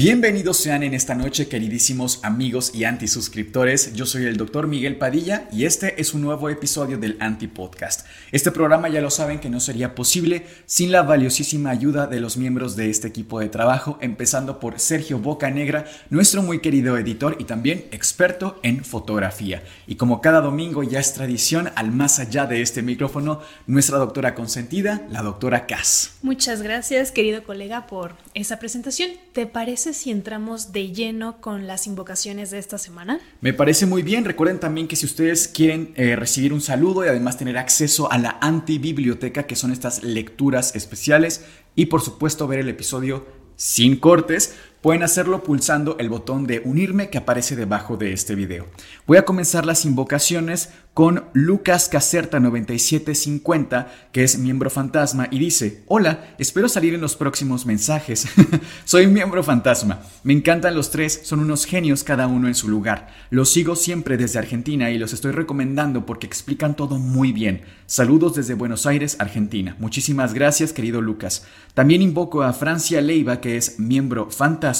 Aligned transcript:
Bienvenidos 0.00 0.58
sean 0.58 0.84
en 0.84 0.94
esta 0.94 1.16
noche, 1.16 1.48
queridísimos 1.48 2.20
amigos 2.22 2.72
y 2.72 2.84
antisuscriptores. 2.84 3.94
Yo 3.94 4.06
soy 4.06 4.26
el 4.26 4.36
Dr. 4.36 4.68
Miguel 4.68 4.96
Padilla 4.96 5.48
y 5.50 5.64
este 5.64 6.00
es 6.00 6.14
un 6.14 6.20
nuevo 6.20 6.48
episodio 6.50 6.98
del 6.98 7.16
Anti-Podcast. 7.18 8.06
Este 8.30 8.52
programa 8.52 8.88
ya 8.88 9.00
lo 9.00 9.10
saben 9.10 9.40
que 9.40 9.50
no 9.50 9.58
sería 9.58 9.96
posible 9.96 10.46
sin 10.66 10.92
la 10.92 11.02
valiosísima 11.02 11.70
ayuda 11.70 12.06
de 12.06 12.20
los 12.20 12.36
miembros 12.36 12.76
de 12.76 12.90
este 12.90 13.08
equipo 13.08 13.40
de 13.40 13.48
trabajo, 13.48 13.98
empezando 14.00 14.60
por 14.60 14.78
Sergio 14.78 15.18
Bocanegra, 15.18 15.84
nuestro 16.10 16.44
muy 16.44 16.60
querido 16.60 16.96
editor 16.96 17.34
y 17.40 17.44
también 17.44 17.86
experto 17.90 18.60
en 18.62 18.84
fotografía. 18.84 19.64
Y 19.88 19.96
como 19.96 20.20
cada 20.20 20.40
domingo 20.40 20.84
ya 20.84 21.00
es 21.00 21.12
tradición, 21.14 21.72
al 21.74 21.90
más 21.90 22.20
allá 22.20 22.46
de 22.46 22.62
este 22.62 22.82
micrófono, 22.82 23.40
nuestra 23.66 23.98
doctora 23.98 24.36
consentida, 24.36 25.08
la 25.10 25.22
doctora 25.22 25.66
Cass. 25.66 26.12
Muchas 26.22 26.62
gracias, 26.62 27.10
querido 27.10 27.42
colega, 27.42 27.88
por 27.88 28.14
esa 28.34 28.60
presentación. 28.60 29.10
¿Te 29.32 29.46
parece? 29.46 29.87
Si 29.92 30.10
entramos 30.10 30.72
de 30.72 30.92
lleno 30.92 31.40
con 31.40 31.66
las 31.66 31.86
invocaciones 31.86 32.50
de 32.50 32.58
esta 32.58 32.78
semana? 32.78 33.20
Me 33.40 33.52
parece 33.52 33.86
muy 33.86 34.02
bien. 34.02 34.24
Recuerden 34.24 34.60
también 34.60 34.88
que 34.88 34.96
si 34.96 35.06
ustedes 35.06 35.48
quieren 35.48 35.92
eh, 35.96 36.16
recibir 36.16 36.52
un 36.52 36.60
saludo 36.60 37.04
y 37.04 37.08
además 37.08 37.38
tener 37.38 37.58
acceso 37.58 38.10
a 38.10 38.18
la 38.18 38.38
antibiblioteca, 38.40 39.46
que 39.46 39.56
son 39.56 39.72
estas 39.72 40.02
lecturas 40.02 40.74
especiales, 40.74 41.44
y 41.74 41.86
por 41.86 42.00
supuesto 42.00 42.46
ver 42.46 42.60
el 42.60 42.68
episodio 42.68 43.26
sin 43.56 43.96
cortes, 43.96 44.54
pueden 44.88 45.02
hacerlo 45.02 45.42
pulsando 45.42 45.98
el 45.98 46.08
botón 46.08 46.46
de 46.46 46.62
unirme 46.64 47.10
que 47.10 47.18
aparece 47.18 47.54
debajo 47.54 47.98
de 47.98 48.14
este 48.14 48.34
video. 48.34 48.68
Voy 49.06 49.18
a 49.18 49.26
comenzar 49.26 49.66
las 49.66 49.84
invocaciones 49.84 50.70
con 50.94 51.26
Lucas 51.32 51.88
Caserta 51.88 52.40
9750, 52.40 53.86
que 54.10 54.24
es 54.24 54.38
miembro 54.38 54.68
fantasma, 54.68 55.28
y 55.30 55.38
dice, 55.38 55.84
hola, 55.86 56.34
espero 56.38 56.68
salir 56.68 56.94
en 56.94 57.00
los 57.00 57.14
próximos 57.14 57.66
mensajes. 57.66 58.26
Soy 58.84 59.06
miembro 59.06 59.44
fantasma. 59.44 60.00
Me 60.24 60.32
encantan 60.32 60.74
los 60.74 60.90
tres, 60.90 61.20
son 61.22 61.38
unos 61.38 61.66
genios 61.66 62.02
cada 62.02 62.26
uno 62.26 62.48
en 62.48 62.56
su 62.56 62.68
lugar. 62.68 63.10
Los 63.30 63.50
sigo 63.50 63.76
siempre 63.76 64.16
desde 64.16 64.40
Argentina 64.40 64.90
y 64.90 64.98
los 64.98 65.12
estoy 65.12 65.30
recomendando 65.30 66.04
porque 66.04 66.26
explican 66.26 66.74
todo 66.74 66.98
muy 66.98 67.30
bien. 67.30 67.62
Saludos 67.86 68.34
desde 68.34 68.54
Buenos 68.54 68.84
Aires, 68.84 69.16
Argentina. 69.20 69.76
Muchísimas 69.78 70.34
gracias, 70.34 70.72
querido 70.72 71.00
Lucas. 71.00 71.46
También 71.74 72.02
invoco 72.02 72.42
a 72.42 72.52
Francia 72.52 73.00
Leiva, 73.00 73.40
que 73.40 73.56
es 73.56 73.78
miembro 73.78 74.30
fantasma, 74.30 74.77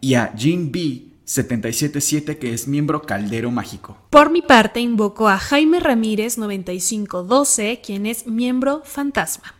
y 0.00 0.14
a 0.14 0.34
Jean 0.34 0.70
B 0.72 1.06
777 1.24 2.38
que 2.38 2.54
es 2.54 2.68
miembro 2.68 3.02
Caldero 3.02 3.50
Mágico. 3.50 3.96
Por 4.10 4.30
mi 4.30 4.42
parte 4.42 4.80
invoco 4.80 5.28
a 5.28 5.38
Jaime 5.38 5.80
Ramírez 5.80 6.38
9512 6.38 7.80
quien 7.84 8.06
es 8.06 8.26
miembro 8.26 8.82
Fantasma. 8.84 9.54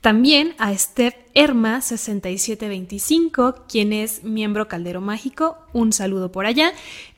También 0.00 0.54
a 0.58 0.76
Steph 0.76 1.14
Erma 1.34 1.82
6725 1.82 3.66
quien 3.68 3.92
es 3.92 4.24
miembro 4.24 4.66
Caldero 4.66 5.00
Mágico, 5.00 5.58
un 5.72 5.92
saludo 5.92 6.32
por 6.32 6.46
allá. 6.46 6.72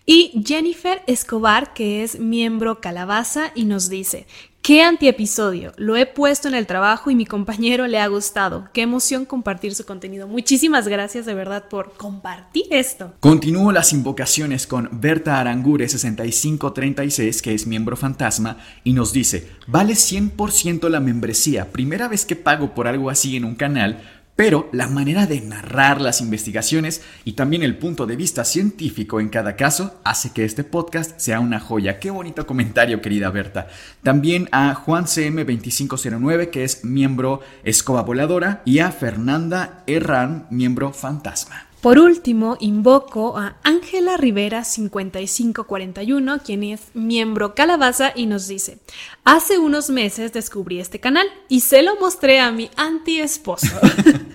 Y 0.05 0.43
Jennifer 0.45 1.03
Escobar 1.07 1.73
que 1.73 2.03
es 2.03 2.19
miembro 2.19 2.81
Calabaza 2.81 3.53
y 3.55 3.65
nos 3.65 3.89
dice, 3.89 4.27
¡Qué 4.63 4.81
antiepisodio! 4.81 5.73
Lo 5.77 5.97
he 5.97 6.07
puesto 6.07 6.47
en 6.47 6.55
el 6.55 6.69
trabajo 6.69 7.11
y 7.11 7.17
mi 7.17 7.27
compañero 7.27 7.89
le 7.89 7.99
ha 7.99 8.07
gustado. 8.07 8.69
Qué 8.73 8.83
emoción 8.83 9.25
compartir 9.25 9.75
su 9.75 9.85
contenido. 9.85 10.29
Muchísimas 10.29 10.87
gracias 10.87 11.27
de 11.27 11.35
verdad 11.35 11.65
por 11.69 11.95
compartir 11.95 12.67
esto. 12.71 13.13
Continúo 13.19 13.73
las 13.73 13.93
invocaciones 13.93 14.69
con 14.69 14.89
Berta 14.93 15.41
Arangure 15.41 15.89
6536, 15.89 17.43
que 17.43 17.55
es 17.55 17.67
miembro 17.67 17.97
fantasma, 17.97 18.59
y 18.85 18.93
nos 18.93 19.13
dice, 19.13 19.49
vale 19.67 19.95
100% 19.95 20.89
la 20.89 21.01
membresía. 21.01 21.73
Primera 21.73 22.07
vez 22.07 22.25
que 22.25 22.37
pago 22.37 22.73
por 22.73 22.87
algo 22.87 23.11
así 23.11 23.35
en 23.35 23.45
un 23.45 23.57
canal, 23.57 24.01
pero 24.37 24.69
la 24.73 24.89
manera 24.89 25.27
de 25.27 25.41
narrar 25.41 26.01
las 26.01 26.21
investigaciones 26.21 27.03
y 27.25 27.33
también 27.33 27.63
el 27.63 27.77
punto 27.77 28.07
de 28.07 28.17
vista 28.17 28.45
científico 28.45 29.21
en 29.21 29.29
cada 29.29 29.57
caso 29.57 30.01
hace 30.05 30.33
que 30.33 30.45
este 30.45 30.65
podcast 30.65 31.19
sea 31.19 31.41
una 31.41 31.61
joya. 31.61 31.99
Qué 31.99 32.11
bonito 32.11 32.47
comentario, 32.47 33.03
querida 33.03 33.31
Berta. 33.31 33.69
También 34.03 34.49
a 34.53 34.75
Juan 34.75 35.05
CM2509, 35.05 36.51
que 36.51 36.65
es 36.65 36.85
miembro 36.85 37.41
Escoba 37.65 38.03
Voladora, 38.03 38.63
y 38.65 38.79
a 38.79 38.91
Fernanda 38.91 39.85
Herrán, 39.87 40.47
miembro 40.51 40.93
Fantasma. 40.93 41.72
Por 41.83 41.99
último, 41.99 42.57
invoco 42.61 43.37
a 43.37 43.57
Ángela 43.65 44.17
Rivera 44.17 44.63
5541, 44.63 46.39
quien 46.39 46.63
es 46.63 46.81
miembro 46.95 47.57
Calabaza 47.57 48.13
y 48.15 48.27
nos 48.27 48.47
dice, 48.47 48.79
hace 49.25 49.59
unos 49.59 49.91
meses 49.91 50.33
descubrí 50.33 50.79
este 50.79 51.01
canal 51.01 51.27
y 51.49 51.63
se 51.63 51.83
lo 51.83 51.97
mostré 51.97 52.39
a 52.39 52.53
mi 52.53 52.71
anti 52.77 53.19
esposo. 53.19 53.67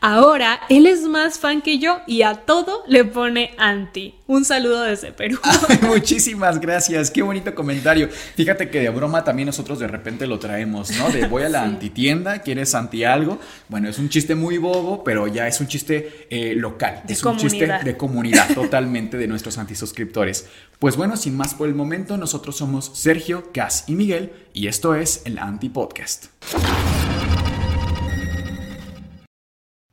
Ahora 0.00 0.60
él 0.68 0.86
es 0.86 1.02
más 1.02 1.38
fan 1.38 1.62
que 1.62 1.78
yo 1.78 2.00
y 2.06 2.22
a 2.22 2.34
todo 2.34 2.84
le 2.86 3.04
pone 3.04 3.54
anti. 3.58 4.14
Un 4.26 4.44
saludo 4.44 4.82
desde 4.82 5.12
Perú. 5.12 5.38
muchísimas 5.82 6.60
gracias, 6.60 7.10
qué 7.10 7.22
bonito 7.22 7.54
comentario. 7.54 8.08
Fíjate 8.08 8.70
que 8.70 8.80
de 8.80 8.88
broma 8.90 9.24
también 9.24 9.46
nosotros 9.46 9.78
de 9.78 9.88
repente 9.88 10.26
lo 10.26 10.38
traemos, 10.38 10.90
¿no? 10.92 11.10
De 11.10 11.26
voy 11.26 11.42
a 11.42 11.48
la 11.48 11.62
antitienda, 11.64 12.40
¿quieres 12.40 12.74
anti 12.74 13.04
algo? 13.04 13.40
Bueno, 13.68 13.88
es 13.88 13.98
un 13.98 14.08
chiste 14.08 14.34
muy 14.34 14.58
bobo, 14.58 15.02
pero 15.04 15.26
ya 15.26 15.48
es 15.48 15.60
un 15.60 15.66
chiste 15.66 16.26
eh, 16.30 16.54
local. 16.54 17.02
De 17.06 17.14
es 17.14 17.22
comunidad. 17.22 17.44
un 17.44 17.50
chiste 17.50 17.84
de 17.84 17.96
comunidad 17.96 18.48
totalmente 18.54 19.16
de 19.16 19.26
nuestros 19.26 19.58
antisuscriptores. 19.58 20.46
Pues 20.78 20.96
bueno, 20.96 21.16
sin 21.16 21.36
más 21.36 21.54
por 21.54 21.68
el 21.68 21.74
momento, 21.74 22.16
nosotros 22.16 22.56
somos 22.56 22.90
Sergio, 22.94 23.52
Cas 23.52 23.84
y 23.86 23.94
Miguel 23.94 24.32
y 24.54 24.68
esto 24.68 24.94
es 24.94 25.22
el 25.24 25.38
Anti 25.38 25.68
Podcast. 25.68 26.26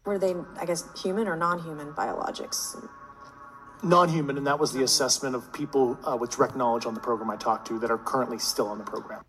Were 0.07 0.17
they, 0.17 0.33
I 0.59 0.65
guess, 0.65 0.85
human 1.03 1.27
or 1.27 1.35
non-human 1.35 1.93
biologics? 1.93 2.75
non-human, 3.83 4.37
and 4.37 4.47
that 4.47 4.59
was 4.59 4.73
the 4.73 4.83
assessment 4.83 5.35
of 5.35 5.51
people 5.51 5.97
uh, 6.03 6.17
with 6.19 6.35
direct 6.35 6.55
knowledge 6.55 6.85
on 6.85 6.93
the 6.93 6.99
program 6.99 7.29
I 7.29 7.37
talked 7.37 7.67
to 7.67 7.79
that 7.79 7.91
are 7.91 7.99
currently 8.03 8.39
still 8.39 8.67
on 8.67 8.77
the 8.79 8.83
program. 8.83 9.23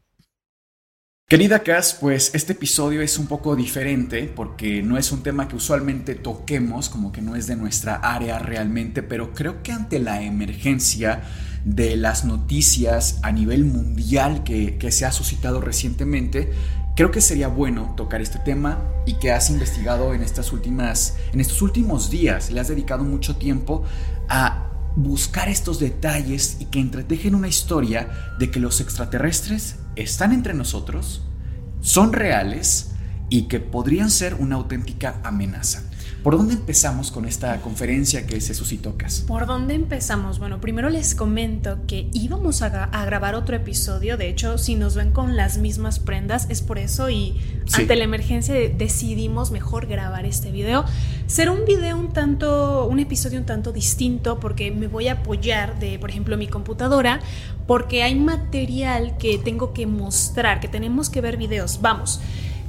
Querida 1.28 1.62
Cass, 1.62 1.92
pues 2.00 2.34
este 2.34 2.54
episodio 2.54 3.02
es 3.02 3.18
un 3.18 3.26
poco 3.26 3.54
diferente 3.54 4.32
porque 4.34 4.82
no 4.82 4.96
es 4.96 5.12
un 5.12 5.22
tema 5.22 5.46
que 5.46 5.56
usualmente 5.56 6.14
toquemos, 6.14 6.88
como 6.88 7.12
que 7.12 7.20
no 7.20 7.36
es 7.36 7.46
de 7.46 7.54
nuestra 7.54 7.96
área 7.96 8.38
realmente, 8.38 9.02
pero 9.02 9.34
creo 9.34 9.62
que 9.62 9.72
ante 9.72 9.98
la 9.98 10.22
emergencia 10.22 11.24
de 11.66 11.98
las 11.98 12.24
noticias 12.24 13.20
a 13.22 13.30
nivel 13.30 13.66
mundial 13.66 14.42
que, 14.42 14.78
que 14.78 14.90
se 14.90 15.04
ha 15.04 15.12
suscitado 15.12 15.60
recientemente, 15.60 16.50
creo 16.98 17.12
que 17.12 17.20
sería 17.20 17.46
bueno 17.46 17.94
tocar 17.96 18.20
este 18.20 18.40
tema 18.40 18.82
y 19.06 19.20
que 19.20 19.30
has 19.30 19.50
investigado 19.50 20.14
en 20.14 20.22
estas 20.24 20.52
últimas, 20.52 21.14
en 21.32 21.40
estos 21.40 21.62
últimos 21.62 22.10
días, 22.10 22.50
le 22.50 22.58
has 22.58 22.66
dedicado 22.66 23.04
mucho 23.04 23.36
tiempo 23.36 23.84
a 24.28 24.66
buscar 24.96 25.48
estos 25.48 25.78
detalles 25.78 26.56
y 26.58 26.64
que 26.64 26.80
entretejen 26.80 27.36
una 27.36 27.46
historia 27.46 28.34
de 28.40 28.50
que 28.50 28.58
los 28.58 28.80
extraterrestres 28.80 29.76
están 29.94 30.32
entre 30.32 30.54
nosotros, 30.54 31.22
son 31.80 32.12
reales 32.12 32.90
y 33.28 33.42
que 33.42 33.60
podrían 33.60 34.10
ser 34.10 34.34
una 34.34 34.56
auténtica 34.56 35.20
amenaza. 35.22 35.87
¿Por 36.22 36.36
dónde 36.36 36.54
empezamos 36.54 37.10
con 37.12 37.26
esta 37.26 37.60
conferencia 37.60 38.26
que 38.26 38.40
se 38.40 38.52
suscitó, 38.52 38.96
Cas? 38.96 39.20
¿Por 39.26 39.46
dónde 39.46 39.74
empezamos? 39.74 40.38
Bueno, 40.38 40.60
primero 40.60 40.90
les 40.90 41.14
comento 41.14 41.78
que 41.86 42.08
íbamos 42.12 42.60
a, 42.60 42.84
a, 42.84 43.04
grabar 43.04 43.34
otro 43.36 43.54
episodio. 43.56 44.16
De 44.16 44.28
hecho, 44.28 44.58
si 44.58 44.74
nos 44.74 44.94
ven 44.96 45.12
con 45.12 45.36
las 45.36 45.58
mismas 45.58 46.00
prendas, 46.00 46.46
es 46.50 46.60
por 46.60 46.78
eso. 46.78 47.08
Y 47.08 47.40
Sí. 47.66 47.82
ante 47.82 47.96
la 47.96 48.04
emergencia 48.04 48.52
de- 48.52 48.68
decidimos 48.68 49.50
mejor 49.52 49.86
grabar 49.86 50.26
este 50.26 50.50
video. 50.50 50.84
Será 51.26 51.52
un 51.52 51.64
video 51.64 51.96
un 51.96 52.12
tanto, 52.12 52.86
un 52.88 52.98
episodio 52.98 53.38
un 53.38 53.46
tanto 53.46 53.72
distinto 53.72 54.40
porque 54.40 54.70
me 54.70 54.88
voy 54.88 55.08
a 55.08 55.12
apoyar 55.12 55.78
de, 55.78 55.98
por 55.98 56.10
ejemplo, 56.10 56.36
mi 56.36 56.48
computadora. 56.48 57.20
Porque 57.66 58.02
hay 58.02 58.14
material 58.16 59.16
que 59.18 59.38
tengo 59.38 59.72
que 59.72 59.86
mostrar, 59.86 60.58
que 60.60 60.68
tenemos 60.68 61.10
que 61.10 61.20
ver 61.20 61.36
videos. 61.36 61.80
Vamos. 61.80 62.20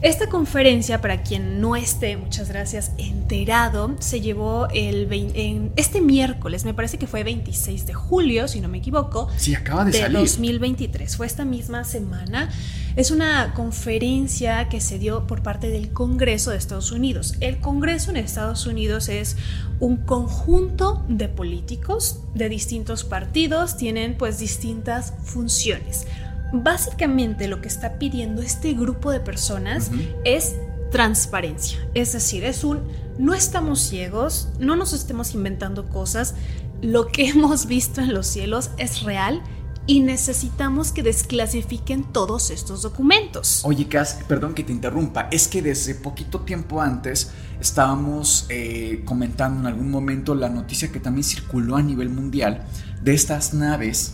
Esta 0.01 0.29
conferencia, 0.29 1.01
para 1.01 1.23
quien 1.23 1.59
no 1.59 1.75
esté, 1.75 2.15
muchas 2.15 2.47
gracias, 2.47 2.93
enterado, 2.97 3.97
se 3.99 4.21
llevó 4.21 4.69
el 4.73 5.11
en 5.11 5.73
este 5.75 5.99
miércoles, 5.99 6.63
me 6.63 6.73
parece 6.73 6.97
que 6.97 7.05
fue 7.05 7.25
26 7.25 7.85
de 7.85 7.93
julio, 7.93 8.47
si 8.47 8.61
no 8.61 8.69
me 8.69 8.77
equivoco. 8.77 9.27
Sí, 9.35 9.55
acaba 9.55 9.83
de, 9.83 9.91
de 9.91 10.07
2023, 10.07 11.17
fue 11.17 11.27
esta 11.27 11.43
misma 11.43 11.83
semana. 11.83 12.49
Es 12.95 13.11
una 13.11 13.53
conferencia 13.53 14.69
que 14.69 14.79
se 14.79 14.99
dio 14.99 15.27
por 15.27 15.43
parte 15.43 15.69
del 15.69 15.91
Congreso 15.91 16.51
de 16.51 16.57
Estados 16.57 16.93
Unidos. 16.93 17.35
El 17.41 17.57
Congreso 17.59 18.09
en 18.09 18.17
Estados 18.17 18.65
Unidos 18.67 19.09
es 19.09 19.35
un 19.81 19.97
conjunto 19.97 21.03
de 21.09 21.27
políticos 21.27 22.21
de 22.35 22.47
distintos 22.47 23.03
partidos, 23.03 23.75
tienen 23.75 24.15
pues 24.17 24.39
distintas 24.39 25.13
funciones. 25.23 26.07
Básicamente 26.51 27.47
lo 27.47 27.61
que 27.61 27.67
está 27.67 27.99
pidiendo 27.99 28.41
este 28.41 28.73
grupo 28.73 29.11
de 29.11 29.19
personas 29.19 29.91
es 30.25 30.55
transparencia. 30.91 31.79
Es 31.93 32.13
decir, 32.13 32.43
es 32.43 32.63
un 32.63 32.81
no 33.17 33.33
estamos 33.33 33.79
ciegos, 33.79 34.49
no 34.59 34.75
nos 34.75 34.93
estemos 34.93 35.35
inventando 35.35 35.89
cosas, 35.89 36.35
lo 36.81 37.07
que 37.07 37.27
hemos 37.29 37.65
visto 37.65 38.01
en 38.01 38.13
los 38.13 38.27
cielos 38.27 38.71
es 38.77 39.03
real 39.03 39.41
y 39.85 40.01
necesitamos 40.01 40.91
que 40.91 41.01
desclasifiquen 41.01 42.03
todos 42.13 42.51
estos 42.51 42.83
documentos. 42.83 43.61
Oye, 43.65 43.87
Cas, 43.87 44.19
perdón 44.27 44.53
que 44.53 44.63
te 44.63 44.71
interrumpa, 44.71 45.27
es 45.31 45.47
que 45.47 45.63
desde 45.63 45.95
poquito 45.95 46.41
tiempo 46.41 46.79
antes 46.79 47.31
estábamos 47.59 48.45
eh, 48.49 49.01
comentando 49.03 49.61
en 49.61 49.65
algún 49.65 49.89
momento 49.89 50.35
la 50.35 50.47
noticia 50.47 50.91
que 50.91 50.99
también 50.99 51.23
circuló 51.23 51.75
a 51.75 51.81
nivel 51.81 52.09
mundial 52.09 52.65
de 53.01 53.13
estas 53.13 53.53
naves 53.53 54.13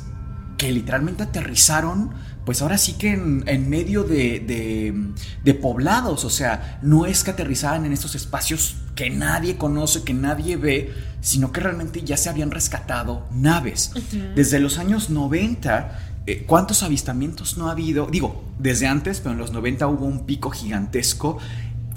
que 0.58 0.72
literalmente 0.72 1.24
aterrizaron, 1.24 2.12
pues 2.46 2.62
ahora 2.62 2.78
sí 2.78 2.94
que 2.94 3.12
en, 3.12 3.70
medio 3.70 4.04
de, 4.04 5.04
de, 5.44 5.54
poblados, 5.56 6.24
o 6.26 6.30
sea, 6.30 6.80
no 6.82 7.06
es 7.06 7.24
que 7.24 7.32
aterrizaran 7.32 7.86
en 7.86 7.92
estos 7.92 8.16
espacios 8.16 8.76
que 8.96 9.10
nadie 9.10 9.58
conoce, 9.58 10.04
que 10.04 10.14
nadie 10.14 10.58
ve, 10.58 10.94
sino 11.22 11.52
que 11.52 11.60
realmente 11.60 12.04
ya 12.04 12.18
se 12.18 12.30
habían 12.30 12.52
rescatado 12.52 13.28
naves. 13.32 13.92
Desde 14.36 14.60
los 14.60 14.78
años 14.78 15.10
90, 15.10 16.00
eh, 16.28 16.44
¿cuántos 16.48 16.84
avistamientos 16.84 17.58
no 17.58 17.68
ha 17.68 17.72
habido? 17.72 18.08
Digo, 18.08 18.44
desde 18.60 18.88
antes, 18.88 19.20
pero 19.20 19.34
en 19.34 19.38
los 19.38 19.52
90 19.52 19.88
hubo 19.88 20.06
un 20.06 20.26
pico 20.26 20.50
gigantesco 20.52 21.38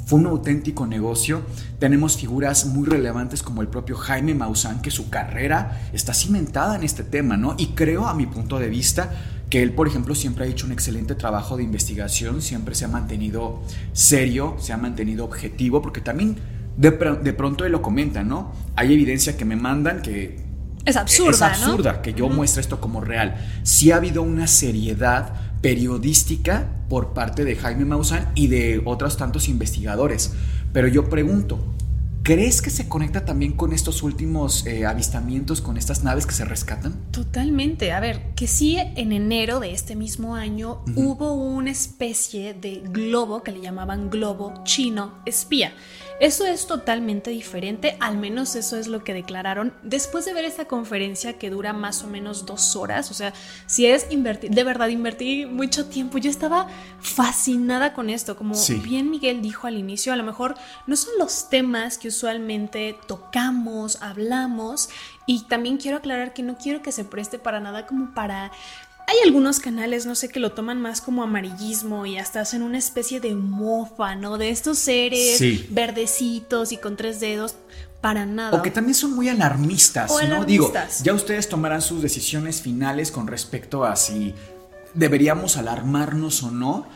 fue 0.08 0.18
un 0.18 0.26
auténtico 0.26 0.86
negocio. 0.86 1.42
Tenemos 1.78 2.16
figuras 2.16 2.64
muy 2.64 2.88
relevantes 2.88 3.42
como 3.42 3.60
el 3.60 3.68
propio 3.68 3.94
Jaime 3.94 4.34
Maussan, 4.34 4.80
que 4.80 4.90
su 4.90 5.10
carrera 5.10 5.82
está 5.92 6.14
cimentada 6.14 6.76
en 6.76 6.82
este 6.82 7.02
tema, 7.02 7.36
¿no? 7.36 7.54
Y 7.58 7.68
creo, 7.74 8.08
a 8.08 8.14
mi 8.14 8.24
punto 8.24 8.58
de 8.58 8.70
vista, 8.70 9.10
que 9.50 9.62
él, 9.62 9.74
por 9.74 9.86
ejemplo, 9.86 10.14
siempre 10.14 10.46
ha 10.46 10.48
hecho 10.48 10.64
un 10.64 10.72
excelente 10.72 11.14
trabajo 11.14 11.58
de 11.58 11.64
investigación, 11.64 12.40
siempre 12.40 12.74
se 12.74 12.86
ha 12.86 12.88
mantenido 12.88 13.62
serio, 13.92 14.56
se 14.58 14.72
ha 14.72 14.78
mantenido 14.78 15.26
objetivo, 15.26 15.82
porque 15.82 16.00
también 16.00 16.38
de, 16.78 16.90
pronto 16.90 17.66
él 17.66 17.72
lo 17.72 17.82
comenta, 17.82 18.22
¿no? 18.22 18.52
Hay 18.76 18.94
evidencia 18.94 19.36
que 19.36 19.44
me 19.44 19.56
mandan 19.56 20.00
que... 20.00 20.40
Es 20.86 20.96
absurda. 20.96 21.32
Es 21.32 21.42
absurda 21.42 22.00
que 22.00 22.14
yo 22.14 22.30
muestre 22.30 22.62
esto 22.62 22.80
como 22.80 23.02
real. 23.02 23.36
Sí 23.62 23.90
ha 23.90 23.96
habido 23.96 24.22
una 24.22 24.46
seriedad 24.46 25.47
periodística 25.60 26.68
por 26.88 27.12
parte 27.12 27.44
de 27.44 27.56
Jaime 27.56 27.84
Maussan 27.84 28.30
y 28.34 28.46
de 28.48 28.82
otros 28.84 29.16
tantos 29.16 29.48
investigadores. 29.48 30.32
Pero 30.72 30.88
yo 30.88 31.08
pregunto, 31.08 31.58
¿Crees 32.28 32.60
que 32.60 32.68
se 32.68 32.90
conecta 32.90 33.24
también 33.24 33.52
con 33.52 33.72
estos 33.72 34.02
últimos 34.02 34.66
eh, 34.66 34.84
avistamientos, 34.84 35.62
con 35.62 35.78
estas 35.78 36.04
naves 36.04 36.26
que 36.26 36.34
se 36.34 36.44
rescatan? 36.44 36.92
Totalmente. 37.10 37.92
A 37.92 38.00
ver, 38.00 38.34
que 38.34 38.46
sí 38.46 38.76
en 38.76 39.12
enero 39.12 39.60
de 39.60 39.72
este 39.72 39.96
mismo 39.96 40.34
año 40.34 40.82
hubo 40.94 41.32
una 41.32 41.70
especie 41.70 42.52
de 42.52 42.82
globo 42.84 43.42
que 43.42 43.52
le 43.52 43.62
llamaban 43.62 44.10
globo 44.10 44.62
chino 44.64 45.14
espía. 45.24 45.72
Eso 46.20 46.44
es 46.46 46.66
totalmente 46.66 47.30
diferente, 47.30 47.96
al 48.00 48.18
menos 48.18 48.56
eso 48.56 48.76
es 48.76 48.88
lo 48.88 49.04
que 49.04 49.14
declararon 49.14 49.72
después 49.84 50.24
de 50.24 50.34
ver 50.34 50.44
esta 50.44 50.64
conferencia 50.64 51.38
que 51.38 51.48
dura 51.48 51.72
más 51.72 52.02
o 52.02 52.08
menos 52.08 52.44
dos 52.44 52.74
horas. 52.74 53.12
O 53.12 53.14
sea, 53.14 53.32
si 53.66 53.86
es 53.86 54.06
invertir, 54.10 54.50
de 54.50 54.64
verdad 54.64 54.88
invertí 54.88 55.46
mucho 55.46 55.86
tiempo. 55.86 56.18
Yo 56.18 56.28
estaba 56.28 56.66
fascinada 57.00 57.92
con 57.92 58.10
esto, 58.10 58.36
como 58.36 58.56
bien 58.82 59.10
Miguel 59.10 59.42
dijo 59.42 59.68
al 59.68 59.78
inicio, 59.78 60.12
a 60.12 60.16
lo 60.16 60.24
mejor 60.24 60.56
no 60.88 60.96
son 60.96 61.12
los 61.20 61.48
temas 61.50 61.98
que 61.98 62.08
usualmente 62.08 62.98
tocamos, 63.06 64.02
hablamos. 64.02 64.88
Y 65.24 65.44
también 65.44 65.76
quiero 65.76 65.98
aclarar 65.98 66.32
que 66.32 66.42
no 66.42 66.56
quiero 66.56 66.82
que 66.82 66.90
se 66.90 67.04
preste 67.04 67.38
para 67.38 67.60
nada 67.60 67.86
como 67.86 68.12
para 68.14 68.50
hay 69.08 69.16
algunos 69.24 69.58
canales, 69.58 70.04
no 70.04 70.14
sé, 70.14 70.28
que 70.28 70.38
lo 70.38 70.52
toman 70.52 70.82
más 70.82 71.00
como 71.00 71.22
amarillismo 71.22 72.04
y 72.04 72.18
hasta 72.18 72.40
hacen 72.40 72.60
una 72.62 72.76
especie 72.76 73.20
de 73.20 73.34
mofa, 73.34 74.14
¿no? 74.16 74.36
De 74.36 74.50
estos 74.50 74.78
seres 74.78 75.42
verdecitos 75.70 76.72
y 76.72 76.76
con 76.76 76.96
tres 76.96 77.18
dedos. 77.18 77.56
Para 78.02 78.26
nada. 78.26 78.56
O 78.56 78.62
que 78.62 78.70
también 78.70 78.94
son 78.94 79.14
muy 79.16 79.28
alarmistas, 79.28 80.12
¿no? 80.28 80.44
Digo, 80.44 80.72
ya 81.02 81.14
ustedes 81.14 81.48
tomarán 81.48 81.82
sus 81.82 82.00
decisiones 82.00 82.62
finales 82.62 83.10
con 83.10 83.26
respecto 83.26 83.84
a 83.84 83.96
si 83.96 84.34
deberíamos 84.94 85.56
alarmarnos 85.56 86.42
o 86.42 86.50
no. 86.50 86.86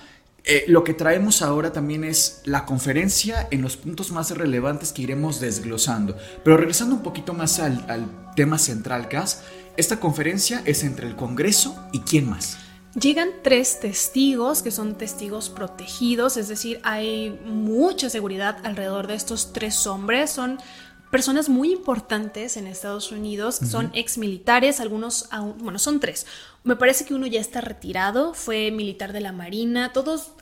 Eh, 0.45 0.65
lo 0.69 0.85
que 0.85 0.95
traemos 0.95 1.41
ahora 1.41 1.73
también 1.73 2.05
es 2.05 2.43
la 2.45 2.67
conferencia 2.67 3.49
en 3.51 3.63
los 3.63 3.77
puntos 3.77 4.13
más 4.13 4.31
relevantes 4.31 4.93
que 4.93 5.03
iremos 5.03 5.41
desglosando. 5.41 6.17
Pero 6.45 6.57
regresando 6.57 6.95
un 6.95 7.03
poquito 7.03 7.33
más 7.33 7.59
al, 7.59 7.85
al 7.89 8.07
tema 8.37 8.59
central, 8.59 9.09
Cas, 9.09 9.43
esta 9.77 10.01
conferencia 10.01 10.63
es 10.65 10.85
entre 10.85 11.07
el 11.07 11.17
Congreso 11.17 11.77
y 11.93 12.01
quién 12.01 12.29
más. 12.29 12.59
Llegan 12.95 13.31
tres 13.43 13.81
testigos 13.81 14.63
que 14.63 14.71
son 14.71 14.97
testigos 14.97 15.49
protegidos, 15.49 16.37
es 16.37 16.49
decir, 16.49 16.79
hay 16.83 17.31
mucha 17.47 18.11
seguridad 18.11 18.59
alrededor 18.65 19.07
de 19.07 19.15
estos 19.15 19.55
tres 19.55 19.87
hombres. 19.87 20.31
Son 20.31 20.59
personas 21.11 21.49
muy 21.49 21.73
importantes 21.73 22.59
en 22.59 22.67
Estados 22.67 23.11
Unidos, 23.11 23.57
son 23.57 23.91
ex 23.95 24.19
militares, 24.19 24.79
algunos 24.79 25.27
aún, 25.31 25.57
bueno, 25.59 25.79
son 25.79 26.01
tres. 26.01 26.27
Me 26.65 26.77
parece 26.77 27.07
que 27.07 27.15
uno 27.15 27.27
ya 27.27 27.41
está 27.41 27.63
retirado, 27.63 28.35
fue 28.35 28.71
militar 28.71 29.13
de 29.15 29.21
la 29.21 29.33
Marina, 29.33 29.93
todos, 29.93 30.33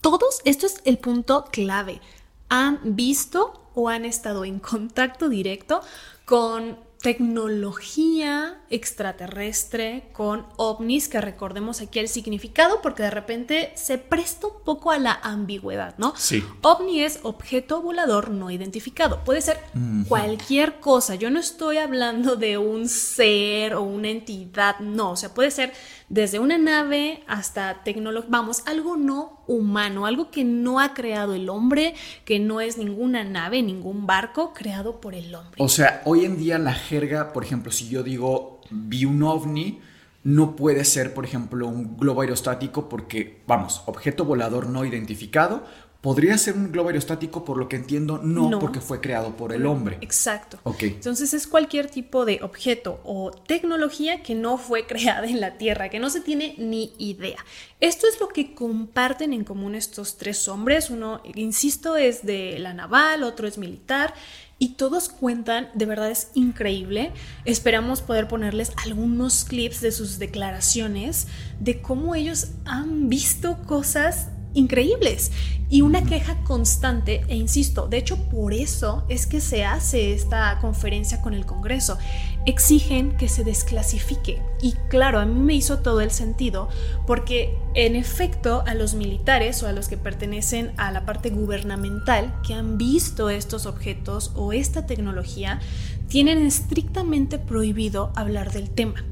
todos, 0.00 0.40
esto 0.44 0.66
es 0.66 0.80
el 0.84 0.98
punto 0.98 1.46
clave, 1.50 2.00
han 2.48 2.80
visto 2.96 3.70
o 3.74 3.88
han 3.88 4.04
estado 4.04 4.44
en 4.44 4.58
contacto 4.60 5.28
directo 5.28 5.82
con 6.24 6.87
tecnología 7.00 8.60
extraterrestre 8.70 10.08
con 10.12 10.46
ovnis, 10.56 11.08
que 11.08 11.20
recordemos 11.20 11.80
aquí 11.80 12.00
el 12.00 12.08
significado 12.08 12.82
porque 12.82 13.04
de 13.04 13.10
repente 13.10 13.72
se 13.76 13.98
presta 13.98 14.48
un 14.48 14.64
poco 14.64 14.90
a 14.90 14.98
la 14.98 15.12
ambigüedad, 15.12 15.94
¿no? 15.98 16.12
Sí. 16.16 16.44
OVNI 16.62 17.02
es 17.02 17.20
objeto 17.22 17.82
volador 17.82 18.30
no 18.30 18.50
identificado. 18.50 19.22
Puede 19.24 19.42
ser 19.42 19.60
cualquier 20.08 20.80
cosa. 20.80 21.14
Yo 21.14 21.30
no 21.30 21.38
estoy 21.38 21.78
hablando 21.78 22.36
de 22.36 22.58
un 22.58 22.88
ser 22.88 23.74
o 23.74 23.82
una 23.82 24.08
entidad, 24.08 24.80
no. 24.80 25.12
O 25.12 25.16
sea, 25.16 25.32
puede 25.32 25.50
ser 25.50 25.72
desde 26.08 26.38
una 26.38 26.58
nave 26.58 27.22
hasta 27.26 27.82
tecnología, 27.84 28.30
vamos, 28.30 28.62
algo 28.66 28.96
no 28.96 29.42
humano, 29.46 30.06
algo 30.06 30.30
que 30.30 30.44
no 30.44 30.80
ha 30.80 30.94
creado 30.94 31.34
el 31.34 31.48
hombre, 31.48 31.94
que 32.24 32.38
no 32.38 32.60
es 32.60 32.78
ninguna 32.78 33.24
nave, 33.24 33.62
ningún 33.62 34.06
barco 34.06 34.52
creado 34.54 35.00
por 35.00 35.14
el 35.14 35.34
hombre. 35.34 35.56
O 35.58 35.68
sea, 35.68 36.02
hoy 36.04 36.24
en 36.24 36.38
día 36.38 36.58
la 36.58 36.74
jerga, 36.74 37.32
por 37.32 37.44
ejemplo, 37.44 37.72
si 37.72 37.88
yo 37.88 38.02
digo 38.02 38.60
vi 38.70 39.04
un 39.04 39.22
ovni, 39.22 39.80
no 40.24 40.56
puede 40.56 40.84
ser, 40.84 41.14
por 41.14 41.24
ejemplo, 41.24 41.66
un 41.68 41.96
globo 41.96 42.22
aerostático 42.22 42.88
porque, 42.88 43.42
vamos, 43.46 43.82
objeto 43.86 44.24
volador 44.24 44.68
no 44.68 44.84
identificado 44.84 45.64
¿Podría 46.00 46.38
ser 46.38 46.54
un 46.54 46.70
globo 46.70 46.90
aerostático? 46.90 47.44
Por 47.44 47.56
lo 47.56 47.68
que 47.68 47.74
entiendo, 47.74 48.18
no, 48.18 48.60
porque 48.60 48.80
fue 48.80 49.00
creado 49.00 49.36
por 49.36 49.52
el 49.52 49.66
hombre. 49.66 49.98
Exacto. 50.00 50.60
Ok. 50.62 50.84
Entonces 50.84 51.34
es 51.34 51.48
cualquier 51.48 51.90
tipo 51.90 52.24
de 52.24 52.38
objeto 52.42 53.00
o 53.02 53.32
tecnología 53.32 54.22
que 54.22 54.36
no 54.36 54.58
fue 54.58 54.86
creada 54.86 55.26
en 55.26 55.40
la 55.40 55.58
Tierra, 55.58 55.88
que 55.88 55.98
no 55.98 56.08
se 56.08 56.20
tiene 56.20 56.54
ni 56.56 56.92
idea. 56.98 57.44
Esto 57.80 58.06
es 58.06 58.20
lo 58.20 58.28
que 58.28 58.54
comparten 58.54 59.32
en 59.32 59.42
común 59.42 59.74
estos 59.74 60.18
tres 60.18 60.46
hombres. 60.46 60.88
Uno, 60.88 61.20
insisto, 61.34 61.96
es 61.96 62.24
de 62.24 62.60
la 62.60 62.74
naval, 62.74 63.24
otro 63.24 63.48
es 63.48 63.58
militar. 63.58 64.14
Y 64.60 64.74
todos 64.74 65.08
cuentan, 65.08 65.68
de 65.74 65.86
verdad 65.86 66.12
es 66.12 66.30
increíble. 66.34 67.12
Esperamos 67.44 68.02
poder 68.02 68.28
ponerles 68.28 68.70
algunos 68.84 69.44
clips 69.44 69.80
de 69.80 69.90
sus 69.90 70.20
declaraciones, 70.20 71.26
de 71.58 71.80
cómo 71.80 72.14
ellos 72.14 72.52
han 72.64 73.08
visto 73.08 73.58
cosas 73.66 74.28
increíbles 74.54 75.30
y 75.70 75.82
una 75.82 76.02
queja 76.02 76.42
constante, 76.44 77.22
e 77.28 77.36
insisto, 77.36 77.88
de 77.88 77.98
hecho 77.98 78.16
por 78.30 78.54
eso 78.54 79.04
es 79.08 79.26
que 79.26 79.40
se 79.40 79.64
hace 79.64 80.14
esta 80.14 80.58
conferencia 80.60 81.20
con 81.20 81.34
el 81.34 81.44
Congreso, 81.44 81.98
exigen 82.46 83.16
que 83.18 83.28
se 83.28 83.44
desclasifique. 83.44 84.40
Y 84.62 84.72
claro, 84.88 85.20
a 85.20 85.26
mí 85.26 85.38
me 85.38 85.54
hizo 85.54 85.80
todo 85.80 86.00
el 86.00 86.10
sentido, 86.10 86.68
porque 87.06 87.54
en 87.74 87.96
efecto 87.96 88.64
a 88.66 88.74
los 88.74 88.94
militares 88.94 89.62
o 89.62 89.68
a 89.68 89.72
los 89.72 89.88
que 89.88 89.98
pertenecen 89.98 90.72
a 90.78 90.90
la 90.90 91.04
parte 91.04 91.28
gubernamental 91.28 92.34
que 92.46 92.54
han 92.54 92.78
visto 92.78 93.28
estos 93.28 93.66
objetos 93.66 94.32
o 94.34 94.54
esta 94.54 94.86
tecnología, 94.86 95.60
tienen 96.08 96.38
estrictamente 96.38 97.38
prohibido 97.38 98.10
hablar 98.16 98.52
del 98.52 98.70
tema. 98.70 99.04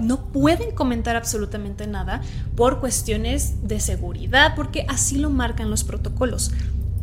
No 0.00 0.32
pueden 0.32 0.74
comentar 0.74 1.16
absolutamente 1.16 1.86
nada 1.86 2.20
por 2.56 2.80
cuestiones 2.80 3.66
de 3.66 3.80
seguridad, 3.80 4.54
porque 4.56 4.84
así 4.88 5.16
lo 5.16 5.30
marcan 5.30 5.70
los 5.70 5.84
protocolos. 5.84 6.52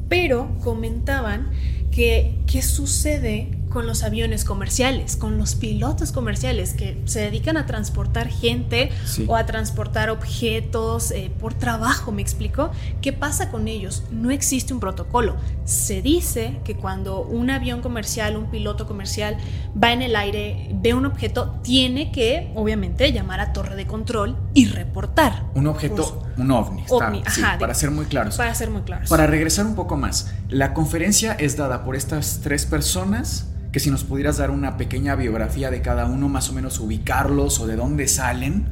Pero 0.10 0.56
comentaban 0.64 1.50
que 1.92 2.40
qué 2.48 2.62
sucede 2.62 3.57
con 3.78 3.86
los 3.86 4.02
aviones 4.02 4.44
comerciales, 4.44 5.16
con 5.16 5.38
los 5.38 5.54
pilotos 5.54 6.12
comerciales 6.12 6.74
que 6.74 7.00
se 7.06 7.20
dedican 7.20 7.58
a 7.58 7.68
transportar 7.68 8.28
gente 8.28 8.90
Sí. 9.06 9.26
o 9.28 9.36
a 9.36 9.46
transportar 9.46 10.10
objetos 10.10 11.12
eh, 11.12 11.32
por 11.40 11.54
trabajo, 11.54 12.12
¿me 12.12 12.24
explico? 12.24 12.72
¿Qué 13.04 13.14
pasa 13.14 13.52
con 13.52 13.68
ellos? 13.68 14.02
No 14.10 14.32
existe 14.32 14.74
un 14.74 14.80
protocolo. 14.80 15.36
Se 15.64 16.02
dice 16.02 16.58
que 16.64 16.76
cuando 16.76 17.22
un 17.22 17.52
avión 17.52 17.82
comercial, 17.82 18.36
un 18.36 18.50
piloto 18.50 18.88
comercial 18.88 19.38
va 19.80 19.94
en 19.94 20.02
el 20.02 20.16
aire, 20.16 20.72
ve 20.74 20.96
un 20.96 21.06
objeto, 21.06 21.60
tiene 21.62 22.12
que, 22.12 22.52
obviamente, 22.56 23.12
llamar 23.14 23.42
a 23.42 23.54
torre 23.54 23.76
de 23.76 23.86
control 23.86 24.38
y 24.56 24.66
reportar. 24.66 25.44
Un 25.54 25.68
objeto, 25.68 26.24
un 26.36 26.50
ovni. 26.50 26.82
está- 26.82 27.12
sí, 27.30 27.42
para 27.60 27.76
ser 27.76 27.92
muy 27.92 28.06
claros. 28.06 28.38
Para 28.38 28.56
ser 28.56 28.72
muy 28.72 28.82
claros. 28.82 29.08
Para 29.08 29.28
regresar 29.28 29.68
un 29.68 29.76
poco 29.76 29.98
más, 29.98 30.32
la 30.50 30.74
conferencia 30.74 31.34
es 31.34 31.58
dada 31.58 31.84
por 31.84 31.96
estas 31.96 32.40
tres 32.42 32.66
personas, 32.66 33.50
que 33.78 33.82
si 33.82 33.92
nos 33.92 34.04
pudieras 34.04 34.38
dar 34.38 34.50
una 34.50 34.76
pequeña 34.76 35.14
biografía 35.14 35.70
de 35.70 35.84
cada 35.84 36.08
uno, 36.08 36.30
más 36.30 36.50
o 36.50 36.54
menos 36.54 36.80
ubicarlos 36.80 37.60
o 37.60 37.68
de 37.68 37.76
dónde 37.76 38.08
salen, 38.08 38.66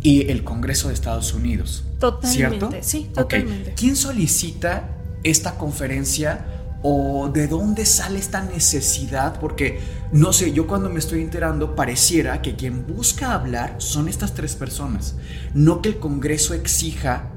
y 0.00 0.32
el 0.32 0.42
Congreso 0.42 0.88
de 0.88 0.94
Estados 0.94 1.32
Unidos. 1.32 1.84
Totalmente, 2.00 2.36
¿cierto? 2.36 2.70
sí, 2.80 3.08
totalmente. 3.14 3.74
¿Quién 3.76 3.94
solicita 3.94 4.96
esta 5.22 5.54
conferencia 5.54 6.44
o 6.82 7.30
de 7.32 7.46
dónde 7.46 7.86
sale 7.86 8.18
esta 8.18 8.42
necesidad? 8.42 9.38
Porque, 9.38 9.78
no 10.10 10.32
sé, 10.32 10.52
yo 10.52 10.66
cuando 10.66 10.90
me 10.90 10.98
estoy 10.98 11.22
enterando 11.22 11.76
pareciera 11.76 12.42
que 12.42 12.56
quien 12.56 12.84
busca 12.84 13.34
hablar 13.34 13.76
son 13.78 14.08
estas 14.08 14.34
tres 14.34 14.56
personas, 14.56 15.14
no 15.54 15.82
que 15.82 15.90
el 15.90 16.00
Congreso 16.00 16.52
exija 16.52 17.30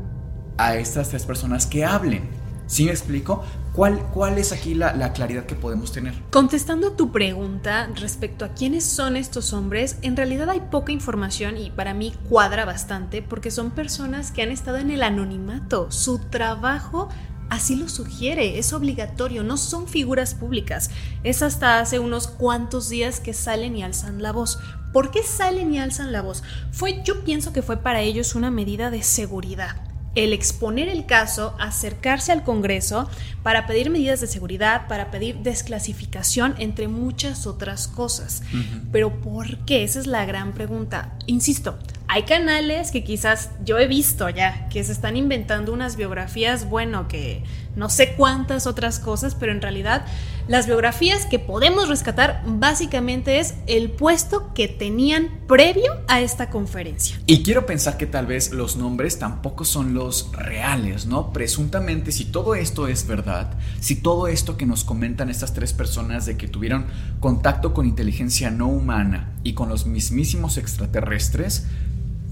a 0.57 0.73
estas 0.75 1.09
tres 1.09 1.27
personas 1.27 1.67
que 1.67 1.85
hablen. 1.85 2.31
¿Sí 2.65 2.85
me 2.85 2.91
explico? 2.91 3.43
¿Cuál, 3.73 4.01
cuál 4.11 4.37
es 4.37 4.51
aquí 4.51 4.75
la, 4.75 4.93
la 4.93 5.13
claridad 5.13 5.45
que 5.45 5.55
podemos 5.55 5.93
tener? 5.93 6.13
Contestando 6.29 6.89
a 6.89 6.95
tu 6.97 7.13
pregunta 7.13 7.89
respecto 7.95 8.43
a 8.43 8.49
quiénes 8.49 8.83
son 8.83 9.15
estos 9.15 9.53
hombres, 9.53 9.97
en 10.01 10.17
realidad 10.17 10.49
hay 10.49 10.59
poca 10.59 10.91
información 10.91 11.57
y 11.57 11.71
para 11.71 11.93
mí 11.93 12.13
cuadra 12.27 12.65
bastante 12.65 13.21
porque 13.21 13.49
son 13.49 13.71
personas 13.71 14.31
que 14.31 14.41
han 14.41 14.49
estado 14.49 14.77
en 14.77 14.91
el 14.91 15.03
anonimato. 15.03 15.89
Su 15.89 16.19
trabajo 16.19 17.07
así 17.49 17.77
lo 17.77 17.87
sugiere, 17.87 18.59
es 18.59 18.73
obligatorio, 18.73 19.41
no 19.41 19.55
son 19.55 19.87
figuras 19.87 20.35
públicas. 20.35 20.89
Es 21.23 21.41
hasta 21.41 21.79
hace 21.79 21.99
unos 21.99 22.27
cuantos 22.27 22.89
días 22.89 23.21
que 23.21 23.33
salen 23.33 23.77
y 23.77 23.83
alzan 23.83 24.21
la 24.21 24.33
voz. 24.33 24.59
¿Por 24.91 25.11
qué 25.11 25.23
salen 25.23 25.73
y 25.73 25.79
alzan 25.79 26.11
la 26.11 26.21
voz? 26.21 26.43
Fue, 26.73 27.01
yo 27.05 27.23
pienso 27.23 27.53
que 27.53 27.61
fue 27.61 27.77
para 27.77 28.01
ellos 28.01 28.35
una 28.35 28.51
medida 28.51 28.89
de 28.89 29.01
seguridad 29.01 29.90
el 30.15 30.33
exponer 30.33 30.89
el 30.89 31.05
caso, 31.05 31.55
acercarse 31.59 32.31
al 32.31 32.43
Congreso 32.43 33.09
para 33.43 33.65
pedir 33.65 33.89
medidas 33.89 34.21
de 34.21 34.27
seguridad, 34.27 34.87
para 34.87 35.09
pedir 35.09 35.37
desclasificación, 35.37 36.55
entre 36.57 36.87
muchas 36.87 37.47
otras 37.47 37.87
cosas. 37.87 38.43
Pero 38.91 39.21
¿por 39.21 39.65
qué? 39.65 39.83
Esa 39.83 39.99
es 39.99 40.07
la 40.07 40.25
gran 40.25 40.53
pregunta. 40.53 41.13
Insisto, 41.27 41.77
hay 42.13 42.23
canales 42.23 42.91
que 42.91 43.05
quizás 43.05 43.51
yo 43.63 43.79
he 43.79 43.87
visto 43.87 44.27
ya, 44.27 44.67
que 44.67 44.83
se 44.83 44.91
están 44.91 45.15
inventando 45.15 45.71
unas 45.71 45.95
biografías, 45.95 46.69
bueno, 46.69 47.07
que 47.07 47.41
no 47.77 47.89
sé 47.89 48.15
cuántas 48.17 48.67
otras 48.67 48.99
cosas, 48.99 49.33
pero 49.33 49.53
en 49.53 49.61
realidad 49.61 50.05
las 50.49 50.65
biografías 50.65 51.25
que 51.25 51.39
podemos 51.39 51.87
rescatar 51.87 52.43
básicamente 52.45 53.39
es 53.39 53.53
el 53.65 53.91
puesto 53.91 54.53
que 54.53 54.67
tenían 54.67 55.29
previo 55.47 56.01
a 56.09 56.19
esta 56.19 56.49
conferencia. 56.49 57.17
Y 57.27 57.43
quiero 57.43 57.65
pensar 57.65 57.95
que 57.95 58.07
tal 58.07 58.25
vez 58.25 58.51
los 58.51 58.75
nombres 58.75 59.17
tampoco 59.17 59.63
son 59.63 59.93
los 59.93 60.33
reales, 60.33 61.05
¿no? 61.05 61.31
Presuntamente, 61.31 62.11
si 62.11 62.25
todo 62.25 62.55
esto 62.55 62.89
es 62.89 63.07
verdad, 63.07 63.57
si 63.79 63.95
todo 63.95 64.27
esto 64.27 64.57
que 64.57 64.65
nos 64.65 64.83
comentan 64.83 65.29
estas 65.29 65.53
tres 65.53 65.71
personas 65.71 66.25
de 66.25 66.35
que 66.35 66.49
tuvieron 66.49 66.87
contacto 67.21 67.73
con 67.73 67.85
inteligencia 67.85 68.51
no 68.51 68.67
humana 68.67 69.31
y 69.43 69.53
con 69.53 69.69
los 69.69 69.85
mismísimos 69.85 70.57
extraterrestres, 70.57 71.67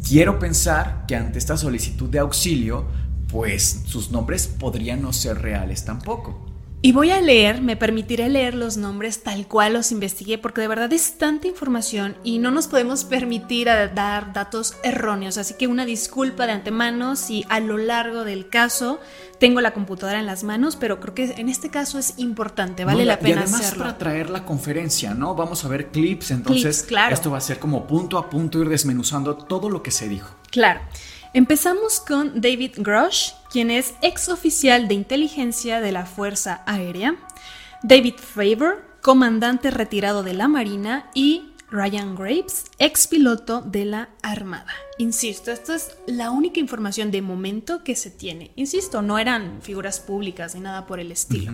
quiero 0.08 0.39
pensar 0.39 1.06
que 1.08 1.15
ante 1.15 1.39
esta 1.39 1.58
solicitud 1.58 2.10
de 2.10 2.20
auxilio, 2.20 2.86
pues 3.27 3.84
sus 3.86 4.12
nombres 4.12 4.48
podrían 4.48 5.01
no 5.01 5.13
ser 5.13 5.41
reales 5.41 5.86
tampoco. 5.86 6.49
Y 6.81 6.93
voy 6.93 7.12
a 7.12 7.19
leer, 7.19 7.62
me 7.62 7.75
permitiré 7.75 8.29
leer 8.29 8.55
los 8.55 8.77
nombres 8.77 9.21
tal 9.21 9.48
cual 9.50 9.74
los 9.74 9.91
investigué, 9.91 10.38
porque 10.38 10.62
de 10.62 10.69
verdad 10.69 10.93
es 10.93 11.17
tanta 11.17 11.45
información 11.50 12.15
y 12.24 12.39
no 12.39 12.51
nos 12.51 12.67
podemos 12.67 13.03
permitir 13.03 13.67
a 13.69 13.88
dar 13.89 14.31
datos 14.31 14.75
erróneos. 14.81 15.38
Así 15.38 15.55
que 15.55 15.67
una 15.67 15.86
disculpa 15.86 16.45
de 16.45 16.53
antemano 16.53 17.17
si 17.17 17.43
a 17.50 17.59
lo 17.59 17.77
largo 17.77 18.24
del 18.24 18.48
caso 18.48 19.01
tengo 19.39 19.59
la 19.59 19.74
computadora 19.74 20.21
en 20.21 20.25
las 20.25 20.45
manos, 20.45 20.77
pero 20.77 21.01
creo 21.01 21.13
que 21.13 21.24
en 21.38 21.50
este 21.50 21.69
caso 21.69 22.00
es 22.00 22.13
importante, 22.15 22.86
vale 22.86 23.00
No, 23.03 23.07
la 23.07 23.15
y 23.15 23.24
pena 23.25 23.41
además 23.41 23.59
hacerlo. 23.59 23.83
para 23.83 23.98
traer 23.98 24.29
la 24.29 24.45
conferencia, 24.45 25.13
¿no? 25.13 25.36
Vamos 25.36 25.65
a 25.65 25.67
ver 25.67 25.88
clips, 25.88 26.31
entonces 26.31 26.77
Clips, 26.77 26.88
claro. 26.88 27.13
esto 27.13 27.29
va 27.29 27.39
a 27.39 27.41
ser 27.41 27.59
como 27.59 27.88
punto 27.88 28.17
a 28.17 28.29
punto 28.29 28.57
ir 28.62 28.69
desmenuzando 28.69 29.36
todo 29.36 29.69
lo 29.69 29.83
que 29.83 29.91
se 29.91 30.07
dijo. 30.07 30.33
Claro. 30.50 30.79
Empezamos 31.31 32.00
con 32.00 32.41
David 32.41 32.71
Grosh, 32.77 33.33
quien 33.51 33.69
es 33.69 33.93
ex 34.01 34.29
oficial 34.29 34.88
de 34.88 34.95
inteligencia 34.95 35.79
de 35.79 35.91
la 35.91 36.07
Fuerza 36.07 36.63
Aérea, 36.65 37.17
David 37.83 38.15
Faber, 38.15 38.83
comandante 39.03 39.69
retirado 39.69 40.24
de 40.24 40.33
la 40.33 40.48
Marina, 40.48 41.12
y 41.13 41.53
Ryan 41.69 42.15
Graves, 42.15 42.65
ex 42.79 43.05
piloto 43.05 43.62
de 43.62 43.86
la 43.86 44.09
Armada. 44.24 44.74
Insisto, 44.98 45.51
esta 45.51 45.75
es 45.75 45.95
la 46.07 46.31
única 46.31 46.59
información 46.59 47.12
de 47.12 47.21
momento 47.21 47.83
que 47.83 47.95
se 47.95 48.09
tiene. 48.09 48.50
Insisto, 48.55 49.03
no 49.03 49.19
eran 49.19 49.62
figuras 49.62 50.00
públicas 50.00 50.55
ni 50.55 50.62
nada 50.62 50.88
por 50.88 51.00
el 51.00 51.12
estilo. 51.12 51.53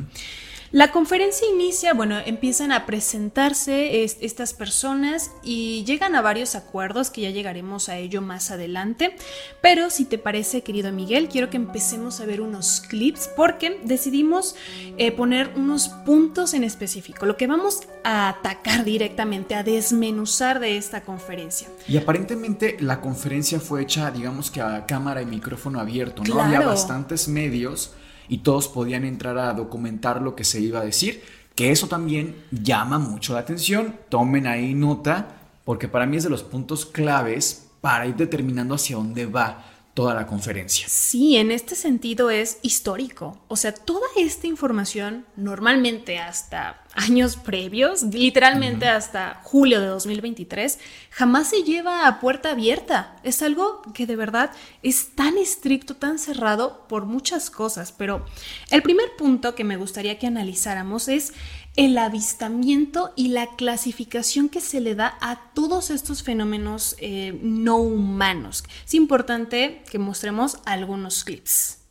La 0.76 0.92
conferencia 0.92 1.48
inicia, 1.48 1.94
bueno, 1.94 2.18
empiezan 2.26 2.74
a 2.74 2.86
presentarse 2.86 4.04
es- 4.04 4.18
estas 4.20 4.54
personas 4.54 5.32
y 5.42 5.86
llegan 5.86 6.16
a 6.16 6.22
varios 6.22 6.54
acuerdos 6.54 7.12
que 7.12 7.22
ya 7.22 7.30
llegaremos 7.30 7.88
a 7.88 7.98
ello 7.98 8.22
más 8.22 8.52
adelante. 8.52 9.16
Pero 9.62 9.90
si 9.90 10.04
te 10.04 10.18
parece, 10.18 10.64
querido 10.64 10.92
Miguel, 10.92 11.30
quiero 11.30 11.50
que 11.50 11.56
empecemos 11.56 12.20
a 12.20 12.26
ver 12.26 12.42
unos 12.42 12.82
clips 12.90 13.30
porque 13.38 13.80
decidimos 13.86 14.58
eh, 14.98 15.14
poner 15.14 15.54
unos 15.56 15.88
puntos 16.06 16.54
en 16.54 16.66
específico, 16.66 17.26
lo 17.26 17.38
que 17.38 17.48
vamos 17.48 17.84
a 18.04 18.28
atacar 18.28 18.84
directamente, 18.84 19.56
a 19.56 19.64
desmenuzar 19.64 20.60
de 20.60 20.76
esta 20.76 21.04
conferencia. 21.06 21.70
Y 21.88 21.96
aparentemente 21.96 22.76
la 22.82 23.00
conferencia 23.00 23.62
fue 23.62 23.84
hecha, 23.84 24.12
digamos 24.12 24.52
que 24.52 24.60
a 24.60 24.86
cámara 24.86 25.22
y 25.22 25.26
micrófono 25.26 25.80
abierto, 25.80 26.22
¿no? 26.26 26.42
Había 26.42 26.60
bastantes 26.60 27.30
medios 27.30 27.92
y 28.28 28.40
todos 28.40 28.68
podían 28.68 29.06
entrar 29.06 29.38
a 29.38 29.54
documentar 29.54 30.22
lo 30.22 30.36
que 30.36 30.44
se 30.44 30.60
iba 30.60 30.80
a 30.80 30.86
decir, 30.86 31.24
que 31.56 31.72
eso 31.72 31.88
también 31.88 32.36
llama 32.52 33.00
mucho 33.00 33.34
la 33.34 33.40
atención. 33.40 33.96
Tomen 34.10 34.48
ahí 34.48 34.74
nota, 34.74 35.28
porque 35.64 35.88
para 35.88 36.06
mí 36.06 36.18
es 36.18 36.24
de 36.24 36.30
los 36.30 36.44
puntos 36.44 36.86
claves 36.86 37.68
para 37.82 38.08
ir 38.08 38.16
determinando 38.16 38.76
hacia 38.76 38.98
dónde 38.98 39.26
va 39.26 39.64
toda 39.94 40.14
la 40.14 40.28
conferencia. 40.28 40.88
Sí, 40.90 41.38
en 41.38 41.52
este 41.52 41.74
sentido 41.74 42.30
es 42.30 42.60
histórico. 42.62 43.38
O 43.48 43.56
sea, 43.56 43.74
toda 43.74 44.08
esta 44.18 44.46
información, 44.46 45.26
normalmente 45.38 46.20
hasta 46.20 46.84
años 46.96 47.36
previos, 47.36 48.04
literalmente 48.04 48.88
hasta 48.88 49.42
julio 49.44 49.82
de 49.82 49.88
2023, 49.88 50.80
jamás 51.12 51.50
se 51.50 51.64
lleva 51.64 52.08
a 52.08 52.20
puerta 52.20 52.52
abierta. 52.52 53.18
Es 53.24 53.42
algo 53.42 53.82
que 53.94 54.06
de 54.06 54.16
verdad 54.16 54.52
es 54.82 55.10
tan 55.16 55.38
estricto, 55.38 55.96
tan 55.96 56.20
cerrado 56.20 56.86
por 56.88 57.06
muchas 57.06 57.50
cosas. 57.50 57.92
Pero 57.92 58.26
el 58.72 58.82
primer 58.82 59.16
punto 59.18 59.56
que 59.56 59.64
me 59.64 59.78
gustaría 59.78 60.18
que 60.18 60.28
analizáramos 60.28 61.08
es 61.08 61.34
el 61.76 61.98
avistamiento 61.98 63.12
y 63.16 63.30
la 63.30 63.56
clasificación 63.56 64.50
que 64.50 64.62
se 64.62 64.80
le 64.80 64.96
da 64.96 65.18
a 65.20 65.52
todos 65.54 65.90
estos 65.90 66.24
fenómenos 66.24 66.96
eh, 67.00 67.38
no 67.42 67.78
humanos. 67.78 68.64
Es 68.86 68.94
importante 68.94 69.84
que 69.90 70.00
mostremos 70.00 70.60
algunos 70.66 71.24
clips. 71.26 71.85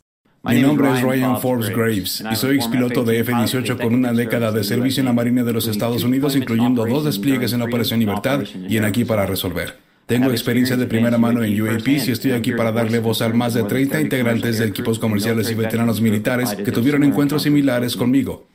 Mi 0.47 0.61
nombre 0.61 0.93
es 0.93 1.01
Ryan 1.01 1.41
Forbes 1.41 1.69
Graves 1.69 2.23
y 2.31 2.35
soy 2.35 2.57
expiloto 2.57 3.03
de 3.03 3.19
F-18 3.19 3.81
con 3.81 3.95
una 3.95 4.13
década 4.13 4.51
de 4.51 4.63
servicio 4.63 5.01
en 5.01 5.07
la 5.07 5.13
Marina 5.13 5.43
de 5.43 5.51
los 5.51 5.67
Estados 5.67 6.03
Unidos, 6.03 6.35
incluyendo 6.35 6.85
dos 6.85 7.03
despliegues 7.03 7.53
en 7.53 7.59
la 7.59 7.65
Operación 7.65 7.99
Libertad 7.99 8.43
y 8.67 8.77
en 8.77 8.85
Aquí 8.85 9.05
para 9.05 9.25
Resolver. 9.25 9.77
Tengo 10.05 10.29
experiencia 10.29 10.77
de 10.77 10.85
primera 10.85 11.17
mano 11.17 11.43
en 11.43 11.59
UAPs 11.59 12.07
y 12.07 12.11
estoy 12.11 12.33
aquí 12.33 12.51
para 12.51 12.71
darle 12.71 12.99
voz 12.99 13.23
a 13.23 13.29
más 13.29 13.55
de 13.55 13.63
30 13.63 14.01
integrantes 14.01 14.59
de 14.59 14.67
equipos 14.67 14.99
comerciales 14.99 15.49
y 15.49 15.55
veteranos 15.55 15.99
militares 15.99 16.53
que 16.53 16.71
tuvieron 16.71 17.03
encuentros 17.03 17.41
similares 17.41 17.95
conmigo. 17.95 18.47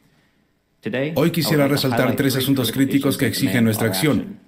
Hoy 1.16 1.30
quisiera 1.32 1.66
resaltar 1.66 2.14
tres 2.14 2.36
asuntos 2.36 2.70
críticos 2.70 3.18
que 3.18 3.26
exigen 3.26 3.64
nuestra 3.64 3.88
acción. 3.88 4.38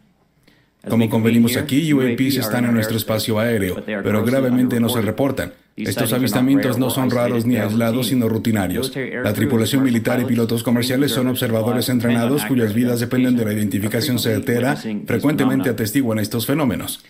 Como 0.88 1.08
convenimos 1.10 1.56
aquí, 1.56 1.92
UAPs 1.92 2.36
están 2.36 2.66
en 2.66 2.74
nuestro 2.74 2.96
espacio 2.96 3.38
aéreo, 3.40 3.82
pero 3.84 4.24
gravemente 4.24 4.78
no 4.78 4.88
se 4.88 5.00
reportan. 5.00 5.52
Estos 5.76 6.12
avistamientos 6.12 6.78
no 6.78 6.90
son 6.90 7.10
raros 7.10 7.46
ni 7.46 7.56
aislados, 7.56 8.08
sino 8.08 8.28
rutinarios. 8.28 8.92
La 9.22 9.32
tripulación 9.32 9.82
militar 9.82 10.20
y 10.20 10.24
pilotos 10.24 10.62
comerciales 10.62 11.12
son 11.12 11.28
observadores 11.28 11.88
entrenados 11.88 12.44
cuyas 12.44 12.74
vidas 12.74 13.00
dependen 13.00 13.36
de 13.36 13.44
la 13.44 13.52
identificación 13.52 14.18
certera, 14.18 14.76
frecuentemente 15.06 15.70
atestiguan 15.70 16.18
estos 16.18 16.46
fenómenos. 16.46 17.02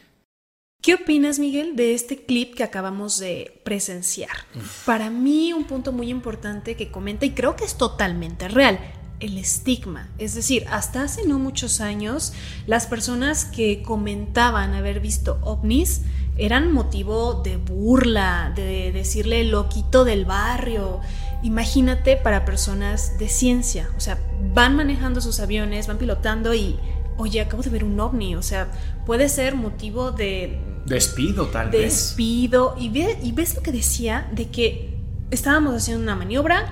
¿Qué 0.83 0.95
opinas, 0.95 1.38
Miguel, 1.38 1.76
de 1.76 1.95
este 1.95 2.16
clip 2.16 2.57
que 2.57 2.64
acabamos 2.64 3.21
de 3.21 3.61
presenciar? 3.64 4.37
Para 4.85 5.11
mí, 5.11 5.52
un 5.52 5.62
punto 5.62 5.92
muy 5.92 6.11
importante 6.11 6.75
que 6.75 6.90
comenta, 6.90 7.25
y 7.25 7.31
creo 7.31 7.54
que 7.54 7.64
es 7.64 7.76
totalmente 7.76 8.49
real, 8.49 8.81
el 9.21 9.38
estigma. 9.38 10.09
Es 10.19 10.35
decir, 10.35 10.64
hasta 10.69 11.04
hace 11.04 11.25
no 11.25 11.38
muchos 11.38 11.81
años, 11.81 12.33
las 12.66 12.88
personas 12.88 13.45
que 13.45 13.83
comentaban 13.83 14.75
haber 14.75 14.99
visto 14.99 15.38
ovnis 15.42 16.02
eran 16.37 16.73
motivo 16.73 17.43
de 17.45 17.57
burla, 17.57 18.53
de 18.55 18.93
decirle 18.93 19.45
loquito 19.45 20.05
del 20.05 20.25
barrio. 20.25 21.01
Imagínate 21.43 22.17
para 22.17 22.45
personas 22.45 23.19
de 23.19 23.29
ciencia, 23.29 23.91
o 23.97 24.01
sea, 24.01 24.19
van 24.55 24.77
manejando 24.77 25.21
sus 25.21 25.41
aviones, 25.41 25.87
van 25.89 25.99
pilotando 25.99 26.55
y, 26.55 26.77
oye, 27.17 27.41
acabo 27.41 27.62
de 27.62 27.71
ver 27.71 27.85
un 27.85 27.99
ovni, 28.01 28.37
o 28.37 28.43
sea, 28.43 28.71
puede 29.05 29.29
ser 29.29 29.55
motivo 29.55 30.12
de... 30.12 30.59
Despido, 30.87 31.47
tal 31.47 31.71
vez. 31.71 31.83
Despido. 31.83 32.75
Y, 32.79 32.87
y 33.23 33.33
ves 33.33 33.55
lo 33.55 33.62
que 33.62 33.73
decía 33.73 34.29
de 34.33 34.49
que 34.49 34.99
estábamos 35.31 35.75
haciendo 35.75 36.03
una 36.03 36.17
maniobra, 36.17 36.67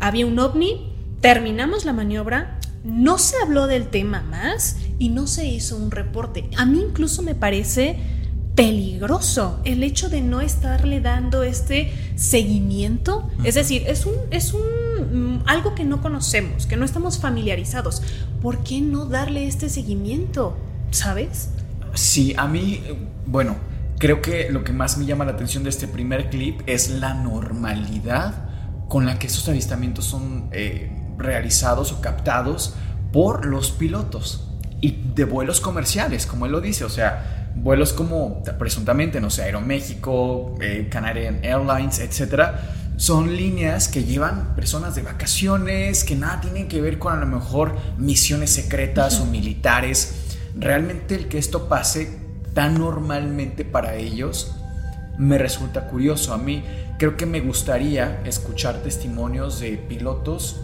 había 0.00 0.26
un 0.26 0.38
ovni, 0.38 0.92
terminamos 1.20 1.84
la 1.84 1.92
maniobra, 1.92 2.58
no 2.84 3.18
se 3.18 3.36
habló 3.42 3.66
del 3.66 3.88
tema 3.88 4.22
más 4.22 4.76
y 4.98 5.08
no 5.08 5.26
se 5.26 5.46
hizo 5.46 5.76
un 5.76 5.90
reporte. 5.90 6.50
A 6.56 6.66
mí 6.66 6.80
incluso 6.80 7.22
me 7.22 7.34
parece 7.34 7.98
peligroso 8.54 9.60
el 9.64 9.82
hecho 9.82 10.08
de 10.08 10.20
no 10.20 10.40
estarle 10.40 11.00
dando 11.00 11.42
este 11.42 11.92
seguimiento. 12.16 13.28
Es 13.42 13.54
decir, 13.56 13.84
es 13.86 14.06
un, 14.06 14.14
es 14.30 14.52
un 14.52 15.38
mm, 15.40 15.42
algo 15.46 15.74
que 15.74 15.84
no 15.84 16.00
conocemos, 16.00 16.66
que 16.66 16.76
no 16.76 16.84
estamos 16.84 17.18
familiarizados. 17.18 18.02
¿Por 18.40 18.62
qué 18.62 18.80
no 18.80 19.06
darle 19.06 19.46
este 19.46 19.68
seguimiento? 19.68 20.56
¿Sabes? 20.90 21.50
Sí, 21.94 22.34
a 22.36 22.46
mí, 22.46 22.80
bueno, 23.26 23.56
creo 23.98 24.20
que 24.20 24.50
lo 24.50 24.64
que 24.64 24.72
más 24.72 24.98
me 24.98 25.06
llama 25.06 25.24
la 25.24 25.32
atención 25.32 25.64
de 25.64 25.70
este 25.70 25.88
primer 25.88 26.30
clip 26.30 26.60
es 26.66 26.90
la 26.90 27.14
normalidad 27.14 28.48
con 28.88 29.06
la 29.06 29.18
que 29.18 29.26
estos 29.26 29.48
avistamientos 29.48 30.04
son 30.04 30.48
eh, 30.52 30.90
realizados 31.18 31.92
o 31.92 32.00
captados 32.00 32.74
por 33.12 33.46
los 33.46 33.70
pilotos 33.70 34.48
y 34.80 34.98
de 35.14 35.24
vuelos 35.24 35.60
comerciales, 35.60 36.26
como 36.26 36.46
él 36.46 36.52
lo 36.52 36.60
dice, 36.60 36.84
o 36.84 36.90
sea, 36.90 37.33
vuelos 37.54 37.92
como 37.92 38.42
presuntamente, 38.58 39.20
no 39.20 39.30
sé, 39.30 39.42
Aeroméxico, 39.44 40.56
eh, 40.60 40.88
Canadian 40.90 41.40
Airlines, 41.42 41.98
etcétera, 41.98 42.74
son 42.96 43.36
líneas 43.36 43.88
que 43.88 44.04
llevan 44.04 44.54
personas 44.54 44.94
de 44.94 45.02
vacaciones, 45.02 46.04
que 46.04 46.14
nada 46.14 46.40
tienen 46.40 46.68
que 46.68 46.80
ver 46.80 46.98
con 46.98 47.12
a 47.12 47.16
lo 47.16 47.26
mejor 47.26 47.76
misiones 47.98 48.50
secretas 48.50 49.20
o 49.20 49.26
militares. 49.26 50.14
Realmente 50.56 51.16
el 51.16 51.28
que 51.28 51.38
esto 51.38 51.68
pase 51.68 52.18
tan 52.54 52.78
normalmente 52.78 53.64
para 53.64 53.96
ellos 53.96 54.54
me 55.18 55.38
resulta 55.38 55.88
curioso. 55.88 56.32
A 56.32 56.38
mí 56.38 56.62
creo 56.98 57.16
que 57.16 57.26
me 57.26 57.40
gustaría 57.40 58.22
escuchar 58.24 58.82
testimonios 58.82 59.60
de 59.60 59.76
pilotos 59.76 60.60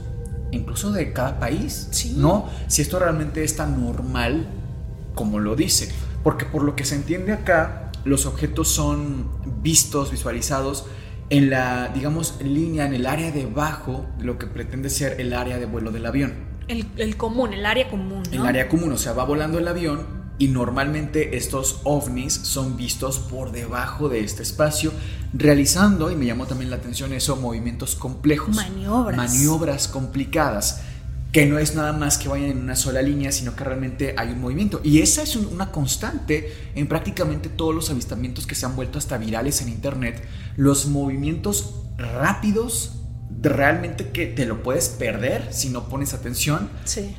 incluso 0.53 0.93
de 0.93 1.13
cada 1.13 1.39
país, 1.39 1.89
¿no? 2.17 2.49
Si 2.67 2.83
esto 2.83 2.99
realmente 2.99 3.45
es 3.45 3.57
tan 3.57 3.81
normal 3.85 4.47
como 5.15 5.39
lo 5.39 5.57
dice. 5.57 5.93
Porque 6.23 6.45
por 6.45 6.63
lo 6.63 6.77
que 6.77 6.85
se 6.85 6.95
entiende 6.95 7.33
acá, 7.33 7.91
los 8.05 8.27
objetos 8.27 8.69
son 8.69 9.29
vistos, 9.63 10.11
visualizados 10.11 10.87
en 11.31 11.49
la, 11.49 11.89
digamos, 11.89 12.35
línea, 12.43 12.87
en 12.87 12.95
el 12.95 13.07
área 13.07 13.31
debajo 13.31 14.07
de 14.19 14.25
lo 14.25 14.39
que 14.39 14.47
pretende 14.47 14.91
ser 14.91 15.21
el 15.21 15.33
área 15.33 15.59
de 15.59 15.67
vuelo 15.67 15.93
del 15.93 16.07
avión. 16.07 16.51
El, 16.69 17.17
común, 17.17 17.53
el 17.53 17.67
área 17.67 17.89
común. 17.89 18.23
El 18.31 18.47
área 18.47 18.69
común, 18.69 18.93
o 18.93 18.97
sea, 18.97 19.13
va 19.13 19.25
volando 19.25 19.59
el 19.59 19.67
avión 19.67 20.21
y 20.39 20.49
normalmente 20.49 21.37
estos 21.37 21.81
ovnis 21.85 22.33
son 22.33 22.77
vistos 22.77 23.19
por 23.19 23.53
debajo 23.53 24.09
de 24.09 24.21
este 24.21 24.43
espacio, 24.43 24.93
realizando, 25.33 26.11
y 26.11 26.17
me 26.17 26.27
llamó 26.27 26.47
también 26.47 26.71
la 26.71 26.77
atención 26.77 27.13
eso, 27.13 27.37
movimientos 27.37 27.97
complejos. 27.97 28.57
Maniobras. 28.57 29.17
Maniobras 29.17 29.89
complicadas, 29.89 30.83
que 31.33 31.47
no 31.47 31.59
es 31.59 31.75
nada 31.75 31.93
más 31.93 32.19
que 32.19 32.29
vayan 32.29 32.51
en 32.51 32.59
una 32.59 32.77
sola 32.77 33.03
línea, 33.03 33.31
sino 33.31 33.55
que 33.55 33.65
realmente 33.65 34.15
hay 34.17 34.31
un 34.31 34.41
movimiento. 34.41 34.81
Y 34.83 35.01
esa 35.01 35.23
es 35.23 35.37
una 35.37 35.71
constante 35.71 36.53
en 36.75 36.89
prácticamente 36.89 37.49
todos 37.49 37.75
los 37.75 37.91
avistamientos 37.91 38.47
que 38.47 38.55
se 38.55 38.67
han 38.67 38.75
vuelto 38.75 38.99
hasta 38.99 39.17
virales 39.17 39.63
en 39.63 39.69
Internet, 39.69 40.23
los 40.57 40.87
movimientos 40.87 41.75
rápidos 41.97 42.97
realmente 43.43 44.09
que 44.09 44.27
te 44.27 44.45
lo 44.45 44.63
puedes 44.63 44.89
perder 44.89 45.49
si 45.51 45.71
no 45.71 45.89
pones 45.89 46.13
atención 46.13 46.69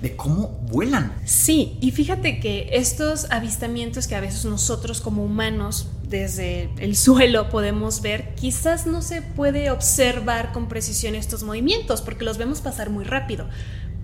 de 0.02 0.16
cómo 0.16 0.50
vuelan. 0.70 1.14
Sí, 1.26 1.78
y 1.82 1.92
fíjate 1.92 2.40
que 2.40 2.70
estos 2.74 3.28
avistamientos 3.32 4.08
que 4.08 4.16
a 4.16 4.20
veces 4.20 4.46
nosotros 4.46 5.02
como 5.02 5.24
humanos 5.24 5.88
desde 6.08 6.70
el 6.78 6.96
suelo 6.98 7.50
podemos 7.50 8.02
ver, 8.02 8.36
quizás 8.36 8.86
no 8.86 9.02
se 9.02 9.22
puede 9.22 9.72
observar 9.72 10.52
con 10.52 10.68
precisión 10.68 11.16
estos 11.16 11.44
movimientos 11.44 12.02
porque 12.02 12.26
los 12.26 12.38
vemos 12.38 12.62
pasar 12.62 12.90
muy 12.90 13.04
rápido. 13.04 13.48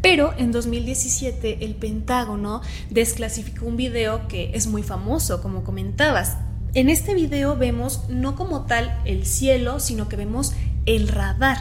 Pero 0.10 0.34
en 0.38 0.54
2017 0.54 1.66
el 1.66 1.76
Pentágono 1.76 2.62
desclasificó 2.90 3.66
un 3.66 3.76
video 3.76 4.30
que 4.30 4.52
es 4.54 4.66
muy 4.66 4.82
famoso, 4.82 5.42
como 5.42 5.66
comentabas. 5.66 6.38
En 6.74 6.88
este 6.88 7.14
video 7.14 7.58
vemos 7.58 8.08
no 8.08 8.38
como 8.38 8.66
tal 8.66 9.02
el 9.04 9.26
cielo, 9.26 9.82
sino 9.82 10.08
que 10.08 10.16
vemos 10.16 10.54
el 10.86 11.10
radar. 11.10 11.58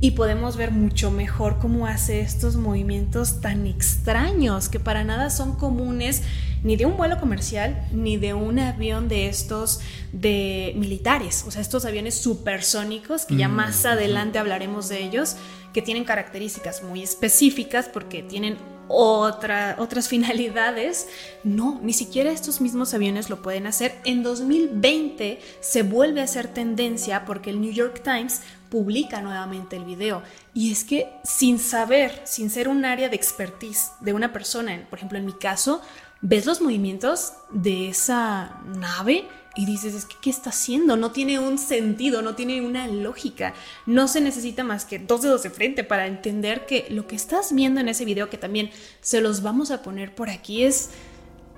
Y 0.00 0.12
podemos 0.12 0.56
ver 0.56 0.70
mucho 0.70 1.10
mejor 1.10 1.58
cómo 1.58 1.88
hace 1.88 2.20
estos 2.20 2.54
movimientos 2.54 3.40
tan 3.40 3.66
extraños 3.66 4.68
que 4.68 4.78
para 4.78 5.02
nada 5.02 5.28
son 5.28 5.56
comunes 5.56 6.22
ni 6.62 6.76
de 6.76 6.86
un 6.86 6.96
vuelo 6.96 7.18
comercial 7.18 7.84
ni 7.92 8.16
de 8.16 8.32
un 8.32 8.60
avión 8.60 9.08
de 9.08 9.28
estos 9.28 9.80
de 10.12 10.72
militares, 10.76 11.44
o 11.46 11.50
sea, 11.50 11.60
estos 11.60 11.84
aviones 11.84 12.14
supersónicos 12.14 13.24
que 13.24 13.36
ya 13.36 13.48
mm, 13.48 13.54
más 13.54 13.84
adelante 13.86 14.38
hablaremos 14.38 14.88
de 14.88 15.04
ellos, 15.04 15.36
que 15.72 15.82
tienen 15.82 16.04
características 16.04 16.82
muy 16.82 17.02
específicas 17.02 17.88
porque 17.88 18.22
tienen 18.22 18.56
otra, 18.88 19.76
otras 19.78 20.08
finalidades. 20.08 21.08
No, 21.44 21.78
ni 21.82 21.92
siquiera 21.92 22.30
estos 22.30 22.60
mismos 22.60 22.94
aviones 22.94 23.30
lo 23.30 23.42
pueden 23.42 23.66
hacer. 23.66 23.94
En 24.04 24.22
2020 24.22 25.40
se 25.60 25.82
vuelve 25.82 26.20
a 26.20 26.24
hacer 26.24 26.48
tendencia 26.48 27.24
porque 27.24 27.50
el 27.50 27.60
New 27.60 27.72
York 27.72 28.02
Times 28.02 28.42
publica 28.70 29.20
nuevamente 29.20 29.76
el 29.76 29.84
video. 29.84 30.22
Y 30.54 30.72
es 30.72 30.84
que 30.84 31.08
sin 31.24 31.58
saber, 31.58 32.20
sin 32.24 32.50
ser 32.50 32.68
un 32.68 32.84
área 32.84 33.08
de 33.08 33.16
expertise 33.16 33.92
de 34.00 34.12
una 34.12 34.32
persona, 34.32 34.86
por 34.90 34.98
ejemplo 34.98 35.18
en 35.18 35.26
mi 35.26 35.32
caso, 35.32 35.80
ves 36.20 36.46
los 36.46 36.60
movimientos 36.60 37.34
de 37.50 37.90
esa 37.90 38.60
nave 38.76 39.26
y 39.58 39.66
dices, 39.66 39.92
es 39.92 40.04
que, 40.04 40.14
¿qué 40.22 40.30
está 40.30 40.50
haciendo? 40.50 40.96
No 40.96 41.10
tiene 41.10 41.40
un 41.40 41.58
sentido, 41.58 42.22
no 42.22 42.36
tiene 42.36 42.60
una 42.60 42.86
lógica. 42.86 43.54
No 43.86 44.06
se 44.06 44.20
necesita 44.20 44.62
más 44.62 44.84
que 44.84 45.00
dos 45.00 45.22
dedos 45.22 45.42
de 45.42 45.50
frente 45.50 45.82
para 45.82 46.06
entender 46.06 46.64
que 46.64 46.86
lo 46.90 47.08
que 47.08 47.16
estás 47.16 47.52
viendo 47.52 47.80
en 47.80 47.88
ese 47.88 48.04
video, 48.04 48.30
que 48.30 48.38
también 48.38 48.70
se 49.00 49.20
los 49.20 49.42
vamos 49.42 49.72
a 49.72 49.82
poner 49.82 50.14
por 50.14 50.30
aquí, 50.30 50.62
es 50.62 50.90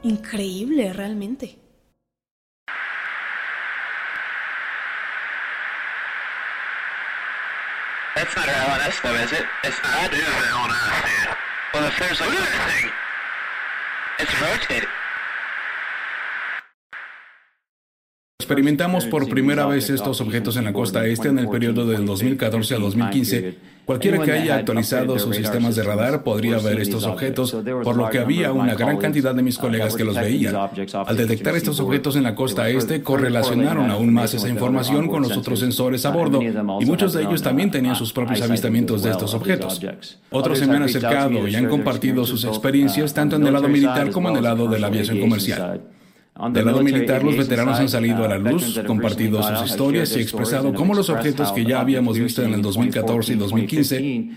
increíble 0.03 0.95
realmente. 0.95 1.59
That's 8.15 8.35
not 8.35 8.49
LNS 8.49 8.97
is 9.25 9.33
it? 9.33 9.47
It's 9.63 9.77
not. 9.83 10.11
Is 10.15 10.25
LNS, 10.25 11.03
dude. 11.05 11.37
Well, 11.75 11.85
if 11.85 11.99
there's 11.99 12.21
like. 12.21 12.91
Experimentamos 18.41 19.05
por 19.05 19.29
primera 19.29 19.67
vez 19.67 19.91
estos 19.91 20.23
objetos 20.23 20.57
en 20.57 20.65
la 20.65 20.73
costa 20.73 21.05
este 21.05 21.29
en 21.29 21.39
el 21.39 21.51
periodo 21.51 21.85
del 21.87 22.07
2014 22.07 22.75
a 22.75 22.79
2015. 22.79 23.55
Cualquiera 23.85 24.19
que 24.23 24.33
haya 24.33 24.57
actualizado 24.57 25.19
sus 25.19 25.37
sistemas 25.37 25.77
de 25.77 25.83
radar 25.83 26.25
podría 26.25 26.57
ver 26.57 26.81
estos 26.81 27.05
objetos, 27.05 27.55
por 27.85 27.97
lo 27.97 28.09
que 28.09 28.19
había 28.19 28.51
una 28.53 28.75
gran 28.75 28.97
cantidad 28.97 29.35
de 29.35 29.43
mis 29.43 29.59
colegas 29.59 29.95
que 29.95 30.05
los 30.05 30.17
veían. 30.17 30.57
Al 30.57 31.17
detectar 31.19 31.55
estos 31.55 31.81
objetos 31.81 32.17
en 32.17 32.23
la 32.23 32.35
costa 32.35 32.71
este, 32.71 33.03
correlacionaron 33.03 33.91
aún 33.91 34.15
más 34.15 34.33
esa 34.33 34.49
información 34.49 35.09
con 35.09 35.21
los 35.21 35.37
otros 35.37 35.61
sensores 35.61 36.07
a 36.07 36.11
bordo, 36.11 36.41
y 36.43 36.87
muchos 36.87 37.13
de 37.13 37.23
ellos 37.23 37.43
también 37.43 37.71
tenían 37.71 37.95
sus 37.95 38.15
propios 38.15 38.41
avistamientos 38.41 39.03
de 39.03 39.11
estos 39.11 39.35
objetos. 39.35 39.83
Otros 40.31 40.59
se 40.59 40.67
me 40.67 40.77
han 40.77 40.85
acercado 40.85 41.47
y 41.47 41.55
han 41.57 41.69
compartido 41.69 42.25
sus 42.25 42.45
experiencias 42.45 43.13
tanto 43.13 43.37
en 43.37 43.47
el 43.47 43.53
lado 43.53 43.69
militar 43.69 44.11
como 44.11 44.31
en 44.31 44.37
el 44.37 44.45
lado 44.45 44.67
de 44.67 44.79
la 44.79 44.87
aviación 44.87 45.21
comercial. 45.21 45.83
Del 46.53 46.65
lado 46.65 46.83
militar, 46.83 47.23
los 47.23 47.37
veteranos 47.37 47.79
han 47.79 47.89
salido 47.89 48.25
a 48.25 48.29
la 48.29 48.39
luz, 48.39 48.81
compartido 48.87 49.43
sus 49.43 49.71
historias 49.71 50.17
y 50.17 50.21
expresado 50.21 50.73
cómo 50.73 50.95
los 50.95 51.11
objetos 51.11 51.53
que 51.53 51.65
ya 51.65 51.81
habíamos 51.81 52.19
visto 52.19 52.43
en 52.43 52.55
el 52.55 52.63
2014 52.63 53.33
y 53.33 53.37
2015 53.37 54.31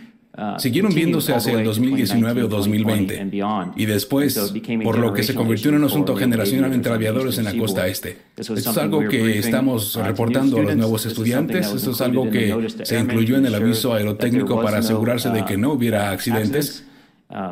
siguieron 0.57 0.93
viéndose 0.93 1.33
hacia 1.33 1.53
el 1.53 1.63
2019 1.63 2.43
o 2.43 2.47
2020 2.47 3.29
y 3.75 3.85
después, 3.85 4.51
por 4.83 4.97
lo 4.97 5.13
que 5.13 5.23
se 5.23 5.35
convirtió 5.35 5.69
en 5.69 5.77
un 5.77 5.83
asunto 5.83 6.15
generacional 6.15 6.73
entre 6.73 6.91
aviadores 6.91 7.37
en 7.37 7.45
la 7.45 7.55
costa 7.55 7.87
este. 7.87 8.17
Esto 8.35 8.55
es 8.55 8.77
algo 8.77 9.07
que 9.07 9.39
estamos 9.39 9.95
reportando 9.95 10.57
a 10.57 10.63
los 10.63 10.75
nuevos 10.75 11.05
estudiantes, 11.05 11.71
esto 11.71 11.91
es 11.91 12.01
algo 12.01 12.29
que 12.29 12.67
se 12.83 12.99
incluyó 12.99 13.37
en 13.37 13.45
el 13.45 13.55
aviso 13.55 13.93
aerotécnico 13.93 14.61
para 14.61 14.79
asegurarse 14.79 15.29
de 15.29 15.45
que 15.45 15.57
no 15.57 15.73
hubiera 15.73 16.11
accidentes 16.11 16.85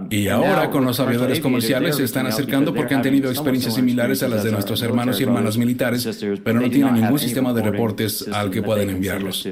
y 0.10 0.28
ahora 0.28 0.70
con 0.70 0.86
los 0.86 1.00
aviadores 1.00 1.40
comerciales 1.40 1.96
se 1.96 2.04
están 2.04 2.28
acercando 2.28 2.74
porque 2.74 2.96
han 2.96 3.02
tenido 3.02 3.30
experiencias 3.30 3.76
similares 3.76 4.24
a 4.24 4.28
las 4.28 4.44
de 4.44 4.52
nuestros 4.52 4.82
hermanos 4.82 5.20
y 5.20 5.24
hermanas 5.24 5.58
militares, 5.58 6.08
pero 6.44 6.60
no 6.60 6.70
tienen 6.70 6.96
ningún 6.96 7.20
sistema 7.20 7.54
de 7.54 7.62
reportes 7.62 8.28
al 8.32 8.52
que 8.52 8.62
puedan 8.62 8.90
enviarlos. 8.90 9.48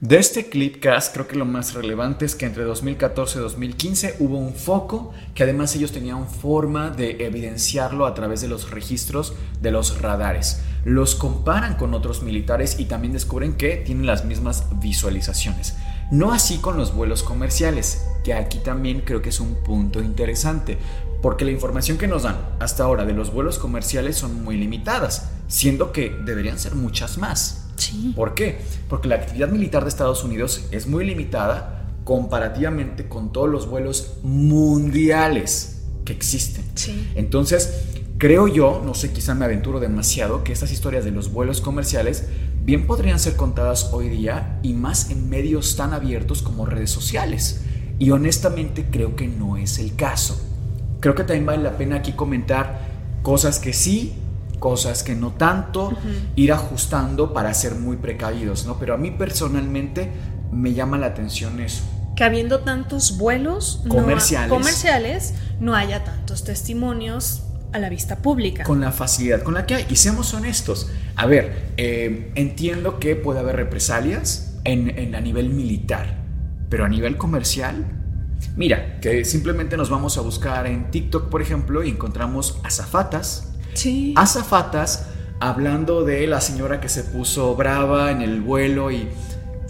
De 0.00 0.16
este 0.16 0.48
clipcast 0.48 1.12
creo 1.12 1.26
que 1.26 1.34
lo 1.34 1.44
más 1.44 1.74
relevante 1.74 2.24
es 2.24 2.36
que 2.36 2.46
entre 2.46 2.62
2014 2.62 3.40
y 3.40 3.42
2015 3.42 4.14
hubo 4.20 4.38
un 4.38 4.54
foco 4.54 5.12
que 5.34 5.42
además 5.42 5.74
ellos 5.74 5.90
tenían 5.90 6.28
forma 6.28 6.90
de 6.90 7.26
evidenciarlo 7.26 8.06
a 8.06 8.14
través 8.14 8.40
de 8.40 8.46
los 8.46 8.70
registros 8.70 9.34
de 9.60 9.72
los 9.72 10.00
radares. 10.00 10.62
Los 10.84 11.16
comparan 11.16 11.74
con 11.74 11.94
otros 11.94 12.22
militares 12.22 12.78
y 12.78 12.84
también 12.84 13.12
descubren 13.12 13.54
que 13.54 13.74
tienen 13.74 14.06
las 14.06 14.24
mismas 14.24 14.66
visualizaciones. 14.78 15.76
No 16.10 16.32
así 16.32 16.58
con 16.58 16.76
los 16.76 16.94
vuelos 16.94 17.22
comerciales, 17.22 18.06
que 18.24 18.32
aquí 18.32 18.58
también 18.58 19.02
creo 19.02 19.20
que 19.20 19.28
es 19.28 19.40
un 19.40 19.56
punto 19.56 20.02
interesante, 20.02 20.78
porque 21.20 21.44
la 21.44 21.50
información 21.50 21.98
que 21.98 22.06
nos 22.06 22.22
dan 22.22 22.36
hasta 22.60 22.84
ahora 22.84 23.04
de 23.04 23.12
los 23.12 23.32
vuelos 23.32 23.58
comerciales 23.58 24.16
son 24.16 24.42
muy 24.42 24.56
limitadas, 24.56 25.30
siendo 25.48 25.92
que 25.92 26.10
deberían 26.24 26.58
ser 26.58 26.74
muchas 26.74 27.18
más. 27.18 27.66
¿Por 28.16 28.34
qué? 28.34 28.58
Porque 28.88 29.08
la 29.08 29.16
actividad 29.16 29.48
militar 29.48 29.82
de 29.82 29.88
Estados 29.88 30.24
Unidos 30.24 30.64
es 30.70 30.86
muy 30.86 31.04
limitada 31.04 31.84
comparativamente 32.04 33.06
con 33.06 33.32
todos 33.32 33.48
los 33.48 33.68
vuelos 33.68 34.14
mundiales 34.22 35.82
que 36.04 36.12
existen. 36.12 36.64
Entonces, 37.14 37.84
creo 38.18 38.48
yo, 38.48 38.82
no 38.84 38.94
sé, 38.94 39.12
quizá 39.12 39.34
me 39.34 39.44
aventuro 39.44 39.80
demasiado, 39.80 40.44
que 40.44 40.52
estas 40.52 40.72
historias 40.72 41.04
de 41.04 41.12
los 41.12 41.32
vuelos 41.32 41.60
comerciales 41.60 42.26
bien 42.64 42.86
podrían 42.86 43.18
ser 43.18 43.36
contadas 43.36 43.90
hoy 43.92 44.08
día 44.08 44.58
y 44.62 44.74
más 44.74 45.10
en 45.10 45.30
medios 45.30 45.76
tan 45.76 45.94
abiertos 45.94 46.42
como 46.42 46.66
redes 46.66 46.90
sociales. 46.90 47.62
Y 47.98 48.10
honestamente 48.10 48.86
creo 48.90 49.16
que 49.16 49.26
no 49.26 49.56
es 49.56 49.78
el 49.78 49.96
caso. 49.96 50.40
Creo 51.00 51.14
que 51.14 51.24
también 51.24 51.46
vale 51.46 51.62
la 51.62 51.78
pena 51.78 51.96
aquí 51.96 52.12
comentar 52.12 52.80
cosas 53.22 53.58
que 53.58 53.72
sí 53.72 54.14
cosas 54.58 55.02
que 55.02 55.14
no 55.14 55.32
tanto, 55.32 55.92
ir 56.36 56.52
ajustando 56.52 57.32
para 57.32 57.54
ser 57.54 57.74
muy 57.74 57.96
precavidos, 57.96 58.66
¿no? 58.66 58.78
Pero 58.78 58.94
a 58.94 58.96
mí 58.96 59.10
personalmente 59.10 60.10
me 60.52 60.74
llama 60.74 60.98
la 60.98 61.06
atención 61.06 61.60
eso. 61.60 61.82
Que 62.16 62.24
habiendo 62.24 62.60
tantos 62.60 63.16
vuelos 63.16 63.84
comerciales, 63.88 64.48
no, 64.48 64.56
comerciales, 64.56 65.34
no 65.60 65.74
haya 65.76 66.02
tantos 66.02 66.42
testimonios 66.42 67.42
a 67.72 67.78
la 67.78 67.88
vista 67.88 68.16
pública. 68.16 68.64
Con 68.64 68.80
la 68.80 68.92
facilidad 68.92 69.42
con 69.42 69.54
la 69.54 69.66
que 69.66 69.74
hay. 69.74 69.86
Y 69.90 69.96
seamos 69.96 70.32
honestos. 70.34 70.90
A 71.16 71.26
ver, 71.26 71.72
eh, 71.76 72.32
entiendo 72.34 72.98
que 72.98 73.16
puede 73.16 73.40
haber 73.40 73.56
represalias 73.56 74.58
en, 74.64 75.14
a 75.14 75.20
nivel 75.20 75.50
militar, 75.50 76.18
pero 76.68 76.84
a 76.84 76.88
nivel 76.88 77.16
comercial, 77.16 77.86
mira, 78.56 79.00
que 79.00 79.24
simplemente 79.24 79.76
nos 79.76 79.90
vamos 79.90 80.18
a 80.18 80.20
buscar 80.20 80.66
en 80.66 80.90
TikTok, 80.90 81.28
por 81.28 81.42
ejemplo, 81.42 81.82
y 81.82 81.90
encontramos 81.90 82.60
azafatas 82.64 83.48
Sí. 83.78 84.12
Azafatas 84.16 85.06
hablando 85.40 86.04
de 86.04 86.26
la 86.26 86.40
señora 86.40 86.80
que 86.80 86.88
se 86.88 87.04
puso 87.04 87.54
brava 87.54 88.10
en 88.10 88.22
el 88.22 88.40
vuelo 88.40 88.90
y 88.90 89.08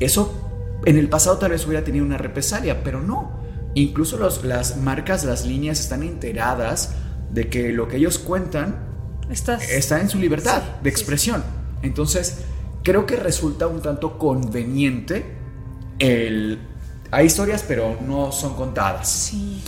eso 0.01 0.79
en 0.87 0.97
el 0.97 1.11
pasado 1.11 1.37
tal 1.37 1.51
vez 1.51 1.67
hubiera 1.67 1.85
tenido 1.85 2.07
una 2.07 2.17
represalia, 2.17 2.83
pero 2.83 3.03
no. 3.03 3.39
Incluso 3.75 4.17
los, 4.17 4.45
las 4.45 4.79
marcas, 4.79 5.25
las 5.25 5.45
líneas 5.45 5.79
están 5.79 6.03
enteradas 6.03 6.95
de 7.31 7.49
que 7.49 7.73
lo 7.73 7.89
que 7.89 7.97
ellos 7.97 8.19
cuentan 8.19 8.89
está 9.31 10.01
en 10.01 10.09
su 10.09 10.19
libertad 10.19 10.63
de 10.83 10.91
expresión. 10.91 11.45
Entonces, 11.83 12.45
creo 12.83 13.07
que 13.07 13.17
resulta 13.17 13.67
un 13.67 13.83
tanto 13.83 14.19
conveniente 14.19 15.25
el... 15.99 16.59
Hay 17.11 17.27
historias, 17.27 17.65
pero 17.67 17.99
no 18.07 18.33
son 18.33 18.55
contadas. 18.55 19.09
Sí. 19.09 19.63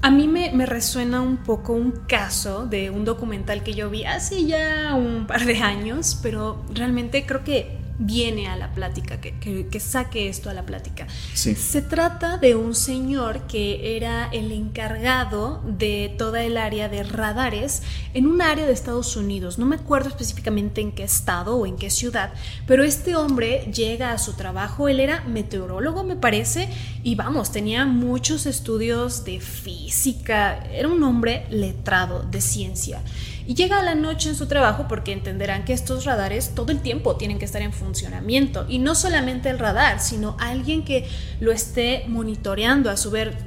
A 0.00 0.10
mí 0.10 0.28
me, 0.28 0.64
resuena 0.64 1.20
un 1.20 1.38
poco 1.38 1.72
un 1.72 1.90
caso 1.90 2.66
de 2.66 2.90
un 2.90 3.04
documental 3.04 3.64
que 3.64 3.74
yo 3.74 3.90
vi 3.90 4.04
hace 4.04 4.46
ya 4.46 4.94
un 4.94 5.26
par 5.26 5.44
de 5.44 5.58
años, 5.58 6.18
pero 6.22 6.62
realmente 6.72 7.26
creo 7.26 7.42
que 7.42 7.77
viene 7.98 8.48
a 8.48 8.56
la 8.56 8.72
plática, 8.72 9.20
que, 9.20 9.80
saque 9.80 10.28
esto 10.28 10.50
a 10.50 10.54
la 10.54 10.64
plática. 10.64 11.06
Se 11.34 11.82
trata 11.82 12.36
de 12.36 12.54
un 12.54 12.74
señor 12.74 13.46
que 13.46 13.96
era 13.96 14.28
el 14.32 14.52
encargado 14.52 15.62
de 15.64 16.14
toda 16.16 16.42
el 16.42 16.56
área 16.56 16.88
de 16.88 17.02
radares 17.02 17.82
en 18.14 18.26
un 18.26 18.42
área 18.42 18.66
de 18.66 18.72
Estados 18.72 19.16
Unidos. 19.16 19.58
No 19.58 19.66
me 19.66 19.76
acuerdo 19.76 20.08
específicamente 20.08 20.80
en 20.80 20.92
qué 20.92 21.04
estado 21.04 21.56
o 21.56 21.66
en 21.66 21.76
qué 21.76 21.90
ciudad, 21.90 22.32
pero 22.66 22.84
este 22.84 23.16
hombre 23.16 23.70
llega 23.72 24.12
a 24.12 24.18
su 24.18 24.34
trabajo, 24.34 24.88
él 24.88 25.00
era 25.00 25.22
meteorólogo 25.24 26.04
me 26.04 26.16
parece, 26.16 26.68
y 27.02 27.14
vamos, 27.14 27.52
tenía 27.52 27.86
muchos 27.86 28.46
estudios 28.46 29.24
de 29.24 29.40
física, 29.40 30.64
era 30.72 30.88
un 30.88 31.02
hombre 31.02 31.46
letrado 31.50 32.22
de 32.22 32.40
ciencia 32.40 33.02
y 33.48 33.54
llega 33.54 33.78
a 33.78 33.82
la 33.82 33.94
noche 33.94 34.28
en 34.28 34.34
su 34.34 34.46
trabajo 34.46 34.84
porque 34.88 35.10
entenderán 35.10 35.64
que 35.64 35.72
estos 35.72 36.04
radares 36.04 36.54
todo 36.54 36.70
el 36.70 36.80
tiempo 36.80 37.16
tienen 37.16 37.38
que 37.38 37.46
estar 37.46 37.62
en 37.62 37.72
funcionamiento 37.72 38.66
y 38.68 38.78
no 38.78 38.94
solamente 38.94 39.48
el 39.48 39.58
radar, 39.58 40.00
sino 40.00 40.36
alguien 40.38 40.84
que 40.84 41.08
lo 41.40 41.50
esté 41.50 42.04
monitoreando 42.08 42.90
a 42.90 42.98
su, 42.98 43.10
ver, 43.10 43.38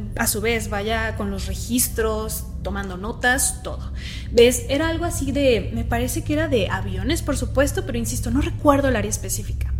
vez, 0.41 0.69
vaya 0.71 1.15
con 1.17 1.29
los 1.29 1.45
registros, 1.45 2.45
tomando 2.63 2.97
notas, 2.97 3.61
todo. 3.61 3.91
¿Ves? 4.31 4.65
Era 4.69 4.89
algo 4.89 5.05
así 5.05 5.31
de, 5.31 5.69
me 5.71 5.83
parece 5.83 6.23
que 6.23 6.33
era 6.33 6.47
de 6.47 6.67
aviones, 6.67 7.21
por 7.21 7.37
supuesto, 7.37 7.85
pero 7.85 7.99
insisto, 7.99 8.31
no 8.31 8.41
recuerdo 8.41 8.87
el 8.87 8.95
área 8.95 9.09
específica. 9.09 9.71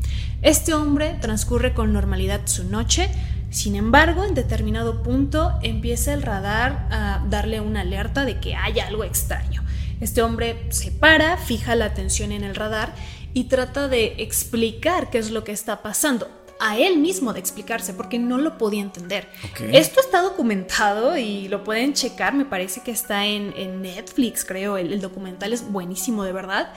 Este 0.43 0.75
hombre 0.75 1.17
transcurre 1.19 1.73
con 1.73 1.93
normalidad 1.93 2.41
su 2.45 2.63
noche, 2.65 3.09
sin 3.49 3.75
embargo, 3.75 4.23
en 4.23 4.35
determinado 4.35 5.01
punto 5.01 5.57
empieza 5.63 6.13
el 6.13 6.21
radar 6.21 6.87
a 6.91 7.25
darle 7.27 7.59
una 7.59 7.81
alerta 7.81 8.23
de 8.23 8.39
que 8.39 8.55
hay 8.55 8.79
algo 8.79 9.03
extraño. 9.03 9.60
Este 10.01 10.23
hombre 10.23 10.65
se 10.69 10.91
para, 10.91 11.37
fija 11.37 11.75
la 11.75 11.85
atención 11.85 12.31
en 12.31 12.43
el 12.43 12.55
radar 12.55 12.93
y 13.33 13.45
trata 13.45 13.87
de 13.87 14.15
explicar 14.17 15.11
qué 15.11 15.19
es 15.19 15.29
lo 15.29 15.43
que 15.43 15.51
está 15.51 15.83
pasando. 15.83 16.27
A 16.59 16.77
él 16.77 16.97
mismo 16.97 17.33
de 17.33 17.39
explicarse, 17.39 17.93
porque 17.93 18.19
no 18.19 18.37
lo 18.37 18.57
podía 18.59 18.81
entender. 18.81 19.27
Esto 19.71 19.99
está 19.99 20.21
documentado 20.21 21.17
y 21.17 21.47
lo 21.47 21.63
pueden 21.63 21.93
checar, 21.93 22.35
me 22.35 22.45
parece 22.45 22.81
que 22.81 22.91
está 22.91 23.25
en, 23.25 23.81
Netflix, 23.81 24.45
creo, 24.45 24.77
el, 24.77 25.01
documental 25.01 25.53
es 25.53 25.71
buenísimo, 25.71 26.23
de 26.23 26.33
verdad. 26.33 26.71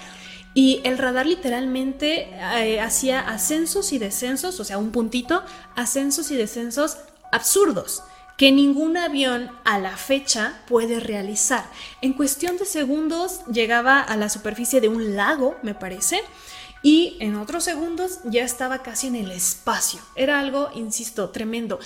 Y 0.54 0.80
el 0.84 0.96
radar 0.96 1.26
literalmente 1.26 2.30
eh, 2.56 2.80
hacía 2.80 3.20
ascensos 3.20 3.92
y 3.92 3.98
descensos, 3.98 4.58
o 4.60 4.64
sea, 4.64 4.78
un 4.78 4.90
puntito, 4.90 5.42
ascensos 5.76 6.30
y 6.30 6.36
descensos 6.36 6.96
absurdos 7.30 8.04
que 8.36 8.50
ningún 8.50 8.96
avión 8.96 9.50
a 9.64 9.78
la 9.78 9.96
fecha 9.96 10.60
puede 10.66 11.00
realizar. 11.00 11.64
En 12.00 12.12
cuestión 12.14 12.56
de 12.56 12.64
segundos 12.64 13.40
llegaba 13.46 14.00
a 14.00 14.16
la 14.16 14.28
superficie 14.28 14.80
de 14.80 14.88
un 14.88 15.16
lago, 15.16 15.56
me 15.62 15.74
parece, 15.74 16.20
y 16.82 17.16
en 17.20 17.36
otros 17.36 17.64
segundos 17.64 18.18
ya 18.24 18.44
estaba 18.44 18.82
casi 18.82 19.06
en 19.06 19.16
el 19.16 19.30
espacio. 19.30 20.00
Era 20.16 20.40
algo, 20.40 20.70
insisto, 20.74 21.30
tremendo. 21.30 21.78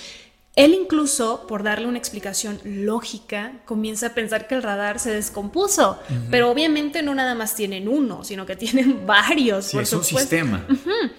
Él 0.55 0.73
incluso, 0.73 1.47
por 1.47 1.63
darle 1.63 1.87
una 1.87 1.99
explicación 1.99 2.59
lógica, 2.65 3.53
comienza 3.63 4.07
a 4.07 4.13
pensar 4.13 4.45
que 4.45 4.55
el 4.55 4.63
radar 4.63 4.99
se 4.99 5.11
descompuso, 5.11 5.99
pero 6.29 6.49
obviamente 6.51 7.01
no 7.01 7.15
nada 7.15 7.33
más 7.33 7.55
tienen 7.55 7.87
uno, 7.87 8.25
sino 8.25 8.45
que 8.45 8.57
tienen 8.57 9.05
varios. 9.07 9.73
es 9.73 9.93
un 9.93 10.03
sistema. 10.03 10.67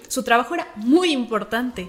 Su 0.09 0.25
trabajo 0.25 0.55
era 0.55 0.69
muy 0.77 1.13
importante 1.13 1.89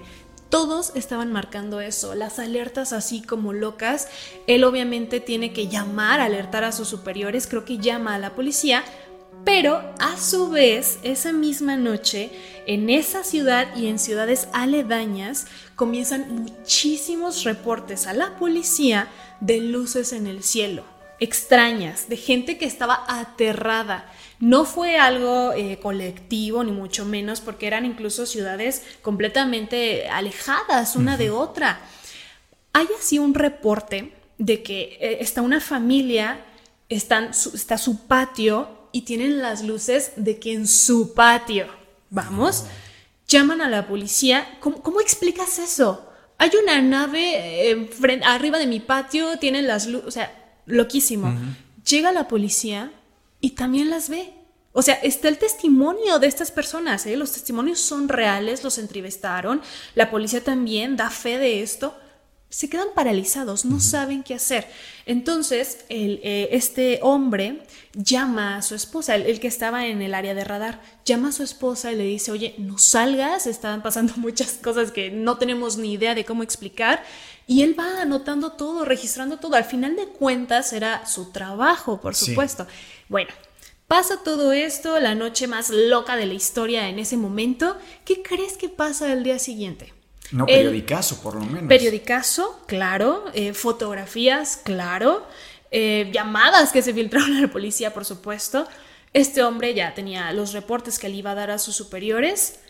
todos 0.52 0.92
estaban 0.94 1.32
marcando 1.32 1.80
eso, 1.80 2.14
las 2.14 2.38
alertas 2.38 2.92
así 2.92 3.22
como 3.22 3.54
locas. 3.54 4.08
Él 4.46 4.64
obviamente 4.64 5.18
tiene 5.18 5.54
que 5.54 5.68
llamar, 5.68 6.20
alertar 6.20 6.62
a 6.62 6.72
sus 6.72 6.88
superiores, 6.88 7.46
creo 7.46 7.64
que 7.64 7.78
llama 7.78 8.14
a 8.14 8.18
la 8.18 8.34
policía, 8.34 8.84
pero 9.46 9.82
a 9.98 10.18
su 10.18 10.50
vez, 10.50 10.98
esa 11.04 11.32
misma 11.32 11.78
noche, 11.78 12.30
en 12.66 12.90
esa 12.90 13.24
ciudad 13.24 13.74
y 13.74 13.86
en 13.86 13.98
ciudades 13.98 14.48
aledañas, 14.52 15.46
comienzan 15.74 16.42
muchísimos 16.42 17.44
reportes 17.44 18.06
a 18.06 18.12
la 18.12 18.36
policía 18.36 19.08
de 19.40 19.56
luces 19.56 20.12
en 20.12 20.26
el 20.26 20.42
cielo, 20.42 20.84
extrañas, 21.18 22.10
de 22.10 22.18
gente 22.18 22.58
que 22.58 22.66
estaba 22.66 23.06
aterrada. 23.08 24.04
No 24.42 24.64
fue 24.64 24.98
algo 24.98 25.52
eh, 25.52 25.78
colectivo, 25.80 26.64
ni 26.64 26.72
mucho 26.72 27.04
menos, 27.04 27.40
porque 27.40 27.68
eran 27.68 27.86
incluso 27.86 28.26
ciudades 28.26 28.82
completamente 29.00 30.08
alejadas 30.08 30.96
una 30.96 31.16
de 31.16 31.30
otra. 31.30 31.78
Hay 32.72 32.88
así 32.98 33.20
un 33.20 33.34
reporte 33.34 34.12
de 34.38 34.64
que 34.64 34.98
eh, 35.00 35.18
está 35.20 35.42
una 35.42 35.60
familia, 35.60 36.44
están, 36.88 37.30
está 37.54 37.78
su 37.78 38.08
patio 38.08 38.88
y 38.90 39.02
tienen 39.02 39.38
las 39.38 39.62
luces 39.62 40.14
de 40.16 40.40
que 40.40 40.54
en 40.54 40.66
su 40.66 41.14
patio, 41.14 41.68
vamos, 42.10 42.64
llaman 43.28 43.60
a 43.60 43.68
la 43.68 43.86
policía. 43.86 44.58
¿Cómo, 44.58 45.00
explicas 45.00 45.60
eso? 45.60 46.10
Hay 46.38 46.50
una 46.60 46.82
nave 46.82 47.70
eh, 47.70 47.90
arriba 48.24 48.58
de 48.58 48.66
mi 48.66 48.80
patio, 48.80 49.38
tienen 49.38 49.68
las 49.68 49.86
luces, 49.86 50.08
o 50.08 50.10
sea, 50.10 50.56
loquísimo. 50.66 51.32
Llega 51.84 52.10
la 52.10 52.26
policía 52.26 52.90
y 53.42 53.50
también 53.50 53.90
las 53.90 54.08
ve. 54.08 54.32
O 54.72 54.80
sea, 54.80 54.94
está 54.94 55.28
el 55.28 55.36
testimonio 55.36 56.18
de 56.18 56.28
estas 56.28 56.50
personas, 56.50 57.04
¿eh? 57.04 57.14
los 57.18 57.32
testimonios 57.32 57.78
son 57.78 58.08
reales, 58.08 58.64
los 58.64 58.78
entrevistaron, 58.78 59.60
la 59.94 60.10
policía 60.10 60.42
también 60.42 60.96
da 60.96 61.10
fe 61.10 61.36
de 61.36 61.62
esto, 61.62 61.94
se 62.52 62.68
quedan 62.68 62.88
paralizados, 62.94 63.64
no 63.64 63.80
saben 63.80 64.22
qué 64.22 64.34
hacer. 64.34 64.66
Entonces, 65.06 65.84
el, 65.88 66.20
eh, 66.22 66.50
este 66.52 67.00
hombre 67.02 67.62
llama 67.94 68.56
a 68.56 68.62
su 68.62 68.74
esposa, 68.74 69.14
el, 69.14 69.40
que 69.40 69.48
estaba 69.48 69.86
en 69.86 70.02
el 70.02 70.12
área 70.12 70.34
de 70.34 70.44
radar, 70.44 70.82
llama 71.06 71.28
a 71.28 71.32
su 71.32 71.42
esposa 71.42 71.92
y 71.92 71.96
le 71.96 72.04
dice, 72.04 72.30
oye, 72.30 72.54
no 72.58 72.76
salgas, 72.76 73.46
están 73.46 73.82
pasando 73.82 74.12
muchas 74.16 74.52
cosas 74.52 74.92
que 74.92 75.10
no 75.10 75.38
tenemos 75.38 75.78
ni 75.78 75.94
idea 75.94 76.14
de 76.14 76.26
cómo 76.26 76.42
explicar. 76.42 77.02
Y 77.46 77.62
él 77.62 77.74
va 77.78 78.02
anotando 78.02 78.52
todo, 78.52 78.84
registrando 78.84 79.38
todo. 79.38 79.56
Al 79.56 79.64
final 79.64 79.96
de 79.96 80.06
cuentas 80.06 80.72
era 80.74 81.06
su 81.06 81.32
trabajo, 81.32 82.00
por 82.00 82.14
supuesto. 82.14 82.66
Bueno, 83.12 83.30
pasa 83.88 84.22
todo 84.24 84.54
esto, 84.54 84.98
la 84.98 85.14
noche 85.14 85.46
más 85.46 85.68
loca 85.68 86.16
de 86.16 86.24
la 86.24 86.32
historia 86.32 86.88
en 86.88 86.98
ese 86.98 87.18
momento. 87.18 87.76
¿Qué 88.06 88.22
crees 88.22 88.56
que 88.56 88.70
pasa 88.70 89.12
el 89.12 89.22
día 89.22 89.38
siguiente? 89.38 89.92
No, 90.30 90.46
periodicazo, 90.46 91.20
por 91.20 91.34
lo 91.34 91.42
menos. 91.42 91.68
Periodicazo, 91.68 92.62
claro. 92.66 93.24
Eh, 93.34 93.52
fotografías, 93.52 94.56
claro. 94.56 95.26
Eh, 95.70 96.10
llamadas 96.10 96.72
que 96.72 96.80
se 96.80 96.94
filtraron 96.94 97.36
a 97.36 97.42
la 97.42 97.48
policía, 97.48 97.92
por 97.92 98.06
supuesto. 98.06 98.66
Este 99.12 99.42
hombre 99.42 99.74
ya 99.74 99.92
tenía 99.92 100.32
los 100.32 100.54
reportes 100.54 100.98
que 100.98 101.10
le 101.10 101.16
iba 101.16 101.32
a 101.32 101.34
dar 101.34 101.50
a 101.50 101.58
sus 101.58 101.76
superiores. 101.76 102.60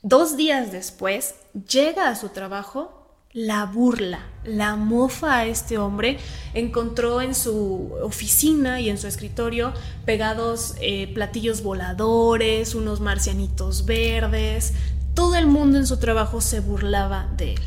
Dos 0.00 0.38
días 0.38 0.72
después, 0.72 1.34
llega 1.68 2.08
a 2.08 2.16
su 2.16 2.30
trabajo 2.30 3.01
la 3.32 3.64
burla, 3.64 4.20
la 4.44 4.76
mofa 4.76 5.38
a 5.38 5.46
este 5.46 5.78
hombre. 5.78 6.18
Encontró 6.54 7.20
en 7.22 7.34
su 7.34 7.92
oficina 8.02 8.80
y 8.80 8.90
en 8.90 8.98
su 8.98 9.06
escritorio 9.06 9.72
pegados 10.04 10.74
eh, 10.80 11.12
platillos 11.14 11.62
voladores, 11.62 12.74
unos 12.74 13.00
marcianitos 13.00 13.86
verdes, 13.86 14.74
todo 15.14 15.36
el 15.36 15.46
mundo 15.46 15.78
en 15.78 15.86
su 15.86 15.98
trabajo 15.98 16.40
se 16.40 16.60
burlaba 16.60 17.28
de 17.36 17.54
él. 17.54 17.60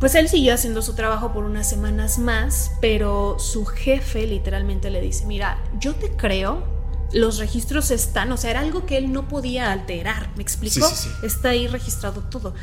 Pues 0.00 0.14
él 0.16 0.28
siguió 0.28 0.52
haciendo 0.52 0.82
su 0.82 0.94
trabajo 0.94 1.32
por 1.32 1.44
unas 1.44 1.68
semanas 1.68 2.18
más, 2.18 2.72
pero 2.80 3.38
su 3.38 3.64
jefe 3.64 4.26
literalmente 4.26 4.90
le 4.90 5.00
dice, 5.00 5.24
mira, 5.24 5.62
yo 5.78 5.94
te 5.94 6.10
creo, 6.10 6.62
los 7.12 7.38
registros 7.38 7.90
están, 7.90 8.30
o 8.32 8.36
sea, 8.36 8.50
era 8.50 8.60
algo 8.60 8.84
que 8.86 8.98
él 8.98 9.12
no 9.12 9.28
podía 9.28 9.72
alterar, 9.72 10.30
¿me 10.36 10.42
explico? 10.42 10.86
Está 11.22 11.50
ahí 11.50 11.68
registrado 11.68 12.22
todo, 12.22 12.54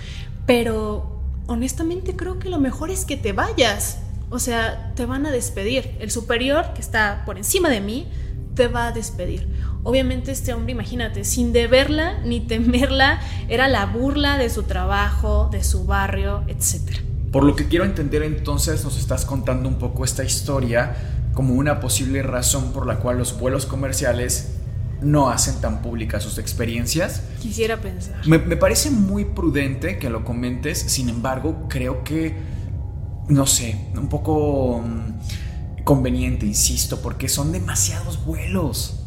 pero 0.45 1.20
honestamente 1.51 2.15
creo 2.15 2.39
que 2.39 2.49
lo 2.49 2.59
mejor 2.59 2.89
es 2.89 3.05
que 3.05 3.17
te 3.17 3.33
vayas, 3.33 3.99
o 4.29 4.39
sea, 4.39 4.93
te 4.95 5.05
van 5.05 5.25
a 5.25 5.31
despedir. 5.31 5.95
El 5.99 6.11
superior, 6.11 6.73
que 6.73 6.81
está 6.81 7.23
por 7.25 7.37
encima 7.37 7.69
de 7.69 7.81
mí, 7.81 8.07
te 8.55 8.67
va 8.67 8.87
a 8.87 8.91
despedir. 8.91 9.47
Obviamente 9.83 10.31
este 10.31 10.53
hombre, 10.53 10.71
imagínate, 10.71 11.23
sin 11.23 11.53
deberla 11.53 12.19
ni 12.23 12.39
temerla, 12.39 13.19
era 13.49 13.67
la 13.67 13.85
burla 13.85 14.37
de 14.37 14.49
su 14.49 14.63
trabajo, 14.63 15.49
de 15.51 15.63
su 15.63 15.85
barrio, 15.85 16.43
etc. 16.47 16.99
Por 17.31 17.43
lo 17.43 17.55
que 17.55 17.67
quiero 17.67 17.85
entender 17.85 18.23
entonces, 18.23 18.83
nos 18.83 18.97
estás 18.97 19.25
contando 19.25 19.67
un 19.67 19.75
poco 19.75 20.05
esta 20.05 20.23
historia 20.23 20.95
como 21.33 21.53
una 21.53 21.79
posible 21.79 22.21
razón 22.23 22.73
por 22.73 22.85
la 22.85 22.97
cual 22.97 23.17
los 23.17 23.39
vuelos 23.39 23.65
comerciales 23.65 24.60
no 25.01 25.29
hacen 25.29 25.59
tan 25.61 25.81
públicas 25.81 26.23
sus 26.23 26.37
experiencias. 26.37 27.23
Quisiera 27.41 27.81
pensar. 27.81 28.25
Me, 28.27 28.37
me, 28.37 28.55
parece 28.55 28.91
muy 28.91 29.25
prudente 29.25 29.97
que 29.97 30.09
lo 30.09 30.23
comentes, 30.23 30.79
sin 30.79 31.09
embargo, 31.09 31.65
creo 31.67 32.03
que, 32.03 32.35
no 33.27 33.47
sé, 33.47 33.77
un 33.95 34.09
poco 34.09 34.79
mm, 34.79 35.83
conveniente, 35.83 36.45
insisto, 36.45 37.01
porque 37.01 37.27
son 37.27 37.51
demasiados 37.51 38.23
vuelos. 38.25 38.97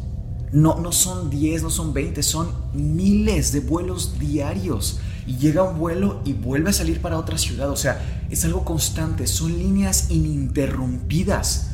No, 0.51 0.79
no 0.79 0.91
son 0.91 1.29
10, 1.29 1.63
no 1.63 1.69
son 1.69 1.93
20, 1.93 2.23
son 2.23 2.49
miles 2.73 3.51
de 3.51 3.61
vuelos 3.61 4.19
diarios. 4.19 4.99
Y 5.27 5.37
llega 5.37 5.63
un 5.63 5.79
vuelo 5.79 6.21
y 6.23 6.33
vuelve 6.33 6.69
a 6.69 6.73
salir 6.73 7.01
para 7.01 7.17
otra 7.17 7.37
ciudad. 7.37 7.69
O 7.69 7.75
sea, 7.75 8.25
es 8.29 8.45
algo 8.45 8.63
constante, 8.63 9.27
son 9.27 9.57
líneas 9.57 10.11
ininterrumpidas. 10.11 11.71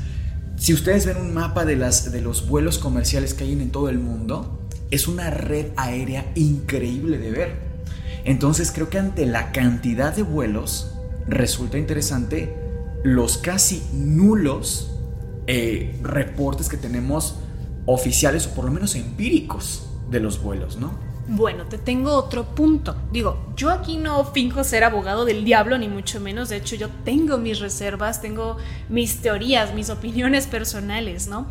Si 0.62 0.76
ustedes 0.76 1.08
ven 1.08 1.18
un 1.18 1.34
mapa 1.34 1.66
de, 1.66 1.76
las, 1.76 2.12
de 2.12 2.22
los 2.22 2.48
vuelos 2.48 2.78
comerciales 2.78 3.34
que 3.34 3.46
hay 3.46 3.54
en 3.54 3.72
todo 3.72 3.90
el 3.90 3.98
mundo, 3.98 4.60
es 4.92 5.08
una 5.08 5.32
red 5.32 5.70
aérea 5.76 6.32
increíble 6.36 7.18
de 7.18 7.32
ver. 7.32 7.56
Entonces 8.26 8.72
creo 8.72 8.88
que 8.88 9.00
ante 9.00 9.26
la 9.26 9.52
cantidad 9.54 10.16
de 10.16 10.22
vuelos 10.22 10.92
resulta 11.28 11.80
interesante 11.80 12.54
los 13.04 13.40
casi 13.40 13.82
nulos 13.92 14.92
eh, 15.48 16.00
reportes 16.04 16.70
que 16.70 16.78
tenemos 16.78 17.40
oficiales 17.88 18.46
o 18.46 18.52
por 18.52 18.66
lo 18.66 18.72
menos 18.72 18.94
empíricos 18.94 19.88
de 20.12 20.20
los 20.20 20.44
vuelos, 20.44 20.78
¿no? 20.78 20.92
Bueno, 21.34 21.64
te 21.64 21.78
tengo 21.78 22.12
otro 22.12 22.44
punto. 22.44 22.94
Digo, 23.10 23.54
yo 23.56 23.70
aquí 23.70 23.96
no 23.96 24.26
finjo 24.26 24.66
ser 24.66 24.84
abogado 24.84 25.24
del 25.24 25.46
diablo, 25.46 25.78
ni 25.78 25.88
mucho 25.88 26.20
menos. 26.20 26.50
De 26.50 26.58
hecho, 26.58 26.76
yo 26.76 26.90
tengo 27.06 27.38
mis 27.38 27.60
reservas, 27.60 28.22
tengo 28.22 28.58
mis 28.90 29.22
teorías, 29.22 29.74
mis 29.74 29.90
opiniones 29.90 30.46
personales, 30.46 31.28
¿no? 31.28 31.48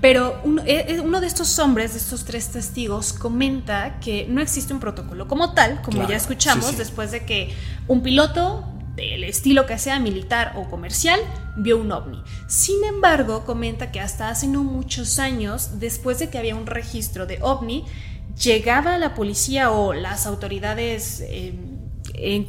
Pero 0.00 0.40
uno, 0.44 0.62
eh, 0.66 0.86
eh, 0.88 1.20
de 1.20 1.26
estos 1.26 1.58
hombres, 1.58 1.94
de 1.94 1.98
estos 1.98 2.24
tres 2.24 2.52
testigos, 2.52 3.12
comenta 3.12 3.98
que 3.98 4.24
no 4.28 4.40
existe 4.40 4.72
un 4.72 4.78
protocolo 4.78 5.26
como 5.26 5.52
tal, 5.52 5.82
como 5.82 6.06
ya 6.06 6.14
escuchamos, 6.14 6.78
después 6.78 7.10
de 7.10 7.26
que 7.26 7.52
un 7.88 8.04
piloto 8.04 8.64
del 8.94 9.24
estilo 9.24 9.66
que 9.66 9.76
sea 9.78 9.98
militar 9.98 10.52
o 10.56 10.70
comercial, 10.70 11.18
vio 11.56 11.78
un 11.78 11.90
ovni. 11.90 12.22
Sin 12.46 12.84
embargo, 12.84 13.44
comenta 13.44 13.90
que 13.90 13.98
hasta 13.98 14.28
hace 14.28 14.46
no 14.46 14.62
muchos 14.62 15.18
años, 15.18 15.80
después 15.80 16.20
de 16.20 16.30
que 16.30 16.38
había 16.38 16.54
un 16.54 16.66
registro 16.66 17.26
de 17.26 17.38
ovni, 17.42 17.84
llegaba 18.42 18.98
la 18.98 19.14
policía 19.14 19.70
o 19.70 19.92
las 19.92 20.26
autoridades 20.26 21.22
eh, 21.26 21.54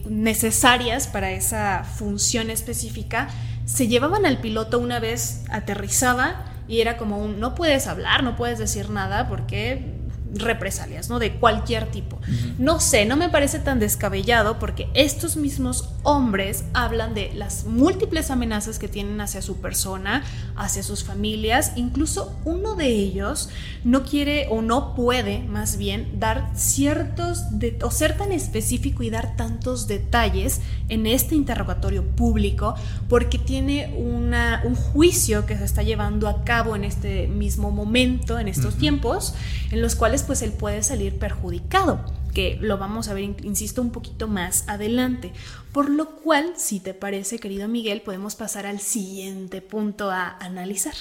necesarias 0.10 1.08
para 1.08 1.32
esa 1.32 1.84
función 1.84 2.50
específica, 2.50 3.30
se 3.66 3.88
llevaban 3.88 4.26
al 4.26 4.40
piloto 4.40 4.80
una 4.80 5.00
vez 5.00 5.44
aterrizaba 5.50 6.52
y 6.68 6.82
era 6.82 6.98
como 6.98 7.18
un 7.18 7.40
no 7.40 7.56
puedes 7.56 7.88
hablar, 7.88 8.24
no 8.24 8.36
puedes 8.36 8.60
decir 8.60 8.90
nada 8.90 9.28
porque 9.28 9.95
represalias, 10.36 11.10
¿no? 11.10 11.20
De 11.20 11.36
cualquier 11.36 11.88
tipo. 11.88 12.20
No 12.58 12.80
sé, 12.80 13.06
no 13.06 13.16
me 13.16 13.30
parece 13.30 13.60
tan 13.60 13.80
descabellado 13.80 14.60
porque 14.60 14.88
estos 14.94 15.38
mismos 15.38 15.90
hombres 16.04 16.66
hablan 16.74 17.14
de 17.14 17.34
las 17.34 17.66
múltiples 17.66 18.30
amenazas 18.32 18.80
que 18.80 18.88
tienen 18.88 19.22
hacia 19.22 19.42
su 19.42 19.58
persona, 19.58 20.24
hacia 20.56 20.84
sus 20.84 21.04
familias, 21.04 21.74
incluso 21.76 22.38
uno 22.46 22.76
de 22.76 22.88
ellos 22.88 23.50
no 23.84 24.04
quiere 24.04 24.48
o 24.50 24.62
no 24.62 24.96
puede 24.96 25.40
más 25.40 25.78
bien 25.78 26.20
dar 26.20 26.50
ciertos 26.56 27.60
de, 27.60 27.78
o 27.82 27.92
ser 27.92 28.18
tan 28.18 28.32
específico 28.32 29.04
y 29.04 29.10
dar 29.10 29.36
tantos 29.36 29.88
detalles 29.88 30.62
en 30.90 31.08
este 31.08 31.36
interrogatorio 31.36 32.04
público 32.04 32.76
porque 33.10 33.38
tiene 33.38 33.94
una, 33.98 34.62
un 34.66 34.76
juicio 34.76 35.46
que 35.46 35.58
se 35.58 35.66
está 35.66 35.84
llevando 35.84 36.28
a 36.28 36.44
cabo 36.44 36.76
en 36.76 36.84
este 36.84 37.28
mismo 37.28 37.72
momento, 37.72 38.40
en 38.40 38.48
estos 38.48 38.76
tiempos, 38.76 39.34
en 39.72 39.82
los 39.82 39.96
cuales 39.96 40.24
pues 40.26 40.42
él 40.42 40.52
puede 40.52 40.84
salir 40.84 41.18
perjudicado, 41.18 42.04
que 42.34 42.58
lo 42.62 42.78
vamos 42.78 43.08
a 43.08 43.14
ver, 43.14 43.24
insisto, 43.44 43.82
un 43.82 43.92
poquito 43.92 44.28
más 44.28 44.68
adelante. 44.68 45.32
Por 45.72 45.90
lo 45.90 46.18
cual, 46.18 46.54
si 46.58 46.80
te 46.80 46.94
parece, 46.94 47.40
querido 47.40 47.68
Miguel, 47.68 48.02
podemos 48.02 48.36
pasar 48.36 48.66
al 48.66 48.80
siguiente 48.80 49.62
punto 49.62 50.12
a 50.12 50.38
analizar. 50.38 50.94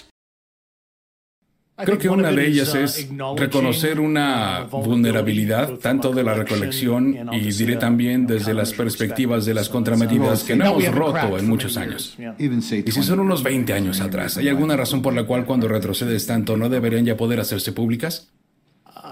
Creo 1.76 1.98
que 1.98 2.08
una 2.08 2.30
de 2.30 2.46
ellas 2.46 2.72
uh, 2.74 2.78
es 2.78 3.08
reconocer 3.36 3.98
una 3.98 4.62
vulnerabilidad 4.70 5.72
tanto 5.78 6.12
de 6.12 6.22
la 6.22 6.34
recolección 6.34 7.28
y 7.32 7.50
diré 7.50 7.76
también 7.76 8.28
desde 8.28 8.54
las 8.54 8.72
perspectivas 8.72 9.44
de 9.44 9.54
las 9.54 9.68
contramedidas 9.68 10.44
que 10.44 10.54
no 10.54 10.66
hemos 10.66 10.94
roto 10.94 11.36
en 11.36 11.48
muchos 11.48 11.76
años. 11.76 12.16
Y 12.38 12.92
si 12.92 13.02
son 13.02 13.18
unos 13.20 13.42
20 13.42 13.72
años 13.72 14.00
atrás, 14.00 14.36
¿hay 14.36 14.48
alguna 14.48 14.76
razón 14.76 15.02
por 15.02 15.14
la 15.14 15.24
cual 15.24 15.44
cuando 15.46 15.66
retrocedes 15.66 16.26
tanto 16.26 16.56
no 16.56 16.68
deberían 16.68 17.04
ya 17.04 17.16
poder 17.16 17.40
hacerse 17.40 17.72
públicas? 17.72 18.30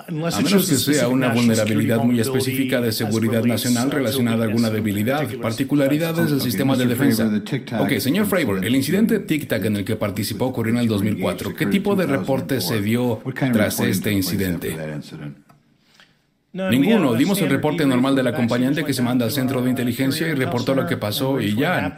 A 0.08 0.40
menos 0.40 0.68
que 0.68 0.76
sea 0.76 1.08
una 1.08 1.32
vulnerabilidad 1.32 2.02
muy 2.02 2.20
específica 2.20 2.80
de 2.80 2.92
seguridad 2.92 3.44
nacional 3.44 3.90
relacionada 3.90 4.44
a 4.44 4.46
alguna 4.48 4.70
debilidad, 4.70 5.28
particularidades 5.40 6.30
del 6.30 6.40
sistema 6.40 6.76
de 6.76 6.86
defensa. 6.86 7.30
Ok, 7.78 7.98
señor 7.98 8.26
Fravor, 8.26 8.64
el 8.64 8.74
incidente 8.74 9.26
Tic-Tac 9.26 9.66
en 9.66 9.76
el 9.76 9.84
que 9.84 9.96
participó 9.96 10.46
ocurrió 10.46 10.74
en 10.74 10.80
el 10.80 10.88
2004. 10.88 11.54
¿Qué 11.54 11.66
tipo 11.66 11.96
de 11.96 12.06
reporte 12.06 12.60
se 12.60 12.80
dio 12.80 13.22
tras 13.52 13.80
este 13.80 14.12
incidente? 14.12 14.76
Ninguno. 16.52 17.14
Dimos 17.14 17.40
el 17.40 17.50
reporte 17.50 17.86
normal 17.86 18.14
del 18.14 18.26
acompañante 18.26 18.84
que 18.84 18.92
se 18.92 19.02
manda 19.02 19.24
al 19.24 19.32
centro 19.32 19.62
de 19.62 19.70
inteligencia 19.70 20.28
y 20.28 20.34
reportó 20.34 20.74
lo 20.74 20.86
que 20.86 20.96
pasó 20.96 21.40
y 21.40 21.56
ya. 21.56 21.94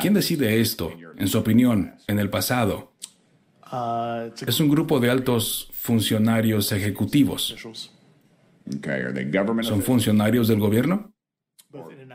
¿Quién 0.00 0.14
decide 0.14 0.60
esto, 0.60 0.92
en 1.16 1.28
su 1.28 1.38
opinión, 1.38 1.94
en 2.06 2.18
el 2.18 2.30
pasado? 2.30 2.92
Es 4.46 4.60
un 4.60 4.68
grupo 4.68 4.98
de 5.00 5.10
altos 5.10 5.70
funcionarios 5.88 6.70
ejecutivos. 6.70 7.56
¿Son 9.62 9.82
funcionarios 9.82 10.46
del 10.46 10.60
gobierno? 10.60 11.14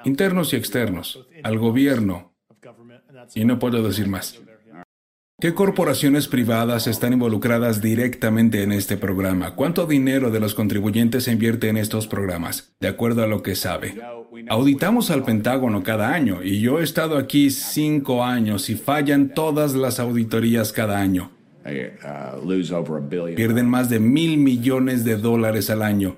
Internos 0.05 0.53
y 0.53 0.57
externos, 0.57 1.25
al 1.41 1.57
gobierno. 1.57 2.36
Y 3.33 3.45
no 3.45 3.57
puedo 3.57 3.81
decir 3.81 4.07
más. 4.07 4.39
¿Qué 5.41 5.55
corporaciones 5.55 6.27
privadas 6.27 6.86
están 6.86 7.13
involucradas 7.13 7.81
directamente 7.81 8.62
en 8.62 8.71
este 8.71 8.95
programa? 8.95 9.55
¿Cuánto 9.55 9.88
dinero 9.88 10.29
de 10.29 10.39
los 10.39 10.53
contribuyentes 10.53 11.23
se 11.23 11.31
invierte 11.31 11.67
en 11.69 11.77
estos 11.77 12.05
programas? 12.05 12.75
De 12.79 12.88
acuerdo 12.88 13.23
a 13.23 13.27
lo 13.27 13.41
que 13.41 13.55
sabe. 13.55 13.99
Auditamos 14.49 15.09
al 15.09 15.23
Pentágono 15.23 15.81
cada 15.81 16.13
año 16.13 16.43
y 16.43 16.62
yo 16.62 16.79
he 16.79 16.83
estado 16.83 17.17
aquí 17.17 17.49
cinco 17.49 18.23
años 18.23 18.69
y 18.69 18.75
fallan 18.75 19.33
todas 19.33 19.73
las 19.73 19.99
auditorías 19.99 20.71
cada 20.71 20.99
año. 20.99 21.31
Pierden 23.36 23.67
más 23.67 23.89
de 23.89 23.99
mil 23.99 24.38
millones 24.38 25.04
de 25.04 25.17
dólares 25.17 25.69
al 25.69 25.82
año. 25.82 26.17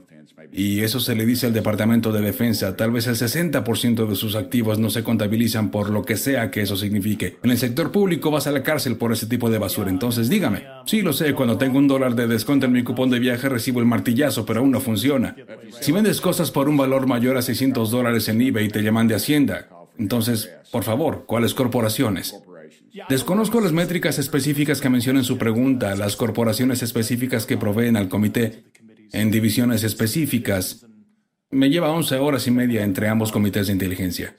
Y 0.52 0.82
eso 0.82 1.00
se 1.00 1.16
le 1.16 1.26
dice 1.26 1.48
al 1.48 1.54
Departamento 1.54 2.12
de 2.14 2.22
Defensa. 2.22 2.78
Tal 2.78 2.92
vez 2.92 3.08
el 3.08 3.16
60% 3.16 4.08
de 4.08 4.16
sus 4.16 4.36
activos 4.36 4.80
no 4.80 4.90
se 4.90 5.04
contabilizan 5.04 5.70
por 5.70 5.90
lo 5.90 6.04
que 6.04 6.16
sea 6.16 6.50
que 6.50 6.62
eso 6.62 6.78
signifique. 6.78 7.38
En 7.44 7.52
el 7.52 7.58
sector 7.58 7.92
público 7.92 8.32
vas 8.32 8.48
a 8.48 8.52
la 8.52 8.64
cárcel 8.64 8.96
por 8.96 9.12
ese 9.12 9.28
tipo 9.28 9.50
de 9.50 9.58
basura. 9.58 9.90
Entonces 9.90 10.30
dígame. 10.30 10.64
Sí, 10.86 11.02
lo 11.02 11.14
sé, 11.14 11.34
cuando 11.34 11.58
tengo 11.58 11.78
un 11.78 11.88
dólar 11.88 12.16
de 12.16 12.28
descuento 12.28 12.68
en 12.68 12.72
mi 12.72 12.84
cupón 12.84 13.10
de 13.10 13.20
viaje 13.20 13.50
recibo 13.50 13.82
el 13.82 13.86
martillazo, 13.86 14.46
pero 14.46 14.62
aún 14.62 14.72
no 14.72 14.80
funciona. 14.80 15.36
Si 15.82 15.92
vendes 15.92 16.22
cosas 16.22 16.52
por 16.52 16.70
un 16.70 16.78
valor 16.78 17.06
mayor 17.06 17.38
a 17.38 17.42
600 17.42 17.92
dólares 17.92 18.30
en 18.30 18.42
eBay 18.42 18.66
y 18.66 18.70
te 18.70 18.82
llaman 18.82 19.08
de 19.08 19.16
Hacienda, 19.16 19.68
entonces, 19.98 20.50
por 20.72 20.84
favor, 20.84 21.26
¿cuáles 21.26 21.54
corporaciones? 21.54 22.34
Desconozco 23.10 23.60
las 23.60 23.74
métricas 23.74 24.20
específicas 24.20 24.80
que 24.80 24.90
menciona 24.90 25.20
en 25.20 25.26
su 25.26 25.38
pregunta, 25.38 25.96
las 25.96 26.16
corporaciones 26.16 26.82
específicas 26.82 27.46
que 27.46 27.58
proveen 27.58 27.98
al 27.98 28.08
comité 28.08 28.64
en 29.12 29.32
divisiones 29.32 29.84
específicas. 29.84 30.86
Me 31.50 31.70
lleva 31.70 31.92
11 31.92 32.18
horas 32.18 32.48
y 32.48 32.52
media 32.52 32.84
entre 32.84 33.10
ambos 33.10 33.32
comités 33.32 33.68
de 33.68 33.74
inteligencia. 33.74 34.36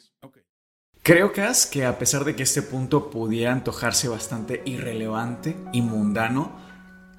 Creo, 1.02 1.32
Cas, 1.32 1.66
que 1.66 1.84
a 1.84 1.98
pesar 1.98 2.24
de 2.24 2.34
que 2.34 2.42
este 2.42 2.62
punto 2.62 3.10
pudiera 3.10 3.52
antojarse 3.52 4.08
bastante 4.08 4.62
irrelevante 4.64 5.56
y 5.72 5.82
mundano, 5.82 6.56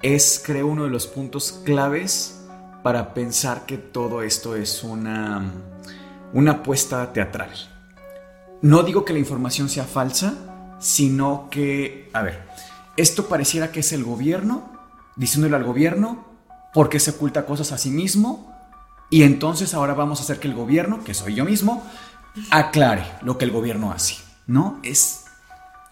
es, 0.02 0.42
creo, 0.44 0.66
uno 0.66 0.84
de 0.84 0.90
los 0.90 1.06
puntos 1.06 1.62
claves 1.64 2.46
para 2.82 3.14
pensar 3.14 3.64
que 3.64 3.78
todo 3.78 4.22
esto 4.22 4.56
es 4.56 4.84
una, 4.84 5.52
una 6.32 6.52
apuesta 6.52 7.12
teatral. 7.12 7.50
No 8.60 8.82
digo 8.82 9.04
que 9.04 9.12
la 9.12 9.20
información 9.20 9.68
sea 9.68 9.84
falsa, 9.84 10.57
sino 10.80 11.48
que, 11.50 12.10
a 12.12 12.22
ver, 12.22 12.42
esto 12.96 13.28
pareciera 13.28 13.72
que 13.72 13.80
es 13.80 13.92
el 13.92 14.04
gobierno 14.04 14.72
diciéndole 15.16 15.56
al 15.56 15.64
gobierno 15.64 16.26
por 16.72 16.88
qué 16.88 17.00
se 17.00 17.10
oculta 17.10 17.44
cosas 17.44 17.72
a 17.72 17.78
sí 17.78 17.90
mismo 17.90 18.54
y 19.10 19.22
entonces 19.22 19.74
ahora 19.74 19.94
vamos 19.94 20.20
a 20.20 20.22
hacer 20.22 20.38
que 20.38 20.48
el 20.48 20.54
gobierno, 20.54 21.02
que 21.02 21.14
soy 21.14 21.34
yo 21.34 21.44
mismo, 21.44 21.84
aclare 22.50 23.04
lo 23.22 23.38
que 23.38 23.44
el 23.44 23.50
gobierno 23.50 23.90
hace. 23.90 24.16
¿No? 24.46 24.80
Es 24.82 25.24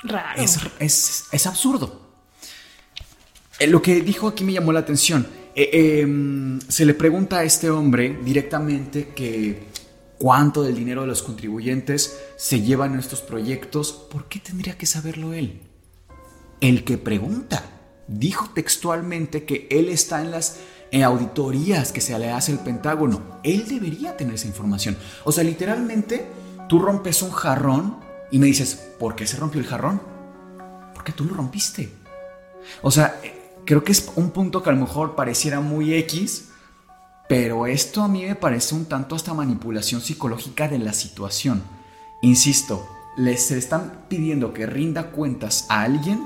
raro. 0.03 0.42
Es, 0.79 1.46
absurdo. 1.46 2.01
Eh, 3.59 3.66
lo 3.66 3.83
que 3.83 4.01
dijo 4.01 4.29
aquí 4.29 4.44
me 4.44 4.53
llamó 4.53 4.72
la 4.72 4.81
atención. 4.81 5.27
Eh, 5.55 6.01
em, 6.03 6.61
se 6.61 6.85
le 6.85 6.94
pregunta 6.94 7.38
a 7.38 7.44
este 7.44 7.70
hombre 7.70 8.18
directamente 8.22 9.09
que 9.09 9.66
cuánto 10.19 10.63
del 10.63 10.75
dinero 10.75 11.03
de 11.03 11.09
los 11.09 11.23
contribuyentes 11.23 12.19
se 12.37 12.61
llevan 12.61 12.95
en 12.95 13.01
estos 13.01 13.21
proyectos. 13.21 13.93
¿Por 13.93 14.29
qué 14.29 14.41
tendría 14.41 14.77
que 14.79 14.87
saberlo 14.87 15.33
él? 15.33 15.61
El 16.61 16.85
que 16.85 16.99
pregunta 16.99 17.65
dijo 18.09 18.51
textualmente 18.55 19.45
que 19.45 19.67
él 19.71 19.89
está 19.89 20.23
en 20.23 20.31
las 20.31 20.59
auditorías 21.05 21.93
que 21.93 22.01
se 22.01 22.19
le 22.19 22.31
hace 22.31 22.53
el 22.53 22.59
Pentágono. 22.59 23.41
Él 23.43 23.67
debería 23.69 24.17
tener 24.17 24.35
esa 24.35 24.47
información. 24.47 24.97
O 25.25 25.33
sea, 25.33 25.45
literalmente, 25.45 26.27
tú 26.69 26.79
rompes 26.79 27.23
un 27.23 27.31
jarrón 27.31 27.99
y 28.31 28.39
me 28.39 28.47
dices, 28.47 28.75
¿por 28.99 29.15
qué 29.15 29.27
se 29.27 29.37
rompió 29.37 29.61
el 29.61 29.67
jarrón? 29.67 30.01
Porque 30.95 31.13
tú 31.13 31.25
lo 31.25 31.35
rompiste. 31.35 31.91
O 32.83 32.91
sea, 32.91 33.21
creo 33.65 33.85
que 33.85 33.93
es 33.93 34.11
un 34.17 34.31
punto 34.31 34.63
que 34.63 34.71
a 34.71 34.73
lo 34.73 34.81
mejor 34.81 35.15
pareciera 35.15 35.61
muy 35.61 35.95
X, 35.95 36.49
pero 37.29 37.67
esto 37.67 38.03
a 38.03 38.09
mí 38.09 38.25
me 38.25 38.37
parece 38.37 38.75
un 38.75 38.87
tanto 38.87 39.17
hasta 39.17 39.35
manipulación 39.35 40.01
psicológica 40.01 40.69
de 40.69 40.79
la 40.79 40.93
situación. 40.93 41.62
Insisto, 42.21 42.89
les 43.17 43.51
están 43.51 44.05
pidiendo 44.09 44.53
que 44.53 44.67
rinda 44.67 45.11
cuentas 45.11 45.67
a 45.69 45.83
alguien 45.83 46.25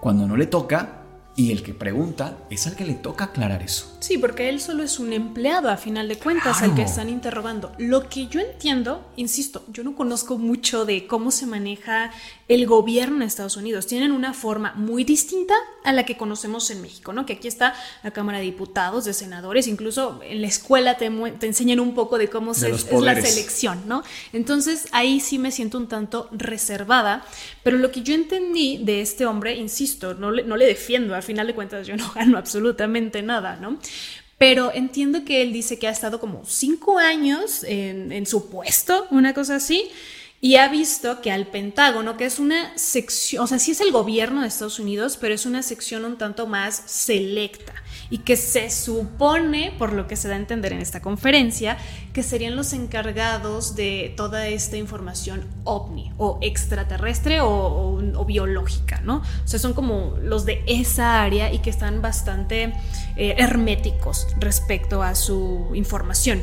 cuando 0.00 0.26
no 0.26 0.36
le 0.36 0.46
toca 0.46 0.99
y 1.40 1.52
el 1.52 1.62
que 1.62 1.72
pregunta 1.72 2.36
es 2.50 2.66
al 2.66 2.76
que 2.76 2.84
le 2.84 2.92
toca 2.92 3.24
aclarar 3.24 3.62
eso. 3.62 3.96
Sí, 4.00 4.18
porque 4.18 4.50
él 4.50 4.60
solo 4.60 4.82
es 4.82 4.98
un 4.98 5.14
empleado 5.14 5.70
a 5.70 5.78
final 5.78 6.06
de 6.06 6.18
cuentas 6.18 6.60
al 6.60 6.74
que 6.74 6.82
están 6.82 7.08
interrogando. 7.08 7.72
Lo 7.78 8.10
que 8.10 8.26
yo 8.26 8.40
entiendo, 8.40 9.10
insisto, 9.16 9.64
yo 9.72 9.82
no 9.82 9.96
conozco 9.96 10.36
mucho 10.36 10.84
de 10.84 11.06
cómo 11.06 11.30
se 11.30 11.46
maneja 11.46 12.12
el 12.48 12.66
gobierno 12.66 13.20
de 13.20 13.24
Estados 13.24 13.56
Unidos. 13.56 13.86
Tienen 13.86 14.12
una 14.12 14.34
forma 14.34 14.74
muy 14.74 15.04
distinta 15.04 15.54
a 15.82 15.94
la 15.94 16.04
que 16.04 16.18
conocemos 16.18 16.70
en 16.70 16.82
México, 16.82 17.14
¿no? 17.14 17.24
Que 17.24 17.34
aquí 17.34 17.48
está 17.48 17.74
la 18.02 18.10
Cámara 18.10 18.38
de 18.38 18.44
Diputados, 18.44 19.06
de 19.06 19.14
senadores, 19.14 19.66
incluso 19.66 20.20
en 20.22 20.42
la 20.42 20.48
escuela 20.48 20.98
te, 20.98 21.08
te 21.38 21.46
enseñan 21.46 21.80
un 21.80 21.94
poco 21.94 22.18
de 22.18 22.28
cómo 22.28 22.52
se, 22.52 22.70
es 22.70 22.90
la 22.92 23.18
selección, 23.18 23.84
¿no? 23.86 24.02
Entonces 24.34 24.88
ahí 24.92 25.20
sí 25.20 25.38
me 25.38 25.52
siento 25.52 25.78
un 25.78 25.88
tanto 25.88 26.28
reservada, 26.32 27.24
pero 27.62 27.78
lo 27.78 27.90
que 27.90 28.02
yo 28.02 28.14
entendí 28.14 28.78
de 28.78 29.00
este 29.00 29.24
hombre, 29.24 29.56
insisto, 29.56 30.12
no 30.14 30.30
le, 30.30 30.42
no 30.42 30.56
le 30.58 30.66
defiendo, 30.66 31.14
al 31.14 31.22
final 31.30 31.46
de 31.46 31.54
cuentas 31.54 31.86
yo 31.86 31.96
no 31.96 32.10
gano 32.14 32.36
absolutamente 32.38 33.22
nada, 33.22 33.56
¿no? 33.56 33.78
Pero 34.36 34.72
entiendo 34.74 35.24
que 35.24 35.42
él 35.42 35.52
dice 35.52 35.78
que 35.78 35.86
ha 35.86 35.90
estado 35.90 36.18
como 36.18 36.44
cinco 36.44 36.98
años 36.98 37.62
en, 37.62 38.10
en 38.10 38.26
su 38.26 38.50
puesto, 38.50 39.06
una 39.10 39.32
cosa 39.34 39.56
así, 39.56 39.90
y 40.42 40.56
ha 40.56 40.68
visto 40.68 41.20
que 41.20 41.30
al 41.30 41.46
Pentágono, 41.46 42.16
que 42.16 42.24
es 42.24 42.38
una 42.38 42.76
sección, 42.78 43.44
o 43.44 43.46
sea, 43.46 43.58
sí 43.58 43.72
es 43.72 43.80
el 43.82 43.92
gobierno 43.92 44.40
de 44.40 44.48
Estados 44.48 44.78
Unidos, 44.78 45.18
pero 45.20 45.34
es 45.34 45.44
una 45.44 45.62
sección 45.62 46.06
un 46.06 46.16
tanto 46.16 46.46
más 46.46 46.82
selecta 46.86 47.74
y 48.08 48.18
que 48.18 48.36
se 48.36 48.70
supone, 48.70 49.72
por 49.78 49.92
lo 49.92 50.06
que 50.06 50.16
se 50.16 50.28
da 50.28 50.34
a 50.34 50.38
entender 50.38 50.72
en 50.72 50.80
esta 50.80 51.02
conferencia, 51.02 51.76
que 52.12 52.22
serían 52.22 52.56
los 52.56 52.72
encargados 52.72 53.76
de 53.76 54.14
toda 54.16 54.48
esta 54.48 54.76
información 54.78 55.46
ovni 55.64 56.12
o 56.16 56.38
extraterrestre 56.40 57.40
o, 57.42 58.24
biológica, 58.26 59.00
¿no? 59.02 59.16
O 59.18 59.48
sea, 59.48 59.58
son 59.58 59.74
como 59.74 60.16
los 60.22 60.44
de 60.44 60.62
esa 60.66 61.22
área 61.22 61.52
y 61.52 61.58
que 61.58 61.70
están 61.70 62.00
bastante 62.00 62.72
eh, 63.16 63.34
herméticos 63.38 64.28
respecto 64.38 65.02
a 65.02 65.14
su 65.14 65.70
información 65.74 66.40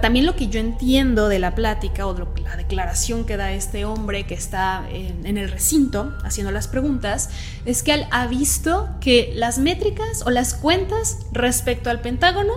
también 0.00 0.24
lo 0.24 0.34
que 0.34 0.48
yo 0.48 0.60
entiendo 0.60 1.28
de 1.28 1.38
la 1.38 1.54
plática 1.54 2.06
o 2.06 2.14
de 2.14 2.24
la 2.42 2.56
declaración 2.56 3.24
que 3.24 3.36
da 3.36 3.52
este 3.52 3.84
hombre 3.84 4.24
que 4.24 4.34
está 4.34 4.84
en, 4.90 5.36
el 5.36 5.50
recinto 5.50 6.14
haciendo 6.24 6.50
las 6.52 6.68
preguntas 6.68 7.28
es 7.66 7.82
que 7.82 7.92
él 7.92 8.06
ha 8.10 8.26
visto 8.26 8.88
que 9.00 9.32
las 9.34 9.58
métricas 9.58 10.22
o 10.24 10.30
las 10.30 10.54
cuentas 10.54 11.26
respecto 11.32 11.90
al 11.90 12.00
Pentágono 12.00 12.52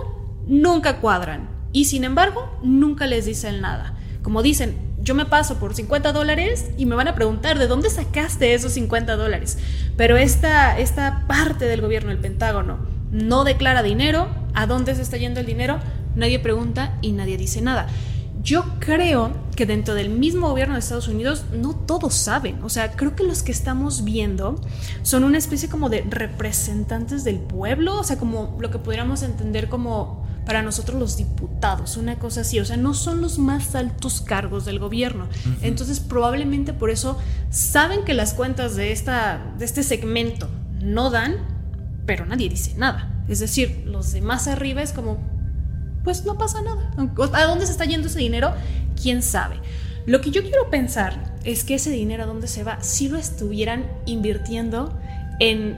nunca 0.46 1.00
cuadran 1.00 1.48
y 1.72 1.84
sin 1.84 2.04
embargo 2.04 2.50
nunca 2.62 3.06
les 3.06 3.26
dicen 3.26 3.60
nada. 3.60 3.94
Como 4.22 4.42
dicen, 4.42 4.76
yo 5.00 5.14
me 5.14 5.26
paso 5.26 5.58
por 5.58 5.74
50 5.74 6.12
dólares 6.12 6.70
y 6.76 6.86
me 6.86 6.96
van 6.96 7.08
a 7.08 7.14
preguntar 7.14 7.58
de 7.58 7.66
dónde 7.66 7.90
sacaste 7.90 8.54
esos 8.54 8.72
50 8.72 9.16
dólares. 9.16 9.58
Pero 9.96 10.16
esta, 10.16 10.78
esta 10.78 11.26
parte 11.28 11.66
del 11.66 11.82
gobierno, 11.82 12.10
el 12.10 12.18
Pentágono, 12.18 12.97
no 13.10 13.44
declara 13.44 13.82
dinero, 13.82 14.28
a 14.54 14.66
dónde 14.66 14.94
se 14.94 15.02
está 15.02 15.16
yendo 15.16 15.40
el 15.40 15.46
dinero, 15.46 15.78
nadie 16.14 16.38
pregunta 16.38 16.98
y 17.00 17.12
nadie 17.12 17.36
dice 17.36 17.60
nada. 17.60 17.86
Yo 18.42 18.64
creo 18.78 19.32
que 19.56 19.66
dentro 19.66 19.94
del 19.94 20.10
mismo 20.10 20.48
gobierno 20.48 20.74
de 20.74 20.80
Estados 20.80 21.08
Unidos 21.08 21.44
no 21.52 21.74
todos 21.74 22.14
saben. 22.14 22.62
O 22.62 22.68
sea, 22.68 22.92
creo 22.92 23.16
que 23.16 23.24
los 23.24 23.42
que 23.42 23.52
estamos 23.52 24.04
viendo 24.04 24.60
son 25.02 25.24
una 25.24 25.38
especie 25.38 25.68
como 25.68 25.88
de 25.88 26.02
representantes 26.08 27.24
del 27.24 27.40
pueblo, 27.40 27.98
o 27.98 28.04
sea, 28.04 28.16
como 28.16 28.56
lo 28.60 28.70
que 28.70 28.78
pudiéramos 28.78 29.22
entender 29.22 29.68
como 29.68 30.26
para 30.48 30.62
nosotros 30.62 30.98
los 30.98 31.18
diputados, 31.18 31.98
una 31.98 32.18
cosa 32.18 32.40
así. 32.40 32.58
O 32.58 32.64
sea, 32.64 32.78
no 32.78 32.94
son 32.94 33.20
los 33.20 33.38
más 33.38 33.74
altos 33.74 34.22
cargos 34.22 34.64
del 34.64 34.78
gobierno. 34.78 35.28
Entonces, 35.60 36.00
probablemente 36.00 36.72
por 36.72 36.88
eso 36.88 37.18
saben 37.50 38.02
que 38.04 38.14
las 38.14 38.32
cuentas 38.32 38.74
de, 38.74 38.92
esta, 38.92 39.52
de 39.58 39.64
este 39.66 39.82
segmento 39.82 40.48
no 40.80 41.10
dan, 41.10 41.36
pero 42.08 42.24
nadie 42.24 42.48
dice 42.48 42.72
nada. 42.78 43.12
Es 43.28 43.38
decir, 43.38 43.82
los 43.84 44.12
de 44.12 44.22
más 44.22 44.48
arriba 44.48 44.82
es 44.82 44.92
como, 44.92 45.18
pues 46.04 46.24
no 46.24 46.38
pasa 46.38 46.62
nada. 46.62 46.90
¿A 47.34 47.44
dónde 47.44 47.66
se 47.66 47.72
está 47.72 47.84
yendo 47.84 48.08
ese 48.08 48.18
dinero? 48.18 48.54
¿Quién 49.00 49.22
sabe? 49.22 49.56
Lo 50.06 50.22
que 50.22 50.30
yo 50.30 50.40
quiero 50.40 50.70
pensar 50.70 51.36
es 51.44 51.64
que 51.64 51.74
ese 51.74 51.90
dinero 51.90 52.22
a 52.22 52.26
dónde 52.26 52.48
se 52.48 52.64
va, 52.64 52.82
si 52.82 53.10
lo 53.10 53.18
estuvieran 53.18 53.84
invirtiendo 54.06 54.98
en... 55.38 55.76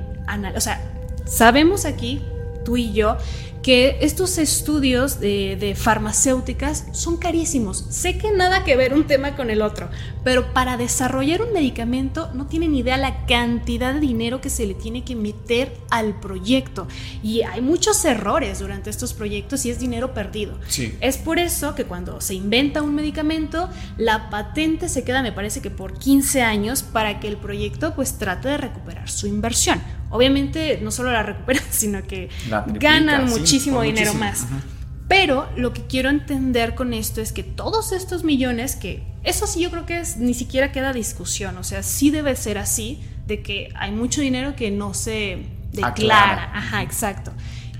O 0.54 0.60
sea, 0.60 0.80
sabemos 1.26 1.84
aquí 1.84 2.22
tú 2.64 2.76
y 2.76 2.92
yo, 2.92 3.16
que 3.62 3.98
estos 4.00 4.38
estudios 4.38 5.20
de, 5.20 5.74
farmacéuticas 5.76 6.86
son 6.92 7.16
carísimos. 7.16 7.84
Sé 7.90 8.16
que 8.16 8.32
nada 8.32 8.64
que 8.64 8.76
ver 8.76 8.94
un 8.94 9.06
tema 9.06 9.36
con 9.36 9.50
el 9.50 9.62
otro, 9.62 9.90
pero 10.24 10.52
para 10.52 10.76
desarrollar 10.76 11.42
un 11.42 11.52
medicamento 11.52 12.30
no 12.34 12.46
tienen 12.46 12.74
idea 12.74 12.96
la 12.96 13.26
cantidad 13.26 13.94
de 13.94 14.00
dinero 14.00 14.40
que 14.40 14.50
se 14.50 14.66
le 14.66 14.74
tiene 14.74 15.04
que 15.04 15.14
meter 15.14 15.76
al 15.90 16.18
proyecto. 16.20 16.88
Y 17.22 17.42
hay 17.42 17.60
muchos 17.60 18.04
errores 18.04 18.60
durante 18.60 18.90
estos 18.90 19.12
proyectos 19.12 19.66
y 19.66 19.70
es 19.70 19.78
dinero 19.78 20.14
perdido. 20.14 20.58
Sí. 20.68 20.96
Es 21.00 21.18
por 21.18 21.38
eso 21.38 21.74
que 21.74 21.84
cuando 21.84 22.20
se 22.20 22.34
inventa 22.34 22.82
un 22.82 22.94
medicamento, 22.94 23.68
la 23.98 24.30
patente 24.30 24.88
se 24.88 25.04
queda, 25.04 25.22
me 25.22 25.32
parece 25.32 25.60
que 25.60 25.70
por 25.70 25.98
15 25.98 26.42
años, 26.42 26.82
para 26.82 27.20
que 27.20 27.28
el 27.28 27.36
proyecto 27.36 27.94
pues 27.94 28.18
trate 28.18 28.48
de 28.48 28.56
recuperar 28.56 29.10
su 29.10 29.26
inversión 29.26 29.80
Obviamente 30.10 30.78
no 30.82 30.90
solo 30.90 31.12
la 31.12 31.22
recuperan, 31.22 31.62
sino 31.70 32.02
que 32.02 32.28
ganan 32.66 33.28
muchísimo 33.28 33.82
dinero 33.82 34.14
más. 34.14 34.46
Pero 35.08 35.48
lo 35.56 35.72
que 35.72 35.86
quiero 35.86 36.08
entender 36.08 36.76
con 36.76 36.92
esto 36.92 37.20
es 37.20 37.32
que 37.32 37.42
todos 37.42 37.90
estos 37.90 38.22
millones, 38.22 38.76
que 38.76 39.02
eso 39.24 39.48
sí 39.48 39.60
yo 39.60 39.70
creo 39.70 39.84
que 39.84 39.98
es, 39.98 40.18
ni 40.18 40.34
siquiera 40.34 40.70
queda 40.70 40.92
discusión, 40.92 41.56
o 41.58 41.64
sea, 41.64 41.82
sí 41.82 42.10
debe 42.10 42.36
ser 42.36 42.58
así, 42.58 43.02
de 43.26 43.42
que 43.42 43.70
hay 43.74 43.90
mucho 43.90 44.20
dinero 44.20 44.54
que 44.54 44.70
no 44.70 44.94
se 44.94 45.46
declara, 45.72 46.52
ajá, 46.54 46.82
exacto, 46.82 47.32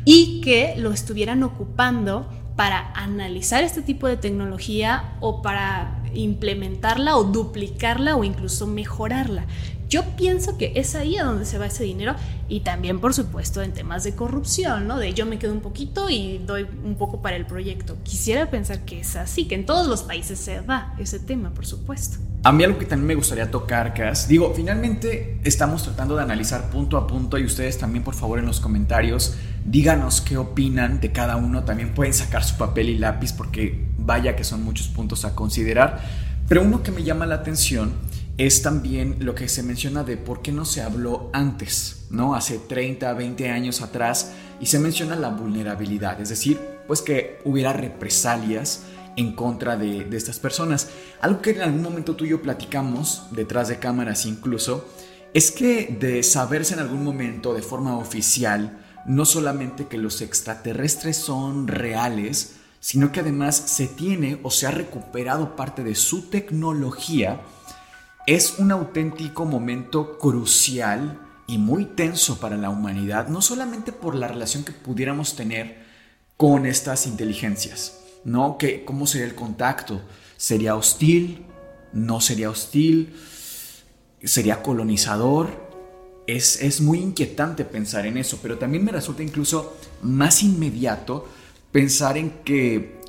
y 0.05 0.41
que 0.41 0.75
lo 0.77 0.93
estuvieran 0.93 1.45
ocupando 1.45 2.29
para 2.57 2.93
analizar 2.95 3.63
este 3.63 3.81
tipo 3.81 4.09
de 4.09 4.17
tecnología 4.17 5.15
o 5.21 5.41
para 5.41 6.03
implementarla 6.13 7.17
o 7.17 7.25
duplicarla 7.25 8.17
o 8.17 8.25
incluso 8.25 8.67
mejorarla. 8.67 9.47
Yo 9.91 10.05
pienso 10.17 10.57
que 10.57 10.73
es 10.77 10.95
ahí 10.95 11.17
a 11.17 11.25
donde 11.25 11.45
se 11.45 11.59
va 11.59 11.67
ese 11.67 11.83
dinero 11.83 12.15
y 12.49 12.61
también, 12.61 13.01
por 13.01 13.13
supuesto, 13.13 13.61
en 13.61 13.73
temas 13.73 14.05
de 14.05 14.15
corrupción, 14.15 14.87
¿no? 14.87 15.01
De 15.01 15.13
yo 15.15 15.27
me 15.27 15.41
quedo 15.41 15.53
un 15.53 15.63
poquito 15.63 16.09
y 16.09 16.39
doy 16.39 16.65
un 16.85 16.95
poco 16.95 17.21
para 17.21 17.35
el 17.35 17.45
proyecto. 17.45 17.97
Quisiera 18.05 18.49
pensar 18.51 18.85
que 18.85 19.01
es 19.01 19.17
así, 19.17 19.49
que 19.49 19.57
en 19.57 19.67
todos 19.67 19.89
los 19.89 20.05
países 20.05 20.39
se 20.39 20.61
da 20.61 20.95
ese 21.01 21.19
tema, 21.19 21.53
por 21.53 21.67
supuesto. 21.67 22.19
A 22.45 22.53
mí 22.53 22.63
algo 22.63 22.79
que 22.79 22.87
también 22.87 23.09
me 23.09 23.15
gustaría 23.17 23.51
tocar, 23.51 23.93
Cas, 23.93 24.29
digo, 24.29 24.53
finalmente 24.55 25.41
estamos 25.43 25.83
tratando 25.83 26.15
de 26.15 26.23
analizar 26.23 26.71
punto 26.71 26.97
a 26.97 27.09
punto 27.09 27.37
y 27.37 27.45
ustedes 27.45 27.77
también, 27.77 28.05
por 28.05 28.15
favor, 28.15 28.39
en 28.39 28.47
los 28.47 28.61
comentarios, 28.61 29.35
díganos 29.65 30.21
qué 30.21 30.37
opinan 30.37 31.01
de 31.01 31.11
cada 31.11 31.35
uno. 31.35 31.65
También 31.65 31.95
pueden 31.95 32.15
sacar 32.15 32.45
su 32.45 32.57
papel 32.57 32.91
y 32.91 32.97
lápiz 32.97 33.33
porque 33.33 33.89
vaya 33.99 34.37
que 34.37 34.45
son 34.45 34.63
muchos 34.63 34.87
puntos 34.87 35.25
a 35.25 35.35
considerar. 35.35 36.01
Pero 36.49 36.63
uno 36.63 36.85
que 36.85 36.93
me 36.93 37.03
llama 37.03 37.27
la 37.27 37.37
atención 37.37 37.93
es 38.47 38.63
también 38.63 39.17
lo 39.21 39.35
que 39.35 39.49
se 39.49 39.63
menciona 39.63 40.03
de 40.03 40.17
por 40.17 40.41
qué 40.41 40.51
no 40.51 40.65
se 40.65 40.81
habló 40.81 41.29
antes, 41.35 42.07
¿no? 42.09 42.35
Hace 42.35 42.57
30, 42.57 43.13
20 43.13 43.51
años 43.51 43.83
atrás, 43.83 44.33
y 44.59 44.67
se 44.67 44.79
menciona 44.79 45.15
la 45.15 45.29
vulnerabilidad, 45.29 46.19
es 46.23 46.31
decir, 46.31 46.59
pues 46.87 47.03
que 47.03 47.39
hubiera 47.45 47.75
represalias 47.75 48.85
en 49.17 49.35
contra 49.35 49.77
de, 49.77 50.09
estas 50.17 50.39
personas. 50.39 50.89
Algo 51.21 51.43
que 51.43 51.51
en 51.51 51.61
algún 51.61 51.83
momento 51.83 52.17
tú 52.17 52.25
y 52.25 52.31
yo 52.31 52.41
platicamos, 52.41 53.25
detrás 53.33 53.69
de 53.69 53.79
cámaras 53.79 54.25
incluso, 54.25 54.89
es 55.35 55.51
que 55.51 55.95
de 56.01 56.23
saberse 56.23 56.73
en 56.73 56.81
algún 56.81 57.05
momento 57.05 57.53
de 57.53 57.61
forma 57.61 57.99
oficial, 57.99 58.81
no 59.05 59.27
solamente 59.27 59.87
que 59.87 59.99
los 59.99 60.23
extraterrestres 60.23 61.19
son 61.19 61.69
reales, 61.69 62.55
sino 62.81 63.13
que 63.13 63.21
además 63.21 63.57
se 63.57 63.87
tiene 63.87 64.41
o 64.43 64.51
se 64.51 64.67
ha 64.67 64.71
recuperado 64.71 65.57
parte 65.57 65.85
de 65.85 65.95
su 65.95 66.31
tecnología, 66.31 67.43
es 68.27 68.59
un 68.59 68.73
auténtico 68.73 69.45
momento 69.45 70.19
crucial 70.19 71.21
y 71.47 71.59
muy 71.59 71.85
tenso 71.85 72.39
para 72.39 72.57
la 72.57 72.71
humanidad, 72.71 73.29
no 73.29 73.43
solamente 73.43 73.93
por 73.93 74.15
la 74.15 74.29
relación 74.29 74.65
que 74.65 74.73
pudiéramos 74.73 75.35
tener 75.35 75.85
con 76.37 76.65
estas 76.65 77.07
inteligencias, 77.07 78.01
¿no? 78.25 78.57
Que, 78.57 78.85
¿Cómo 78.85 79.07
sería 79.07 79.27
el 79.27 79.35
contacto? 79.35 80.01
¿Sería 80.37 80.77
hostil? 80.77 81.45
¿No 81.93 82.21
sería 82.21 82.51
hostil? 82.51 83.15
¿Sería 84.23 84.63
colonizador? 84.63 85.69
Es, 86.27 86.63
es 86.63 86.81
muy 86.81 86.99
inquietante 87.01 87.65
pensar 87.65 88.07
en 88.07 88.17
eso, 88.17 88.39
pero 88.41 88.57
también 88.57 88.85
me 88.85 88.93
resulta 88.93 89.23
incluso 89.23 89.77
más 90.03 90.43
inmediato 90.45 91.29
pensar 91.73 92.17
en 92.17 92.31
que 92.45 93.00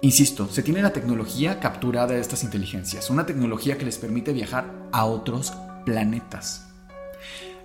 Insisto, 0.00 0.48
se 0.48 0.62
tiene 0.62 0.80
la 0.80 0.92
tecnología 0.92 1.58
capturada 1.58 2.14
de 2.14 2.20
estas 2.20 2.44
inteligencias, 2.44 3.10
una 3.10 3.26
tecnología 3.26 3.78
que 3.78 3.84
les 3.84 3.98
permite 3.98 4.32
viajar 4.32 4.72
a 4.92 5.04
otros 5.06 5.52
planetas. 5.84 6.68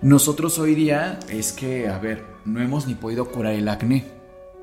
Nosotros 0.02 0.58
hoy 0.58 0.74
día 0.74 1.20
es 1.28 1.52
que, 1.52 1.88
a 1.88 1.98
ver, 1.98 2.24
no 2.44 2.60
hemos 2.60 2.88
ni 2.88 2.96
podido 2.96 3.30
curar 3.30 3.52
el 3.52 3.68
acné, 3.68 4.04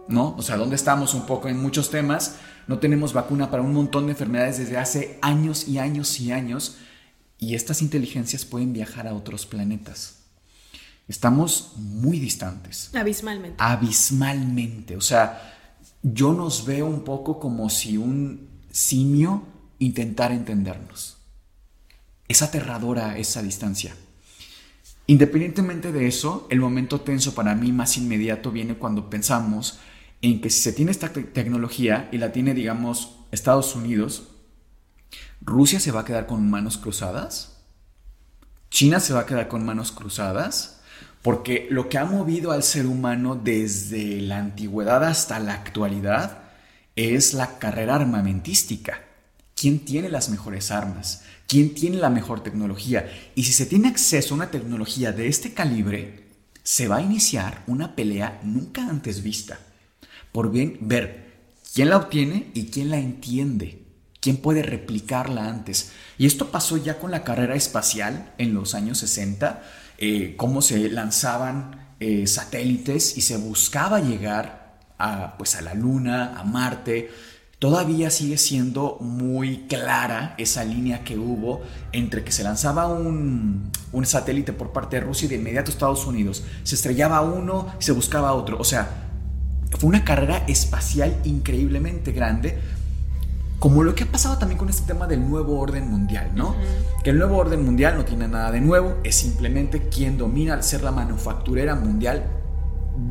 ¿no? 0.09 0.35
O 0.37 0.41
sea, 0.41 0.57
¿dónde 0.57 0.75
estamos 0.75 1.13
un 1.13 1.25
poco 1.25 1.47
en 1.47 1.61
muchos 1.61 1.89
temas? 1.89 2.35
No 2.67 2.79
tenemos 2.79 3.13
vacuna 3.13 3.49
para 3.49 3.63
un 3.63 3.73
montón 3.73 4.05
de 4.07 4.11
enfermedades 4.11 4.57
desde 4.57 4.77
hace 4.77 5.17
años 5.21 5.65
y 5.69 5.79
años 5.79 6.19
y 6.19 6.33
años, 6.33 6.77
y 7.39 7.55
estas 7.55 7.81
inteligencias 7.81 8.43
pueden 8.43 8.73
viajar 8.73 9.07
a 9.07 9.13
otros 9.13 9.45
planetas. 9.45 10.17
Estamos 11.07 11.71
muy 11.77 12.19
distantes. 12.19 12.91
Abismalmente. 12.93 13.55
Abismalmente. 13.59 14.97
O 14.97 15.01
sea, 15.01 15.60
yo 16.03 16.33
nos 16.33 16.65
veo 16.65 16.85
un 16.85 17.03
poco 17.03 17.39
como 17.39 17.69
si 17.69 17.97
un 17.97 18.49
simio 18.71 19.43
intentara 19.79 20.33
entendernos. 20.33 21.17
Es 22.27 22.41
aterradora 22.41 23.17
esa 23.17 23.41
distancia. 23.41 23.95
Independientemente 25.07 25.91
de 25.91 26.07
eso, 26.07 26.47
el 26.49 26.59
momento 26.59 27.01
tenso 27.01 27.35
para 27.35 27.55
mí 27.55 27.71
más 27.71 27.97
inmediato 27.97 28.51
viene 28.51 28.75
cuando 28.75 29.09
pensamos 29.09 29.79
en 30.21 30.39
que 30.39 30.49
si 30.49 30.61
se 30.61 30.73
tiene 30.73 30.91
esta 30.91 31.11
tecnología 31.11 32.07
y 32.11 32.17
la 32.17 32.31
tiene, 32.31 32.53
digamos, 32.53 33.17
Estados 33.31 33.75
Unidos, 33.75 34.29
Rusia 35.41 35.79
se 35.79 35.91
va 35.91 36.01
a 36.01 36.05
quedar 36.05 36.27
con 36.27 36.49
manos 36.49 36.77
cruzadas, 36.77 37.63
China 38.69 38.99
se 38.99 39.13
va 39.13 39.21
a 39.21 39.25
quedar 39.25 39.47
con 39.47 39.65
manos 39.65 39.91
cruzadas, 39.91 40.80
porque 41.21 41.67
lo 41.69 41.87
que 41.87 41.97
ha 41.97 42.05
movido 42.05 42.51
al 42.51 42.63
ser 42.63 42.85
humano 42.87 43.35
desde 43.35 44.21
la 44.21 44.39
antigüedad 44.39 45.03
hasta 45.03 45.39
la 45.39 45.53
actualidad 45.53 46.39
es 46.95 47.33
la 47.33 47.59
carrera 47.59 47.95
armamentística. 47.95 49.01
¿Quién 49.55 49.79
tiene 49.79 50.09
las 50.09 50.29
mejores 50.29 50.71
armas? 50.71 51.23
¿Quién 51.47 51.75
tiene 51.75 51.97
la 51.97 52.09
mejor 52.09 52.41
tecnología? 52.41 53.11
Y 53.35 53.43
si 53.43 53.53
se 53.53 53.67
tiene 53.67 53.87
acceso 53.87 54.33
a 54.33 54.37
una 54.37 54.51
tecnología 54.51 55.11
de 55.11 55.27
este 55.27 55.53
calibre, 55.53 56.27
se 56.63 56.87
va 56.87 56.97
a 56.97 57.01
iniciar 57.01 57.63
una 57.67 57.95
pelea 57.95 58.39
nunca 58.43 58.87
antes 58.87 59.21
vista. 59.21 59.59
Por 60.31 60.51
bien 60.51 60.77
ver 60.81 61.31
quién 61.73 61.89
la 61.89 61.97
obtiene 61.97 62.49
y 62.55 62.67
quién 62.67 62.89
la 62.89 62.97
entiende. 62.97 63.79
¿Quién 64.19 64.37
puede 64.37 64.61
replicarla 64.61 65.47
antes? 65.47 65.91
Y 66.17 66.27
esto 66.27 66.51
pasó 66.51 66.77
ya 66.77 66.99
con 66.99 67.11
la 67.11 67.23
carrera 67.23 67.55
espacial 67.55 68.33
en 68.37 68.53
los 68.53 68.75
años 68.75 68.99
60 68.99 69.63
eh, 70.03 70.33
cómo 70.35 70.63
se 70.63 70.89
lanzaban 70.89 71.93
eh, 71.99 72.25
satélites 72.25 73.17
y 73.17 73.21
se 73.21 73.37
buscaba 73.37 73.99
llegar 73.99 74.79
a, 74.97 75.37
pues 75.37 75.55
a 75.55 75.61
la 75.61 75.75
Luna, 75.75 76.39
a 76.39 76.43
Marte. 76.43 77.11
Todavía 77.59 78.09
sigue 78.09 78.39
siendo 78.39 78.97
muy 78.99 79.67
clara 79.67 80.33
esa 80.39 80.63
línea 80.63 81.03
que 81.03 81.19
hubo 81.19 81.61
entre 81.91 82.23
que 82.23 82.31
se 82.31 82.43
lanzaba 82.43 82.87
un, 82.87 83.71
un 83.91 84.05
satélite 84.07 84.53
por 84.53 84.73
parte 84.73 84.95
de 84.95 85.03
Rusia 85.03 85.27
y 85.27 85.29
de 85.29 85.35
inmediato 85.35 85.69
Estados 85.69 86.07
Unidos. 86.07 86.43
Se 86.63 86.73
estrellaba 86.73 87.21
uno 87.21 87.71
se 87.77 87.91
buscaba 87.91 88.33
otro. 88.33 88.57
O 88.57 88.63
sea, 88.63 88.89
fue 89.77 89.87
una 89.87 90.03
carrera 90.03 90.43
espacial 90.47 91.15
increíblemente 91.25 92.11
grande 92.11 92.57
como 93.61 93.83
lo 93.83 93.93
que 93.93 94.05
ha 94.05 94.11
pasado 94.11 94.39
también 94.39 94.57
con 94.57 94.69
este 94.69 94.91
tema 94.91 95.05
del 95.05 95.29
nuevo 95.29 95.59
orden 95.59 95.87
mundial, 95.87 96.31
¿no? 96.33 96.55
Que 97.03 97.11
el 97.11 97.19
nuevo 97.19 97.37
orden 97.37 97.63
mundial 97.63 97.95
no 97.95 98.03
tiene 98.03 98.27
nada 98.27 98.51
de 98.51 98.59
nuevo, 98.59 98.97
es 99.03 99.13
simplemente 99.13 99.87
quien 99.87 100.17
domina 100.17 100.55
al 100.55 100.63
ser 100.63 100.81
la 100.81 100.89
manufacturera 100.89 101.75
mundial 101.75 102.25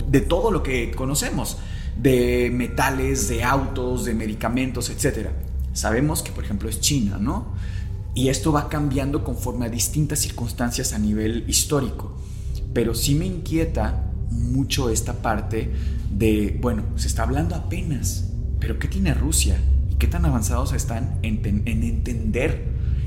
de 0.08 0.20
todo 0.20 0.50
lo 0.50 0.64
que 0.64 0.90
conocemos, 0.90 1.58
de 1.96 2.50
metales, 2.52 3.28
de 3.28 3.44
autos, 3.44 4.04
de 4.04 4.14
medicamentos, 4.14 4.90
etc. 4.90 5.28
Sabemos 5.72 6.20
que, 6.24 6.32
por 6.32 6.42
ejemplo, 6.42 6.68
es 6.68 6.80
China, 6.80 7.18
¿no? 7.20 7.54
Y 8.16 8.28
esto 8.28 8.50
va 8.50 8.68
cambiando 8.68 9.22
conforme 9.22 9.66
a 9.66 9.68
distintas 9.68 10.18
circunstancias 10.18 10.92
a 10.94 10.98
nivel 10.98 11.44
histórico. 11.46 12.16
Pero 12.74 12.96
sí 12.96 13.14
me 13.14 13.26
inquieta 13.26 14.02
mucho 14.30 14.90
esta 14.90 15.12
parte 15.12 15.70
de, 16.10 16.58
bueno, 16.60 16.82
se 16.96 17.06
está 17.06 17.22
hablando 17.22 17.54
apenas, 17.54 18.24
pero 18.58 18.80
¿qué 18.80 18.88
tiene 18.88 19.14
Rusia? 19.14 19.56
Qué 20.00 20.08
tan 20.08 20.24
avanzados 20.24 20.72
están 20.72 21.18
en, 21.22 21.62
entender 21.66 22.64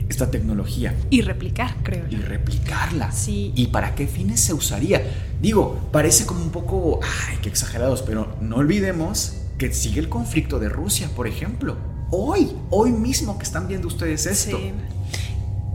esta 0.07 0.31
tecnología. 0.31 0.95
Y 1.09 1.21
replicar, 1.21 1.75
creo. 1.83 2.05
Y 2.09 2.15
replicarla. 2.17 3.11
Sí. 3.11 3.51
¿Y 3.55 3.67
para 3.67 3.95
qué 3.95 4.07
fines 4.07 4.39
se 4.39 4.53
usaría? 4.53 5.01
Digo, 5.41 5.89
parece 5.91 6.25
como 6.25 6.41
un 6.41 6.51
poco, 6.51 7.01
ay, 7.27 7.39
qué 7.41 7.49
exagerados, 7.49 8.03
pero 8.03 8.37
no 8.39 8.57
olvidemos 8.57 9.39
que 9.57 9.73
sigue 9.73 9.99
el 9.99 10.07
conflicto 10.07 10.59
de 10.59 10.69
Rusia, 10.69 11.09
por 11.15 11.27
ejemplo. 11.27 11.75
Hoy, 12.11 12.51
hoy 12.69 12.91
mismo 12.91 13.37
que 13.37 13.43
están 13.43 13.67
viendo 13.67 13.87
ustedes 13.87 14.27
esto. 14.27 14.57
Sí. 14.57 14.71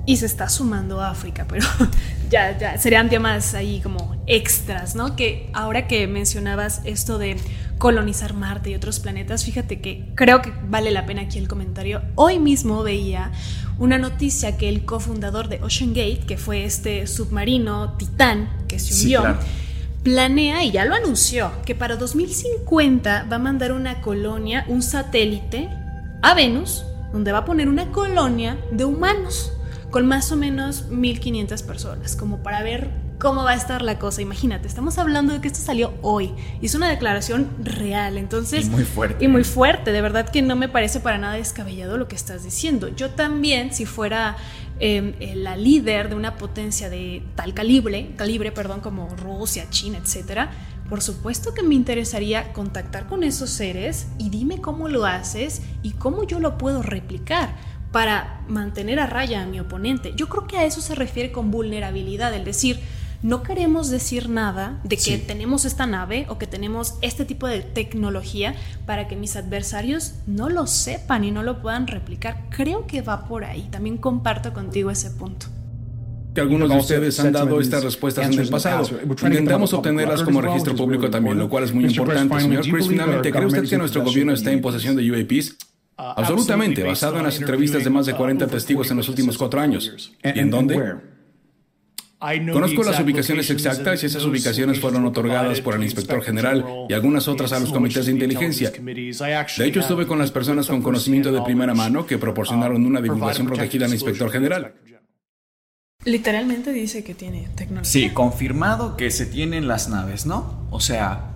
Y 0.06 0.16
se 0.16 0.26
está 0.26 0.48
sumando 0.48 1.02
África, 1.02 1.46
pero 1.48 1.66
ya, 2.30 2.56
ya 2.56 2.78
serían 2.78 3.10
temas 3.10 3.54
ahí 3.54 3.80
como 3.82 4.16
extras, 4.26 4.94
¿no? 4.94 5.16
Que 5.16 5.50
ahora 5.52 5.88
que 5.88 6.06
mencionabas 6.06 6.80
esto 6.84 7.18
de 7.18 7.36
colonizar 7.78 8.34
Marte 8.34 8.70
y 8.70 8.74
otros 8.74 9.00
planetas, 9.00 9.44
fíjate 9.44 9.80
que 9.80 10.12
creo 10.14 10.42
que 10.42 10.52
vale 10.68 10.90
la 10.90 11.06
pena 11.06 11.22
aquí 11.22 11.38
el 11.38 11.48
comentario. 11.48 12.02
Hoy 12.16 12.38
mismo 12.38 12.82
veía 12.82 13.32
una 13.78 13.98
noticia 13.98 14.56
que 14.56 14.68
el 14.68 14.84
cofundador 14.84 15.48
de 15.48 15.62
Ocean 15.62 15.90
Gate, 15.90 16.24
que 16.26 16.36
fue 16.36 16.64
este 16.64 17.06
submarino 17.06 17.96
Titán 17.96 18.50
que 18.66 18.78
se 18.78 18.94
hundió, 18.94 19.38
planea, 20.02 20.64
y 20.64 20.72
ya 20.72 20.84
lo 20.84 20.94
anunció, 20.94 21.52
que 21.64 21.74
para 21.74 21.96
2050 21.96 23.26
va 23.30 23.36
a 23.36 23.38
mandar 23.38 23.72
una 23.72 24.00
colonia, 24.00 24.64
un 24.68 24.82
satélite 24.82 25.68
a 26.22 26.34
Venus, 26.34 26.84
donde 27.12 27.32
va 27.32 27.38
a 27.38 27.44
poner 27.44 27.68
una 27.68 27.90
colonia 27.92 28.58
de 28.72 28.84
humanos 28.84 29.52
con 29.90 30.06
más 30.06 30.32
o 30.32 30.36
menos 30.36 30.86
1500 30.88 31.62
personas, 31.62 32.16
como 32.16 32.42
para 32.42 32.62
ver 32.62 32.90
cómo 33.18 33.44
va 33.44 33.50
a 33.50 33.54
estar 33.54 33.82
la 33.82 33.98
cosa. 33.98 34.22
Imagínate, 34.22 34.68
estamos 34.68 34.98
hablando 34.98 35.32
de 35.32 35.40
que 35.40 35.48
esto 35.48 35.60
salió 35.60 35.94
hoy. 36.02 36.32
Es 36.62 36.74
una 36.74 36.88
declaración 36.88 37.48
real, 37.62 38.16
entonces... 38.16 38.66
Y 38.66 38.70
muy 38.70 38.84
fuerte. 38.84 39.24
Y 39.24 39.28
muy 39.28 39.44
fuerte, 39.44 39.92
de 39.92 40.00
verdad 40.00 40.28
que 40.28 40.42
no 40.42 40.56
me 40.56 40.68
parece 40.68 41.00
para 41.00 41.18
nada 41.18 41.34
descabellado 41.34 41.98
lo 41.98 42.08
que 42.08 42.16
estás 42.16 42.44
diciendo. 42.44 42.88
Yo 42.88 43.10
también, 43.10 43.74
si 43.74 43.86
fuera 43.86 44.36
em, 44.78 45.14
eh, 45.20 45.34
la 45.34 45.56
líder 45.56 46.08
de 46.08 46.14
una 46.14 46.36
potencia 46.36 46.88
de 46.88 47.22
tal 47.34 47.54
calibre, 47.54 48.12
calibre, 48.16 48.52
perdón, 48.52 48.80
como 48.80 49.08
Rusia, 49.16 49.66
China, 49.70 49.98
etcétera, 50.02 50.50
por 50.88 51.02
supuesto 51.02 51.52
que 51.52 51.62
me 51.62 51.74
interesaría 51.74 52.52
contactar 52.52 53.06
con 53.06 53.22
esos 53.22 53.50
seres 53.50 54.06
y 54.16 54.30
dime 54.30 54.60
cómo 54.60 54.88
lo 54.88 55.04
haces 55.04 55.60
y 55.82 55.92
cómo 55.92 56.24
yo 56.24 56.40
lo 56.40 56.56
puedo 56.56 56.82
replicar 56.82 57.54
para 57.92 58.42
mantener 58.48 59.00
a 59.00 59.06
raya 59.06 59.42
a 59.42 59.46
mi 59.46 59.60
oponente. 59.60 60.12
Yo 60.14 60.28
creo 60.28 60.46
que 60.46 60.56
a 60.56 60.64
eso 60.64 60.80
se 60.80 60.94
refiere 60.94 61.32
con 61.32 61.50
vulnerabilidad, 61.50 62.32
el 62.34 62.44
decir, 62.44 62.80
no 63.22 63.42
queremos 63.42 63.90
decir 63.90 64.28
nada 64.28 64.80
de 64.84 64.96
que 64.96 65.18
tenemos 65.18 65.64
esta 65.64 65.86
nave 65.86 66.26
o 66.28 66.38
que 66.38 66.46
tenemos 66.46 66.94
este 67.02 67.24
tipo 67.24 67.46
de 67.46 67.60
tecnología 67.60 68.54
para 68.86 69.08
que 69.08 69.16
mis 69.16 69.36
adversarios 69.36 70.14
no 70.26 70.48
lo 70.48 70.66
sepan 70.66 71.24
y 71.24 71.30
no 71.30 71.42
lo 71.42 71.60
puedan 71.60 71.86
replicar. 71.86 72.44
Creo 72.50 72.86
que 72.86 73.02
va 73.02 73.26
por 73.26 73.44
ahí. 73.44 73.68
También 73.70 73.96
comparto 73.96 74.52
contigo 74.52 74.90
ese 74.90 75.10
punto 75.10 75.46
que 76.34 76.42
algunos 76.42 76.68
de 76.68 76.76
ustedes 76.76 77.18
han 77.18 77.32
dado 77.32 77.60
estas 77.60 77.82
respuestas 77.82 78.32
en 78.32 78.38
el 78.38 78.48
pasado. 78.48 78.88
Intentamos 79.22 79.72
obtenerlas 79.72 80.22
como 80.22 80.40
registro 80.40 80.76
público 80.76 81.10
también, 81.10 81.36
lo 81.36 81.48
cual 81.48 81.64
es 81.64 81.72
muy 81.72 81.86
importante. 81.86 82.40
Señor 82.40 82.62
Chris, 82.62 82.86
finalmente, 82.86 83.32
¿cree 83.32 83.46
usted 83.46 83.68
que 83.68 83.78
nuestro 83.78 84.04
gobierno 84.04 84.32
está 84.32 84.52
en 84.52 84.60
posesión 84.60 84.94
de 84.94 85.10
UAPs? 85.10 85.56
Uh, 85.98 86.14
Absolutamente, 86.14 86.84
basado 86.84 87.18
en 87.18 87.24
las 87.24 87.40
entrevistas 87.40 87.82
de 87.82 87.90
más 87.90 88.06
de 88.06 88.14
40 88.14 88.44
uh, 88.44 88.48
testigos 88.48 88.88
en 88.92 88.98
los 88.98 89.08
últimos 89.08 89.36
cuatro 89.36 89.60
años. 89.60 90.12
¿Y 90.22 90.38
en 90.38 90.48
dónde? 90.48 90.94
Conozco 92.20 92.82
las 92.82 92.98
ubicaciones 93.00 93.48
exactas 93.50 94.02
y 94.02 94.06
esas 94.06 94.24
ubicaciones 94.24 94.80
fueron 94.80 95.04
otorgadas 95.06 95.60
por 95.60 95.76
el 95.76 95.84
inspector 95.84 96.20
general 96.22 96.64
y 96.88 96.92
algunas 96.92 97.28
otras 97.28 97.52
a 97.52 97.60
los 97.60 97.70
comités 97.70 98.06
de 98.06 98.12
inteligencia. 98.12 98.70
De 98.70 99.66
hecho, 99.66 99.80
estuve 99.80 100.06
con 100.06 100.18
las 100.18 100.32
personas 100.32 100.66
con 100.66 100.82
conocimiento 100.82 101.30
de 101.30 101.42
primera 101.42 101.74
mano 101.74 102.06
que 102.06 102.18
proporcionaron 102.18 102.84
una 102.84 103.00
divulgación 103.00 103.46
protegida 103.46 103.86
al 103.86 103.92
inspector 103.92 104.30
general. 104.30 104.74
Literalmente 106.04 106.72
dice 106.72 107.02
que 107.04 107.14
tiene 107.14 107.48
tecnología. 107.54 107.90
Sí, 107.90 108.10
confirmado 108.10 108.96
que 108.96 109.10
se 109.10 109.26
tienen 109.26 109.66
las 109.68 109.88
naves, 109.88 110.26
¿no? 110.26 110.66
O 110.70 110.80
sea, 110.80 111.34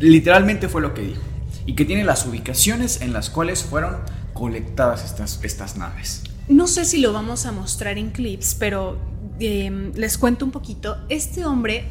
literalmente 0.00 0.68
fue 0.68 0.80
lo 0.80 0.94
que 0.94 1.02
dijo 1.02 1.22
y 1.66 1.74
que 1.74 1.84
tiene 1.84 2.04
las 2.04 2.26
ubicaciones 2.26 3.02
en 3.02 3.12
las 3.12 3.30
cuales 3.30 3.62
fueron 3.62 3.96
colectadas 4.32 5.04
estas, 5.04 5.38
estas 5.44 5.76
naves. 5.76 6.22
No 6.48 6.66
sé 6.66 6.84
si 6.84 6.98
lo 6.98 7.12
vamos 7.12 7.46
a 7.46 7.52
mostrar 7.52 7.98
en 7.98 8.10
clips, 8.10 8.56
pero 8.58 8.98
em, 9.40 9.92
les 9.94 10.18
cuento 10.18 10.44
un 10.44 10.50
poquito. 10.50 10.96
Este 11.08 11.44
hombre 11.44 11.86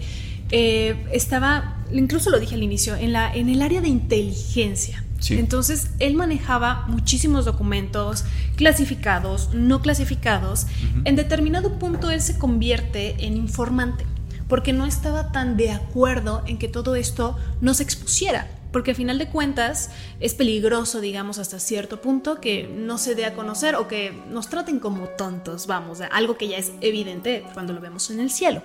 eh, 0.51 1.05
estaba, 1.11 1.83
incluso 1.91 2.29
lo 2.29 2.39
dije 2.39 2.55
al 2.55 2.63
inicio, 2.63 2.95
en, 2.95 3.13
la, 3.13 3.33
en 3.33 3.49
el 3.49 3.61
área 3.61 3.81
de 3.81 3.87
inteligencia. 3.89 5.03
Entonces, 5.29 5.91
él 5.99 6.15
manejaba 6.15 6.85
muchísimos 6.89 7.45
documentos 7.45 8.25
clasificados, 8.57 9.53
no 9.53 9.81
clasificados. 9.81 10.67
En 11.05 11.15
determinado 11.15 11.79
punto, 11.79 12.11
él 12.11 12.19
se 12.19 12.37
convierte 12.37 13.25
en 13.25 13.37
informante, 13.37 14.05
porque 14.49 14.73
no 14.73 14.85
estaba 14.85 15.31
tan 15.31 15.55
de 15.55 15.71
acuerdo 15.71 16.43
en 16.45 16.57
que 16.57 16.67
todo 16.67 16.95
esto 16.95 17.37
no 17.61 17.73
se 17.73 17.83
expusiera 17.83 18.47
porque 18.73 18.91
al 18.91 18.97
final 18.97 19.19
de 19.19 19.29
cuentas 19.29 19.91
es 20.19 20.33
peligroso, 20.33 20.99
digamos, 20.99 21.37
hasta 21.37 21.59
cierto 21.59 22.01
punto 22.01 22.41
que 22.41 22.67
no 22.67 22.97
se 22.97 23.13
dé 23.13 23.25
a 23.25 23.35
conocer 23.35 23.75
o 23.75 23.87
que 23.87 24.11
nos 24.29 24.49
traten 24.49 24.79
como 24.79 25.07
tontos, 25.09 25.67
vamos, 25.67 26.01
algo 26.01 26.37
que 26.37 26.47
ya 26.47 26.57
es 26.57 26.73
evidente 26.81 27.45
cuando 27.53 27.71
lo 27.71 27.79
vemos 27.79 28.09
en 28.09 28.19
el 28.19 28.31
cielo. 28.31 28.63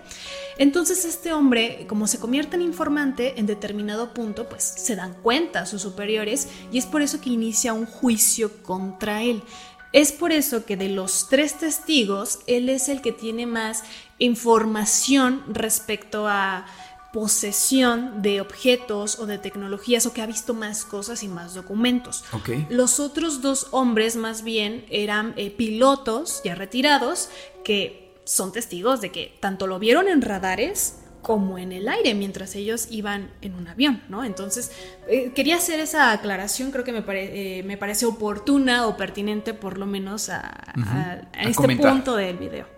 Entonces 0.57 1.05
este 1.05 1.33
hombre, 1.33 1.85
como 1.87 2.07
se 2.07 2.19
convierte 2.19 2.57
en 2.57 2.63
informante, 2.63 3.39
en 3.39 3.47
determinado 3.47 4.15
punto, 4.15 4.49
pues 4.49 4.65
se 4.65 4.97
dan 4.97 5.13
cuenta 5.23 5.67
sus 5.67 5.83
superiores 5.83 6.49
y 6.73 6.79
es 6.79 6.87
por 6.87 7.03
eso 7.03 7.21
que 7.21 7.31
inicia 7.31 7.75
un 7.75 7.85
juicio 7.85 8.63
contra 8.63 9.23
él. 9.23 9.43
Es 9.93 10.13
por 10.13 10.33
eso 10.33 10.65
que 10.65 10.77
de 10.77 10.89
los 10.89 11.29
tres 11.29 11.59
testigos, 11.59 12.41
él 12.47 12.69
es 12.69 12.89
el 12.89 13.01
que 13.03 13.13
tiene 13.13 13.47
más 13.47 13.85
información 14.19 15.43
respecto 15.49 16.27
a 16.29 16.67
posesión 17.13 18.21
de 18.23 18.41
objetos 18.41 19.19
o 19.19 19.27
de 19.27 19.39
tecnologías 19.39 20.05
o 20.07 20.13
que 20.13 20.21
ha 20.21 20.27
visto 20.27 20.55
más 20.55 20.85
cosas 20.85 21.23
y 21.23 21.29
más 21.29 21.55
documentos. 21.55 22.25
Los 22.69 23.01
otros 23.01 23.41
dos 23.41 23.69
hombres 23.71 24.17
más 24.17 24.43
bien 24.43 24.85
eran 24.91 25.33
eh, 25.37 25.51
pilotos 25.51 26.43
ya 26.45 26.55
retirados 26.55 27.31
que 27.65 28.15
son 28.25 28.53
testigos 28.53 29.01
de 29.01 29.11
que 29.11 29.37
tanto 29.41 29.67
lo 29.67 29.79
vieron 29.79 30.07
en 30.09 30.21
radares 30.21 30.97
como 31.23 31.59
en 31.59 31.73
el 31.73 31.89
aire 31.89 32.15
mientras 32.15 32.55
ellos 32.55 32.89
iban 32.91 33.31
en 33.41 33.55
un 33.55 33.67
avión, 33.67 34.03
¿no? 34.09 34.23
Entonces, 34.25 34.71
eh, 35.09 35.33
quería 35.35 35.57
hacer 35.57 35.81
esa 35.81 36.13
aclaración, 36.13 36.71
creo 36.71 36.85
que 36.85 36.93
me, 36.93 37.05
eh, 37.09 37.63
me, 37.65 37.77
parece 37.77 38.07
oportuna 38.07 38.87
o 38.87 38.97
pertinente 38.97 39.53
por 39.53 39.79
lo 39.79 39.87
menos 39.87 40.29
a, 40.29 40.75
este 41.41 41.77
punto 41.77 42.15
del 42.15 42.37
video. 42.37 42.78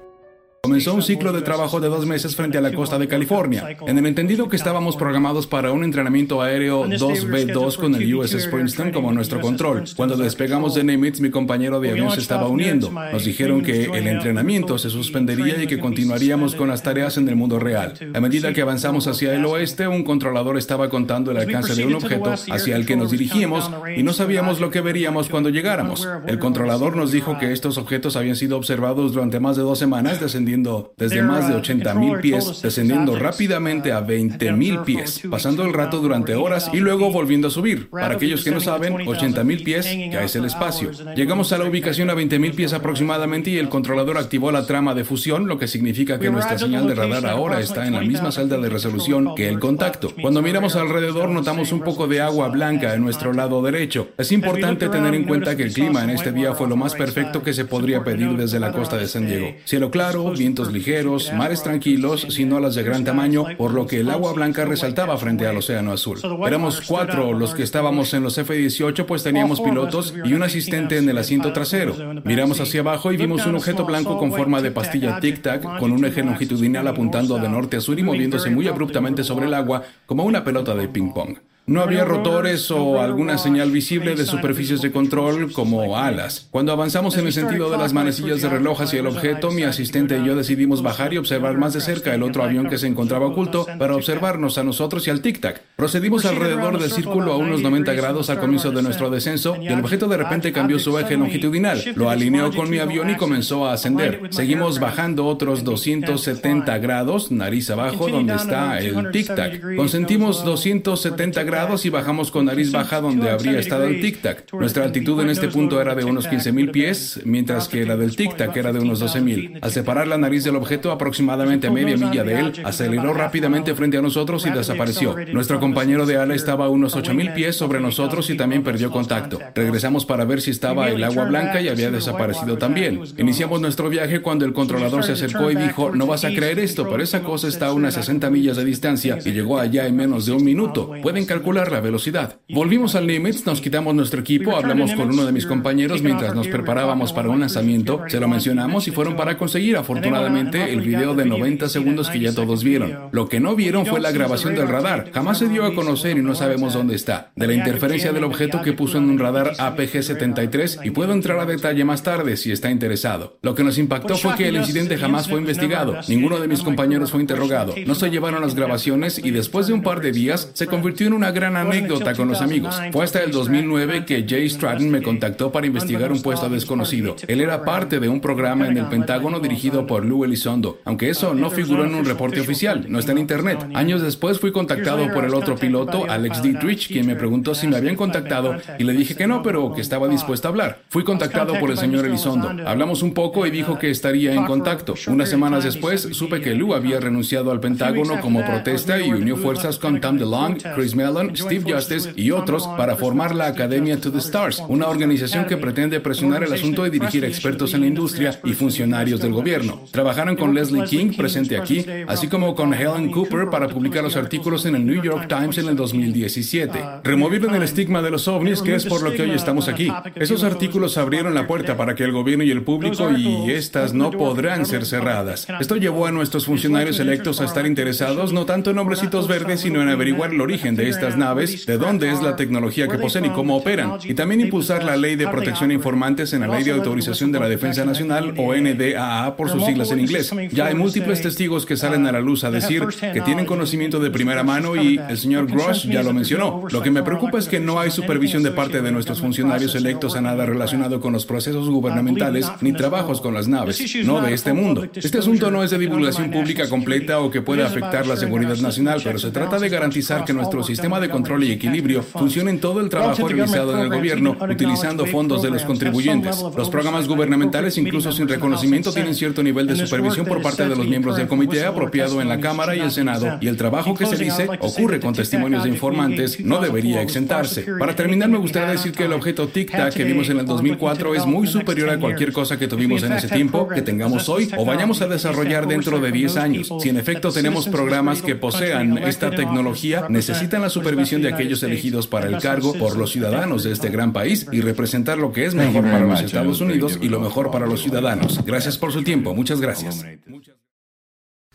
Comenzó 0.62 0.92
un 0.92 1.00
ciclo 1.00 1.32
de 1.32 1.40
trabajo 1.40 1.80
de 1.80 1.88
dos 1.88 2.04
meses 2.04 2.36
frente 2.36 2.58
a 2.58 2.61
la 2.61 2.70
costa 2.70 2.98
de 2.98 3.08
California, 3.08 3.78
en 3.86 3.96
el 3.96 4.04
entendido 4.04 4.46
que 4.50 4.56
estábamos 4.56 4.94
programados 4.94 5.46
para 5.46 5.72
un 5.72 5.84
entrenamiento 5.84 6.42
aéreo 6.42 6.84
2B2 6.84 7.76
con 7.76 7.94
el 7.94 8.14
USS 8.14 8.46
Princeton 8.48 8.92
como 8.92 9.11
nuestro 9.11 9.40
control. 9.40 9.84
Cuando 9.96 10.18
despegamos 10.18 10.74
de 10.74 10.84
Nimitz, 10.84 11.18
mi 11.20 11.30
compañero 11.30 11.80
de 11.80 11.92
avión 11.92 12.11
se 12.11 12.20
estaba 12.20 12.46
uniendo. 12.46 12.90
Nos 12.90 13.24
dijeron 13.24 13.62
que 13.62 13.84
el 13.84 14.06
entrenamiento 14.06 14.76
se 14.76 14.90
suspendería 14.90 15.62
y 15.62 15.66
que 15.66 15.78
continuaríamos 15.78 16.54
con 16.54 16.68
las 16.68 16.82
tareas 16.82 17.16
en 17.16 17.26
el 17.30 17.36
mundo 17.36 17.58
real. 17.58 17.94
A 18.12 18.20
medida 18.20 18.52
que 18.52 18.61
avanzamos 18.61 19.06
hacia 19.06 19.34
el 19.34 19.46
oeste, 19.46 19.88
un 19.88 20.04
controlador 20.04 20.58
estaba 20.58 20.90
contando 20.90 21.30
el 21.30 21.38
alcance 21.38 21.74
de 21.74 21.86
un 21.86 21.94
objeto 21.94 22.34
hacia 22.34 22.76
el 22.76 22.84
que 22.84 22.96
nos 22.96 23.12
dirigíamos 23.12 23.70
y 23.96 24.02
no 24.02 24.12
sabíamos 24.12 24.61
lo 24.61 24.70
que 24.70 24.82
veríamos 24.82 25.30
cuando 25.30 25.48
llegáramos. 25.48 26.06
El 26.26 26.38
controlador 26.38 26.96
nos 26.96 27.12
dijo 27.12 27.38
que 27.38 27.50
estos 27.50 27.78
objetos 27.78 28.14
habían 28.16 28.36
sido 28.36 28.58
observados 28.58 29.14
durante 29.14 29.40
más 29.40 29.56
de 29.56 29.62
dos 29.62 29.78
semanas 29.78 30.20
descendiendo 30.20 30.49
desde 30.96 31.22
más 31.22 31.48
de 31.48 31.55
80.000 31.55 32.20
pies, 32.20 32.62
descendiendo 32.62 33.16
rápidamente 33.16 33.92
a 33.92 34.05
20.000 34.05 34.84
pies, 34.84 35.22
pasando 35.30 35.64
el 35.64 35.72
rato 35.72 35.98
durante 36.01 36.34
horas 36.34 36.70
y 36.72 36.78
luego 36.78 37.11
volviendo 37.11 37.48
a 37.48 37.51
subir. 37.51 37.88
Para 37.90 38.14
aquellos 38.14 38.44
que 38.44 38.51
no 38.51 38.61
saben, 38.61 38.94
80.000 38.94 39.64
pies 39.64 39.86
ya 40.12 40.22
es 40.22 40.34
el 40.36 40.44
espacio. 40.44 40.90
Llegamos 41.14 41.53
a 41.53 41.59
la 41.59 41.64
ubicación 41.64 42.11
a 42.11 42.14
20.000 42.14 42.55
pies 42.55 42.72
aproximadamente 42.72 43.51
y 43.51 43.59
el 43.59 43.68
controlador 43.68 44.18
activó 44.18 44.51
la 44.51 44.66
trama 44.66 44.94
de 44.94 45.05
fusión, 45.05 45.46
lo 45.46 45.59
que 45.59 45.68
significa 45.68 46.18
que 46.18 46.30
nuestra 46.30 46.59
señal 46.59 46.86
de 46.86 46.94
radar 46.94 47.26
ahora 47.26 47.61
está 47.61 47.86
en 47.86 47.94
la 47.94 48.01
misma 48.01 48.32
celda 48.32 48.59
de 48.59 48.68
resolución 48.68 49.34
que 49.34 49.48
el 49.48 49.61
contacto. 49.61 50.12
Cuando 50.20 50.42
miramos 50.42 50.76
alrededor 50.76 51.30
notamos 51.30 51.72
un 51.72 51.80
poco 51.80 52.07
de 52.07 52.20
agua 52.20 52.48
blanca 52.48 52.94
en 52.94 53.03
nuestro 53.03 53.32
lado 53.32 53.62
derecho. 53.62 54.09
Es 54.18 54.32
importante 54.32 54.88
tener 54.88 55.14
en 55.14 55.24
cuenta 55.24 55.57
que 55.57 55.64
el 55.64 55.72
clima 55.72 56.03
en 56.05 56.11
este 56.11 56.32
día 56.32 56.55
fue 56.55 56.68
lo 56.68 56.76
más 56.76 56.94
perfecto 56.94 57.42
que 57.42 57.53
se 57.53 57.64
podría 57.64 58.03
pedir 58.03 58.36
desde 58.36 58.61
la 58.61 58.72
costa 58.72 58.96
de 58.96 59.07
San 59.07 59.26
Diego. 59.26 59.55
Cielo 59.64 59.90
claro, 59.90 60.34
vientos 60.41 60.72
ligeros, 60.72 61.30
mares 61.34 61.62
tranquilos, 61.62 62.26
sin 62.30 62.51
olas 62.55 62.74
de 62.74 62.82
gran 62.82 63.05
tamaño, 63.05 63.45
por 63.59 63.74
lo 63.74 63.86
que 63.86 64.01
el 64.01 64.09
agua 64.09 64.32
blanca 64.32 64.64
resaltaba 64.64 65.18
frente 65.18 65.47
al 65.47 65.59
océano 65.59 65.93
azul. 65.93 66.18
Éramos 66.47 66.80
cuatro 66.80 67.34
los 67.34 67.55
que 67.55 67.62
estábamos 67.62 68.14
en 68.14 68.22
los 68.22 68.38
F-18, 68.38 69.05
pues 69.05 69.22
teníamos 69.22 69.61
pilotos 69.61 70.14
y 70.24 70.32
un 70.32 70.43
asistente 70.43 70.97
en 70.97 71.07
el 71.11 71.18
asiento 71.18 71.53
trasero. 71.53 71.95
Miramos 72.24 72.59
hacia 72.59 72.80
abajo 72.80 73.12
y 73.12 73.18
vimos 73.18 73.45
un 73.45 73.57
objeto 73.57 73.84
blanco 73.84 74.18
con 74.18 74.32
forma 74.32 74.62
de 74.62 74.70
pastilla 74.70 75.20
tic-tac, 75.20 75.78
con 75.78 75.93
un 75.93 76.07
eje 76.07 76.22
longitudinal 76.22 76.88
apuntando 76.88 77.38
de 77.38 77.49
norte 77.51 77.76
a 77.76 77.82
sur 77.82 77.99
y 77.99 78.03
moviéndose 78.03 78.49
muy 78.49 78.66
abruptamente 78.66 79.22
sobre 79.22 79.45
el 79.45 79.53
agua 79.53 79.82
como 80.07 80.24
una 80.24 80.43
pelota 80.43 80.74
de 80.74 80.88
ping-pong. 80.88 81.36
No 81.66 81.82
había 81.82 82.04
rotores 82.04 82.68
o 82.72 83.00
alguna 83.00 83.38
señal 83.38 83.70
visible 83.70 84.16
de 84.16 84.26
superficies 84.26 84.80
de 84.80 84.90
control 84.90 85.52
como 85.52 85.96
alas. 85.96 86.48
Cuando 86.50 86.72
avanzamos 86.72 87.16
en 87.16 87.26
el 87.26 87.32
sentido 87.32 87.70
de 87.70 87.78
las 87.78 87.92
manecillas 87.92 88.42
de 88.42 88.48
reloj 88.48 88.80
hacia 88.80 88.98
el 88.98 89.06
objeto, 89.06 89.52
mi 89.52 89.62
asistente 89.62 90.18
y 90.18 90.24
yo 90.24 90.34
decidimos 90.34 90.82
bajar 90.82 91.12
y 91.14 91.18
observar 91.18 91.58
más 91.58 91.72
de 91.72 91.80
cerca 91.80 92.12
el 92.12 92.24
otro 92.24 92.42
avión 92.42 92.68
que 92.68 92.78
se 92.78 92.88
encontraba 92.88 93.26
oculto 93.26 93.66
para 93.78 93.94
observarnos 93.94 94.58
a 94.58 94.64
nosotros 94.64 95.06
y 95.06 95.11
al 95.11 95.22
tic-tac. 95.22 95.61
Procedimos 95.76 96.24
alrededor 96.24 96.80
del 96.80 96.90
círculo 96.90 97.32
a 97.32 97.36
unos 97.36 97.62
90 97.62 97.92
grados 97.92 98.30
al 98.30 98.40
comienzo 98.40 98.72
de 98.72 98.82
nuestro 98.82 99.08
descenso 99.08 99.56
y 99.61 99.68
el 99.68 99.78
objeto 99.78 100.08
de 100.08 100.16
repente 100.16 100.52
cambió 100.52 100.78
su 100.80 100.98
eje 100.98 101.16
longitudinal. 101.16 101.80
Lo 101.94 102.11
alineó 102.11 102.52
con 102.52 102.68
mi 102.68 102.78
avión 102.78 103.11
y 103.11 103.16
comenzó 103.16 103.66
a 103.66 103.74
ascender. 103.74 104.22
Seguimos 104.30 104.80
bajando 104.80 105.26
otros 105.26 105.62
270 105.62 106.78
grados, 106.78 107.30
nariz 107.30 107.70
abajo, 107.70 108.08
donde 108.08 108.34
está 108.34 108.80
el 108.80 108.96
tic-tac. 109.12 109.76
Consentimos 109.76 110.44
270 110.44 111.44
grados 111.44 111.49
y 111.84 111.90
bajamos 111.90 112.30
con 112.30 112.44
nariz 112.44 112.70
baja 112.70 113.01
donde 113.01 113.28
habría 113.28 113.59
estado 113.59 113.84
el 113.84 114.01
tic-tac. 114.01 114.53
Nuestra 114.53 114.84
altitud 114.84 115.20
en 115.20 115.30
este 115.30 115.48
punto 115.48 115.80
era 115.80 115.96
de 115.96 116.05
unos 116.05 116.28
15.000 116.28 116.70
pies, 116.70 117.20
mientras 117.24 117.66
que 117.66 117.84
la 117.84 117.96
del 117.96 118.14
tic-tac 118.14 118.57
era 118.57 118.72
de 118.72 118.78
unos 118.78 119.03
12.000. 119.03 119.59
Al 119.61 119.72
separar 119.72 120.07
la 120.07 120.16
nariz 120.16 120.44
del 120.44 120.55
objeto 120.55 120.92
aproximadamente 120.92 121.66
a 121.66 121.72
media 121.72 121.96
milla 121.96 122.22
de 122.22 122.38
él, 122.38 122.53
aceleró 122.64 123.12
rápidamente 123.14 123.74
frente 123.74 123.98
a 123.98 124.03
nosotros 124.03 124.46
y 124.46 124.51
desapareció. 124.51 125.16
Nuestro 125.32 125.59
compañero 125.59 126.07
de 126.07 126.18
ala 126.18 126.36
estaba 126.36 126.66
a 126.66 126.68
unos 126.68 126.96
8.000 126.96 127.34
pies 127.34 127.57
sobre 127.57 127.80
nosotros 127.80 128.30
y 128.30 128.36
también 128.36 128.62
perdió 128.62 128.92
contacto. 128.92 129.40
Regresamos 129.55 130.07
para 130.07 130.24
ver 130.24 130.40
si 130.40 130.53
estaba 130.53 130.88
el 130.88 131.03
agua 131.03 131.24
blanca 131.24 131.61
y 131.61 131.68
había 131.68 131.90
desaparecido 131.90 132.59
también. 132.59 133.03
Iniciamos 133.18 133.61
nuestro 133.61 133.88
viaje 133.88 134.22
cuando 134.22 134.44
el 134.44 134.53
controlador 134.53 135.03
se 135.03 135.12
acercó 135.12 135.51
y 135.51 135.57
dijo, 135.57 135.90
no 135.90 136.07
vas 136.07 136.24
a 136.24 136.28
creer 136.28 136.61
esto, 136.61 136.88
pero 136.88 137.03
esa 137.03 137.22
cosa 137.22 137.48
está 137.48 137.66
a 137.66 137.72
unas 137.72 137.94
60 137.94 138.30
millas 138.30 138.57
de 138.57 138.64
distancia 138.64 139.18
y 139.24 139.32
llegó 139.32 139.59
allá 139.59 139.88
en 139.88 139.96
menos 139.96 140.26
de 140.26 140.32
un 140.32 140.44
minuto. 140.44 140.92
Pueden 141.03 141.26
calcular 141.26 141.39
la 141.70 141.80
velocidad. 141.80 142.38
Volvimos 142.49 142.95
al 142.95 143.07
Limits, 143.07 143.45
nos 143.45 143.61
quitamos 143.61 143.95
nuestro 143.95 144.20
equipo, 144.20 144.57
hablamos 144.57 144.93
con 144.93 145.11
uno 145.11 145.24
de 145.24 145.32
mis 145.32 145.47
compañeros 145.47 146.03
mientras 146.03 146.34
nos 146.34 146.47
preparábamos 146.47 147.12
para 147.12 147.28
un 147.28 147.41
lanzamiento, 147.41 148.03
se 148.07 148.20
lo 148.20 148.28
mencionamos 148.28 148.86
y 148.86 148.93
fueron 148.93 149.16
para 149.16 149.36
conseguir 149.36 149.76
afortunadamente 149.76 150.72
el 150.72 150.80
video 150.80 151.14
de 151.14 151.24
90 151.24 151.68
segundos 151.68 152.09
que 152.09 152.20
ya 152.20 152.34
todos 152.34 152.62
vieron. 152.62 153.11
Lo 153.12 153.28
que 153.28 153.41
no 153.41 153.57
vieron 153.57 153.84
fue 153.86 154.01
la 154.01 154.12
grabación 154.12 154.55
del 154.55 154.68
radar. 154.68 155.11
Jamás 155.12 155.38
se 155.38 155.49
dio 155.49 155.64
a 155.64 155.74
conocer 155.74 156.16
y 156.16 156.22
no 156.22 156.34
sabemos 156.34 156.74
dónde 156.74 156.95
está. 156.95 157.32
De 157.34 157.47
la 157.47 157.55
interferencia 157.55 158.12
del 158.12 158.24
objeto 158.24 158.62
que 158.62 158.72
puso 158.72 158.99
en 158.99 159.11
un 159.11 159.18
radar 159.18 159.55
APG-73 159.57 160.84
y 160.84 160.91
puedo 160.91 161.12
entrar 161.12 161.41
a 161.41 161.47
detalle 161.47 161.84
más 161.84 162.03
tarde 162.03 162.36
si 162.36 162.53
está 162.53 162.70
interesado. 162.70 163.38
Lo 163.43 163.55
que 163.55 163.64
nos 163.64 163.78
impactó 163.78 164.16
fue 164.16 164.36
que 164.36 164.49
el 164.49 164.57
incidente 164.57 164.99
jamás 164.99 165.28
fue 165.28 165.41
investigado. 165.41 165.97
Ninguno 166.09 166.38
de 166.38 166.49
mis 166.49 166.62
compañeros 166.62 167.11
fue 167.11 167.20
interrogado. 167.20 167.74
No 167.86 167.95
se 167.95 168.11
llevaron 168.11 168.43
las 168.43 168.55
grabaciones 168.55 169.18
y 169.18 169.30
después 169.30 169.66
de 169.66 169.72
un 169.72 169.82
par 169.82 170.01
de 170.01 170.12
días 170.12 170.51
se 170.55 170.66
convirtió 170.66 171.07
en 171.07 171.12
una 171.12 171.30
gran 171.31 171.57
anécdota 171.57 172.14
con 172.14 172.28
los 172.28 172.41
amigos. 172.41 172.81
Fue 172.93 173.05
hasta 173.05 173.22
el 173.22 173.31
2009 173.31 174.05
que 174.05 174.26
Jay 174.28 174.49
Stratton 174.49 174.91
me 174.91 175.03
contactó 175.03 175.53
para 175.53 175.66
investigar 175.66 176.12
un 176.12 176.22
puesto 176.22 176.49
desconocido. 176.49 177.16
Él 177.26 177.41
era 177.41 177.64
parte 177.64 178.01
de 178.01 178.09
un 178.09 178.20
programa 178.20 178.68
en 178.68 178.76
el 178.76 178.87
Pentágono 178.87 179.41
dirigido 179.41 179.87
por 179.87 180.05
Lou 180.05 180.24
Elizondo, 180.24 180.81
aunque 180.85 181.11
eso 181.11 181.35
no 181.35 181.51
figuró 181.51 181.85
en 181.85 181.95
un 181.95 182.05
reporte 182.05 182.41
oficial, 182.41 182.87
no 182.89 182.99
está 182.99 183.12
en 183.12 183.18
internet. 183.18 183.66
Años 183.74 184.03
después 184.03 184.41
fui 184.41 184.53
contactado 184.53 185.12
por 185.12 185.24
el 185.24 185.35
otro 185.35 185.57
piloto, 185.57 186.07
Alex 186.09 186.43
Dietrich, 186.43 186.89
quien 186.89 187.07
me 187.07 187.16
preguntó 187.16 187.55
si 187.55 187.66
me 187.66 187.76
habían 187.76 187.97
contactado 187.97 188.57
y 188.78 188.85
le 188.85 188.93
dije 188.93 189.14
que 189.14 189.26
no, 189.26 189.43
pero 189.43 189.72
que 189.72 189.81
estaba 189.81 190.09
dispuesto 190.09 190.49
a 190.49 190.51
hablar. 190.51 190.78
Fui 190.89 191.05
contactado 191.05 191.59
por 191.59 191.70
el 191.70 191.78
señor 191.78 192.07
Elizondo. 192.07 192.51
Hablamos 192.66 193.03
un 193.03 193.14
poco 193.14 193.47
y 193.47 193.51
dijo 193.51 193.78
que 193.78 193.91
estaría 193.91 194.35
en 194.35 194.45
contacto. 194.45 194.95
Unas 195.07 195.28
semanas 195.28 195.64
después 195.64 196.09
supe 196.12 196.41
que 196.41 196.55
Lou 196.55 196.74
había 196.74 197.01
renunciado 197.01 197.51
al 197.51 197.61
Pentágono 197.61 198.20
como 198.20 198.45
protesta 198.45 199.01
y 199.01 199.12
unió 199.12 199.37
fuerzas 199.37 199.78
con 199.78 200.01
Tom 200.01 200.18
DeLong, 200.18 200.59
Chris 200.74 200.95
Mellon 200.95 201.19
Steve 201.36 201.72
Justice 201.72 202.12
y 202.16 202.30
otros 202.30 202.66
para 202.76 202.96
formar 202.96 203.34
la 203.34 203.46
Academia 203.46 204.00
to 204.00 204.10
the 204.10 204.18
Stars, 204.18 204.62
una 204.68 204.88
organización 204.88 205.46
que 205.46 205.56
pretende 205.56 206.00
presionar 206.00 206.42
el 206.42 206.52
asunto 206.52 206.86
y 206.86 206.90
dirigir 206.90 207.24
expertos 207.24 207.74
en 207.74 207.82
la 207.82 207.86
industria 207.86 208.40
y 208.44 208.52
funcionarios 208.52 209.20
del 209.20 209.32
gobierno. 209.32 209.84
Trabajaron 209.90 210.36
con 210.36 210.54
Leslie 210.54 210.84
King, 210.84 211.12
presente 211.16 211.56
aquí, 211.56 211.84
así 212.06 212.28
como 212.28 212.54
con 212.54 212.72
Helen 212.74 213.10
Cooper 213.10 213.50
para 213.50 213.68
publicar 213.68 214.02
los 214.02 214.16
artículos 214.16 214.66
en 214.66 214.74
el 214.74 214.86
New 214.86 215.02
York 215.02 215.28
Times 215.28 215.58
en 215.58 215.68
el 215.68 215.76
2017. 215.76 216.78
Removieron 217.04 217.54
el 217.54 217.62
estigma 217.62 218.02
de 218.02 218.10
los 218.10 218.28
ovnis, 218.28 218.62
que 218.62 218.74
es 218.74 218.86
por 218.86 219.02
lo 219.02 219.12
que 219.12 219.22
hoy 219.22 219.30
estamos 219.32 219.68
aquí. 219.68 219.92
Esos 220.16 220.44
artículos 220.44 220.98
abrieron 220.98 221.34
la 221.34 221.46
puerta 221.46 221.76
para 221.76 221.94
que 221.94 222.04
el 222.04 222.12
gobierno 222.12 222.44
y 222.44 222.50
el 222.50 222.62
público 222.62 223.10
y 223.10 223.50
estas 223.50 223.94
no 223.94 224.10
podrán 224.10 224.66
ser 224.66 224.86
cerradas. 224.86 225.46
Esto 225.60 225.76
llevó 225.76 226.06
a 226.06 226.12
nuestros 226.12 226.46
funcionarios 226.46 226.98
electos 227.00 227.40
a 227.40 227.44
estar 227.44 227.66
interesados 227.66 228.32
no 228.32 228.46
tanto 228.46 228.70
en 228.70 228.78
hombrecitos 228.78 229.28
verdes, 229.28 229.60
sino 229.60 229.82
en 229.82 229.88
averiguar 229.88 230.32
el 230.32 230.40
origen 230.40 230.76
de 230.76 230.88
estas 230.88 231.09
naves, 231.16 231.66
de 231.66 231.78
dónde 231.78 232.11
es 232.11 232.22
la 232.22 232.36
tecnología 232.36 232.88
que 232.88 232.98
poseen 232.98 233.26
y 233.26 233.30
cómo 233.30 233.56
operan, 233.56 233.98
y 234.04 234.14
también 234.14 234.40
impulsar 234.40 234.84
la 234.84 234.96
Ley 234.96 235.16
de 235.16 235.28
Protección 235.28 235.70
a 235.70 235.74
Informantes 235.74 236.32
en 236.32 236.40
la 236.40 236.48
Ley 236.48 236.64
de 236.64 236.72
Autorización 236.72 237.32
de 237.32 237.40
la 237.40 237.48
Defensa 237.48 237.84
Nacional 237.84 238.34
o 238.36 238.54
NDAA 238.54 239.36
por 239.36 239.50
sus 239.50 239.64
siglas 239.64 239.90
en 239.90 240.00
inglés. 240.00 240.32
Ya 240.52 240.66
hay 240.66 240.74
múltiples 240.74 241.22
testigos 241.22 241.66
que 241.66 241.76
salen 241.76 242.06
a 242.06 242.12
la 242.12 242.20
luz 242.20 242.44
a 242.44 242.50
decir 242.50 242.86
que 243.12 243.20
tienen 243.20 243.46
conocimiento 243.46 244.00
de 244.00 244.11
primera 244.11 244.42
mano 244.42 244.76
y 244.76 244.98
el 244.98 245.18
señor 245.18 245.46
Grosh 245.46 245.88
ya 245.88 246.02
lo 246.02 246.12
mencionó. 246.12 246.64
Lo 246.70 246.82
que 246.82 246.90
me 246.90 247.02
preocupa 247.02 247.38
es 247.38 247.48
que 247.48 247.61
no 247.61 247.80
hay 247.80 247.90
supervisión 247.90 248.42
de 248.42 248.50
parte 248.50 248.82
de 248.82 248.92
nuestros 248.92 249.20
funcionarios 249.20 249.74
electos 249.74 250.16
a 250.16 250.20
nada 250.20 250.46
relacionado 250.46 251.00
con 251.00 251.12
los 251.12 251.26
procesos 251.26 251.68
gubernamentales 251.68 252.50
ni 252.61 252.72
trabajos 252.72 253.20
con 253.20 253.34
las 253.34 253.48
naves, 253.48 253.82
no 254.04 254.20
de 254.20 254.34
este 254.34 254.52
mundo. 254.52 254.86
Este 254.94 255.18
asunto 255.18 255.50
no 255.50 255.62
es 255.62 255.70
de 255.70 255.78
divulgación 255.78 256.30
pública 256.30 256.68
completa 256.68 257.20
o 257.20 257.30
que 257.30 257.42
pueda 257.42 257.66
afectar 257.66 258.06
la 258.06 258.16
seguridad 258.16 258.56
nacional, 258.56 259.00
pero 259.02 259.18
se 259.18 259.30
trata 259.30 259.58
de 259.58 259.68
garantizar 259.68 260.24
que 260.24 260.32
nuestro 260.32 260.62
sistema 260.62 260.99
de 261.01 261.09
control 261.09 261.44
y 261.44 261.53
equilibrio 261.53 262.03
funciona 262.03 262.51
en 262.51 262.61
todo 262.61 262.80
el 262.80 262.88
trabajo 262.88 263.26
realizado 263.26 263.76
en 263.76 263.80
el 263.80 263.88
gobierno 263.88 264.36
utilizando 264.40 265.07
fondos 265.07 265.42
de 265.42 265.51
los 265.51 265.64
contribuyentes. 265.64 266.42
Los 266.57 266.70
programas 266.70 267.09
gubernamentales, 267.09 267.78
incluso 267.78 268.12
sin 268.12 268.28
reconocimiento, 268.28 268.92
tienen 268.92 269.14
cierto 269.14 269.42
nivel 269.42 269.66
de 269.66 269.76
supervisión 269.76 270.26
por 270.26 270.42
parte 270.42 270.68
de 270.68 270.76
los 270.76 270.86
miembros 270.86 271.16
del 271.16 271.28
comité 271.28 271.64
apropiado 271.64 272.20
en 272.20 272.28
la 272.28 272.40
Cámara 272.40 272.76
y 272.76 272.80
el 272.80 272.90
Senado, 272.90 273.38
y 273.40 273.48
el 273.48 273.57
trabajo 273.57 273.94
que 273.94 274.07
se 274.07 274.16
dice 274.16 274.48
ocurre 274.61 275.01
con 275.01 275.14
testimonios 275.14 275.64
de 275.64 275.70
informantes 275.70 276.40
no 276.40 276.61
debería 276.61 277.03
exentarse. 277.03 277.66
Para 277.78 277.96
terminar, 277.96 278.28
me 278.28 278.38
gustaría 278.38 278.70
decir 278.70 278.92
que 278.92 279.05
el 279.05 279.12
objeto 279.12 279.48
Tic-Tac 279.48 279.94
que 279.94 280.05
vimos 280.05 280.28
en 280.28 280.38
el 280.38 280.46
2004 280.46 281.14
es 281.14 281.26
muy 281.26 281.46
superior 281.46 281.90
a 281.90 281.98
cualquier 281.98 282.32
cosa 282.32 282.59
que 282.59 282.68
tuvimos 282.68 283.03
en 283.03 283.12
ese 283.12 283.28
tiempo, 283.28 283.68
que 283.68 283.82
tengamos 283.82 284.28
hoy 284.28 284.51
o 284.57 284.64
vayamos 284.64 285.03
a 285.03 285.07
desarrollar 285.07 285.66
dentro 285.66 285.98
de 286.01 286.12
10 286.12 286.36
años. 286.36 286.72
Si 286.80 286.88
en 286.88 286.98
efecto 286.98 287.32
tenemos 287.32 287.68
programas 287.68 288.22
que 288.22 288.34
posean 288.34 288.98
esta 288.98 289.30
tecnología, 289.30 290.07
necesitan 290.09 290.62
la 290.62 290.70
supervisión 290.70 290.89
de 290.97 291.28
aquellos 291.32 291.62
elegidos 291.62 292.07
para 292.07 292.26
el 292.26 292.38
cargo 292.38 292.74
por 292.74 292.97
los 292.97 293.12
ciudadanos 293.12 293.64
de 293.64 293.72
este 293.72 293.88
gran 293.91 294.12
país 294.12 294.47
y 294.53 294.61
representar 294.61 295.18
lo 295.18 295.32
que 295.32 295.47
es 295.47 295.55
mejor 295.55 295.82
para 295.82 296.01
los 296.01 296.20
Estados 296.20 296.61
Unidos 296.61 296.99
y 297.01 297.09
lo 297.09 297.20
mejor 297.20 297.51
para 297.51 297.66
los 297.66 297.82
ciudadanos. 297.82 298.45
Gracias 298.45 298.76
por 298.78 298.93
su 298.93 299.03
tiempo. 299.03 299.34
Muchas 299.34 299.61
gracias. 299.61 300.05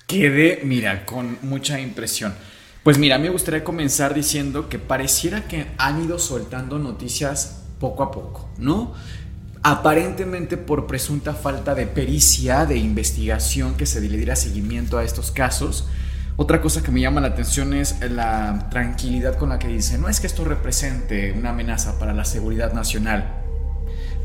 Quedé, 0.07 0.61
mira, 0.63 1.05
con 1.05 1.37
mucha 1.41 1.79
impresión. 1.79 2.33
Pues 2.83 2.99
mira, 2.99 3.17
me 3.17 3.29
gustaría 3.29 3.63
comenzar 3.63 4.13
diciendo 4.13 4.69
que 4.69 4.77
pareciera 4.77 5.47
que 5.47 5.65
han 5.77 6.03
ido 6.03 6.19
soltando 6.19 6.77
noticias 6.77 7.63
poco 7.79 8.03
a 8.03 8.11
poco, 8.11 8.49
¿no? 8.59 8.93
Aparentemente 9.63 10.57
por 10.57 10.85
presunta 10.85 11.33
falta 11.33 11.73
de 11.73 11.87
pericia, 11.87 12.67
de 12.67 12.77
investigación 12.77 13.75
que 13.75 13.87
se 13.87 14.01
le 14.01 14.15
diera 14.15 14.35
seguimiento 14.35 14.99
a 14.99 15.03
estos 15.03 15.31
casos, 15.31 15.87
otra 16.37 16.61
cosa 16.61 16.83
que 16.83 16.91
me 16.91 16.99
llama 16.99 17.21
la 17.21 17.27
atención 17.27 17.73
es 17.73 17.99
la 18.11 18.67
tranquilidad 18.69 19.37
con 19.37 19.49
la 19.49 19.59
que 19.59 19.67
dice, 19.67 19.97
no 19.97 20.09
es 20.09 20.19
que 20.19 20.27
esto 20.27 20.43
represente 20.43 21.31
una 21.31 21.51
amenaza 21.51 21.97
para 21.97 22.13
la 22.13 22.25
seguridad 22.25 22.73
nacional, 22.73 23.41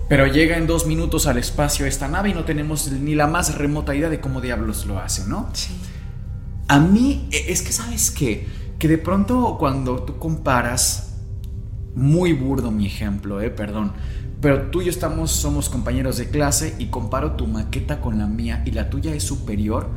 pero 0.08 0.26
llega 0.26 0.56
en 0.56 0.66
dos 0.66 0.86
minutos 0.86 1.28
al 1.28 1.38
espacio 1.38 1.86
esta 1.86 2.08
nave 2.08 2.30
y 2.30 2.34
no 2.34 2.44
tenemos 2.44 2.90
ni 2.90 3.14
la 3.14 3.28
más 3.28 3.56
remota 3.56 3.94
idea 3.94 4.08
de 4.08 4.20
cómo 4.20 4.40
diablos 4.40 4.86
lo 4.86 4.98
hace, 4.98 5.28
¿no? 5.28 5.48
Sí. 5.52 5.72
A 6.66 6.80
mí, 6.80 7.28
e, 7.30 7.52
es 7.52 7.62
que 7.62 7.72
sabes 7.72 8.10
qué, 8.10 8.48
que 8.80 8.88
de 8.88 8.98
pronto 8.98 9.56
cuando 9.56 10.02
tú 10.02 10.18
comparas, 10.18 11.14
muy 11.94 12.32
burdo 12.32 12.72
mi 12.72 12.86
ejemplo, 12.86 13.40
eh, 13.40 13.50
perdón, 13.50 13.92
pero 14.40 14.70
tú 14.70 14.80
y 14.82 14.86
yo 14.86 14.90
estamos, 14.90 15.30
somos 15.30 15.68
compañeros 15.68 16.16
de 16.16 16.28
clase 16.28 16.74
y 16.78 16.86
comparo 16.86 17.32
tu 17.32 17.46
maqueta 17.46 18.00
con 18.00 18.18
la 18.18 18.26
mía 18.26 18.62
y 18.64 18.72
la 18.72 18.90
tuya 18.90 19.14
es 19.14 19.22
superior, 19.22 19.90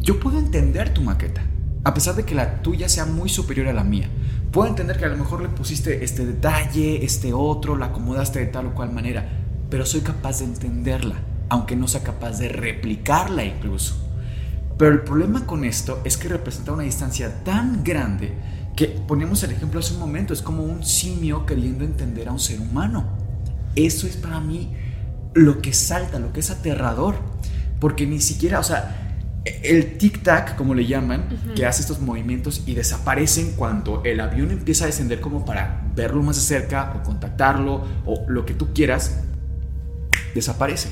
yo 0.00 0.20
puedo 0.20 0.38
entender 0.38 0.92
tu 0.94 1.02
maqueta, 1.02 1.42
a 1.84 1.94
pesar 1.94 2.14
de 2.14 2.24
que 2.24 2.34
la 2.34 2.62
tuya 2.62 2.88
sea 2.88 3.06
muy 3.06 3.28
superior 3.28 3.68
a 3.68 3.72
la 3.72 3.84
mía. 3.84 4.08
Puedo 4.50 4.68
entender 4.68 4.96
que 4.96 5.04
a 5.04 5.08
lo 5.08 5.16
mejor 5.16 5.42
le 5.42 5.48
pusiste 5.48 6.04
este 6.04 6.24
detalle, 6.24 7.04
este 7.04 7.32
otro, 7.32 7.76
la 7.76 7.86
acomodaste 7.86 8.38
de 8.38 8.46
tal 8.46 8.66
o 8.66 8.74
cual 8.74 8.92
manera, 8.92 9.28
pero 9.70 9.84
soy 9.84 10.00
capaz 10.00 10.38
de 10.38 10.46
entenderla, 10.46 11.16
aunque 11.48 11.76
no 11.76 11.88
sea 11.88 12.02
capaz 12.02 12.38
de 12.38 12.48
replicarla 12.48 13.44
incluso. 13.44 14.08
Pero 14.78 14.92
el 14.92 15.00
problema 15.00 15.44
con 15.44 15.64
esto 15.64 16.00
es 16.04 16.16
que 16.16 16.28
representa 16.28 16.72
una 16.72 16.84
distancia 16.84 17.42
tan 17.42 17.82
grande 17.82 18.32
que 18.76 18.86
ponemos 18.86 19.42
el 19.42 19.50
ejemplo 19.50 19.80
hace 19.80 19.94
un 19.94 20.00
momento, 20.00 20.32
es 20.32 20.40
como 20.40 20.62
un 20.62 20.84
simio 20.84 21.44
queriendo 21.44 21.84
entender 21.84 22.28
a 22.28 22.32
un 22.32 22.38
ser 22.38 22.60
humano. 22.60 23.04
Eso 23.74 24.06
es 24.06 24.16
para 24.16 24.38
mí 24.40 24.72
lo 25.34 25.60
que 25.60 25.72
salta, 25.72 26.20
lo 26.20 26.32
que 26.32 26.40
es 26.40 26.50
aterrador, 26.50 27.16
porque 27.80 28.06
ni 28.06 28.20
siquiera, 28.20 28.60
o 28.60 28.62
sea, 28.62 29.07
el 29.62 29.98
tic-tac, 29.98 30.56
como 30.56 30.74
le 30.74 30.86
llaman, 30.86 31.28
que 31.54 31.66
hace 31.66 31.82
estos 31.82 32.00
movimientos 32.00 32.62
y 32.66 32.74
desaparecen 32.74 33.52
cuando 33.56 34.02
el 34.04 34.20
avión 34.20 34.50
empieza 34.50 34.84
a 34.84 34.86
descender 34.86 35.20
como 35.20 35.44
para 35.44 35.82
verlo 35.94 36.22
más 36.22 36.36
de 36.36 36.42
cerca 36.42 36.94
o 36.96 37.02
contactarlo 37.02 37.84
o 38.04 38.24
lo 38.28 38.44
que 38.46 38.54
tú 38.54 38.72
quieras, 38.72 39.20
desaparece. 40.34 40.90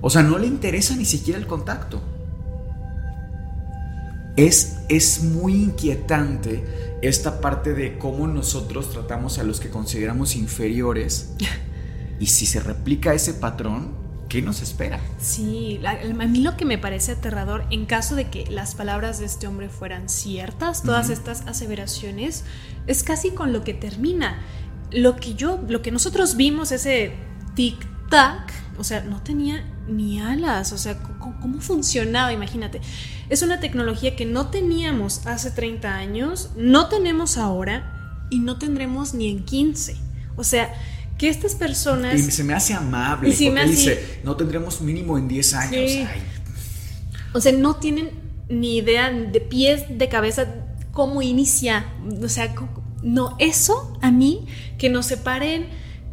O 0.00 0.10
sea, 0.10 0.22
no 0.22 0.38
le 0.38 0.46
interesa 0.46 0.96
ni 0.96 1.04
siquiera 1.04 1.38
el 1.38 1.46
contacto. 1.46 2.02
Es, 4.36 4.78
es 4.88 5.22
muy 5.22 5.54
inquietante 5.54 6.64
esta 7.02 7.40
parte 7.40 7.74
de 7.74 7.98
cómo 7.98 8.26
nosotros 8.26 8.90
tratamos 8.90 9.38
a 9.38 9.44
los 9.44 9.60
que 9.60 9.70
consideramos 9.70 10.36
inferiores 10.36 11.34
y 12.20 12.26
si 12.26 12.46
se 12.46 12.60
replica 12.60 13.14
ese 13.14 13.34
patrón, 13.34 14.03
¿qué 14.28 14.42
nos 14.42 14.62
espera? 14.62 15.00
Sí, 15.18 15.80
a 15.84 16.26
mí 16.26 16.40
lo 16.40 16.56
que 16.56 16.64
me 16.64 16.78
parece 16.78 17.12
aterrador, 17.12 17.64
en 17.70 17.86
caso 17.86 18.14
de 18.14 18.30
que 18.30 18.46
las 18.50 18.74
palabras 18.74 19.18
de 19.18 19.26
este 19.26 19.46
hombre 19.46 19.68
fueran 19.68 20.08
ciertas, 20.08 20.82
todas 20.82 21.10
estas 21.10 21.42
aseveraciones, 21.46 22.44
es 22.86 23.02
casi 23.02 23.30
con 23.30 23.52
lo 23.52 23.64
que 23.64 23.74
termina. 23.74 24.40
Lo 24.90 25.16
que 25.16 25.34
yo, 25.34 25.60
lo 25.68 25.82
que 25.82 25.90
nosotros 25.90 26.36
vimos, 26.36 26.72
ese 26.72 27.14
tic-tac, 27.54 28.52
o 28.78 28.84
sea, 28.84 29.02
no 29.02 29.22
tenía 29.22 29.64
ni 29.88 30.20
alas, 30.20 30.72
o 30.72 30.78
sea, 30.78 31.00
¿cómo, 31.18 31.60
funcionaba? 31.60 32.32
Imagínate. 32.32 32.80
Es 33.28 33.42
una 33.42 33.60
tecnología 33.60 34.16
que 34.16 34.26
no 34.26 34.48
teníamos 34.48 35.26
hace 35.26 35.50
30 35.50 35.94
años, 35.94 36.50
no 36.56 36.88
tenemos 36.88 37.36
ahora 37.38 38.26
y 38.30 38.38
no 38.40 38.58
tendremos 38.58 39.14
ni 39.14 39.28
en 39.28 39.44
15. 39.44 39.96
O 40.36 40.44
sea, 40.44 40.72
que 41.18 41.28
estas 41.28 41.54
personas... 41.54 42.18
Y 42.18 42.30
se 42.30 42.44
me 42.44 42.54
hace 42.54 42.74
amable, 42.74 43.30
porque 43.30 43.66
dice, 43.66 44.20
no 44.24 44.36
tendremos 44.36 44.80
mínimo 44.80 45.16
en 45.18 45.28
10 45.28 45.54
años. 45.54 46.08
O 47.32 47.40
sea, 47.40 47.52
no 47.52 47.76
tienen 47.76 48.10
ni 48.48 48.76
idea 48.76 49.10
de 49.10 49.40
pies, 49.40 49.84
de 49.88 50.08
cabeza, 50.08 50.46
cómo 50.92 51.22
inicia. 51.22 51.86
O 52.22 52.28
sea, 52.28 52.54
no, 53.02 53.36
eso 53.38 53.96
a 54.00 54.10
mí, 54.10 54.46
que 54.78 54.88
nos 54.88 55.06
separen, 55.06 55.68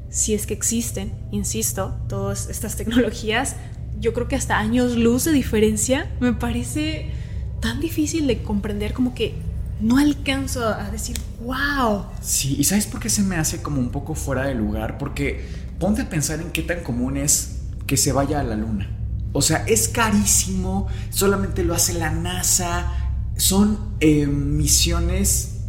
si 0.09 0.33
es 0.33 0.45
que 0.45 0.53
existen, 0.53 1.13
insisto, 1.31 1.95
todas 2.09 2.49
estas 2.49 2.75
tecnologías, 2.75 3.55
yo 3.99 4.13
creo 4.13 4.27
que 4.27 4.35
hasta 4.35 4.57
años 4.57 4.97
luz 4.97 5.25
de 5.25 5.31
diferencia, 5.31 6.11
me 6.19 6.33
parece 6.33 7.11
tan 7.59 7.79
difícil 7.79 8.27
de 8.27 8.41
comprender 8.41 8.93
como 8.93 9.13
que 9.13 9.35
no 9.81 9.97
alcanzo 9.97 10.65
a 10.65 10.89
decir, 10.91 11.17
wow. 11.43 12.05
Sí, 12.21 12.55
y 12.57 12.63
¿sabes 12.63 12.85
por 12.85 12.99
qué 12.99 13.09
se 13.09 13.23
me 13.23 13.35
hace 13.35 13.61
como 13.61 13.79
un 13.79 13.89
poco 13.89 14.15
fuera 14.15 14.45
de 14.45 14.55
lugar? 14.55 14.97
Porque 14.97 15.45
ponte 15.79 16.03
a 16.03 16.09
pensar 16.09 16.39
en 16.39 16.51
qué 16.51 16.61
tan 16.61 16.81
común 16.81 17.17
es 17.17 17.61
que 17.87 17.97
se 17.97 18.11
vaya 18.11 18.39
a 18.39 18.43
la 18.43 18.55
luna. 18.55 18.97
O 19.33 19.41
sea, 19.41 19.63
es 19.65 19.87
carísimo, 19.87 20.87
solamente 21.09 21.63
lo 21.63 21.73
hace 21.73 21.93
la 21.93 22.11
NASA, 22.11 22.91
son 23.37 23.95
eh, 23.99 24.27
misiones 24.27 25.61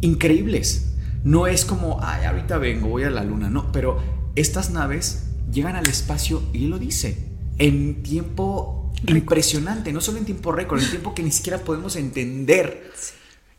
increíbles. 0.00 0.92
No 1.24 1.46
es 1.46 1.64
como, 1.64 1.98
ay, 2.02 2.24
ahorita 2.24 2.58
vengo, 2.58 2.88
voy 2.88 3.04
a 3.04 3.10
la 3.10 3.24
luna, 3.24 3.48
no, 3.48 3.72
pero 3.72 3.98
estas 4.34 4.70
naves 4.70 5.28
llegan 5.50 5.76
al 5.76 5.88
espacio 5.88 6.42
y 6.52 6.66
lo 6.66 6.78
dice, 6.78 7.16
en 7.58 8.02
tiempo 8.02 8.92
impresionante, 9.06 9.92
no 9.92 10.00
solo 10.00 10.18
en 10.18 10.24
tiempo 10.24 10.52
récord, 10.52 10.82
en 10.82 10.90
tiempo 10.90 11.14
que 11.14 11.22
ni 11.22 11.30
siquiera 11.30 11.58
podemos 11.58 11.96
entender 11.96 12.92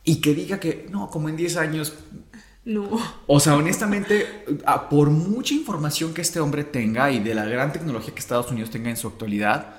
y 0.08 0.22
que 0.22 0.34
diga 0.34 0.58
que 0.58 0.88
no, 0.90 1.10
como 1.10 1.28
en 1.28 1.36
10 1.36 1.58
años. 1.58 1.94
No. 2.64 2.88
O 3.28 3.42
sea, 3.42 3.58
honestamente, 3.58 4.26
por 4.90 5.10
mucha 5.10 5.54
información 5.54 6.14
que 6.14 6.22
este 6.22 6.40
hombre 6.40 6.64
tenga 6.64 7.12
y 7.12 7.20
de 7.20 7.36
la 7.36 7.44
gran 7.44 7.74
tecnología 7.74 8.14
que 8.14 8.22
Estados 8.22 8.50
Unidos 8.50 8.70
tenga 8.70 8.90
en 8.90 8.96
su 8.96 9.10
actualidad, 9.10 9.76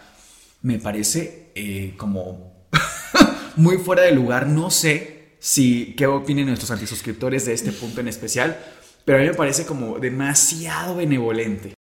me 0.61 0.79
parece 0.79 1.51
eh, 1.55 1.95
como 1.97 2.69
muy 3.57 3.79
fuera 3.79 4.03
de 4.03 4.13
lugar. 4.13 4.47
No 4.47 4.71
sé 4.71 5.37
si 5.39 5.95
qué 5.97 6.07
opinen 6.07 6.47
nuestros 6.47 6.71
antisuscriptores 6.73 7.47
de 7.47 7.55
este 7.55 7.73
punto 7.73 8.03
en 8.03 8.09
especial, 8.09 8.59
pero 9.07 9.17
a 9.17 9.23
mí 9.23 9.29
me 9.29 9.35
parece 9.35 9.65
como 9.65 9.99
demasiado 9.99 10.97
benevolente. 10.97 11.73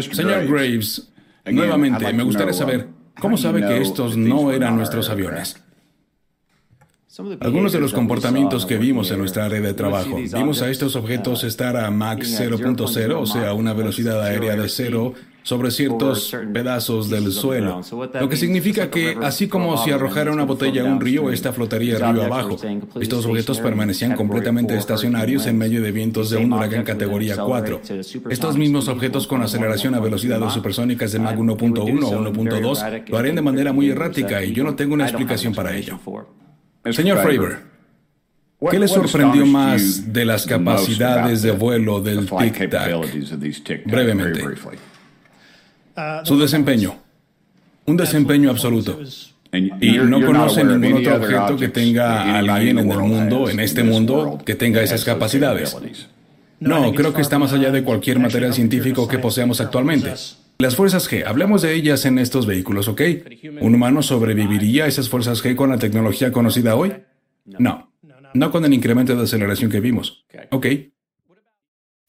Señor 0.00 0.48
Graves, 0.48 1.12
nuevamente, 1.46 2.12
me 2.12 2.24
gustaría 2.24 2.54
saber, 2.54 2.88
¿cómo 3.20 3.36
sabe 3.36 3.60
que 3.60 3.80
estos 3.80 4.16
no 4.16 4.50
eran 4.50 4.74
nuestros 4.74 5.08
aviones? 5.10 5.62
Algunos 7.40 7.72
de 7.72 7.80
los 7.80 7.92
comportamientos 7.92 8.66
que 8.66 8.78
vimos 8.78 9.10
en 9.10 9.18
nuestra 9.18 9.46
área 9.46 9.60
de 9.60 9.74
trabajo, 9.74 10.16
vimos 10.16 10.62
a 10.62 10.70
estos 10.70 10.94
objetos 10.94 11.42
estar 11.42 11.76
a 11.76 11.90
Mach 11.90 12.20
0.0, 12.20 13.16
o 13.20 13.26
sea, 13.26 13.52
una 13.52 13.72
velocidad 13.72 14.22
aérea 14.22 14.54
de 14.54 14.68
cero 14.68 15.14
sobre 15.42 15.72
ciertos 15.72 16.36
pedazos 16.52 17.10
del 17.10 17.32
suelo, 17.32 17.80
lo 18.20 18.28
que 18.28 18.36
significa 18.36 18.90
que, 18.90 19.16
así 19.22 19.48
como 19.48 19.76
si 19.76 19.90
arrojara 19.90 20.30
una 20.30 20.44
botella 20.44 20.82
a 20.82 20.84
un 20.84 21.00
río, 21.00 21.32
esta 21.32 21.52
flotaría 21.52 21.98
río 21.98 22.22
abajo. 22.22 22.56
Estos 23.00 23.26
objetos 23.26 23.58
permanecían 23.58 24.14
completamente 24.14 24.76
estacionarios 24.76 25.46
en 25.46 25.58
medio 25.58 25.82
de 25.82 25.90
vientos 25.90 26.30
de 26.30 26.36
un 26.36 26.52
huracán 26.52 26.84
categoría 26.84 27.36
4. 27.36 27.80
Estos 28.30 28.56
mismos 28.56 28.86
objetos 28.86 29.26
con 29.26 29.42
aceleración 29.42 29.96
a 29.96 30.00
velocidades 30.00 30.52
supersónicas 30.52 31.10
de 31.10 31.18
Mach 31.18 31.36
1.1 31.36 32.04
o 32.04 32.32
1.2 32.32 33.08
lo 33.08 33.18
harían 33.18 33.34
de 33.34 33.42
manera 33.42 33.72
muy 33.72 33.90
errática 33.90 34.44
y 34.44 34.52
yo 34.52 34.62
no 34.62 34.76
tengo 34.76 34.94
una 34.94 35.06
explicación 35.06 35.52
para 35.52 35.76
ello. 35.76 35.98
Señor 36.90 37.18
Fravor, 37.18 37.58
¿qué 38.70 38.78
le 38.78 38.88
sorprendió 38.88 39.46
más 39.46 40.12
de 40.12 40.24
las 40.24 40.46
capacidades 40.46 41.42
de 41.42 41.50
vuelo 41.50 42.00
del 42.00 42.28
Tic 42.28 42.70
Tac? 42.70 43.86
Brevemente. 43.86 44.44
Su 46.24 46.38
desempeño. 46.38 46.96
Un 47.86 47.96
desempeño 47.96 48.50
absoluto. 48.50 48.98
Y 49.52 49.98
no 49.98 50.24
conoce 50.24 50.62
ningún 50.64 51.06
otro 51.06 51.16
objeto 51.16 51.56
que 51.56 51.68
tenga 51.68 52.22
a 52.22 52.38
alguien 52.38 52.78
en 52.78 52.90
el 52.90 52.98
mundo, 52.98 53.50
en 53.50 53.60
este 53.60 53.82
mundo, 53.82 54.38
que 54.44 54.54
tenga 54.54 54.82
esas 54.82 55.04
capacidades. 55.04 55.76
No, 56.60 56.92
creo 56.92 57.12
que 57.12 57.22
está 57.22 57.38
más 57.38 57.52
allá 57.52 57.70
de 57.70 57.82
cualquier 57.82 58.18
material 58.18 58.54
científico 58.54 59.08
que 59.08 59.18
poseamos 59.18 59.60
actualmente. 59.60 60.12
Las 60.60 60.76
fuerzas 60.76 61.10
G, 61.10 61.24
hablemos 61.26 61.62
de 61.62 61.72
ellas 61.72 62.04
en 62.04 62.18
estos 62.18 62.44
vehículos, 62.44 62.86
¿ok? 62.86 63.00
¿Un 63.62 63.74
humano 63.74 64.02
sobreviviría 64.02 64.84
a 64.84 64.88
esas 64.88 65.08
fuerzas 65.08 65.42
G 65.42 65.56
con 65.56 65.70
la 65.70 65.78
tecnología 65.78 66.32
conocida 66.32 66.76
hoy? 66.76 66.92
No, 67.46 67.90
no 68.34 68.50
con 68.50 68.66
el 68.66 68.74
incremento 68.74 69.16
de 69.16 69.22
aceleración 69.22 69.70
que 69.70 69.80
vimos. 69.80 70.26
Ok. 70.50 70.66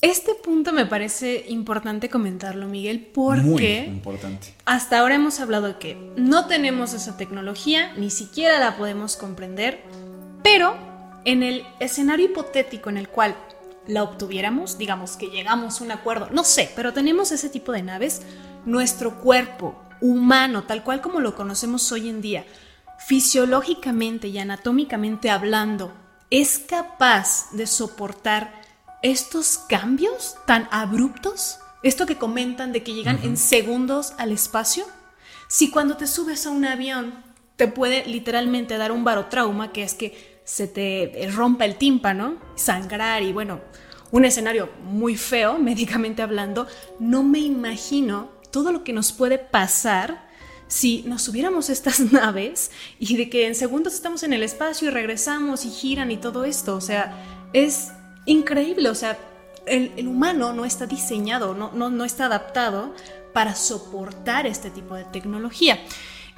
Este 0.02 0.34
punto 0.44 0.74
me 0.74 0.86
parece 0.86 1.46
importante 1.48 2.10
comentarlo, 2.10 2.68
Miguel, 2.68 3.08
porque 3.14 3.84
Muy 3.88 3.96
importante. 3.96 4.48
hasta 4.66 5.00
ahora 5.00 5.16
hemos 5.16 5.40
hablado 5.40 5.68
de 5.68 5.78
que 5.78 5.96
no 6.18 6.48
tenemos 6.48 6.94
esa 6.94 7.16
tecnología, 7.16 7.94
ni 7.96 8.10
siquiera 8.10 8.60
la 8.60 8.76
podemos 8.76 9.16
comprender, 9.16 9.80
pero 10.44 10.76
en 11.24 11.44
el 11.44 11.64
escenario 11.80 12.26
hipotético 12.26 12.90
en 12.90 12.98
el 12.98 13.08
cual 13.08 13.38
la 13.88 14.04
obtuviéramos, 14.04 14.78
digamos 14.78 15.18
que 15.18 15.28
llegamos 15.28 15.80
a 15.80 15.84
un 15.84 15.92
acuerdo, 15.92 16.30
no 16.32 16.44
sé, 16.44 16.72
pero 16.76 16.94
tenemos 16.94 17.32
ese 17.32 17.50
tipo 17.50 17.72
de 17.72 17.84
naves, 17.84 18.22
nuestro 18.66 19.20
cuerpo 19.20 19.76
humano, 20.02 20.64
tal 20.64 20.84
cual 20.84 21.02
como 21.02 21.20
lo 21.20 21.36
conocemos 21.36 21.92
hoy 21.92 22.10
en 22.10 22.22
día, 22.22 22.46
fisiológicamente 23.00 24.28
y 24.28 24.38
anatómicamente 24.38 25.30
hablando, 25.30 25.94
es 26.30 26.60
capaz 26.60 27.52
de 27.52 27.68
soportar 27.68 28.62
estos 29.02 29.58
cambios 29.58 30.36
tan 30.46 30.68
abruptos, 30.72 31.60
esto 31.84 32.06
que 32.06 32.18
comentan 32.18 32.72
de 32.72 32.84
que 32.84 32.94
llegan 32.94 33.20
en 33.24 33.38
segundos 33.38 34.14
al 34.18 34.32
espacio. 34.32 34.86
Si 35.48 35.72
cuando 35.72 35.98
te 35.98 36.08
subes 36.08 36.46
a 36.46 36.52
un 36.52 36.66
avión 36.66 37.16
te 37.56 37.68
puede 37.68 38.06
literalmente 38.06 38.78
dar 38.78 38.92
un 38.92 39.04
barotrauma, 39.04 39.72
que 39.72 39.84
es 39.84 39.94
que 39.94 40.31
se 40.44 40.68
te 40.68 41.30
rompa 41.34 41.66
el 41.66 41.76
tímpano, 41.76 42.38
sangrar 42.56 43.24
y 43.24 43.34
bueno, 43.34 43.62
un 44.12 44.26
escenario 44.26 44.70
muy 44.84 45.16
feo, 45.16 45.58
médicamente 45.60 46.22
hablando, 46.22 46.68
no 47.00 47.24
me 47.24 47.40
imagino 47.40 48.30
todo 48.52 48.72
lo 48.72 48.84
que 48.84 48.94
nos 48.94 49.12
puede 49.12 49.38
pasar 49.38 50.30
si 50.68 51.04
nos 51.04 51.24
subiéramos 51.24 51.70
estas 51.70 52.00
naves 52.12 52.72
y 53.00 53.18
de 53.18 53.30
que 53.30 53.48
en 53.48 53.56
segundos 53.56 53.94
estamos 53.94 54.24
en 54.24 54.34
el 54.34 54.44
espacio 54.44 54.88
y 54.88 54.92
regresamos 54.92 55.66
y 55.66 55.70
giran 55.70 56.12
y 56.12 56.18
todo 56.18 56.46
esto. 56.46 56.76
O 56.76 56.82
sea, 56.82 57.50
es 57.52 57.92
increíble. 58.26 58.90
O 58.90 58.96
sea, 58.96 59.18
el, 59.66 60.08
humano 60.08 60.54
no 60.54 60.64
está 60.66 60.86
diseñado, 60.86 61.54
no, 61.54 61.72
no, 61.74 61.90
no 61.90 62.06
está 62.06 62.26
adaptado 62.28 62.94
para 63.34 63.56
soportar 63.56 64.48
este 64.48 64.70
tipo 64.70 64.96
de 64.96 65.04
tecnología. 65.06 65.80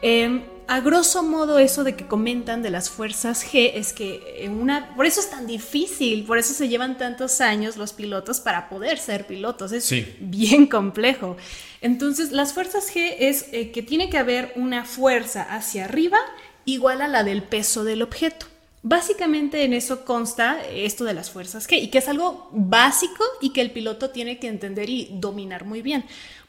Em, 0.02 0.44
a 0.68 0.80
grosso 0.80 1.24
modo, 1.24 1.60
eso 1.60 1.84
de 1.84 1.96
que 1.96 2.08
comentan 2.08 2.62
de 2.62 2.70
las 2.70 2.90
fuerzas 2.90 3.46
G 3.46 3.72
es 3.76 3.94
que 3.94 4.50
una. 4.50 4.96
Por 4.96 5.06
eso 5.06 5.20
es 5.20 5.30
tan 5.30 5.46
difícil, 5.46 6.24
por 6.26 6.38
eso 6.38 6.54
se 6.54 6.70
llevan 6.70 6.98
tantos 6.98 7.42
años 7.42 7.78
los 7.78 7.94
pilotos 7.94 8.40
para 8.40 8.70
poder 8.70 8.98
ser 8.98 9.28
pilotos. 9.28 9.72
Es 9.72 9.94
bien 10.20 10.68
complejo. 10.68 11.38
Entonces, 11.82 12.32
las 12.32 12.54
fuerzas 12.54 12.94
G 12.94 13.16
es 13.20 13.48
eh, 13.52 13.72
que 13.72 13.84
tiene 13.84 14.10
que 14.10 14.18
haber 14.18 14.54
una 14.56 14.86
fuerza 14.86 15.44
hacia 15.44 15.86
arriba 15.86 16.18
igual 16.66 17.02
a 17.02 17.08
la 17.08 17.24
del 17.24 17.44
peso 17.44 17.84
del 17.84 18.02
objeto. 18.02 18.53
Básicamente 18.86 19.64
en 19.64 19.74
eso 19.74 20.04
consta 20.04 20.62
esto 20.70 21.06
de 21.06 21.14
las 21.14 21.32
fuerzas 21.32 21.68
G 21.70 21.82
y 21.82 21.88
que 21.88 22.00
es 22.00 22.08
algo 22.10 22.50
básico 22.52 23.24
y 23.40 23.52
que 23.52 23.62
el 23.62 23.72
piloto 23.72 24.10
tiene 24.10 24.40
que 24.40 24.50
entender 24.50 24.90
y 24.90 25.08
dominar 25.14 25.64
muy 25.64 25.82
bien 25.82 26.04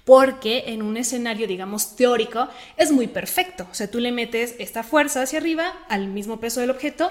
porque 0.04 0.64
en 0.66 0.82
un 0.82 0.96
escenario, 0.96 1.46
digamos, 1.46 1.96
teórico, 1.96 2.48
es 2.76 2.92
muy 2.92 3.06
perfecto. 3.06 3.66
O 3.70 3.74
sea, 3.74 3.90
tú 3.90 4.00
le 4.00 4.12
metes 4.12 4.54
esta 4.58 4.82
fuerza 4.82 5.22
hacia 5.22 5.38
arriba 5.38 5.72
al 5.88 6.08
mismo 6.08 6.40
peso 6.40 6.60
del 6.60 6.70
objeto, 6.70 7.10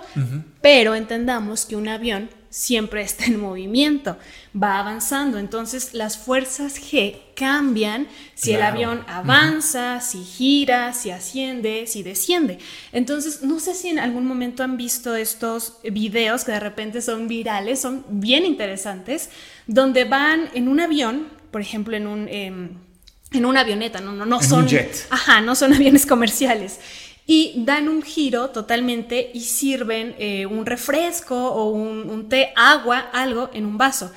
pero 0.61 0.93
entendamos 0.93 1.65
que 1.65 1.75
un 1.75 1.87
avión 1.87 2.29
siempre 2.53 3.01
está 3.01 3.25
en 3.25 3.39
movimiento, 3.39 4.15
va 4.55 4.79
avanzando. 4.79 5.39
Entonces, 5.39 5.93
las 5.93 6.17
fuerzas 6.17 6.79
G 6.79 7.17
cambian 7.35 8.07
si 8.35 8.53
el 8.53 8.61
avión 8.61 9.03
avanza, 9.07 9.99
si 10.01 10.23
gira, 10.23 10.93
si 10.93 11.09
asciende, 11.09 11.87
si 11.87 12.03
desciende. 12.03 12.59
Entonces, 12.91 13.41
no 13.41 13.59
sé 13.59 13.73
si 13.73 13.89
en 13.89 13.97
algún 13.97 14.27
momento 14.27 14.63
han 14.63 14.77
visto 14.77 15.15
estos 15.15 15.79
videos 15.83 16.43
que 16.43 16.51
de 16.51 16.59
repente 16.59 17.01
son 17.01 17.27
virales, 17.27 17.81
son 17.81 18.05
bien 18.07 18.45
interesantes, 18.45 19.29
donde 19.65 20.03
van 20.03 20.49
en 20.53 20.67
un 20.67 20.79
avión 20.79 21.43
por 21.53 21.61
ejemplo, 21.61 21.95
en 21.95 22.07
un... 22.07 22.27
Em, 22.29 22.69
en 23.31 23.45
una 23.45 23.61
avioneta, 23.61 23.99
no, 23.99 24.11
no, 24.11 24.27
no 24.27 24.43
son. 24.43 24.67
Ajá, 25.09 25.41
no 25.41 25.55
son 25.55 25.73
aviones 25.73 26.05
comerciales. 26.05 26.79
Y 27.25 27.53
dan 27.65 27.87
un 27.87 28.01
giro 28.01 28.49
totalmente 28.49 29.31
y 29.33 29.41
sirven 29.41 30.15
eh, 30.19 30.45
un 30.45 30.65
refresco 30.65 31.35
o 31.35 31.69
un, 31.69 32.27
té, 32.27 32.51
agua, 32.55 32.99
algo 33.13 33.49
en 33.53 33.65
un 33.65 33.77
vaso. 33.77 34.11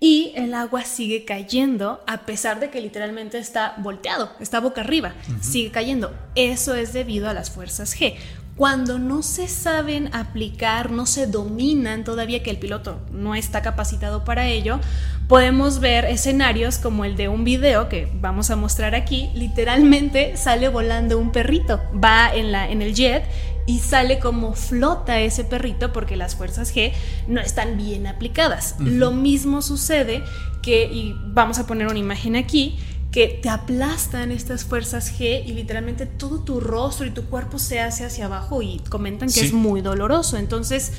Y 0.00 0.32
el 0.36 0.54
agua 0.54 0.84
sigue 0.84 1.24
cayendo 1.24 2.02
a 2.06 2.26
pesar 2.26 2.60
de 2.60 2.70
que 2.70 2.80
literalmente 2.80 3.38
está 3.38 3.74
volteado, 3.78 4.30
está 4.38 4.60
boca 4.60 4.80
arriba, 4.80 5.14
sigue 5.40 5.70
cayendo. 5.70 6.16
Eso 6.36 6.74
es 6.74 6.92
debido 6.92 7.28
a 7.28 7.34
las 7.34 7.50
fuerzas 7.50 7.96
G 7.96 8.14
cuando 8.58 8.98
no 8.98 9.22
se 9.22 9.46
saben 9.46 10.12
aplicar, 10.12 10.90
no 10.90 11.06
se 11.06 11.28
dominan 11.28 12.02
todavía 12.02 12.42
que 12.42 12.50
el 12.50 12.58
piloto 12.58 12.98
no 13.12 13.36
está 13.36 13.62
capacitado 13.62 14.24
para 14.24 14.48
ello, 14.48 14.80
podemos 15.28 15.78
ver 15.78 16.04
escenarios 16.06 16.78
como 16.78 17.04
el 17.04 17.16
de 17.16 17.28
un 17.28 17.44
video 17.44 17.88
que 17.88 18.08
vamos 18.20 18.50
a 18.50 18.56
mostrar 18.56 18.96
aquí, 18.96 19.30
literalmente 19.36 20.36
sale 20.36 20.68
volando 20.68 21.18
un 21.18 21.30
perrito, 21.30 21.80
va 22.04 22.34
en, 22.34 22.50
la, 22.50 22.68
en 22.68 22.82
el 22.82 22.94
jet 22.96 23.22
y 23.66 23.78
sale 23.78 24.18
como 24.18 24.54
flota 24.54 25.20
ese 25.20 25.44
perrito 25.44 25.92
porque 25.92 26.16
las 26.16 26.34
fuerzas 26.34 26.74
G 26.74 26.92
no 27.28 27.40
están 27.40 27.76
bien 27.76 28.08
aplicadas. 28.08 28.74
Lo 28.80 29.12
mismo 29.12 29.62
sucede 29.62 30.24
que, 30.62 30.86
y 30.86 31.14
vamos 31.26 31.60
a 31.60 31.66
poner 31.68 31.86
una 31.86 31.98
imagen 31.98 32.34
aquí, 32.34 32.76
que 33.10 33.38
te 33.42 33.48
aplastan 33.48 34.32
estas 34.32 34.64
fuerzas 34.64 35.18
G 35.18 35.42
y 35.44 35.52
literalmente 35.52 36.06
todo 36.06 36.40
tu 36.40 36.60
rostro 36.60 37.06
y 37.06 37.10
tu 37.10 37.24
cuerpo 37.24 37.58
se 37.58 37.80
hace 37.80 38.04
hacia 38.04 38.26
abajo 38.26 38.60
y 38.60 38.80
comentan 38.88 39.30
que 39.30 39.40
es 39.40 39.52
muy 39.52 39.80
doloroso. 39.80 40.36
Entonces, 40.36 40.92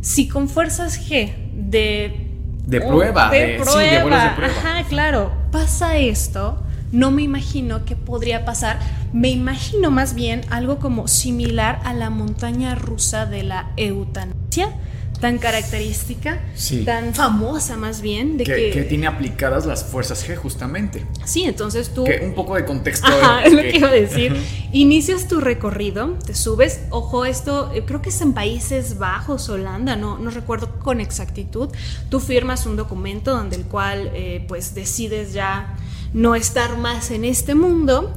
si 0.00 0.28
con 0.28 0.48
fuerzas 0.48 0.98
G 1.08 1.34
de... 1.52 2.26
De 2.66 2.80
prueba, 2.80 3.30
de, 3.30 3.58
prueba, 3.60 4.36
ajá, 4.36 4.84
claro, 4.88 5.32
pasa 5.50 5.96
esto, 5.96 6.62
no 6.92 7.10
me 7.10 7.22
imagino 7.22 7.84
qué 7.84 7.96
podría 7.96 8.44
pasar. 8.44 8.78
Me 9.12 9.28
imagino 9.28 9.90
más 9.90 10.14
bien 10.14 10.42
algo 10.50 10.78
como 10.78 11.08
similar 11.08 11.80
a 11.84 11.94
la 11.94 12.10
montaña 12.10 12.76
rusa 12.76 13.26
de 13.26 13.42
la 13.42 13.70
eutanasia 13.76 14.72
tan 15.20 15.38
característica, 15.38 16.40
tan 16.84 17.14
famosa 17.14 17.76
más 17.76 18.00
bien. 18.00 18.38
De 18.38 18.44
que, 18.44 18.86
tiene 18.88 19.06
aplicadas 19.06 19.66
las 19.66 19.84
fuerzas 19.84 20.26
G 20.26 20.36
justamente. 20.36 21.04
Sí, 21.24 21.44
entonces 21.44 21.90
tú... 21.94 22.04
Que 22.04 22.20
un 22.24 22.34
poco 22.34 22.56
de 22.56 22.64
contexto. 22.64 23.06
Ajá, 23.22 23.44
es 23.44 23.52
lo 23.52 23.60
que 23.60 23.76
iba 23.76 23.88
a 23.88 23.92
decir. 23.92 24.36
Inicias 24.72 25.28
tu 25.28 25.40
recorrido, 25.40 26.16
te 26.24 26.34
subes, 26.34 26.80
ojo, 26.90 27.24
esto 27.24 27.70
eh, 27.74 27.84
creo 27.86 28.00
que 28.00 28.08
es 28.08 28.20
en 28.20 28.32
Países 28.32 28.98
Bajos, 28.98 29.48
Holanda, 29.48 29.96
no, 29.96 30.18
no 30.18 30.30
recuerdo 30.30 30.78
con 30.78 31.00
exactitud. 31.00 31.68
Tú 32.08 32.20
firmas 32.20 32.66
un 32.66 32.76
documento 32.76 33.32
donde 33.32 33.56
el 33.56 33.64
cual 33.64 34.10
eh, 34.14 34.44
pues 34.48 34.74
decides 34.74 35.32
ya 35.32 35.76
no 36.12 36.34
estar 36.34 36.78
más 36.78 37.10
en 37.10 37.24
este 37.24 37.54
mundo 37.54 38.14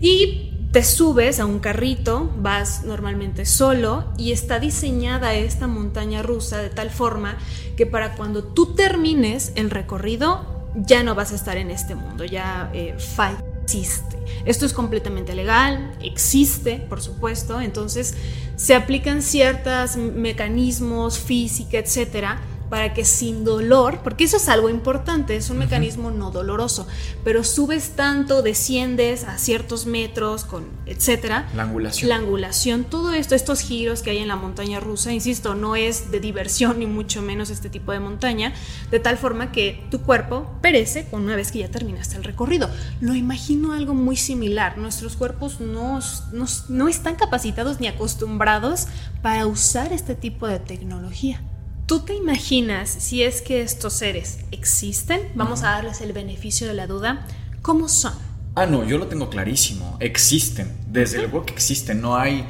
y 0.00 0.55
te 0.72 0.82
subes 0.84 1.40
a 1.40 1.46
un 1.46 1.58
carrito, 1.58 2.30
vas 2.38 2.84
normalmente 2.84 3.46
solo 3.46 4.12
y 4.18 4.32
está 4.32 4.58
diseñada 4.58 5.34
esta 5.34 5.66
montaña 5.66 6.22
rusa 6.22 6.58
de 6.58 6.70
tal 6.70 6.90
forma 6.90 7.38
que 7.76 7.86
para 7.86 8.14
cuando 8.14 8.44
tú 8.44 8.74
termines 8.74 9.52
el 9.54 9.70
recorrido 9.70 10.56
ya 10.74 11.02
no 11.02 11.14
vas 11.14 11.32
a 11.32 11.36
estar 11.36 11.56
en 11.56 11.70
este 11.70 11.94
mundo, 11.94 12.24
ya 12.24 12.70
eh, 12.74 12.94
falleciste. 12.98 14.16
Esto 14.44 14.66
es 14.66 14.72
completamente 14.72 15.34
legal, 15.34 15.96
existe, 16.02 16.78
por 16.88 17.00
supuesto, 17.00 17.60
entonces 17.60 18.14
se 18.56 18.74
aplican 18.74 19.22
ciertos 19.22 19.96
mecanismos, 19.96 21.18
física, 21.18 21.78
etcétera, 21.78 22.40
para 22.68 22.94
que 22.94 23.04
sin 23.04 23.44
dolor, 23.44 24.00
porque 24.02 24.24
eso 24.24 24.36
es 24.36 24.48
algo 24.48 24.68
importante, 24.68 25.36
es 25.36 25.50
un 25.50 25.58
mecanismo 25.58 26.10
no 26.10 26.30
doloroso, 26.30 26.86
pero 27.24 27.44
subes 27.44 27.90
tanto, 27.90 28.42
desciendes 28.42 29.24
a 29.24 29.38
ciertos 29.38 29.86
metros, 29.86 30.44
con 30.44 30.64
etcétera. 30.86 31.48
La 31.54 31.64
angulación. 31.64 32.08
La 32.08 32.16
angulación, 32.16 32.84
todo 32.84 33.12
esto, 33.12 33.34
estos 33.34 33.60
giros 33.60 34.02
que 34.02 34.10
hay 34.10 34.18
en 34.18 34.28
la 34.28 34.36
montaña 34.36 34.80
rusa, 34.80 35.12
insisto, 35.12 35.54
no 35.54 35.76
es 35.76 36.10
de 36.10 36.20
diversión 36.20 36.78
ni 36.78 36.86
mucho 36.86 37.22
menos 37.22 37.50
este 37.50 37.70
tipo 37.70 37.92
de 37.92 38.00
montaña, 38.00 38.52
de 38.90 39.00
tal 39.00 39.16
forma 39.16 39.52
que 39.52 39.84
tu 39.90 40.00
cuerpo 40.00 40.50
perece 40.60 41.06
una 41.12 41.36
vez 41.36 41.52
que 41.52 41.60
ya 41.60 41.70
terminaste 41.70 42.16
el 42.16 42.24
recorrido. 42.24 42.68
Lo 43.00 43.14
imagino 43.14 43.72
algo 43.72 43.94
muy 43.94 44.16
similar. 44.16 44.78
Nuestros 44.78 45.16
cuerpos 45.16 45.60
no, 45.60 46.00
no, 46.32 46.46
no 46.68 46.88
están 46.88 47.16
capacitados 47.16 47.80
ni 47.80 47.86
acostumbrados 47.86 48.86
para 49.22 49.46
usar 49.46 49.92
este 49.92 50.14
tipo 50.14 50.46
de 50.46 50.58
tecnología. 50.58 51.40
¿Tú 51.86 52.00
te 52.00 52.14
imaginas 52.14 52.90
si 52.90 53.22
es 53.22 53.42
que 53.42 53.62
estos 53.62 53.92
seres 53.92 54.38
existen? 54.50 55.20
Vamos 55.36 55.62
a 55.62 55.70
darles 55.70 56.00
el 56.00 56.12
beneficio 56.12 56.66
de 56.66 56.74
la 56.74 56.88
duda. 56.88 57.24
¿Cómo 57.62 57.88
son? 57.88 58.12
Ah, 58.56 58.66
no, 58.66 58.84
yo 58.84 58.98
lo 58.98 59.06
tengo 59.06 59.30
clarísimo. 59.30 59.96
Existen. 60.00 60.76
Desde 60.88 61.18
luego 61.18 61.46
que 61.46 61.52
existen. 61.52 62.00
No 62.00 62.16
hay... 62.16 62.44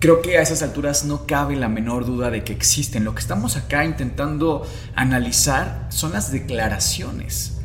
Creo 0.00 0.22
que 0.22 0.38
a 0.38 0.42
esas 0.42 0.62
alturas 0.62 1.04
no 1.04 1.24
cabe 1.24 1.54
la 1.54 1.68
menor 1.68 2.04
duda 2.04 2.32
de 2.32 2.42
que 2.42 2.52
existen. 2.52 3.04
Lo 3.04 3.14
que 3.14 3.20
estamos 3.20 3.56
acá 3.56 3.84
intentando 3.84 4.66
analizar 4.96 5.86
son 5.90 6.12
las 6.12 6.32
declaraciones. 6.32 7.58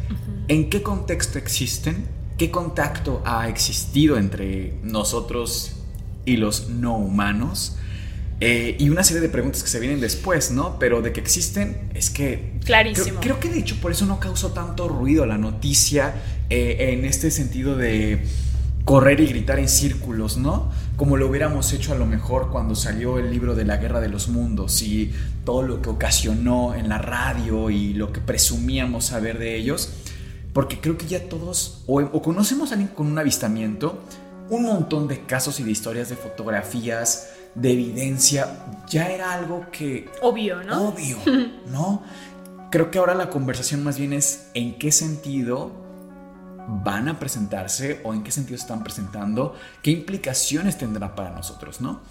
¿En 0.47 0.69
qué 0.69 0.83
contexto 0.83 1.39
existen? 1.39 2.07
¿Qué 2.37 2.51
contacto 2.51 3.23
ha 3.25 3.49
existido 3.49 4.17
entre 4.17 4.77
nosotros 4.83 5.71
y 6.23 6.37
los 6.37 6.69
no 6.69 6.95
humanos? 6.97 7.77
Eh, 8.41 8.75
y 8.79 8.89
una 8.89 9.03
serie 9.03 9.21
de 9.21 9.29
preguntas 9.29 9.63
que 9.63 9.69
se 9.69 9.79
vienen 9.79 10.01
después, 10.01 10.51
¿no? 10.51 10.77
Pero 10.77 11.01
de 11.01 11.13
que 11.13 11.21
existen, 11.21 11.89
es 11.93 12.09
que... 12.09 12.53
Clarísimo. 12.65 13.21
Creo, 13.21 13.39
que 13.39 13.49
de 13.49 13.59
hecho 13.59 13.77
por 13.81 13.91
eso 13.91 14.05
no 14.05 14.19
causó 14.19 14.51
tanto 14.51 14.89
ruido 14.89 15.25
la 15.25 15.37
noticia 15.37 16.15
eh, 16.49 16.93
en 16.93 17.05
este 17.05 17.31
sentido 17.31 17.77
de 17.77 18.25
correr 18.83 19.19
y 19.21 19.27
gritar 19.27 19.57
en 19.59 19.69
círculos, 19.69 20.37
¿no? 20.37 20.69
Como 20.97 21.17
lo 21.17 21.27
hubiéramos 21.27 21.71
hecho 21.73 21.93
a 21.93 21.97
lo 21.97 22.05
mejor 22.05 22.51
cuando 22.51 22.75
salió 22.75 23.19
el 23.19 23.31
libro 23.31 23.55
de 23.55 23.65
la 23.65 23.77
Guerra 23.77 24.01
de 24.01 24.09
los 24.09 24.27
Mundos 24.27 24.81
y 24.81 25.11
todo 25.45 25.63
lo 25.63 25.81
que 25.81 25.89
ocasionó 25.89 26.75
en 26.75 26.89
la 26.89 26.97
radio 26.97 27.69
y 27.69 27.93
lo 27.93 28.11
que 28.11 28.19
presumíamos 28.19 29.05
saber 29.05 29.39
de 29.39 29.55
ellos. 29.55 29.91
Porque 30.53 30.79
creo 30.79 30.97
que 30.97 31.07
ya 31.07 31.27
todos, 31.27 31.83
o, 31.87 31.99
o 32.01 32.21
conocemos 32.21 32.71
a 32.71 32.73
alguien 32.75 32.89
con 32.93 33.07
un 33.07 33.17
avistamiento, 33.17 33.99
un 34.49 34.63
montón 34.63 35.07
de 35.07 35.21
casos 35.25 35.59
y 35.59 35.63
de 35.63 35.71
historias 35.71 36.09
de 36.09 36.15
fotografías, 36.15 37.29
de 37.55 37.71
evidencia, 37.71 38.83
ya 38.87 39.09
era 39.09 39.33
algo 39.33 39.65
que... 39.71 40.09
Obvio, 40.21 40.63
¿no? 40.63 40.89
Obvio, 40.89 41.17
¿no? 41.71 42.03
Creo 42.69 42.91
que 42.91 42.99
ahora 42.99 43.15
la 43.15 43.29
conversación 43.29 43.83
más 43.83 43.97
bien 43.97 44.13
es 44.13 44.49
en 44.53 44.77
qué 44.77 44.91
sentido 44.91 45.71
van 46.67 47.07
a 47.07 47.19
presentarse 47.19 48.01
o 48.03 48.13
en 48.13 48.23
qué 48.23 48.31
sentido 48.31 48.57
están 48.57 48.83
presentando, 48.83 49.55
qué 49.81 49.91
implicaciones 49.91 50.77
tendrá 50.77 51.15
para 51.15 51.29
nosotros, 51.29 51.79
¿no? 51.79 52.01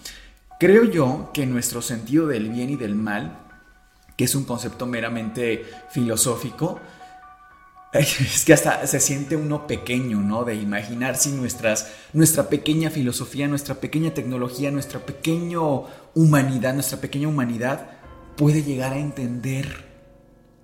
Creo 0.59 0.85
yo 0.85 1.31
que 1.33 1.45
nuestro 1.45 1.81
sentido 1.81 2.27
del 2.27 2.49
bien 2.49 2.69
y 2.69 2.75
del 2.75 2.95
mal, 2.95 3.37
que 4.15 4.23
es 4.23 4.33
un 4.35 4.45
concepto 4.45 4.85
meramente 4.85 5.65
filosófico, 5.89 6.79
es 7.99 8.43
que 8.45 8.53
hasta 8.53 8.85
se 8.87 8.99
siente 8.99 9.35
uno 9.35 9.67
pequeño, 9.67 10.21
¿no? 10.21 10.43
De 10.43 10.55
imaginar 10.55 11.17
si 11.17 11.29
nuestras, 11.29 11.91
nuestra 12.13 12.49
pequeña 12.49 12.89
filosofía, 12.89 13.47
nuestra 13.47 13.75
pequeña 13.75 14.13
tecnología, 14.13 14.71
nuestra 14.71 14.99
pequeña 14.99 15.59
humanidad, 16.13 16.73
nuestra 16.73 16.99
pequeña 16.99 17.27
humanidad 17.27 17.87
puede 18.35 18.63
llegar 18.63 18.93
a 18.93 18.97
entender 18.97 19.85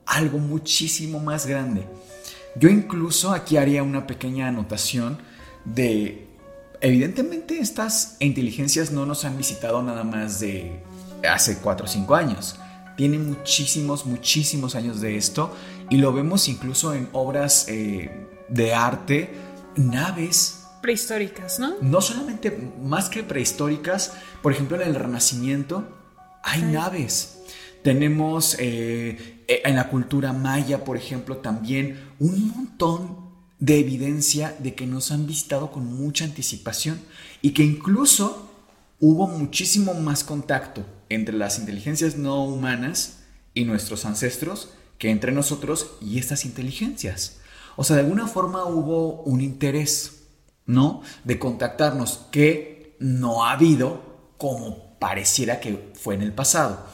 algo 0.06 0.40
muchísimo 0.40 1.20
más 1.20 1.46
grande. 1.46 1.86
Yo 2.56 2.70
incluso 2.70 3.32
aquí 3.32 3.56
haría 3.56 3.82
una 3.82 4.08
pequeña 4.08 4.48
anotación 4.48 5.20
de, 5.64 6.28
evidentemente 6.82 7.60
estas 7.60 8.18
inteligencias 8.20 8.92
no 8.92 9.06
nos 9.06 9.24
han 9.24 9.38
visitado 9.38 9.82
nada 9.82 10.04
más 10.04 10.42
de 10.42 10.84
hace 11.30 11.60
4 11.60 11.86
o 11.86 11.88
5 11.88 12.16
años. 12.16 12.60
Tienen 12.98 13.30
muchísimos, 13.30 14.06
muchísimos 14.06 14.76
años 14.76 15.00
de 15.00 15.16
esto 15.16 15.56
y 15.92 15.98
lo 15.98 16.14
vemos 16.14 16.48
incluso 16.48 16.94
en 16.94 17.10
obras 17.12 17.66
eh, 17.68 18.10
de 18.48 18.74
arte, 18.74 19.30
naves. 19.76 20.64
Prehistóricas, 20.82 21.60
¿no? 21.60 21.74
No 21.82 22.00
solamente 22.00 22.74
más 22.82 23.10
que 23.10 23.24
prehistóricas, 23.24 24.14
por 24.42 24.54
ejemplo 24.54 24.82
en 24.82 24.88
el 24.88 24.96
Renacimiento, 24.96 25.86
hay 26.44 26.62
naves. 26.62 27.40
Tenemos 27.84 28.56
eh, 28.58 29.44
eh, 29.50 29.62
en 29.66 29.76
la 29.76 29.90
cultura 29.90 30.32
maya, 30.32 30.86
por 30.86 30.96
ejemplo, 30.96 31.38
también 31.38 32.00
un 32.20 32.48
montón 32.48 33.18
de 33.60 33.80
evidencia 33.80 34.56
de 34.60 34.74
que 34.74 34.88
nos 34.88 35.12
han 35.12 35.28
visitado 35.28 35.72
con 35.72 35.86
mucha 35.94 36.24
anticipación 36.24 37.02
y 37.42 37.52
que 37.52 37.64
incluso 37.64 38.50
hubo 39.02 39.28
muchísimo 39.28 39.94
más 39.94 40.24
contacto 40.24 40.86
entre 41.10 41.36
las 41.36 41.60
inteligencias 41.60 42.16
no 42.16 42.46
humanas 42.46 43.24
y 43.54 43.66
nuestros 43.66 44.06
ancestros 44.06 44.70
que 45.02 45.10
entre 45.10 45.32
nosotros 45.32 45.94
y 46.00 46.20
estas 46.20 46.46
inteligencias. 46.46 47.38
O 47.76 47.84
sea, 47.84 47.96
de 47.96 48.04
alguna 48.04 48.28
forma 48.28 48.66
hubo 48.66 49.24
un 49.24 49.42
interés, 49.42 50.28
¿no? 50.68 51.02
De 51.24 51.40
contactarnos 51.40 52.28
que 52.32 52.96
no 53.00 53.44
ha 53.44 53.54
habido 53.54 54.04
como 54.38 55.00
pareciera 55.00 55.60
que 55.60 55.92
fue 56.00 56.14
en 56.14 56.22
el 56.22 56.34
pasado. 56.34 56.86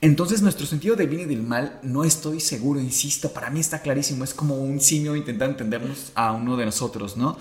Entonces 0.00 0.42
nuestro 0.42 0.66
sentido 0.66 0.96
del 0.96 1.06
bien 1.06 1.22
y 1.22 1.24
del 1.26 1.44
mal, 1.44 1.78
no 1.84 2.02
estoy 2.02 2.40
seguro, 2.40 2.80
insisto, 2.80 3.32
para 3.32 3.48
mí 3.48 3.60
está 3.60 3.80
clarísimo, 3.80 4.24
es 4.24 4.34
como 4.34 4.56
un 4.56 4.80
simio 4.80 5.14
intentar 5.14 5.48
entendernos 5.48 6.10
a 6.16 6.32
uno 6.32 6.56
de 6.56 6.64
nosotros, 6.64 7.16
¿no? 7.16 7.38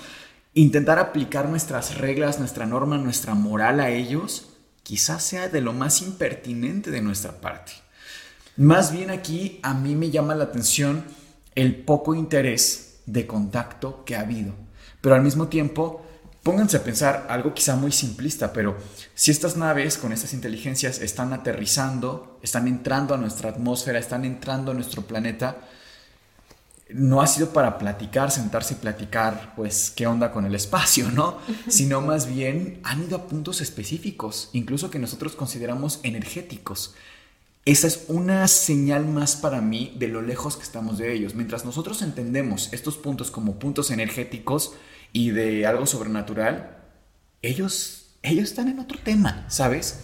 Intentar 0.54 1.00
aplicar 1.00 1.50
nuestras 1.50 1.98
reglas, 1.98 2.38
nuestra 2.38 2.68
norma, 2.68 3.00
nuestra 3.00 3.34
moral 3.34 3.80
a 3.80 3.90
ellos, 3.90 4.50
quizás 4.84 5.24
sea 5.24 5.50
de 5.50 5.62
lo 5.62 5.74
más 5.74 6.04
impertinente 6.04 6.92
de 6.92 7.02
nuestra 7.02 7.42
parte. 7.42 7.85
Más 8.58 8.92
bien 8.92 9.10
aquí 9.10 9.60
a 9.64 9.74
mí 9.74 9.96
me 9.96 10.12
llama 10.12 10.36
la 10.36 10.46
atención 10.46 11.04
el 11.56 11.76
poco 11.76 12.16
interés 12.16 13.02
de 13.06 13.28
contacto 13.28 14.04
que 14.06 14.16
ha 14.16 14.22
habido, 14.22 14.54
pero 15.02 15.16
al 15.16 15.22
mismo 15.22 15.48
tiempo 15.48 16.06
Pónganse 16.46 16.78
a 16.78 16.84
pensar 16.84 17.26
algo 17.28 17.56
quizá 17.56 17.76
muy 17.76 17.92
simplista, 17.92 18.54
pero 18.54 18.78
si 19.16 19.32
estas 19.32 19.58
naves 19.58 19.98
con 19.98 20.14
estas 20.14 20.32
inteligencias 20.32 21.02
están 21.02 21.34
aterrizando, 21.34 22.38
están 22.44 22.68
entrando 22.68 23.16
a 23.16 23.18
nuestra 23.18 23.50
atmósfera, 23.50 23.98
están 23.98 24.26
entrando 24.26 24.70
a 24.70 24.76
nuestro 24.76 25.02
planeta, 25.08 25.58
no 26.90 27.24
ha 27.24 27.26
sido 27.26 27.50
para 27.50 27.80
platicar, 27.80 28.30
sentarse 28.30 28.76
y 28.76 28.78
platicar, 28.78 29.54
pues, 29.56 29.90
qué 29.90 30.06
onda 30.06 30.32
con 30.32 30.46
el 30.46 30.54
espacio, 30.54 31.10
¿no? 31.10 31.40
Sino 31.68 32.02
más 32.02 32.28
bien 32.28 32.80
han 32.84 33.06
ido 33.06 33.18
a 33.18 33.28
puntos 33.28 33.60
específicos, 33.60 34.52
incluso 34.54 34.92
que 34.92 35.00
nosotros 35.00 35.36
consideramos 35.36 36.00
energéticos. 36.04 36.94
Esa 37.66 37.88
es 37.88 38.06
una 38.08 38.48
señal 38.48 39.08
más 39.08 39.36
para 39.36 39.60
mí 39.60 39.96
de 39.98 40.08
lo 40.08 40.22
lejos 40.22 40.56
que 40.56 40.64
estamos 40.64 41.00
de 41.00 41.14
ellos. 41.14 41.34
Mientras 41.34 41.66
nosotros 41.66 42.04
entendemos 42.04 42.72
estos 42.72 42.98
puntos 42.98 43.32
como 43.32 43.58
puntos 43.58 43.90
energéticos, 43.90 44.76
y 45.16 45.32
de 45.32 45.66
algo 45.66 45.86
sobrenatural, 45.86 46.76
ellos, 47.42 48.18
ellos 48.22 48.50
están 48.50 48.68
en 48.68 48.80
otro 48.80 49.00
tema, 49.02 49.46
¿sabes? 49.48 50.02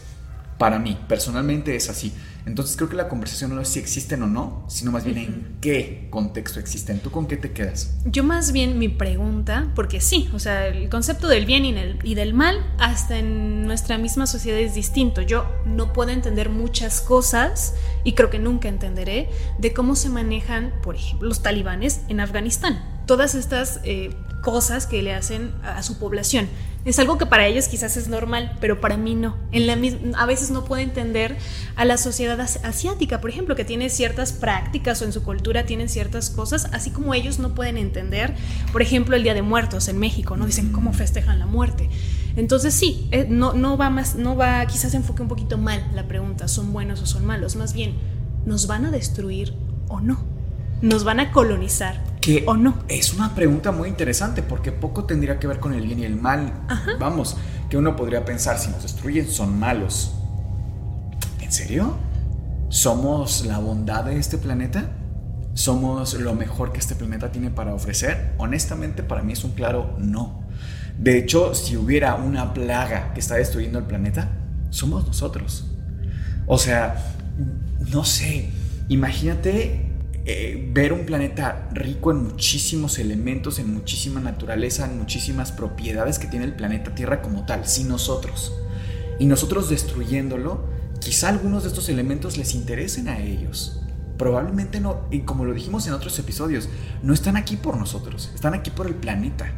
Para 0.62 0.78
mí, 0.78 0.95
personalmente 1.07 1.76
es 1.76 1.89
así. 1.89 2.14
Entonces 2.45 2.78
creo 2.78 2.88
que 2.88 2.95
la 2.95 3.09
conversación 3.09 3.55
no 3.55 3.62
es 3.62 3.70
si 3.70 3.80
existen 3.80 4.22
o 4.22 4.28
no, 4.28 4.64
sino 4.68 4.91
más 4.91 5.03
bien 5.03 5.18
en 5.18 5.57
qué 5.59 6.07
contexto 6.12 6.59
existen. 6.59 6.99
¿Tú 6.99 7.09
con 7.09 7.26
qué 7.26 7.36
te 7.36 7.51
quedas? 7.51 7.95
Yo 8.05 8.24
más 8.24 8.51
bien 8.51 8.78
mi 8.78 8.88
pregunta, 8.88 9.72
porque 9.74 9.99
sí, 10.01 10.30
o 10.36 10.38
sea, 10.38 10.68
el 10.68 10.88
concepto 10.88 11.28
del 11.28 11.47
bien 11.47 11.66
y, 11.66 11.74
y 12.03 12.14
del 12.14 12.36
mal 12.36 12.64
hasta 12.78 13.18
en 13.18 13.66
nuestra 13.66 13.97
misma 13.97 14.28
sociedad 14.28 14.59
es 14.59 14.76
distinto. 14.76 15.24
Yo 15.24 15.47
no 15.66 15.93
puedo 15.93 16.12
entender 16.12 16.49
muchas 16.49 17.01
cosas 17.01 17.74
y 18.03 18.14
creo 18.14 18.30
que 18.30 18.38
nunca 18.38 18.70
entenderé 18.70 19.32
de 19.57 19.74
cómo 19.74 19.95
se 19.95 20.09
manejan, 20.09 20.76
por 20.84 20.93
ejemplo, 20.93 21.28
los 21.28 21.41
talibanes 21.41 22.01
en 22.07 22.20
Afganistán. 22.20 23.01
Todas 23.07 23.34
estas 23.34 23.80
eh, 23.84 24.16
cosas 24.43 24.86
que 24.86 25.01
le 25.01 25.16
hacen 25.16 25.53
a 25.64 25.82
su 25.82 25.97
población. 25.97 26.47
Es 26.84 26.98
algo 26.98 27.20
que 27.20 27.28
para 27.28 27.46
ellos 27.46 27.68
quizás 27.68 27.96
es 27.96 28.08
normal, 28.08 28.58
pero 28.60 28.82
para 28.82 28.98
mí 28.98 29.14
no. 29.14 29.38
En 29.52 29.68
la, 29.68 29.78
a 30.18 30.26
veces 30.26 30.50
no 30.50 30.66
puedo 30.66 30.82
entender 30.82 31.38
a 31.76 31.86
la 31.86 31.98
sociedad 31.98 32.40
asiática, 32.40 33.22
por 33.22 33.30
ejemplo, 33.30 33.56
que 33.56 33.66
tiene 33.66 33.90
ciertas 33.90 34.34
prácticas 34.34 35.00
o 35.02 35.06
en 35.06 35.14
su 35.14 35.22
cultura 35.24 35.68
tienen 35.68 35.90
ciertas 35.90 36.32
cosas, 36.32 36.68
así 36.72 36.90
como 36.90 37.14
ellos 37.14 37.38
no 37.38 37.54
pueden 37.54 37.78
entender, 37.78 38.36
por 38.72 38.82
ejemplo, 38.82 39.16
el 39.16 39.22
Día 39.22 39.36
de 39.36 39.44
Muertos 39.44 39.90
en 39.90 40.00
México, 40.00 40.38
¿no? 40.38 40.48
Dicen 40.48 40.72
cómo 40.72 40.92
festejan 40.92 41.38
la 41.38 41.46
muerte. 41.46 41.90
Entonces 42.36 42.74
sí, 42.74 43.08
eh, 43.12 43.28
no, 43.30 43.54
no 43.54 43.78
va 43.78 43.92
más, 43.92 44.16
no 44.16 44.36
va, 44.36 44.66
quizás 44.66 44.96
enfoque 44.96 45.22
un 45.22 45.28
poquito 45.28 45.60
mal 45.60 45.86
la 45.94 46.08
pregunta, 46.08 46.48
¿son 46.48 46.74
buenos 46.74 47.02
o 47.02 47.06
son 47.06 47.26
malos? 47.26 47.56
Más 47.56 47.74
bien, 47.74 47.94
¿nos 48.46 48.66
van 48.66 48.86
a 48.86 48.92
destruir 48.92 49.54
o 49.88 50.02
no? 50.02 50.31
¿Nos 50.82 51.04
van 51.04 51.20
a 51.20 51.32
colonizar 51.32 52.02
que 52.22 52.44
o 52.48 52.56
no? 52.56 52.76
Es 52.88 53.14
una 53.14 53.36
pregunta 53.36 53.72
muy 53.72 53.88
interesante 53.88 54.42
porque 54.42 54.72
poco 54.72 55.06
tendría 55.06 55.38
que 55.38 55.46
ver 55.46 55.60
con 55.60 55.74
el 55.74 55.86
bien 55.86 56.00
y 56.00 56.06
el 56.06 56.16
mal. 56.16 56.52
Vamos, 57.00 57.38
que 57.70 57.78
uno 57.78 57.96
podría 57.96 58.26
pensar, 58.26 58.58
si 58.58 58.70
nos 58.72 58.82
destruyen, 58.82 59.30
son 59.30 59.60
malos. 59.60 60.14
¿En 61.40 61.52
serio? 61.52 61.98
¿Somos 62.70 63.46
la 63.46 63.60
bondad 63.60 64.06
de 64.06 64.18
este 64.18 64.40
planeta? 64.40 64.90
¿Somos 65.54 66.16
lo 66.16 66.34
mejor 66.34 66.72
que 66.72 66.80
este 66.80 66.96
planeta 66.96 67.32
tiene 67.32 67.52
para 67.52 67.76
ofrecer? 67.76 68.34
Honestamente, 68.40 69.04
para 69.04 69.22
mí 69.22 69.34
es 69.34 69.44
un 69.44 69.52
claro 69.52 69.96
no. 70.00 70.44
De 70.98 71.20
hecho, 71.20 71.54
si 71.54 71.78
hubiera 71.78 72.16
una 72.16 72.56
plaga 72.56 73.14
que 73.14 73.20
está 73.20 73.36
destruyendo 73.36 73.78
el 73.78 73.86
planeta, 73.86 74.30
somos 74.72 75.06
nosotros. 75.06 75.66
O 76.48 76.58
sea, 76.58 77.04
no 77.92 78.04
sé, 78.04 78.50
imagínate 78.90 79.91
eh, 80.24 80.69
ver 80.72 80.93
un 80.93 81.05
planeta 81.05 81.67
rico 81.74 82.11
en 82.11 82.24
muchísimos 82.24 82.99
elementos, 82.99 83.57
en 83.57 83.74
muchísima 83.74 84.19
naturaleza, 84.19 84.86
en 84.86 84.99
muchísimas 84.99 85.51
propiedades 85.51 86.19
que 86.19 86.28
tiene 86.28 86.45
el 86.45 86.53
planeta 86.53 86.93
Tierra 86.93 87.24
como 87.24 87.45
tal, 87.45 87.67
sin 87.67 87.88
nosotros. 87.88 88.53
Y 89.17 89.26
nosotros 89.26 89.69
destruyéndolo, 89.69 90.63
quizá 90.99 91.30
algunos 91.30 91.63
de 91.63 91.69
estos 91.69 91.89
elementos 91.89 92.38
les 92.38 92.53
interesen 92.53 93.07
a 93.07 93.19
ellos. 93.19 93.82
Probablemente 94.19 94.80
no, 94.80 95.07
y 95.09 95.22
como 95.22 95.43
lo 95.43 95.55
dijimos 95.55 95.88
en 95.88 95.93
otros 95.93 96.19
episodios, 96.19 96.69
no 97.01 97.15
están 97.15 97.36
aquí 97.36 97.55
por 97.55 97.76
nosotros, 97.78 98.32
están 98.36 98.53
aquí 98.53 98.69
por 98.69 98.86
el 98.86 98.93
planeta. 98.93 99.51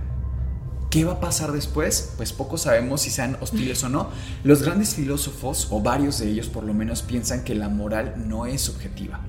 ¿Qué 0.90 1.04
va 1.04 1.14
a 1.14 1.20
pasar 1.20 1.52
después? 1.52 2.14
Pues 2.16 2.32
poco 2.32 2.58
sabemos 2.58 3.02
si 3.02 3.10
sean 3.10 3.36
hostiles 3.42 3.84
o 3.84 3.90
no. 3.90 4.12
Los 4.46 4.62
grandes 4.62 4.96
filósofos, 4.96 5.68
o 5.72 5.82
varios 5.82 6.20
de 6.20 6.30
ellos 6.30 6.48
por 6.48 6.64
lo 6.64 6.74
menos, 6.74 7.02
piensan 7.02 7.44
que 7.44 7.56
la 7.56 7.68
moral 7.68 8.14
no 8.28 8.46
es 8.46 8.62
subjetiva 8.62 9.20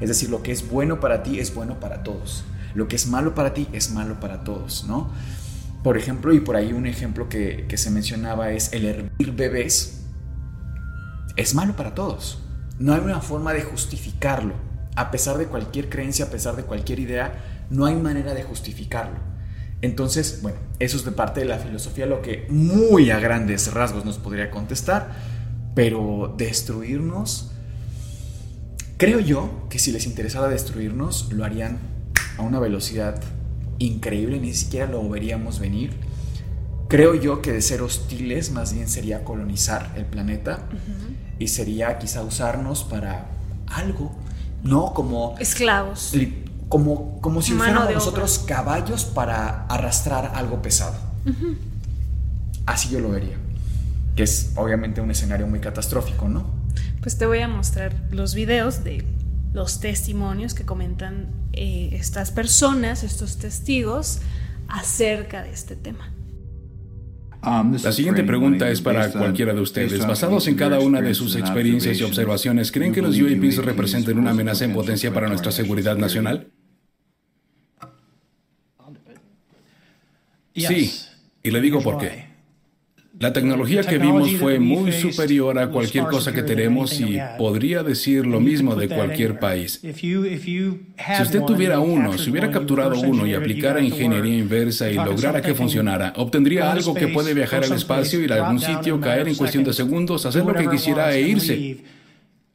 es 0.00 0.08
decir, 0.08 0.30
lo 0.30 0.42
que 0.42 0.52
es 0.52 0.68
bueno 0.68 1.00
para 1.00 1.22
ti 1.22 1.38
es 1.38 1.54
bueno 1.54 1.80
para 1.80 2.02
todos. 2.02 2.44
Lo 2.74 2.88
que 2.88 2.96
es 2.96 3.06
malo 3.06 3.34
para 3.34 3.54
ti 3.54 3.68
es 3.72 3.90
malo 3.90 4.18
para 4.18 4.44
todos, 4.44 4.84
¿no? 4.88 5.10
Por 5.82 5.96
ejemplo, 5.96 6.32
y 6.32 6.40
por 6.40 6.56
ahí 6.56 6.72
un 6.72 6.86
ejemplo 6.86 7.28
que, 7.28 7.66
se 7.76 7.90
mencionaba 7.90 8.50
es 8.52 8.72
el 8.72 8.84
hervir 8.84 9.32
bebés. 9.32 10.04
Es 11.36 11.54
malo 11.54 11.74
para 11.76 11.94
todos. 11.94 12.40
No 12.78 12.94
hay 12.94 13.00
una 13.00 13.20
forma 13.20 13.52
de 13.52 13.62
justificarlo. 13.62 14.54
A 14.94 15.10
pesar 15.10 15.38
de 15.38 15.46
cualquier 15.46 15.88
creencia, 15.88 16.26
a 16.26 16.28
pesar 16.28 16.56
de 16.56 16.64
cualquier 16.64 17.00
idea, 17.00 17.66
no 17.70 17.86
hay 17.86 17.96
manera 17.96 18.34
de 18.34 18.42
justificarlo. 18.42 19.18
Entonces, 19.80 20.40
bueno, 20.42 20.58
eso 20.78 20.96
es 20.96 21.04
de 21.04 21.10
parte 21.10 21.40
de 21.40 21.46
la 21.46 21.58
filosofía 21.58 22.06
lo 22.06 22.22
que 22.22 22.46
muy 22.48 23.10
a 23.10 23.18
grandes 23.18 23.72
rasgos 23.72 24.04
nos 24.04 24.18
podría 24.18 24.50
contestar, 24.50 25.10
pero 25.74 26.34
destruirnos 26.36 27.51
Creo 29.02 29.18
yo 29.18 29.66
que 29.68 29.80
si 29.80 29.90
les 29.90 30.06
interesara 30.06 30.46
destruirnos, 30.46 31.32
lo 31.32 31.44
harían 31.44 31.80
a 32.38 32.42
una 32.42 32.60
velocidad 32.60 33.20
increíble, 33.80 34.38
ni 34.38 34.54
siquiera 34.54 34.86
lo 34.86 35.08
veríamos 35.08 35.58
venir. 35.58 35.96
Creo 36.86 37.16
yo 37.16 37.42
que 37.42 37.50
de 37.50 37.62
ser 37.62 37.82
hostiles, 37.82 38.52
más 38.52 38.72
bien 38.72 38.88
sería 38.88 39.24
colonizar 39.24 39.92
el 39.96 40.04
planeta 40.04 40.68
y 41.40 41.48
sería 41.48 41.98
quizá 41.98 42.22
usarnos 42.22 42.84
para 42.84 43.26
algo, 43.66 44.12
¿no? 44.62 44.94
Como... 44.94 45.34
Esclavos. 45.40 46.14
Como, 46.68 47.20
como 47.20 47.42
si 47.42 47.54
fuéramos 47.54 47.92
nosotros 47.92 48.38
caballos 48.46 49.04
para 49.04 49.66
arrastrar 49.66 50.30
algo 50.36 50.62
pesado. 50.62 50.94
Así 52.66 52.88
yo 52.90 53.00
lo 53.00 53.10
vería. 53.10 53.36
Que 54.14 54.22
es 54.22 54.52
obviamente 54.54 55.00
un 55.00 55.10
escenario 55.10 55.48
muy 55.48 55.58
catastrófico, 55.58 56.28
¿no? 56.28 56.61
Pues 57.02 57.18
te 57.18 57.26
voy 57.26 57.40
a 57.40 57.48
mostrar 57.48 57.92
los 58.12 58.34
videos 58.34 58.84
de 58.84 59.04
los 59.52 59.80
testimonios 59.80 60.54
que 60.54 60.64
comentan 60.64 61.28
eh, 61.52 61.90
estas 61.92 62.30
personas, 62.30 63.02
estos 63.02 63.38
testigos, 63.38 64.20
acerca 64.68 65.42
de 65.42 65.50
este 65.50 65.74
tema. 65.74 66.14
Um, 67.44 67.76
La 67.82 67.90
siguiente 67.90 68.22
pregunta 68.22 68.70
es 68.70 68.80
para 68.80 69.10
cualquiera 69.10 69.52
de 69.52 69.60
ustedes. 69.60 70.06
Basados 70.06 70.46
en 70.46 70.54
cada 70.54 70.78
una 70.78 71.02
de 71.02 71.12
sus 71.12 71.34
experiencias 71.34 71.98
y 71.98 72.04
observaciones, 72.04 72.70
¿creen 72.70 72.92
que 72.92 73.02
los 73.02 73.20
UAPs 73.20 73.56
representen 73.56 74.16
una 74.16 74.30
amenaza 74.30 74.64
en 74.64 74.72
potencia 74.72 75.12
para 75.12 75.28
nuestra 75.28 75.50
seguridad 75.50 75.96
nacional? 75.96 76.52
Sí, 80.54 80.92
y 81.42 81.50
le 81.50 81.60
digo 81.60 81.82
por 81.82 81.98
qué. 81.98 82.31
La 83.22 83.32
tecnología 83.32 83.82
que 83.84 83.98
vimos 83.98 84.32
fue 84.32 84.58
muy 84.58 84.90
superior 84.90 85.56
a 85.56 85.68
cualquier 85.68 86.06
cosa 86.06 86.32
que 86.32 86.42
tenemos 86.42 87.00
y 87.00 87.20
podría 87.38 87.84
decir 87.84 88.26
lo 88.26 88.40
mismo 88.40 88.74
de 88.74 88.88
cualquier 88.88 89.38
país. 89.38 89.80
Si 89.80 90.16
usted 91.22 91.42
tuviera 91.46 91.78
uno, 91.78 92.18
si 92.18 92.30
hubiera 92.30 92.50
capturado 92.50 92.98
uno 93.00 93.24
y 93.24 93.34
aplicara 93.34 93.80
ingeniería 93.80 94.36
inversa 94.36 94.90
y 94.90 94.94
lograra 94.94 95.40
que 95.40 95.54
funcionara, 95.54 96.12
obtendría 96.16 96.72
algo 96.72 96.94
que 96.94 97.06
puede 97.06 97.32
viajar 97.32 97.62
al 97.62 97.72
espacio, 97.74 98.18
ir 98.20 98.32
a 98.32 98.44
algún 98.44 98.58
sitio, 98.58 99.00
caer 99.00 99.28
en 99.28 99.36
cuestión 99.36 99.62
de 99.62 99.72
segundos, 99.72 100.26
hacer 100.26 100.44
lo 100.44 100.54
que 100.54 100.68
quisiera 100.68 101.14
e 101.14 101.20
irse. 101.20 101.76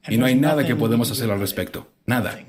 y 0.09 0.17
no 0.17 0.25
hay 0.25 0.35
nada 0.35 0.67
que 0.67 0.75
podemos 0.75 1.09
hacer 1.09 1.31
al 1.31 1.39
respecto. 1.39 1.87
Nada. 2.05 2.46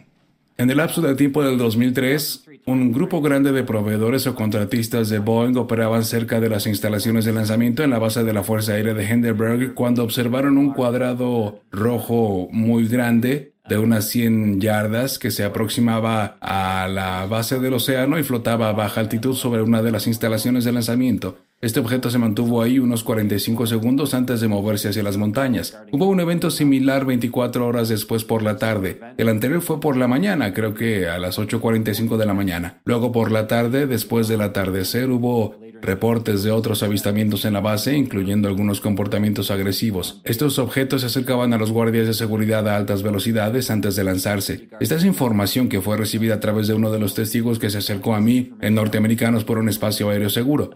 En 0.60 0.68
el 0.70 0.78
lapso 0.78 1.00
del 1.00 1.14
tiempo 1.14 1.44
del 1.44 1.56
2003, 1.56 2.46
un 2.66 2.90
grupo 2.90 3.22
grande 3.22 3.52
de 3.52 3.62
proveedores 3.62 4.26
o 4.26 4.34
contratistas 4.34 5.08
de 5.08 5.20
Boeing 5.20 5.56
operaban 5.56 6.04
cerca 6.04 6.40
de 6.40 6.48
las 6.48 6.66
instalaciones 6.66 7.24
de 7.24 7.32
lanzamiento 7.32 7.84
en 7.84 7.90
la 7.90 8.00
base 8.00 8.24
de 8.24 8.32
la 8.32 8.42
Fuerza 8.42 8.72
Aérea 8.72 8.92
de 8.92 9.08
Hindenburg 9.08 9.74
cuando 9.74 10.02
observaron 10.02 10.58
un 10.58 10.72
cuadrado 10.72 11.60
rojo 11.70 12.48
muy 12.50 12.88
grande 12.88 13.52
de 13.68 13.78
unas 13.78 14.08
100 14.08 14.60
yardas 14.60 15.20
que 15.20 15.30
se 15.30 15.44
aproximaba 15.44 16.38
a 16.40 16.88
la 16.88 17.26
base 17.26 17.60
del 17.60 17.74
océano 17.74 18.18
y 18.18 18.24
flotaba 18.24 18.68
a 18.68 18.72
baja 18.72 19.00
altitud 19.00 19.36
sobre 19.36 19.62
una 19.62 19.80
de 19.80 19.92
las 19.92 20.08
instalaciones 20.08 20.64
de 20.64 20.72
lanzamiento. 20.72 21.38
Este 21.60 21.80
objeto 21.80 22.08
se 22.08 22.18
mantuvo 22.18 22.62
ahí 22.62 22.78
unos 22.78 23.02
45 23.02 23.66
segundos 23.66 24.14
antes 24.14 24.40
de 24.40 24.46
moverse 24.46 24.90
hacia 24.90 25.02
las 25.02 25.16
montañas. 25.16 25.76
Hubo 25.90 26.06
un 26.06 26.20
evento 26.20 26.52
similar 26.52 27.04
24 27.04 27.66
horas 27.66 27.88
después 27.88 28.22
por 28.22 28.44
la 28.44 28.58
tarde. 28.58 29.00
El 29.16 29.28
anterior 29.28 29.60
fue 29.60 29.80
por 29.80 29.96
la 29.96 30.06
mañana, 30.06 30.54
creo 30.54 30.74
que 30.74 31.08
a 31.08 31.18
las 31.18 31.36
8.45 31.36 32.16
de 32.16 32.26
la 32.26 32.34
mañana. 32.34 32.80
Luego 32.84 33.10
por 33.10 33.32
la 33.32 33.48
tarde, 33.48 33.88
después 33.88 34.28
del 34.28 34.42
atardecer, 34.42 35.10
hubo 35.10 35.56
reportes 35.82 36.42
de 36.42 36.50
otros 36.50 36.82
avistamientos 36.82 37.44
en 37.44 37.54
la 37.54 37.60
base, 37.60 37.96
incluyendo 37.96 38.48
algunos 38.48 38.80
comportamientos 38.80 39.50
agresivos. 39.50 40.20
Estos 40.24 40.58
objetos 40.58 41.02
se 41.02 41.06
acercaban 41.08 41.52
a 41.52 41.58
los 41.58 41.72
guardias 41.72 42.06
de 42.06 42.14
seguridad 42.14 42.68
a 42.68 42.76
altas 42.76 43.02
velocidades 43.02 43.70
antes 43.70 43.96
de 43.96 44.04
lanzarse. 44.04 44.68
Esta 44.80 44.96
es 44.96 45.04
información 45.04 45.68
que 45.68 45.80
fue 45.80 45.96
recibida 45.96 46.34
a 46.34 46.40
través 46.40 46.68
de 46.68 46.74
uno 46.74 46.90
de 46.90 46.98
los 46.98 47.14
testigos 47.14 47.58
que 47.58 47.70
se 47.70 47.78
acercó 47.78 48.14
a 48.14 48.20
mí 48.20 48.52
en 48.60 48.74
norteamericanos 48.74 49.44
por 49.44 49.58
un 49.58 49.68
espacio 49.68 50.10
aéreo 50.10 50.30
seguro. 50.30 50.70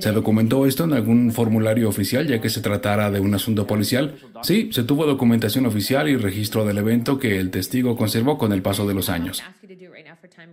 ¿Se 0.00 0.12
documentó 0.12 0.64
esto 0.64 0.84
en 0.84 0.94
algún 0.94 1.30
formulario 1.32 1.86
oficial 1.88 2.26
ya 2.26 2.40
que 2.40 2.48
se 2.48 2.62
tratara 2.62 3.10
de 3.10 3.20
un 3.20 3.34
asunto 3.34 3.66
policial? 3.66 4.14
Sí, 4.42 4.70
se 4.72 4.84
tuvo 4.84 5.04
documentación 5.04 5.66
oficial 5.66 6.08
y 6.08 6.16
registro 6.16 6.64
del 6.64 6.78
evento 6.78 7.18
que 7.18 7.38
el 7.38 7.50
testigo 7.50 7.96
conservó 7.96 8.38
con 8.38 8.52
el 8.52 8.62
paso 8.62 8.86
de 8.88 8.94
los 8.94 9.10
años. 9.10 9.42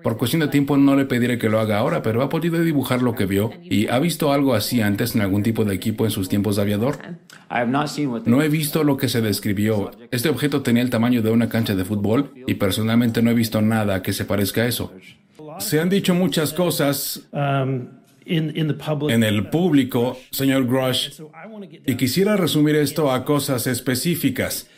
Por 0.01 0.17
cuestión 0.17 0.41
de 0.41 0.47
tiempo 0.47 0.77
no 0.77 0.95
le 0.95 1.05
pediré 1.05 1.37
que 1.37 1.49
lo 1.49 1.59
haga 1.59 1.77
ahora, 1.77 2.01
pero 2.01 2.21
ha 2.21 2.29
podido 2.29 2.61
dibujar 2.61 3.01
lo 3.01 3.15
que 3.15 3.25
vio 3.25 3.51
y 3.63 3.87
ha 3.87 3.99
visto 3.99 4.31
algo 4.31 4.53
así 4.53 4.81
antes 4.81 5.15
en 5.15 5.21
algún 5.21 5.43
tipo 5.43 5.65
de 5.65 5.75
equipo 5.75 6.05
en 6.05 6.11
sus 6.11 6.29
tiempos 6.29 6.55
de 6.55 6.61
aviador. 6.61 6.97
No 8.25 8.41
he 8.41 8.49
visto 8.49 8.83
lo 8.83 8.97
que 8.97 9.09
se 9.09 9.21
describió. 9.21 9.91
Este 10.11 10.29
objeto 10.29 10.61
tenía 10.61 10.83
el 10.83 10.89
tamaño 10.89 11.21
de 11.21 11.31
una 11.31 11.49
cancha 11.49 11.75
de 11.75 11.85
fútbol 11.85 12.31
y 12.47 12.55
personalmente 12.55 13.21
no 13.21 13.31
he 13.31 13.33
visto 13.33 13.61
nada 13.61 14.01
que 14.01 14.13
se 14.13 14.25
parezca 14.25 14.61
a 14.61 14.67
eso. 14.67 14.93
Se 15.59 15.79
han 15.79 15.89
dicho 15.89 16.15
muchas 16.15 16.53
cosas. 16.53 17.27
Um, 17.31 17.87
en 18.25 19.23
el 19.23 19.49
público, 19.49 20.17
señor 20.31 20.65
Grush, 20.65 21.21
y 21.85 21.95
quisiera 21.95 22.37
resumir 22.37 22.75
esto 22.75 23.11
a 23.11 23.25
cosas 23.25 23.67
específicas. 23.67 24.69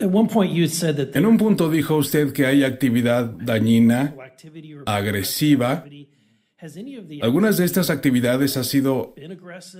En 0.00 1.26
un 1.26 1.36
punto 1.36 1.70
dijo 1.70 1.96
usted 1.96 2.32
que 2.32 2.46
hay 2.46 2.64
actividad 2.64 3.26
dañina, 3.26 4.14
agresiva. 4.86 5.84
¿Algunas 7.22 7.58
de 7.58 7.64
estas 7.64 7.90
actividades 7.90 8.56
ha 8.56 8.64
sido 8.64 9.14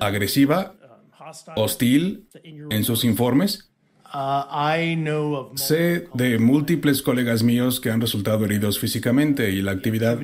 agresiva, 0.01 0.75
um, 0.77 1.53
hostil 1.57 2.29
en 2.45 2.85
sus 2.85 3.05
informes? 3.05 3.71
Uh, 4.13 5.57
sé 5.57 6.09
de 6.15 6.39
múltiples 6.39 7.01
colegas 7.01 7.43
míos 7.43 7.81
que 7.81 7.91
han 7.91 8.01
resultado 8.01 8.45
heridos 8.45 8.79
físicamente 8.79 9.51
y 9.51 9.63
la 9.63 9.71
actividad 9.71 10.19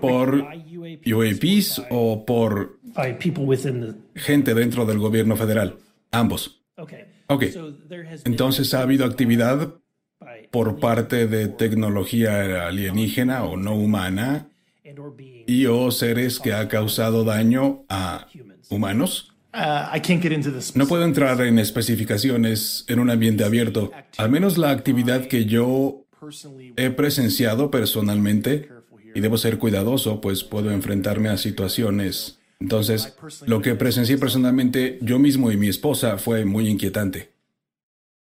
por 0.00 0.46
UAPs 1.04 1.82
o 1.90 2.24
por 2.24 2.78
gente 4.14 4.54
dentro 4.54 4.86
del 4.86 4.98
gobierno 4.98 5.36
federal. 5.36 5.76
Ambos. 6.12 6.62
Ok. 7.28 7.44
Entonces 8.24 8.74
ha 8.74 8.82
habido 8.82 9.04
actividad 9.04 9.74
por 10.50 10.80
parte 10.80 11.26
de 11.26 11.48
tecnología 11.48 12.66
alienígena 12.66 13.44
o 13.44 13.56
no 13.56 13.74
humana 13.74 14.48
y 15.46 15.66
o 15.66 15.90
seres 15.90 16.40
que 16.40 16.52
ha 16.52 16.68
causado 16.68 17.24
daño 17.24 17.84
a 17.88 18.26
humanos. 18.70 19.32
Uh, 19.54 19.98
no 20.74 20.86
puedo 20.86 21.04
entrar 21.04 21.40
en 21.40 21.58
especificaciones 21.58 22.84
en 22.88 23.00
un 23.00 23.10
ambiente 23.10 23.44
abierto. 23.44 23.90
Al 24.16 24.30
menos 24.30 24.58
la 24.58 24.70
actividad 24.70 25.26
que 25.26 25.46
yo 25.46 26.06
he 26.76 26.90
presenciado 26.90 27.70
personalmente 27.70 28.68
y 29.14 29.20
debo 29.20 29.38
ser 29.38 29.58
cuidadoso, 29.58 30.20
pues 30.20 30.44
puedo 30.44 30.70
enfrentarme 30.70 31.28
a 31.28 31.36
situaciones. 31.36 32.38
Entonces, 32.60 33.14
lo 33.46 33.62
que 33.62 33.74
presencié 33.74 34.18
personalmente 34.18 34.98
yo 35.00 35.18
mismo 35.18 35.52
y 35.52 35.56
mi 35.56 35.68
esposa 35.68 36.18
fue 36.18 36.44
muy 36.44 36.68
inquietante. 36.68 37.32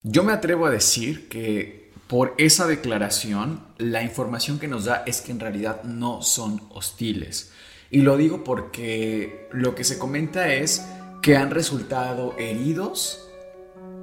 Yo 0.02 0.24
me 0.24 0.32
atrevo 0.32 0.66
a 0.66 0.70
decir 0.70 1.28
que 1.28 1.92
por 2.08 2.34
esa 2.38 2.66
declaración, 2.66 3.62
la 3.76 4.02
información 4.02 4.58
que 4.58 4.66
nos 4.66 4.86
da 4.86 5.04
es 5.06 5.20
que 5.20 5.30
en 5.30 5.40
realidad 5.40 5.82
no 5.84 6.22
son 6.22 6.62
hostiles. 6.70 7.52
Y 7.90 8.00
lo 8.00 8.16
digo 8.16 8.44
porque 8.44 9.48
lo 9.52 9.74
que 9.74 9.84
se 9.84 9.98
comenta 9.98 10.52
es 10.52 10.86
que 11.22 11.36
han 11.36 11.50
resultado 11.50 12.34
heridos, 12.38 13.28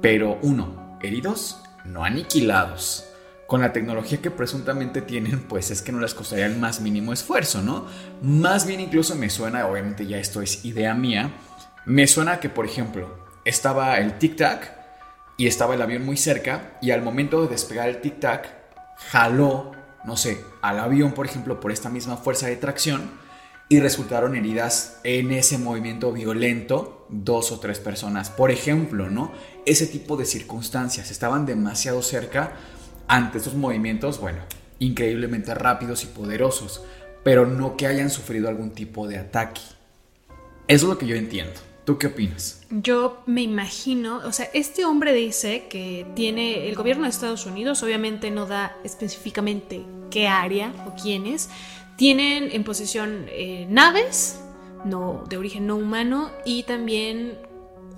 pero 0.00 0.38
uno, 0.42 0.98
heridos, 1.02 1.60
no 1.84 2.04
aniquilados 2.04 3.06
con 3.46 3.60
la 3.60 3.72
tecnología 3.72 4.20
que 4.20 4.30
presuntamente 4.30 5.02
tienen, 5.02 5.40
pues 5.48 5.70
es 5.70 5.82
que 5.82 5.92
no 5.92 6.00
les 6.00 6.14
costaría 6.14 6.46
el 6.46 6.58
más 6.58 6.80
mínimo 6.80 7.12
esfuerzo, 7.12 7.62
¿no? 7.62 7.86
Más 8.22 8.66
bien 8.66 8.80
incluso 8.80 9.14
me 9.14 9.30
suena, 9.30 9.66
obviamente 9.66 10.06
ya 10.06 10.18
esto 10.18 10.42
es 10.42 10.64
idea 10.64 10.94
mía, 10.94 11.32
me 11.84 12.06
suena 12.06 12.40
que, 12.40 12.48
por 12.48 12.66
ejemplo, 12.66 13.18
estaba 13.44 13.98
el 13.98 14.18
tic-tac 14.18 14.72
y 15.36 15.46
estaba 15.46 15.74
el 15.74 15.82
avión 15.82 16.04
muy 16.04 16.16
cerca 16.16 16.78
y 16.82 16.90
al 16.90 17.02
momento 17.02 17.42
de 17.42 17.48
despegar 17.48 17.88
el 17.88 18.00
tic-tac, 18.00 18.48
jaló, 19.10 19.72
no 20.04 20.16
sé, 20.16 20.40
al 20.62 20.80
avión, 20.80 21.12
por 21.12 21.26
ejemplo, 21.26 21.60
por 21.60 21.70
esta 21.70 21.88
misma 21.88 22.16
fuerza 22.16 22.48
de 22.48 22.56
tracción 22.56 23.10
y 23.68 23.80
resultaron 23.80 24.36
heridas 24.36 24.98
en 25.04 25.32
ese 25.32 25.58
movimiento 25.58 26.12
violento 26.12 27.06
dos 27.08 27.52
o 27.52 27.60
tres 27.60 27.78
personas. 27.78 28.30
Por 28.30 28.50
ejemplo, 28.50 29.10
¿no? 29.10 29.32
Ese 29.64 29.86
tipo 29.86 30.16
de 30.16 30.24
circunstancias 30.24 31.10
estaban 31.10 31.46
demasiado 31.46 32.02
cerca 32.02 32.52
ante 33.08 33.38
estos 33.38 33.54
movimientos, 33.54 34.20
bueno, 34.20 34.40
increíblemente 34.78 35.54
rápidos 35.54 36.04
y 36.04 36.06
poderosos, 36.06 36.82
pero 37.22 37.46
no 37.46 37.76
que 37.76 37.86
hayan 37.86 38.10
sufrido 38.10 38.48
algún 38.48 38.70
tipo 38.70 39.08
de 39.08 39.18
ataque. 39.18 39.60
Eso 40.68 40.86
es 40.86 40.90
lo 40.90 40.98
que 40.98 41.06
yo 41.06 41.16
entiendo. 41.16 41.54
¿Tú 41.84 41.98
qué 41.98 42.08
opinas? 42.08 42.62
Yo 42.70 43.22
me 43.26 43.42
imagino, 43.42 44.16
o 44.24 44.32
sea, 44.32 44.48
este 44.52 44.84
hombre 44.84 45.12
dice 45.12 45.66
que 45.70 46.04
tiene 46.16 46.68
el 46.68 46.74
gobierno 46.74 47.04
de 47.04 47.10
Estados 47.10 47.46
Unidos, 47.46 47.80
obviamente 47.84 48.32
no 48.32 48.46
da 48.46 48.76
específicamente 48.82 49.84
qué 50.10 50.26
área 50.26 50.72
o 50.84 51.00
quiénes, 51.00 51.48
tienen 51.96 52.50
en 52.50 52.64
posesión 52.64 53.26
eh, 53.28 53.66
naves 53.70 54.40
no, 54.84 55.24
de 55.28 55.36
origen 55.36 55.68
no 55.68 55.76
humano 55.76 56.32
y 56.44 56.64
también 56.64 57.38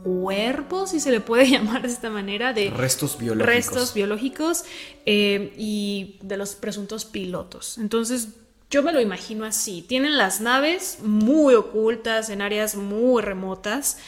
cuerpos, 0.02 0.90
si 0.90 1.00
se 1.00 1.10
le 1.10 1.20
puede 1.20 1.46
llamar 1.50 1.82
de 1.82 1.88
esta 1.88 2.10
manera, 2.10 2.52
de 2.52 2.70
restos 2.70 3.18
biológicos, 3.18 3.54
restos 3.54 3.94
biológicos 3.94 4.64
eh, 5.06 5.52
y 5.56 6.18
de 6.22 6.36
los 6.36 6.54
presuntos 6.54 7.04
pilotos. 7.04 7.78
Entonces, 7.78 8.28
yo 8.70 8.82
me 8.82 8.92
lo 8.92 9.00
imagino 9.00 9.44
así. 9.44 9.82
Tienen 9.82 10.18
las 10.18 10.40
naves 10.40 10.98
muy 11.02 11.54
ocultas, 11.54 12.28
en 12.28 12.42
áreas 12.42 12.74
muy 12.74 13.22
remotas. 13.22 13.98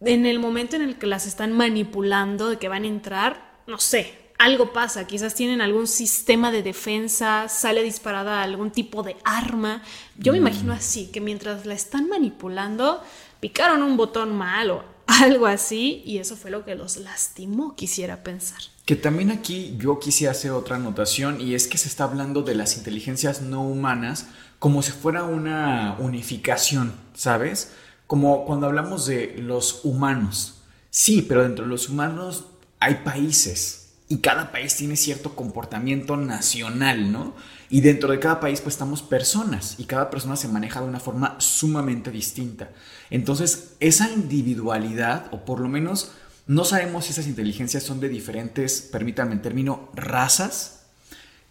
En 0.00 0.24
el 0.24 0.38
momento 0.38 0.76
en 0.76 0.82
el 0.82 0.98
que 0.98 1.06
las 1.06 1.26
están 1.26 1.52
manipulando, 1.52 2.48
de 2.48 2.56
que 2.56 2.68
van 2.68 2.84
a 2.84 2.88
entrar, 2.88 3.60
no 3.66 3.78
sé, 3.78 4.14
algo 4.38 4.72
pasa. 4.72 5.06
Quizás 5.06 5.34
tienen 5.34 5.60
algún 5.60 5.86
sistema 5.86 6.50
de 6.50 6.62
defensa, 6.62 7.46
sale 7.48 7.82
disparada 7.82 8.42
algún 8.42 8.70
tipo 8.70 9.02
de 9.02 9.16
arma. 9.22 9.82
Yo 10.16 10.32
me 10.32 10.40
mm. 10.40 10.46
imagino 10.46 10.72
así, 10.72 11.10
que 11.12 11.20
mientras 11.20 11.66
la 11.66 11.74
están 11.74 12.08
manipulando, 12.08 13.02
picaron 13.38 13.82
un 13.82 13.98
botón 13.98 14.34
malo 14.34 14.82
algo 15.10 15.46
así, 15.46 16.02
y 16.06 16.18
eso 16.18 16.36
fue 16.36 16.50
lo 16.50 16.64
que 16.64 16.74
los 16.74 16.96
lastimó, 16.96 17.74
quisiera 17.74 18.22
pensar. 18.22 18.60
Que 18.84 18.96
también 18.96 19.30
aquí 19.30 19.76
yo 19.78 19.98
quisiera 19.98 20.32
hacer 20.32 20.52
otra 20.52 20.76
anotación, 20.76 21.40
y 21.40 21.54
es 21.54 21.66
que 21.66 21.78
se 21.78 21.88
está 21.88 22.04
hablando 22.04 22.42
de 22.42 22.54
las 22.54 22.76
inteligencias 22.76 23.42
no 23.42 23.62
humanas 23.62 24.26
como 24.58 24.82
si 24.82 24.92
fuera 24.92 25.24
una 25.24 25.96
unificación, 25.98 26.92
¿sabes? 27.14 27.72
Como 28.06 28.44
cuando 28.44 28.66
hablamos 28.66 29.06
de 29.06 29.36
los 29.38 29.84
humanos. 29.84 30.62
Sí, 30.90 31.22
pero 31.22 31.42
dentro 31.42 31.64
de 31.64 31.70
los 31.70 31.88
humanos 31.88 32.44
hay 32.78 32.96
países, 32.96 33.80
y 34.10 34.18
cada 34.18 34.50
país 34.50 34.74
tiene 34.74 34.96
cierto 34.96 35.36
comportamiento 35.36 36.16
nacional, 36.16 37.12
¿no? 37.12 37.34
Y 37.68 37.80
dentro 37.80 38.10
de 38.10 38.18
cada 38.18 38.40
país 38.40 38.60
pues 38.60 38.74
estamos 38.74 39.02
personas 39.02 39.76
y 39.78 39.84
cada 39.84 40.10
persona 40.10 40.34
se 40.34 40.48
maneja 40.48 40.80
de 40.80 40.88
una 40.88 40.98
forma 40.98 41.36
sumamente 41.38 42.10
distinta. 42.10 42.70
Entonces, 43.10 43.74
esa 43.80 44.10
individualidad, 44.10 45.26
o 45.32 45.44
por 45.44 45.60
lo 45.60 45.68
menos 45.68 46.12
no 46.46 46.64
sabemos 46.64 47.04
si 47.04 47.12
esas 47.12 47.26
inteligencias 47.26 47.82
son 47.82 48.00
de 48.00 48.08
diferentes, 48.08 48.80
permítanme 48.80 49.34
el 49.34 49.42
término, 49.42 49.90
razas. 49.94 50.86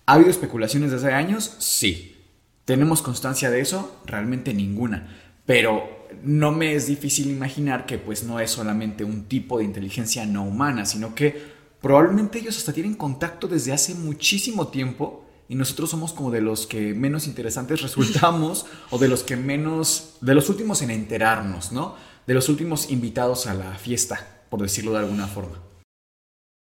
¿Ha 0.06 0.14
habido 0.14 0.30
especulaciones 0.30 0.92
desde 0.92 1.08
hace 1.08 1.16
años? 1.16 1.56
Sí. 1.60 2.18
¿Tenemos 2.66 3.02
constancia 3.02 3.50
de 3.50 3.62
eso? 3.62 4.02
Realmente 4.06 4.54
ninguna. 4.54 5.16
pero 5.46 6.08
no 6.24 6.52
me 6.52 6.74
es 6.74 6.88
difícil 6.88 7.30
imaginar 7.30 7.86
que 7.86 7.98
pues 7.98 8.24
no 8.24 8.40
es 8.40 8.52
solamente 8.52 9.04
un 9.04 9.26
tipo 9.26 9.60
de 9.60 9.64
inteligencia 9.64 10.26
no 10.26 10.44
humana, 10.44 10.86
sino 10.86 11.16
que 11.16 11.42
probablemente 11.82 12.40
ellos 12.40 12.58
hasta 12.58 12.74
tienen 12.74 12.96
contacto 12.96 13.48
desde 13.48 13.72
hace 13.72 13.96
muchísimo 13.96 14.68
tiempo 14.68 15.26
y 15.50 15.56
nosotros 15.56 15.90
somos 15.90 16.14
como 16.14 16.32
de 16.32 16.40
los 16.40 16.68
que 16.68 16.94
menos 16.94 17.28
interesantes 17.28 17.82
resultamos 17.88 18.68
o 18.92 18.98
de 18.98 19.10
los 19.10 19.24
que 19.24 19.36
menos, 19.36 20.18
de 20.22 20.36
los 20.36 20.48
últimos 20.48 20.82
en 20.82 20.92
enterarnos, 20.92 21.74
¿no? 21.74 21.96
De 22.26 22.36
los 22.36 22.48
últimos 22.48 22.92
invitados 22.92 23.48
a 23.48 23.56
la 23.56 23.74
fiesta, 23.74 24.46
por 24.50 24.62
decirlo 24.62 24.94
de 24.94 25.00
alguna 25.00 25.28
forma. 25.28 25.58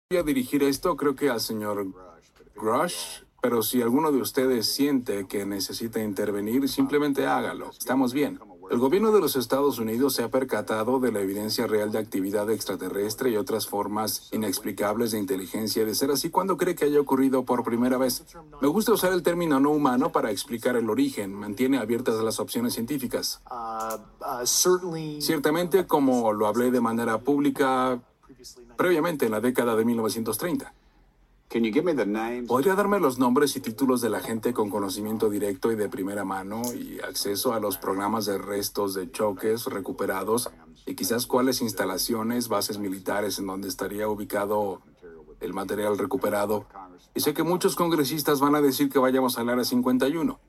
Voy 0.09 0.19
a 0.19 0.23
dirigir 0.23 0.63
esto 0.63 0.95
creo 0.95 1.15
que 1.15 1.29
al 1.29 1.41
señor 1.41 1.85
Grush, 2.55 3.23
pero 3.41 3.61
si 3.61 3.81
alguno 3.81 4.11
de 4.11 4.21
ustedes 4.21 4.67
siente 4.67 5.27
que 5.27 5.45
necesita 5.45 6.01
intervenir, 6.01 6.69
simplemente 6.69 7.25
hágalo. 7.25 7.71
Estamos 7.71 8.13
bien. 8.13 8.39
El 8.69 8.79
gobierno 8.79 9.13
de 9.13 9.21
los 9.21 9.37
Estados 9.37 9.79
Unidos 9.79 10.13
se 10.13 10.23
ha 10.23 10.29
percatado 10.29 10.99
de 10.99 11.11
la 11.11 11.21
evidencia 11.21 11.67
real 11.67 11.91
de 11.91 11.99
actividad 11.99 12.49
extraterrestre 12.51 13.29
y 13.29 13.37
otras 13.37 13.65
formas 13.65 14.27
inexplicables 14.33 15.11
de 15.11 15.19
inteligencia 15.19 15.85
de 15.85 15.95
ser 15.95 16.11
así 16.11 16.29
cuando 16.29 16.57
cree 16.57 16.75
que 16.75 16.85
haya 16.85 16.99
ocurrido 16.99 17.45
por 17.45 17.63
primera 17.63 17.97
vez. 17.97 18.25
Me 18.61 18.67
gusta 18.67 18.91
usar 18.91 19.13
el 19.13 19.23
término 19.23 19.59
no 19.61 19.71
humano 19.71 20.11
para 20.11 20.31
explicar 20.31 20.75
el 20.75 20.89
origen, 20.89 21.33
mantiene 21.33 21.77
abiertas 21.77 22.15
las 22.23 22.41
opciones 22.41 22.73
científicas. 22.73 23.41
Ciertamente, 25.19 25.87
como 25.87 26.33
lo 26.33 26.47
hablé 26.47 26.69
de 26.69 26.81
manera 26.81 27.19
pública 27.19 28.01
previamente 28.75 29.25
en 29.25 29.31
la 29.31 29.39
década 29.39 29.75
de 29.75 29.85
1930. 29.85 30.73
¿Podría 31.49 32.75
darme 32.75 32.99
los 32.99 33.19
nombres 33.19 33.55
y 33.55 33.61
títulos 33.61 34.01
de 34.01 34.09
la 34.09 34.19
gente 34.19 34.53
con 34.53 34.69
conocimiento 34.69 35.29
directo 35.29 35.71
y 35.71 35.75
de 35.75 35.87
primera 35.87 36.25
mano 36.25 36.61
y 36.73 36.99
acceso 36.99 37.53
a 37.53 37.61
los 37.61 37.77
programas 37.77 38.25
de 38.25 38.37
restos 38.37 38.93
de 38.93 39.09
choques 39.09 39.65
recuperados 39.65 40.49
y 40.85 40.95
quizás 40.95 41.25
cuáles 41.25 41.61
instalaciones, 41.61 42.49
bases 42.49 42.79
militares 42.79 43.39
en 43.39 43.47
donde 43.47 43.69
estaría 43.69 44.09
ubicado 44.09 44.81
el 45.39 45.53
material 45.53 45.97
recuperado? 45.97 46.65
Y 47.15 47.21
sé 47.21 47.33
que 47.33 47.43
muchos 47.43 47.77
congresistas 47.77 48.41
van 48.41 48.55
a 48.55 48.61
decir 48.61 48.89
que 48.89 48.99
vayamos 48.99 49.37
al 49.37 49.49
área 49.49 49.63
51. 49.63 50.39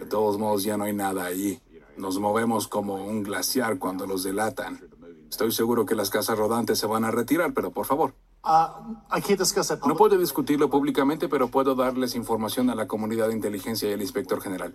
De 0.00 0.06
todos 0.06 0.36
modos, 0.36 0.64
ya 0.64 0.76
no 0.76 0.84
hay 0.84 0.94
nada 0.94 1.26
allí. 1.26 1.60
Nos 1.96 2.18
movemos 2.18 2.66
como 2.66 2.96
un 2.96 3.22
glaciar 3.22 3.78
cuando 3.78 4.04
los 4.04 4.24
delatan. 4.24 4.80
Estoy 5.30 5.52
seguro 5.52 5.86
que 5.86 5.94
las 5.94 6.10
casas 6.10 6.36
rodantes 6.36 6.80
se 6.80 6.86
van 6.88 7.04
a 7.04 7.12
retirar, 7.12 7.54
pero 7.54 7.70
por 7.70 7.86
favor. 7.86 8.14
Uh, 8.44 9.88
no 9.88 9.96
puedo 9.96 10.18
discutirlo 10.18 10.68
públicamente, 10.68 11.28
pero 11.28 11.48
puedo 11.48 11.74
darles 11.74 12.14
información 12.14 12.68
a 12.68 12.74
la 12.74 12.86
comunidad 12.86 13.28
de 13.28 13.34
inteligencia 13.34 13.88
y 13.88 13.94
al 13.94 14.02
inspector 14.02 14.42
general. 14.42 14.74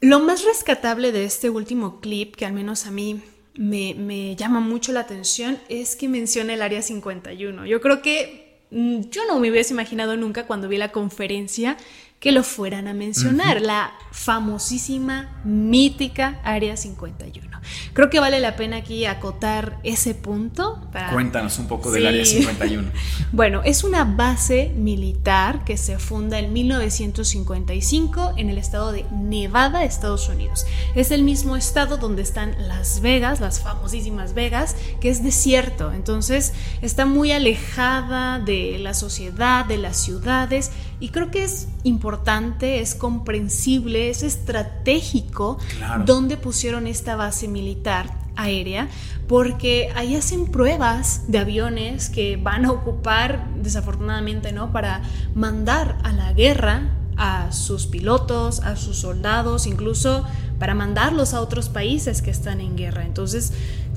Lo 0.00 0.20
más 0.20 0.44
rescatable 0.44 1.10
de 1.10 1.24
este 1.24 1.50
último 1.50 2.00
clip, 2.00 2.36
que 2.36 2.46
al 2.46 2.52
menos 2.52 2.86
a 2.86 2.92
mí 2.92 3.20
me, 3.56 3.94
me 3.94 4.36
llama 4.36 4.60
mucho 4.60 4.92
la 4.92 5.00
atención, 5.00 5.58
es 5.68 5.96
que 5.96 6.08
menciona 6.08 6.54
el 6.54 6.62
Área 6.62 6.82
51. 6.82 7.66
Yo 7.66 7.80
creo 7.80 8.00
que 8.00 8.68
mm, 8.70 9.00
yo 9.10 9.22
no 9.26 9.40
me 9.40 9.50
hubiese 9.50 9.74
imaginado 9.74 10.16
nunca 10.16 10.46
cuando 10.46 10.68
vi 10.68 10.76
la 10.76 10.92
conferencia 10.92 11.76
que 12.20 12.32
lo 12.32 12.42
fueran 12.42 12.88
a 12.88 12.94
mencionar, 12.94 13.60
la 13.60 13.92
famosísima, 14.10 15.40
mítica 15.44 16.40
Área 16.42 16.76
51. 16.76 17.48
Creo 17.92 18.10
que 18.10 18.18
vale 18.18 18.40
la 18.40 18.56
pena 18.56 18.78
aquí 18.78 19.04
acotar 19.04 19.78
ese 19.84 20.14
punto. 20.14 20.80
Cuéntanos 21.12 21.58
un 21.58 21.68
poco 21.68 21.90
del 21.92 22.06
Área 22.06 22.24
51. 22.24 22.90
bueno, 23.32 23.62
es 23.64 23.84
una 23.84 24.04
base 24.04 24.72
militar 24.76 25.64
que 25.64 25.76
se 25.76 25.98
funda 25.98 26.38
en 26.38 26.52
1955 26.52 28.34
en 28.36 28.50
el 28.50 28.58
estado 28.58 28.90
de 28.90 29.04
Nevada, 29.12 29.84
Estados 29.84 30.28
Unidos. 30.28 30.66
Es 30.96 31.10
el 31.10 31.22
mismo 31.22 31.56
estado 31.56 31.98
donde 31.98 32.22
están 32.22 32.54
Las 32.66 33.00
Vegas, 33.00 33.40
las 33.40 33.60
famosísimas 33.60 34.34
Vegas, 34.34 34.76
que 35.00 35.10
es 35.10 35.22
desierto. 35.22 35.92
Entonces 35.92 36.52
está 36.82 37.06
muy 37.06 37.32
alejada 37.32 38.40
de 38.40 38.78
la 38.80 38.94
sociedad, 38.94 39.64
de 39.66 39.78
las 39.78 39.96
ciudades 39.98 40.72
y 41.00 41.10
creo 41.10 41.30
que 41.30 41.44
es 41.44 41.68
importante, 41.84 42.80
es 42.80 42.94
comprensible, 42.94 44.10
es 44.10 44.22
estratégico 44.22 45.58
donde 46.04 46.36
pusieron 46.36 46.86
esta 46.86 47.16
base 47.16 47.48
militar 47.48 48.18
aérea, 48.34 48.88
porque 49.26 49.90
ahí 49.96 50.16
hacen 50.16 50.46
pruebas 50.46 51.24
de 51.28 51.38
aviones 51.38 52.08
que 52.08 52.36
van 52.36 52.64
a 52.64 52.72
ocupar, 52.72 53.46
desafortunadamente, 53.56 54.52
¿no? 54.52 54.72
Para 54.72 55.02
mandar 55.34 55.98
a 56.04 56.12
la 56.12 56.32
guerra 56.32 56.94
a 57.16 57.50
sus 57.50 57.86
pilotos, 57.86 58.60
a 58.60 58.76
sus 58.76 58.98
soldados, 58.98 59.66
incluso 59.66 60.24
para 60.58 60.74
mandarlos 60.74 61.34
a 61.34 61.40
otros 61.40 61.68
países 61.68 62.22
que 62.22 62.30
están 62.30 62.60
en 62.60 62.76
guerra. 62.76 63.04
Entonces, 63.04 63.52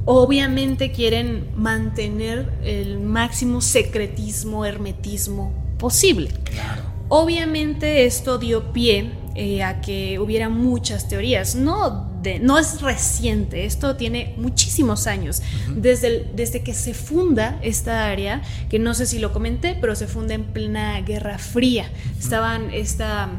obviamente 0.06 0.92
quieren 0.92 1.52
mantener 1.56 2.52
el 2.64 3.00
máximo 3.00 3.62
secretismo, 3.62 4.66
hermetismo 4.66 5.54
posible. 5.78 6.30
Claro. 6.44 6.91
Obviamente 7.14 8.06
esto 8.06 8.38
dio 8.38 8.72
pie 8.72 9.12
eh, 9.36 9.64
a 9.64 9.82
que 9.82 10.18
hubiera 10.18 10.48
muchas 10.48 11.10
teorías. 11.10 11.56
No, 11.56 12.10
de, 12.22 12.40
no 12.40 12.58
es 12.58 12.82
reciente, 12.82 13.66
esto 13.66 13.98
tiene 13.98 14.34
muchísimos 14.38 15.08
años. 15.08 15.42
desde, 15.76 16.32
desde 16.34 16.64
que 16.64 16.74
se 16.74 16.94
funda 16.94 17.60
esta 17.62 18.08
área, 18.08 18.42
que 18.70 18.80
no 18.80 18.94
sé 18.94 19.06
si 19.08 19.20
lo 19.20 19.34
comenté, 19.34 19.78
pero 19.82 19.94
se 19.94 20.08
funda 20.08 20.36
en 20.36 20.46
plena 20.46 21.02
Guerra 21.02 21.38
Fría. 21.38 21.92
Estaban 22.18 22.74
esta 22.74 23.30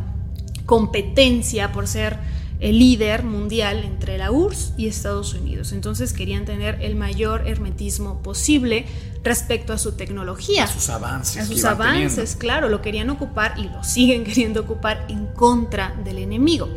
competencia 0.66 1.72
por 1.72 1.88
ser 1.88 2.18
el 2.60 2.78
líder 2.78 3.24
mundial 3.24 3.84
entre 3.86 4.18
la 4.18 4.30
URSS 4.30 4.74
y 4.76 4.86
Estados 4.86 5.32
Unidos. 5.32 5.72
Entonces 5.72 6.12
querían 6.12 6.44
tener 6.44 6.78
el 6.82 6.94
mayor 6.94 7.48
hermetismo 7.48 8.22
posible 8.22 8.84
respecto 9.24 9.72
a 9.72 9.78
su 9.78 9.92
tecnología. 9.92 10.64
A 10.64 10.66
sus 10.66 10.88
avances. 10.88 11.42
A 11.42 11.46
sus 11.46 11.64
avances, 11.64 12.36
claro, 12.36 12.68
lo 12.68 12.82
querían 12.82 13.10
ocupar 13.10 13.54
y 13.58 13.64
lo 13.64 13.84
siguen 13.84 14.24
queriendo 14.24 14.60
ocupar 14.60 15.06
en 15.08 15.26
contra 15.26 15.94
del 16.04 16.18
enemigo. 16.18 16.68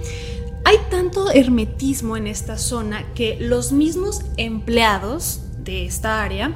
Hay 0.63 0.77
tanto 0.89 1.31
hermetismo 1.31 2.17
en 2.17 2.27
esta 2.27 2.57
zona 2.57 3.13
que 3.13 3.37
los 3.39 3.71
mismos 3.71 4.21
empleados 4.37 5.41
de 5.59 5.85
esta 5.85 6.23
área 6.23 6.53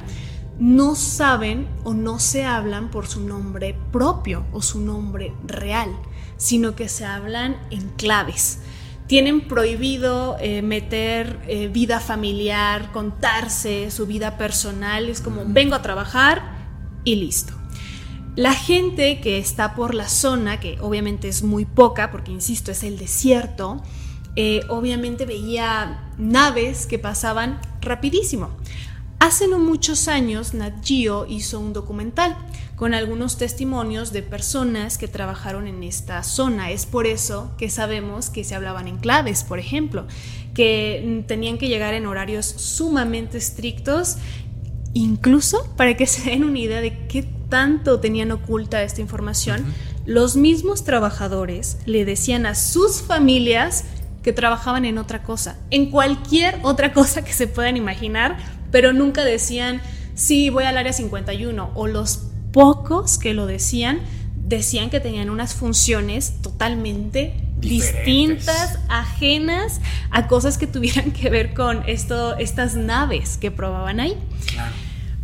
no 0.58 0.94
saben 0.94 1.68
o 1.84 1.94
no 1.94 2.18
se 2.18 2.44
hablan 2.44 2.90
por 2.90 3.06
su 3.06 3.20
nombre 3.20 3.76
propio 3.92 4.44
o 4.52 4.62
su 4.62 4.80
nombre 4.80 5.32
real, 5.46 5.90
sino 6.36 6.74
que 6.74 6.88
se 6.88 7.04
hablan 7.04 7.56
en 7.70 7.88
claves 7.90 8.58
tienen 9.10 9.40
prohibido 9.40 10.36
eh, 10.38 10.62
meter 10.62 11.40
eh, 11.48 11.66
vida 11.66 11.98
familiar, 11.98 12.92
contarse 12.92 13.90
su 13.90 14.06
vida 14.06 14.38
personal. 14.38 15.08
Es 15.08 15.20
como 15.20 15.42
vengo 15.46 15.74
a 15.74 15.82
trabajar 15.82 16.42
y 17.02 17.16
listo. 17.16 17.52
La 18.36 18.54
gente 18.54 19.20
que 19.20 19.38
está 19.38 19.74
por 19.74 19.96
la 19.96 20.08
zona, 20.08 20.60
que 20.60 20.78
obviamente 20.80 21.26
es 21.26 21.42
muy 21.42 21.64
poca, 21.64 22.12
porque 22.12 22.30
insisto, 22.30 22.70
es 22.70 22.84
el 22.84 22.98
desierto, 22.98 23.82
eh, 24.36 24.60
obviamente 24.68 25.26
veía 25.26 26.12
naves 26.16 26.86
que 26.86 27.00
pasaban 27.00 27.60
rapidísimo. 27.80 28.50
Hace 29.18 29.48
no 29.48 29.58
muchos 29.58 30.06
años, 30.06 30.54
Nat 30.54 30.84
Geo 30.84 31.26
hizo 31.26 31.58
un 31.58 31.72
documental 31.72 32.36
con 32.80 32.94
algunos 32.94 33.36
testimonios 33.36 34.10
de 34.10 34.22
personas 34.22 34.96
que 34.96 35.06
trabajaron 35.06 35.66
en 35.66 35.82
esta 35.82 36.22
zona. 36.22 36.70
Es 36.70 36.86
por 36.86 37.06
eso 37.06 37.52
que 37.58 37.68
sabemos 37.68 38.30
que 38.30 38.42
se 38.42 38.54
hablaban 38.54 38.88
en 38.88 38.96
claves, 38.96 39.44
por 39.44 39.58
ejemplo, 39.58 40.06
que 40.54 41.22
tenían 41.28 41.58
que 41.58 41.68
llegar 41.68 41.92
en 41.92 42.06
horarios 42.06 42.46
sumamente 42.46 43.36
estrictos, 43.36 44.16
incluso 44.94 45.70
para 45.76 45.94
que 45.94 46.06
se 46.06 46.30
den 46.30 46.42
una 46.42 46.58
idea 46.58 46.80
de 46.80 47.06
qué 47.06 47.22
tanto 47.50 48.00
tenían 48.00 48.32
oculta 48.32 48.82
esta 48.82 49.02
información, 49.02 49.62
los 50.06 50.36
mismos 50.36 50.82
trabajadores 50.82 51.76
le 51.84 52.06
decían 52.06 52.46
a 52.46 52.54
sus 52.54 53.02
familias 53.02 53.84
que 54.22 54.32
trabajaban 54.32 54.86
en 54.86 54.96
otra 54.96 55.22
cosa, 55.22 55.58
en 55.70 55.90
cualquier 55.90 56.58
otra 56.62 56.92
cosa 56.94 57.22
que 57.22 57.34
se 57.34 57.46
puedan 57.46 57.76
imaginar, 57.76 58.38
pero 58.70 58.94
nunca 58.94 59.22
decían, 59.22 59.82
sí, 60.14 60.48
voy 60.48 60.64
al 60.64 60.78
área 60.78 60.94
51 60.94 61.72
o 61.74 61.86
los 61.86 62.29
pocos 62.52 63.18
que 63.18 63.34
lo 63.34 63.46
decían, 63.46 64.00
decían 64.36 64.90
que 64.90 65.00
tenían 65.00 65.30
unas 65.30 65.54
funciones 65.54 66.34
totalmente 66.42 67.34
distintas, 67.60 68.78
ajenas 68.88 69.80
a 70.10 70.26
cosas 70.26 70.58
que 70.58 70.66
tuvieran 70.66 71.12
que 71.12 71.30
ver 71.30 71.54
con 71.54 71.88
esto, 71.88 72.36
estas 72.36 72.74
naves 72.74 73.36
que 73.38 73.50
probaban 73.50 74.00
ahí. 74.00 74.16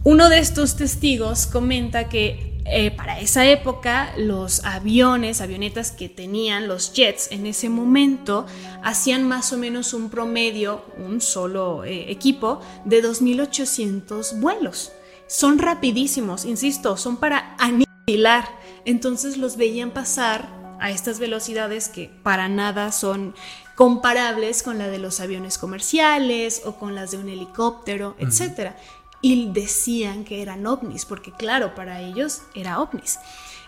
Uno 0.04 0.28
de 0.28 0.38
estos 0.38 0.76
testigos 0.76 1.46
comenta 1.46 2.08
que 2.08 2.56
eh, 2.68 2.90
para 2.90 3.20
esa 3.20 3.46
época 3.46 4.12
los 4.16 4.64
aviones, 4.64 5.40
avionetas 5.40 5.92
que 5.92 6.08
tenían 6.08 6.66
los 6.66 6.92
jets 6.92 7.30
en 7.30 7.46
ese 7.46 7.68
momento 7.68 8.46
hacían 8.82 9.26
más 9.26 9.52
o 9.52 9.58
menos 9.58 9.94
un 9.94 10.10
promedio, 10.10 10.84
un 10.98 11.20
solo 11.20 11.84
eh, 11.84 12.10
equipo, 12.10 12.60
de 12.84 13.02
2.800 13.04 14.40
vuelos 14.40 14.92
son 15.26 15.58
rapidísimos, 15.58 16.44
insisto, 16.44 16.96
son 16.96 17.16
para 17.16 17.54
aniquilar. 17.58 18.48
Entonces 18.84 19.36
los 19.36 19.56
veían 19.56 19.90
pasar 19.90 20.48
a 20.80 20.90
estas 20.90 21.18
velocidades 21.18 21.88
que 21.88 22.10
para 22.22 22.48
nada 22.48 22.92
son 22.92 23.34
comparables 23.74 24.62
con 24.62 24.78
la 24.78 24.88
de 24.88 24.98
los 24.98 25.20
aviones 25.20 25.58
comerciales 25.58 26.62
o 26.64 26.76
con 26.76 26.94
las 26.94 27.10
de 27.10 27.18
un 27.18 27.28
helicóptero, 27.28 28.16
etc. 28.18 28.72
Y 29.20 29.50
decían 29.52 30.24
que 30.24 30.42
eran 30.42 30.66
ovnis, 30.66 31.04
porque 31.04 31.32
claro, 31.32 31.74
para 31.74 32.00
ellos 32.00 32.42
era 32.54 32.80
ovnis. 32.80 33.18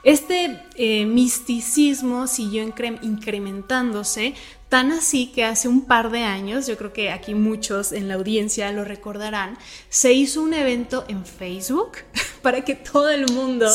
Este 0.03 0.61
eh, 0.77 1.07
misticismo 1.07 2.27
siguió 2.27 2.63
incrementándose, 2.63 4.35
tan 4.69 4.93
así 4.93 5.29
que 5.29 5.45
hace 5.45 5.69
un 5.69 5.87
par 5.87 6.11
de 6.11 6.25
años, 6.25 6.67
yo 6.67 6.77
creo 6.77 6.93
que 6.93 7.11
aquí 7.11 7.35
muchos 7.35 7.93
en 7.93 8.09
la 8.09 8.15
audiencia 8.15 8.71
lo 8.73 8.85
recordarán, 8.85 9.59
se 9.89 10.13
hizo 10.13 10.43
un 10.43 10.55
evento 10.55 11.05
en 11.09 11.25
Facebook 11.25 11.99
para 12.43 12.65
que 12.65 12.75
todo 12.75 13.11
el 13.11 13.33
mundo 13.33 13.69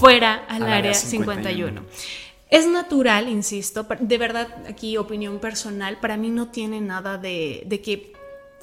fuera 0.00 0.34
al, 0.48 0.64
área 0.64 0.94
51. 0.94 1.82
Es 2.50 2.68
natural, 2.68 3.28
insisto, 3.28 3.86
de 3.98 4.18
verdad 4.18 4.48
aquí 4.68 4.96
opinión 4.96 5.40
personal, 5.40 5.98
para 5.98 6.16
mí 6.16 6.30
no 6.30 6.48
tiene 6.48 6.80
nada 6.80 7.18
de, 7.18 7.66
que 7.82 8.12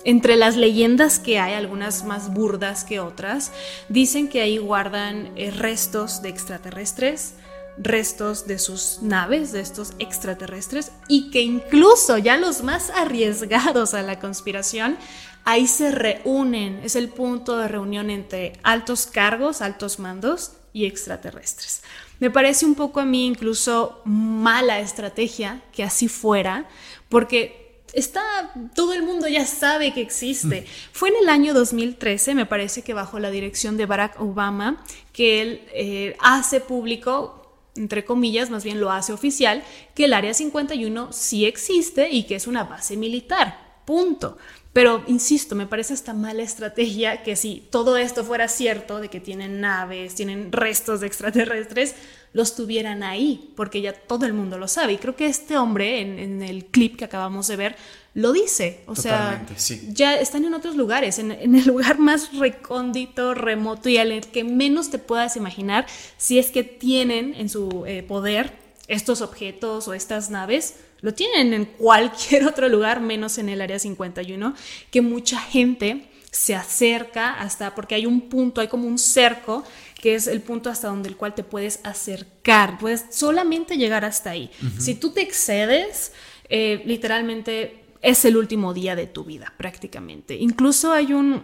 entre 0.04 0.36
las 0.36 0.56
leyendas 0.58 1.20
que 1.20 1.40
hay, 1.40 1.54
algunas 1.54 2.04
más 2.06 2.34
burdas 2.34 2.84
que 2.84 3.00
otras, 3.00 3.52
dicen 3.90 4.28
que 4.28 4.42
ahí 4.42 4.58
guardan 4.58 5.32
eh, 5.36 5.52
restos 5.52 6.22
de 6.22 6.30
extraterrestres, 6.30 7.36
restos 7.78 8.48
de 8.48 8.60
sus 8.60 9.00
naves, 9.02 9.52
de 9.52 9.62
estos 9.62 9.94
extraterrestres, 10.00 10.92
y 11.08 11.32
que 11.32 11.42
incluso 11.42 12.18
ya 12.18 12.38
los 12.38 12.64
más 12.64 12.90
arriesgados 12.90 13.94
a 13.94 14.02
la 14.02 14.20
conspiración, 14.20 14.98
ahí 15.46 15.68
se 15.68 15.92
reúnen, 15.92 16.82
es 16.84 16.96
el 16.96 17.10
punto 17.10 17.58
de 17.58 17.68
reunión 17.68 18.10
entre 18.10 18.54
altos 18.64 19.08
cargos, 19.08 19.62
altos 19.62 20.00
mandos 20.00 20.54
y 20.74 20.86
extraterrestres. 20.86 21.82
Me 22.20 22.30
parece 22.30 22.66
un 22.66 22.76
poco 22.76 23.00
a 23.00 23.06
mí 23.06 23.26
incluso 23.26 24.02
mala 24.06 24.80
estrategia 24.80 25.64
que 25.72 25.84
así 25.84 26.08
fuera, 26.08 26.68
porque 27.10 27.61
está, 27.94 28.54
todo 28.76 28.94
el 28.94 29.04
mundo 29.04 29.28
ya 29.28 29.46
sabe 29.46 29.94
que 29.94 30.02
existe. 30.02 30.66
Fue 30.92 31.10
en 31.10 31.16
el 31.22 31.30
año 31.30 31.54
2013, 31.54 32.36
me 32.36 32.46
parece 32.46 32.82
que 32.82 32.94
bajo 32.94 33.20
la 33.20 33.32
dirección 33.32 33.78
de 33.78 33.86
Barack 33.86 34.20
Obama, 34.22 34.84
que 35.14 35.42
él 35.42 35.62
eh, 35.74 36.16
hace 36.20 36.60
público, 36.62 37.56
entre 37.76 38.06
comillas, 38.06 38.50
más 38.50 38.64
bien 38.64 38.80
lo 38.80 38.92
hace 38.92 39.14
oficial, 39.14 39.64
que 39.96 40.06
el 40.06 40.14
Área 40.14 40.34
51 40.34 41.12
sí 41.12 41.46
existe 41.46 42.10
y 42.10 42.24
que 42.24 42.36
es 42.36 42.48
una 42.48 42.64
base 42.64 42.98
militar. 42.98 43.82
Punto. 43.86 44.38
Pero, 44.74 45.04
insisto, 45.08 45.54
me 45.56 45.68
parece 45.68 45.94
esta 45.94 46.14
mala 46.14 46.44
estrategia 46.44 47.24
que 47.24 47.36
si 47.36 47.68
todo 47.70 47.98
esto 47.98 48.24
fuera 48.24 48.48
cierto, 48.48 49.00
de 49.00 49.10
que 49.10 49.20
tienen 49.20 49.60
naves, 49.60 50.16
tienen 50.16 50.52
restos 50.52 51.02
de 51.02 51.08
extraterrestres, 51.08 51.96
los 52.32 52.56
tuvieran 52.56 53.04
ahí, 53.04 53.52
porque 53.58 53.82
ya 53.82 53.92
todo 53.92 54.26
el 54.26 54.34
mundo 54.34 54.58
lo 54.58 54.70
sabe. 54.70 54.94
Y 54.94 54.98
creo 54.98 55.18
que 55.18 55.26
este 55.26 55.58
hombre, 55.58 56.00
en, 56.00 56.42
el 56.42 56.66
clip 56.66 56.96
que 56.96 57.04
acabamos 57.04 57.48
de 57.48 57.58
ver, 57.58 57.76
lo 58.14 58.32
dice. 58.32 58.84
O 58.86 58.96
sea, 58.96 59.46
ya 59.90 60.16
están 60.16 60.46
en 60.46 60.54
otros 60.54 60.78
lugares, 60.78 61.20
en, 61.20 61.32
el 61.32 61.66
lugar 61.66 62.00
más 62.00 62.38
recóndito, 62.38 63.34
remoto 63.34 63.90
y 63.90 63.98
al 63.98 64.22
que 64.28 64.46
menos 64.46 64.90
te 64.90 65.00
puedas 65.00 65.36
imaginar 65.36 65.86
si 66.18 66.40
es 66.40 66.50
que 66.50 66.64
tienen 66.64 67.34
en 67.34 67.50
su 67.50 67.84
eh, 67.86 68.04
poder 68.04 68.54
estos 68.88 69.22
objetos 69.22 69.88
o 69.88 69.94
estas 69.94 70.30
naves 70.30 70.76
lo 71.02 71.14
tienen 71.14 71.54
en 71.54 71.66
cualquier 71.66 72.46
otro 72.48 72.70
lugar 72.70 73.02
menos 73.02 73.38
en 73.38 73.50
el 73.50 73.62
área 73.62 73.80
51, 73.80 74.56
que 74.90 75.02
mucha 75.02 75.40
gente 75.40 76.08
se 76.32 76.56
acerca 76.56 77.34
hasta, 77.34 77.76
porque 77.76 77.96
hay 77.96 78.06
un 78.06 78.22
punto, 78.22 78.62
hay 78.62 78.70
como 78.70 78.88
un 78.88 78.98
cerco, 78.98 79.64
que 79.96 80.16
es 80.16 80.28
el 80.28 80.42
punto 80.42 80.70
hasta 80.70 80.88
donde 80.88 81.10
el 81.10 81.18
cual 81.18 81.36
te 81.36 81.44
puedes 81.44 81.82
acercar, 81.84 82.78
puedes 82.80 83.06
solamente 83.12 83.78
llegar 83.78 84.06
hasta 84.06 84.32
ahí. 84.32 84.50
Si 84.80 84.96
tú 84.96 85.12
te 85.12 85.22
excedes, 85.22 86.14
eh, 86.50 86.82
literalmente 86.86 87.84
es 88.02 88.24
el 88.26 88.38
último 88.38 88.74
día 88.74 88.96
de 88.96 89.08
tu 89.08 89.26
vida, 89.26 89.54
prácticamente. 89.58 90.36
Incluso 90.36 90.94
hay 90.94 91.14
un 91.14 91.44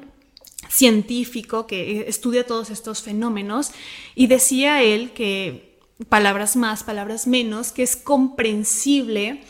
científico 0.70 1.68
que 1.68 2.06
estudia 2.08 2.46
todos 2.46 2.70
estos 2.70 3.02
fenómenos 3.02 3.72
y 4.16 4.28
decía 4.28 4.82
él 4.82 5.12
que 5.12 5.67
palabras 6.06 6.56
más, 6.56 6.84
palabras 6.84 7.28
menos, 7.28 7.72
que 7.72 7.84
es 7.84 7.96
comprensible 7.96 9.42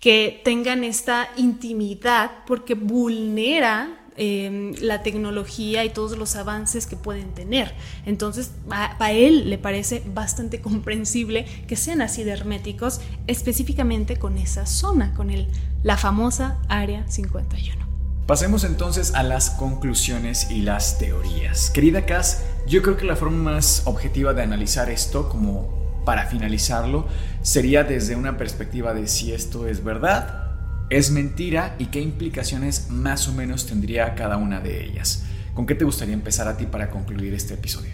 que 0.00 0.42
tengan 0.44 0.84
esta 0.84 1.30
intimidad 1.36 2.30
porque 2.46 2.74
vulnera 2.74 4.00
em, 4.16 4.74
la 4.82 5.02
tecnología 5.02 5.82
y 5.84 5.88
todos 5.88 6.18
los 6.18 6.36
avances 6.36 6.86
que 6.86 6.96
pueden 6.96 7.32
tener. 7.32 7.74
Entonces, 8.04 8.50
a, 8.70 9.12
él 9.12 9.48
le 9.48 9.56
parece 9.56 10.02
bastante 10.14 10.60
comprensible 10.60 11.46
que 11.66 11.76
sean 11.76 12.02
así 12.02 12.22
de 12.22 12.32
herméticos, 12.32 13.00
específicamente 13.26 14.18
con 14.18 14.36
esa 14.36 14.66
zona, 14.66 15.14
con 15.14 15.30
el, 15.30 15.48
la 15.82 15.96
famosa 15.96 16.58
Área 16.68 17.08
51. 17.08 17.84
Pasemos 18.26 18.64
entonces 18.64 19.14
a 19.14 19.22
las 19.22 19.50
conclusiones 19.50 20.50
y 20.50 20.62
las 20.62 20.98
teorías. 20.98 21.70
Querida 21.70 22.06
Cass, 22.06 22.42
yo 22.66 22.82
creo 22.82 22.96
que 22.96 23.04
la 23.04 23.16
forma 23.16 23.52
más 23.52 23.82
objetiva 23.86 24.32
de 24.32 24.42
analizar 24.42 24.90
esto, 24.90 25.28
como 25.28 25.73
para 26.04 26.26
finalizarlo, 26.26 27.06
sería 27.42 27.84
desde 27.84 28.16
una 28.16 28.36
perspectiva 28.36 28.94
de 28.94 29.06
si 29.06 29.32
esto 29.32 29.66
es 29.66 29.82
verdad, 29.82 30.50
es 30.90 31.10
mentira 31.10 31.74
y 31.78 31.86
qué 31.86 32.00
implicaciones 32.00 32.90
más 32.90 33.28
o 33.28 33.32
menos 33.32 33.66
tendría 33.66 34.14
cada 34.14 34.36
una 34.36 34.60
de 34.60 34.84
ellas. 34.84 35.24
¿Con 35.54 35.66
qué 35.66 35.74
te 35.74 35.84
gustaría 35.84 36.14
empezar 36.14 36.48
a 36.48 36.56
ti 36.56 36.66
para 36.66 36.90
concluir 36.90 37.32
este 37.34 37.54
episodio? 37.54 37.92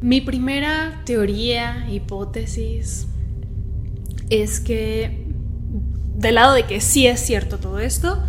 Mi 0.00 0.20
primera 0.20 1.02
teoría, 1.04 1.86
hipótesis, 1.90 3.06
es 4.30 4.60
que 4.60 5.24
del 6.16 6.36
lado 6.36 6.54
de 6.54 6.64
que 6.64 6.80
sí 6.80 7.06
es 7.06 7.20
cierto 7.20 7.58
todo 7.58 7.78
esto, 7.78 8.22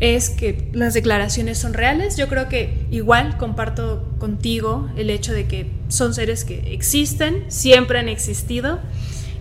es 0.00 0.30
que 0.30 0.68
las 0.72 0.94
declaraciones 0.94 1.58
son 1.58 1.74
reales. 1.74 2.16
Yo 2.16 2.28
creo 2.28 2.48
que 2.48 2.86
igual 2.90 3.36
comparto 3.36 4.14
contigo 4.18 4.88
el 4.96 5.10
hecho 5.10 5.32
de 5.32 5.46
que 5.46 5.70
son 5.88 6.14
seres 6.14 6.44
que 6.44 6.72
existen, 6.72 7.44
siempre 7.48 7.98
han 7.98 8.08
existido, 8.08 8.80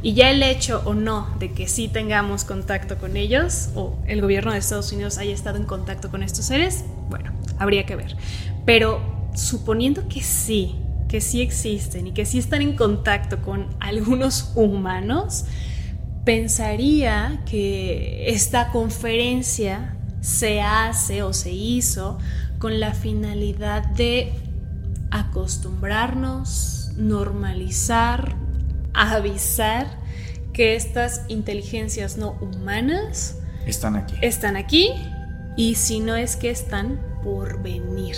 y 0.01 0.13
ya 0.13 0.29
el 0.29 0.41
hecho 0.43 0.81
o 0.85 0.93
no 0.93 1.27
de 1.39 1.51
que 1.51 1.67
sí 1.67 1.87
tengamos 1.87 2.43
contacto 2.43 2.97
con 2.97 3.17
ellos, 3.17 3.69
o 3.75 3.97
el 4.07 4.21
gobierno 4.21 4.51
de 4.51 4.59
Estados 4.59 4.91
Unidos 4.91 5.17
haya 5.17 5.33
estado 5.33 5.57
en 5.57 5.65
contacto 5.65 6.09
con 6.09 6.23
estos 6.23 6.45
seres, 6.45 6.83
bueno, 7.09 7.31
habría 7.57 7.85
que 7.85 7.95
ver. 7.95 8.15
Pero 8.65 9.29
suponiendo 9.35 10.07
que 10.07 10.21
sí, 10.21 10.75
que 11.07 11.21
sí 11.21 11.41
existen 11.41 12.07
y 12.07 12.11
que 12.11 12.25
sí 12.25 12.39
están 12.39 12.61
en 12.61 12.75
contacto 12.75 13.41
con 13.41 13.67
algunos 13.79 14.51
humanos, 14.55 15.45
pensaría 16.25 17.41
que 17.45 18.29
esta 18.29 18.71
conferencia 18.71 19.96
se 20.21 20.61
hace 20.61 21.23
o 21.23 21.33
se 21.33 21.51
hizo 21.51 22.17
con 22.59 22.79
la 22.79 22.93
finalidad 22.93 23.85
de 23.85 24.33
acostumbrarnos, 25.11 26.91
normalizar, 26.97 28.35
avisar 28.93 29.87
que 30.53 30.75
estas 30.75 31.21
inteligencias 31.27 32.17
no 32.17 32.31
humanas 32.41 33.37
están 33.65 33.95
aquí. 33.95 34.15
Están 34.21 34.57
aquí 34.57 34.91
y 35.55 35.75
si 35.75 35.99
no 35.99 36.15
es 36.15 36.35
que 36.35 36.49
están 36.49 36.99
por 37.23 37.61
venir. 37.61 38.15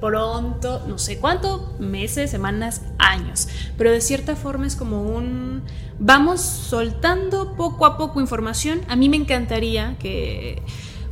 Pronto, 0.00 0.84
no 0.88 0.98
sé 0.98 1.18
cuánto, 1.18 1.76
meses, 1.78 2.30
semanas, 2.30 2.82
años. 2.98 3.48
Pero 3.78 3.92
de 3.92 4.00
cierta 4.00 4.34
forma 4.34 4.66
es 4.66 4.74
como 4.74 5.02
un... 5.02 5.62
Vamos 5.98 6.40
soltando 6.40 7.54
poco 7.54 7.86
a 7.86 7.96
poco 7.96 8.20
información. 8.20 8.80
A 8.88 8.96
mí 8.96 9.08
me 9.08 9.16
encantaría 9.16 9.96
que 10.00 10.60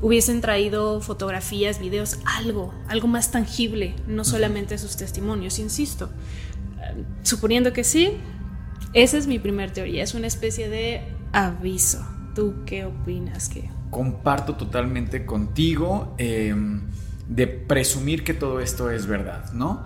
hubiesen 0.02 0.40
traído 0.40 1.00
fotografías, 1.00 1.78
videos, 1.78 2.18
algo, 2.24 2.74
algo 2.88 3.08
más 3.08 3.30
tangible, 3.30 3.94
no 4.06 4.24
solamente 4.24 4.78
sus 4.78 4.96
testimonios, 4.96 5.58
insisto. 5.58 6.10
Suponiendo 7.22 7.72
que 7.72 7.84
sí, 7.84 8.16
esa 8.92 9.18
es 9.18 9.26
mi 9.26 9.38
primera 9.38 9.72
teoría, 9.72 10.02
es 10.02 10.14
una 10.14 10.26
especie 10.26 10.68
de 10.68 11.02
aviso. 11.32 12.04
¿Tú 12.34 12.62
qué 12.64 12.84
opinas? 12.84 13.48
que 13.48 13.68
Comparto 13.90 14.54
totalmente 14.54 15.26
contigo 15.26 16.14
em, 16.16 16.82
de 17.28 17.46
presumir 17.46 18.24
que 18.24 18.34
todo 18.34 18.60
esto 18.60 18.90
es 18.90 19.06
verdad, 19.06 19.52
¿no? 19.52 19.84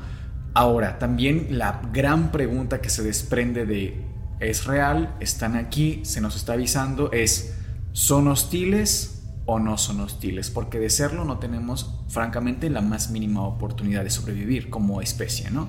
Ahora, 0.53 0.99
también 0.99 1.59
la 1.59 1.83
gran 1.93 2.31
pregunta 2.31 2.81
que 2.81 2.89
se 2.89 3.03
desprende 3.03 3.67
de 3.67 4.05
¿es 4.41 4.67
real? 4.67 5.17
¿Están 5.21 5.57
aquí? 5.57 6.01
¿Se 6.05 6.21
nos 6.21 6.37
está 6.37 6.53
avisando? 6.53 7.11
Es 7.13 7.55
¿son 7.93 8.29
hostiles? 8.29 9.14
O 9.47 9.59
no 9.59 9.77
son 9.77 10.01
hostiles, 10.01 10.51
porque 10.51 10.79
de 10.79 10.91
serlo 10.91 11.25
no 11.25 11.39
tenemos 11.39 11.95
francamente 12.09 12.71
la 12.71 12.81
más 12.81 13.11
mínima 13.11 13.43
oportunidad 13.43 14.05
de 14.05 14.11
sobrevivir 14.11 14.71
como 14.71 15.03
especie, 15.03 15.51
¿no? 15.51 15.69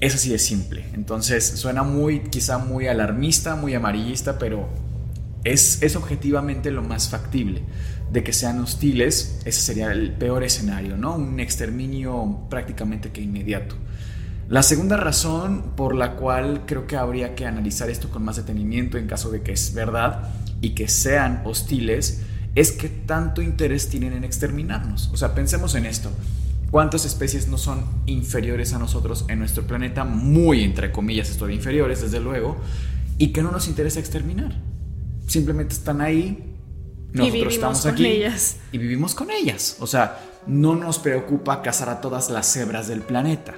Es 0.00 0.14
así 0.14 0.30
de 0.30 0.38
simple. 0.38 0.84
Entonces 0.94 1.46
suena 1.46 1.82
muy, 1.82 2.20
quizá 2.20 2.58
muy 2.58 2.86
alarmista, 2.88 3.56
muy 3.56 3.74
amarillista, 3.74 4.38
pero 4.38 4.68
es, 5.44 5.82
es 5.82 5.96
objetivamente 5.96 6.70
lo 6.70 6.82
más 6.82 7.08
factible. 7.08 7.62
De 8.10 8.22
que 8.22 8.32
sean 8.32 8.60
hostiles, 8.60 9.40
ese 9.44 9.60
sería 9.60 9.90
el 9.90 10.12
peor 10.12 10.44
escenario, 10.44 10.96
¿no? 10.96 11.14
Un 11.14 11.40
exterminio 11.40 12.46
prácticamente 12.50 13.10
que 13.10 13.22
inmediato. 13.22 13.76
La 14.48 14.62
segunda 14.62 14.96
razón 14.96 15.72
por 15.76 15.94
la 15.94 16.16
cual 16.16 16.64
creo 16.66 16.86
que 16.86 16.96
habría 16.96 17.34
que 17.34 17.46
analizar 17.46 17.88
esto 17.88 18.10
con 18.10 18.22
más 18.24 18.36
detenimiento 18.36 18.98
en 18.98 19.06
caso 19.06 19.30
de 19.30 19.42
que 19.42 19.52
es 19.52 19.72
verdad 19.72 20.30
y 20.60 20.70
que 20.70 20.88
sean 20.88 21.42
hostiles 21.44 22.22
es 22.54 22.72
que 22.72 22.88
tanto 22.88 23.42
interés 23.42 23.88
tienen 23.88 24.12
en 24.12 24.24
exterminarnos. 24.24 25.10
O 25.12 25.16
sea, 25.16 25.34
pensemos 25.34 25.74
en 25.74 25.86
esto. 25.86 26.10
¿Cuántas 26.70 27.04
especies 27.04 27.48
no 27.48 27.58
son 27.58 27.84
inferiores 28.06 28.72
a 28.72 28.78
nosotros 28.78 29.26
en 29.28 29.38
nuestro 29.38 29.66
planeta? 29.66 30.04
Muy, 30.04 30.62
entre 30.62 30.90
comillas, 30.90 31.30
esto 31.30 31.46
de 31.46 31.54
inferiores, 31.54 32.00
desde 32.00 32.20
luego, 32.20 32.56
y 33.18 33.32
que 33.32 33.42
no 33.42 33.50
nos 33.50 33.68
interesa 33.68 34.00
exterminar. 34.00 34.58
Simplemente 35.26 35.74
están 35.74 36.00
ahí, 36.00 36.56
nosotros 37.12 37.54
estamos 37.54 37.86
aquí 37.86 38.06
ellas. 38.06 38.56
y 38.72 38.78
vivimos 38.78 39.14
con 39.14 39.30
ellas. 39.30 39.76
O 39.80 39.86
sea, 39.86 40.18
no 40.46 40.74
nos 40.74 40.98
preocupa 40.98 41.62
cazar 41.62 41.88
a 41.90 42.00
todas 42.00 42.30
las 42.30 42.50
cebras 42.50 42.88
del 42.88 43.02
planeta. 43.02 43.54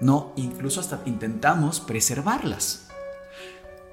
No, 0.00 0.32
incluso 0.36 0.80
hasta 0.80 1.00
intentamos 1.06 1.80
preservarlas. 1.80 2.88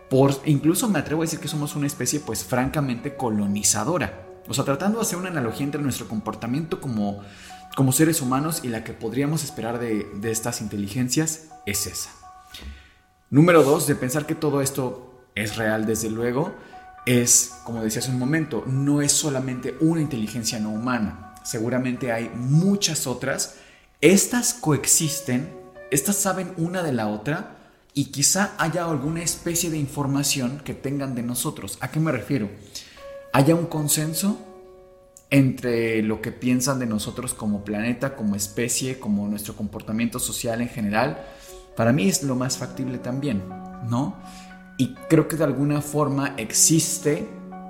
Por, 0.09 0.35
incluso 0.45 0.89
me 0.89 0.99
atrevo 0.99 1.21
a 1.21 1.25
decir 1.25 1.39
que 1.39 1.47
somos 1.47 1.75
una 1.75 1.88
especie 1.88 2.19
pues 2.19 2.43
francamente 2.43 3.15
colonizadora. 3.15 4.32
O 4.47 4.53
sea, 4.53 4.63
tratando 4.63 4.99
de 4.99 5.03
hacer 5.03 5.17
una 5.17 5.29
analogía 5.29 5.65
entre 5.65 5.81
nuestro 5.81 6.07
comportamiento 6.07 6.81
como 6.81 7.21
como 7.75 7.91
seres 7.91 8.21
humanos 8.21 8.61
y 8.63 8.67
la 8.67 8.83
que 8.83 8.93
podríamos 8.93 9.43
esperar 9.43 9.79
de, 9.79 10.05
estas 10.23 10.61
inteligencias 10.61 11.47
es 11.65 11.87
esa. 11.87 12.11
Número 13.29 13.63
dos, 13.63 13.87
de 13.87 13.95
pensar 13.95 14.25
que 14.25 14.35
todo 14.35 14.61
esto 14.61 15.25
es 15.35 15.55
real, 15.55 15.85
desde 15.85 16.09
luego, 16.09 16.53
es, 17.05 17.55
como 17.63 17.81
decía 17.81 18.01
hace 18.01 18.11
un 18.11 18.19
momento, 18.19 18.63
no 18.67 19.01
es 19.01 19.11
solamente 19.11 19.75
una 19.79 20.01
inteligencia 20.01 20.59
no 20.59 20.69
humana. 20.69 21.33
Seguramente 21.43 22.11
hay 22.11 22.29
muchas 22.35 23.07
otras. 23.07 23.55
Estas 24.01 24.53
coexisten, 24.53 25.51
estas 25.89 26.15
saben 26.17 26.53
una 26.57 26.83
de 26.83 26.93
la 26.93 27.07
otra 27.07 27.57
y 27.95 28.05
quizá 28.05 28.51
haya 28.57 28.85
alguna 28.85 29.23
especie 29.23 29.71
de 29.71 29.77
información 29.77 30.61
que 30.63 30.75
tengan 30.75 31.15
de 31.15 31.23
nosotros. 31.23 31.77
¿A 31.81 31.89
qué 31.89 31.99
me 31.99 32.11
refiero? 32.11 32.49
¿Haya 33.34 33.55
un 33.55 33.65
consenso? 33.65 34.38
entre 35.34 36.03
lo 36.03 36.22
que 36.22 36.31
piensan 36.31 36.77
de 36.77 36.85
nosotros 36.85 37.34
como 37.34 37.65
planeta, 37.65 38.15
como 38.15 38.35
especie, 38.35 38.99
como 38.99 39.27
nuestro 39.27 39.55
comportamiento 39.55 40.19
social 40.19 40.61
en 40.61 40.69
general, 40.69 41.26
para 41.76 41.91
mí 41.91 42.07
es 42.07 42.22
lo 42.22 42.35
más 42.35 42.60
factible 42.60 42.99
también, 42.99 43.41
¿no? 43.89 44.15
Y 44.77 44.93
creo 45.10 45.27
que 45.27 45.35
de 45.35 45.43
alguna 45.43 45.81
forma 45.81 46.35
existe, 46.38 47.27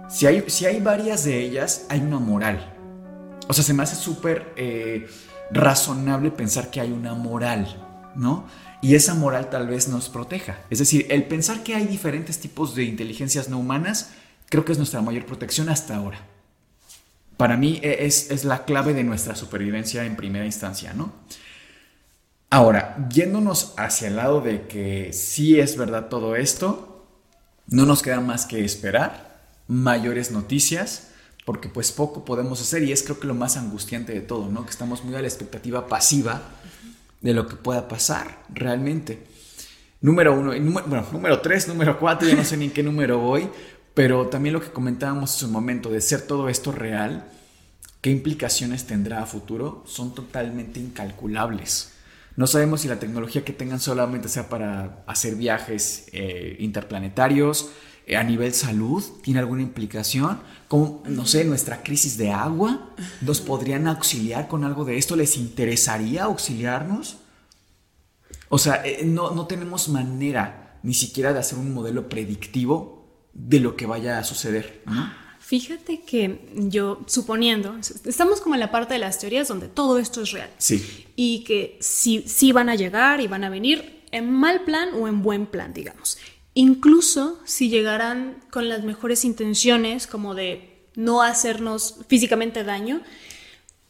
si 0.09 0.25
hay, 0.25 0.43
si 0.47 0.65
hay 0.65 0.81
varias 0.81 1.23
de 1.23 1.39
ellas, 1.39 1.85
hay 1.87 2.01
una 2.01 2.19
moral. 2.19 2.73
O 3.47 3.53
sea, 3.53 3.63
se 3.63 3.73
me 3.73 3.83
hace 3.83 3.95
súper 3.95 4.51
eh, 4.57 5.07
razonable 5.49 6.31
pensar 6.31 6.69
que 6.69 6.81
hay 6.81 6.91
una 6.91 7.13
moral, 7.13 8.11
¿no? 8.13 8.45
Y 8.81 8.95
esa 8.95 9.13
moral 9.13 9.49
tal 9.49 9.67
vez 9.67 9.87
nos 9.87 10.09
proteja. 10.09 10.57
Es 10.69 10.79
decir, 10.79 11.07
el 11.09 11.23
pensar 11.27 11.63
que 11.63 11.75
hay 11.75 11.87
diferentes 11.87 12.39
tipos 12.39 12.75
de 12.75 12.83
inteligencias 12.83 13.47
no 13.47 13.57
humanas, 13.57 14.11
creo 14.53 14.65
que 14.65 14.71
es 14.71 14.77
nuestra 14.77 15.01
mayor 15.01 15.25
protección 15.25 15.67
hasta 15.69 15.95
ahora 15.95 16.19
para 17.37 17.57
mí 17.57 17.79
e, 17.81 18.05
es, 18.05 18.45
la 18.45 18.65
clave 18.65 18.93
de 18.93 19.03
nuestra 19.03 19.35
supervivencia 19.35 20.05
en 20.05 20.15
primera 20.15 20.45
instancia, 20.45 20.93
¿no? 20.93 21.11
Ahora, 22.49 23.07
yéndonos 23.09 23.73
hacia 23.77 24.07
el 24.07 24.15
lado 24.15 24.41
de 24.41 24.67
que 24.67 25.11
sí 25.11 25.59
es 25.59 25.75
verdad 25.75 26.07
todo 26.07 26.35
esto, 26.35 27.05
no 27.67 27.85
nos 27.85 28.03
queda 28.03 28.21
más 28.21 28.45
que 28.45 28.63
esperar 28.63 29.41
mayores 29.67 30.31
noticias, 30.31 31.09
porque 31.45 31.67
pues 31.67 31.91
poco 31.91 32.23
podemos 32.23 32.61
hacer 32.61 32.83
y 32.83 32.91
es 32.91 33.01
creo 33.03 33.19
que 33.19 33.27
lo 33.27 33.33
más 33.33 33.57
angustiante 33.57 34.13
de 34.13 34.21
todo, 34.21 34.49
¿no? 34.49 34.65
Que 34.65 34.71
estamos 34.71 35.03
muy 35.03 35.15
a 35.15 35.21
la 35.21 35.27
expectativa 35.27 35.87
pasiva 35.87 36.41
de 37.21 37.33
lo 37.33 37.47
que 37.47 37.55
pueda 37.55 37.87
pasar 37.87 38.43
realmente. 38.49 39.25
Número 39.99 40.37
uno, 40.37 40.51
bueno, 40.87 41.07
número 41.11 41.41
tres, 41.41 41.67
número 41.67 41.97
cuatro, 41.97 42.27
ya 42.27 42.35
no 42.35 42.43
sé 42.43 42.55
ni 42.57 42.65
en 42.65 42.71
qué 42.71 42.83
número 42.83 43.19
voy, 43.19 43.49
pero 43.93 44.27
también 44.27 44.53
lo 44.53 44.61
que 44.61 44.71
comentábamos 44.71 45.33
en 45.33 45.39
su 45.39 45.47
momento 45.49 45.89
de 45.89 46.01
ser 46.01 46.21
todo 46.21 46.49
esto 46.49 46.71
real, 46.71 47.29
qué 48.01 48.09
implicaciones 48.09 48.85
tendrá 48.85 49.21
a 49.21 49.25
futuro, 49.25 49.83
son 49.85 50.13
totalmente 50.15 50.79
incalculables. 50.79 51.91
No 52.35 52.47
sabemos 52.47 52.81
si 52.81 52.87
la 52.87 52.99
tecnología 52.99 53.45
que 53.45 53.53
tengan 53.53 53.79
solamente 53.79 54.27
sea 54.27 54.49
para 54.49 55.03
hacer 55.05 55.35
viajes 55.35 56.07
eh, 56.11 56.57
interplanetarios, 56.59 57.69
eh, 58.07 58.17
a 58.17 58.23
nivel 58.23 58.53
salud, 58.53 59.03
tiene 59.21 59.39
alguna 59.39 59.61
implicación, 59.61 60.39
como, 60.67 61.03
no 61.05 61.27
sé, 61.27 61.45
nuestra 61.45 61.83
crisis 61.83 62.17
de 62.17 62.31
agua, 62.31 62.89
¿nos 63.21 63.39
podrían 63.39 63.87
auxiliar 63.87 64.47
con 64.47 64.63
algo 64.63 64.83
de 64.83 64.97
esto? 64.97 65.15
¿Les 65.15 65.37
interesaría 65.37 66.23
auxiliarnos? 66.23 67.17
O 68.49 68.57
sea, 68.57 68.81
eh, 68.83 69.03
no, 69.05 69.31
no 69.31 69.45
tenemos 69.45 69.87
manera 69.89 70.79
ni 70.81 70.95
siquiera 70.95 71.31
de 71.31 71.39
hacer 71.39 71.59
un 71.59 71.73
modelo 71.73 72.09
predictivo 72.09 73.02
de 73.33 73.59
lo 73.59 73.75
que 73.75 73.85
vaya 73.85 74.19
a 74.19 74.23
suceder. 74.23 74.83
Fíjate 75.39 76.01
que 76.01 76.47
yo, 76.55 77.01
suponiendo, 77.05 77.75
estamos 78.05 78.41
como 78.41 78.55
en 78.55 78.61
la 78.61 78.71
parte 78.71 78.93
de 78.93 78.99
las 78.99 79.19
teorías 79.19 79.47
donde 79.47 79.67
todo 79.67 79.99
esto 79.99 80.21
es 80.21 80.31
real. 80.31 80.49
Sí. 80.57 81.05
Y 81.15 81.43
que 81.43 81.77
sí, 81.81 82.23
sí 82.27 82.51
van 82.51 82.69
a 82.69 82.75
llegar 82.75 83.19
y 83.19 83.27
van 83.27 83.43
a 83.43 83.49
venir 83.49 84.03
en 84.11 84.31
mal 84.31 84.63
plan 84.63 84.89
o 84.93 85.07
en 85.07 85.21
buen 85.21 85.45
plan, 85.45 85.73
digamos. 85.73 86.17
Incluso 86.53 87.39
si 87.45 87.69
llegaran 87.69 88.37
con 88.51 88.69
las 88.69 88.83
mejores 88.83 89.25
intenciones, 89.25 90.07
como 90.07 90.35
de 90.35 90.87
no 90.95 91.21
hacernos 91.23 91.97
físicamente 92.07 92.63
daño, 92.63 93.01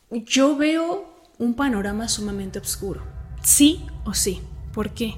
yo 0.09 0.55
veo 0.55 1.13
un 1.37 1.55
panorama 1.55 2.07
sumamente 2.07 2.59
oscuro. 2.59 3.03
Sí 3.43 3.85
o 4.05 4.13
sí. 4.13 4.41
¿Por 4.73 4.93
qué? 4.93 5.15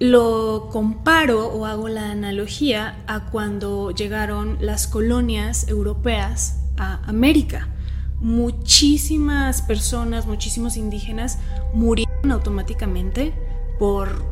Lo 0.00 0.68
comparo 0.72 1.46
o 1.48 1.66
hago 1.66 1.88
la 1.88 2.10
analogía 2.10 3.02
a 3.06 3.26
cuando 3.30 3.92
llegaron 3.92 4.58
las 4.60 4.86
colonias 4.86 5.68
europeas 5.68 6.60
a 6.76 7.00
América. 7.08 7.68
Muchísimas 8.20 9.62
personas, 9.62 10.26
muchísimos 10.26 10.76
indígenas 10.76 11.38
murieron 11.74 12.32
automáticamente 12.32 13.34
por 13.78 14.24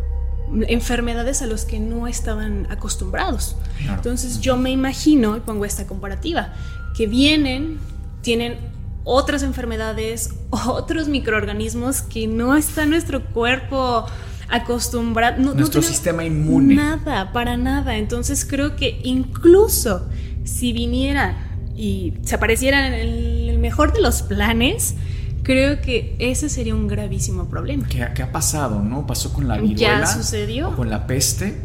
enfermedades 0.69 1.43
a 1.43 1.47
los 1.47 1.65
que 1.65 1.79
no 1.79 2.07
estaban 2.07 2.67
acostumbrados. 2.71 3.57
Entonces 3.89 4.41
yo 4.41 4.57
me 4.57 4.71
imagino, 4.71 5.37
y 5.37 5.41
pongo 5.41 5.65
esta 5.65 5.87
comparativa, 5.87 6.55
que 6.97 7.07
vienen, 7.07 7.79
tienen 8.21 8.57
otras 9.05 9.43
enfermedades, 9.43 10.35
otros 10.51 11.09
microorganismos 11.09 12.03
que 12.03 12.27
no 12.27 12.57
está 12.57 12.83
en 12.83 12.91
nuestro 12.91 13.25
cuerpo 13.25 14.07
acostumbrado. 14.53 15.43
Nuestro 15.43 15.83
sistema 15.83 16.25
inmune. 16.25 16.75
Nada, 16.75 17.33
para 17.33 17.57
nada. 17.57 17.97
Entonces 17.97 18.45
creo 18.45 18.77
que 18.77 19.01
incluso 19.03 20.09
si 20.45 20.73
viniera 20.73 21.37
y 21.77 22.15
se 22.23 22.35
apareciera 22.35 22.87
en 22.87 23.49
el 23.49 23.59
mejor 23.59 23.93
de 23.93 24.03
los 24.03 24.23
planes, 24.23 24.95
creo 25.43 25.81
que 25.81 26.15
ese 26.19 26.49
sería 26.49 26.75
un 26.75 26.87
gravísimo 26.87 27.47
problema. 27.49 27.89
¿Qué, 27.89 28.23
ha 28.23 28.33
pasado, 28.33 28.83
no? 28.83 29.07
Pasó 29.07 29.33
con 29.33 29.49
la 29.49 29.57
viruela. 29.57 30.01
Ya 30.01 30.07
sucedió. 30.07 30.69
O 30.69 30.77
con 30.77 30.91
la 30.91 31.07
peste. 31.07 31.61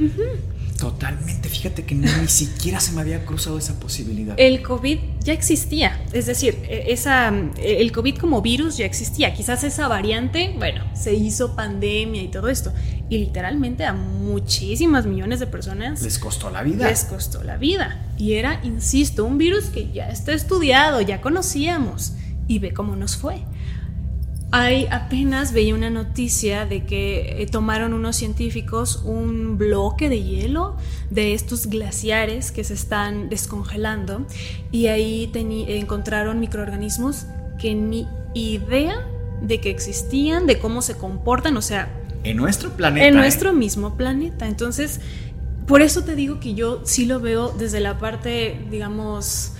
Totalmente, 0.77 1.49
fíjate 1.49 1.85
que 1.85 1.95
ni 1.95 2.07
siquiera 2.27 2.79
se 2.79 2.91
me 2.91 3.01
había 3.01 3.25
cruzado 3.25 3.57
esa 3.57 3.79
posibilidad. 3.79 4.35
El 4.37 4.61
COVID 4.61 4.99
ya 5.21 5.33
existía, 5.33 5.99
es 6.13 6.27
decir, 6.27 6.59
e, 6.69 6.91
esa, 6.93 7.33
e, 7.57 7.81
el 7.81 7.91
COVID 7.91 8.17
como 8.17 8.41
virus 8.41 8.77
ya 8.77 8.85
existía, 8.85 9.33
quizás 9.33 9.63
esa 9.63 9.87
variante, 9.87 10.53
bueno, 10.57 10.85
se 10.95 11.15
hizo 11.15 11.55
pandemia 11.55 12.21
y 12.21 12.27
todo 12.27 12.49
esto, 12.49 12.71
y 13.09 13.17
literalmente 13.17 13.85
a 13.85 13.93
muchísimas 13.93 15.05
millones 15.05 15.39
de 15.39 15.47
personas 15.47 16.01
les 16.01 16.19
costó 16.19 16.51
la 16.51 16.61
vida. 16.61 16.87
Les 16.87 17.05
costó 17.05 17.43
la 17.43 17.57
vida. 17.57 18.05
Y 18.17 18.33
era, 18.33 18.59
insisto, 18.63 19.25
un 19.25 19.37
virus 19.37 19.65
que 19.65 19.91
ya 19.91 20.09
está 20.09 20.33
estudiado, 20.33 21.01
ya 21.01 21.21
conocíamos, 21.21 22.13
y 22.47 22.59
ve 22.59 22.73
cómo 22.73 22.95
nos 22.95 23.17
fue. 23.17 23.41
Hay 24.51 24.87
apenas 24.91 25.51
veía 25.51 25.75
una 25.75 25.89
noticia 25.89 26.65
de 26.65 26.85
que 26.85 27.41
eh, 27.41 27.47
tomaron 27.47 27.93
unos 27.93 28.15
científicos 28.15 29.01
un 29.03 29.57
bloque 29.57 30.07
de 30.07 30.23
hielo 30.23 30.77
de 31.09 31.33
estos 31.33 31.67
glaciares 31.67 32.53
que 32.53 32.63
se 32.63 32.73
están 32.73 33.27
descongelando 33.27 34.25
y 34.71 34.87
ahí 34.87 35.29
encontraron 35.33 36.39
microorganismos 36.39 37.25
que 37.59 37.75
ni 37.75 38.07
idea 38.33 39.05
de 39.41 39.59
que 39.59 39.69
existían, 39.69 40.47
de 40.47 40.59
cómo 40.59 40.81
se 40.81 40.95
comportan, 40.95 41.57
o 41.57 41.61
sea... 41.61 41.91
En 42.23 42.37
nuestro 42.37 42.71
planeta. 42.71 43.05
En 43.05 43.15
nuestro 43.15 43.49
¿eh? 43.49 43.53
mismo 43.53 43.95
planeta. 43.95 44.47
Entonces, 44.47 44.99
por 45.67 45.81
eso 45.81 46.03
te 46.03 46.15
digo 46.15 46.39
que 46.39 46.53
yo 46.53 46.81
sí 46.85 47.05
lo 47.05 47.19
veo 47.19 47.49
desde 47.49 47.79
la 47.79 47.99
parte, 47.99 48.59
digamos, 48.71 49.53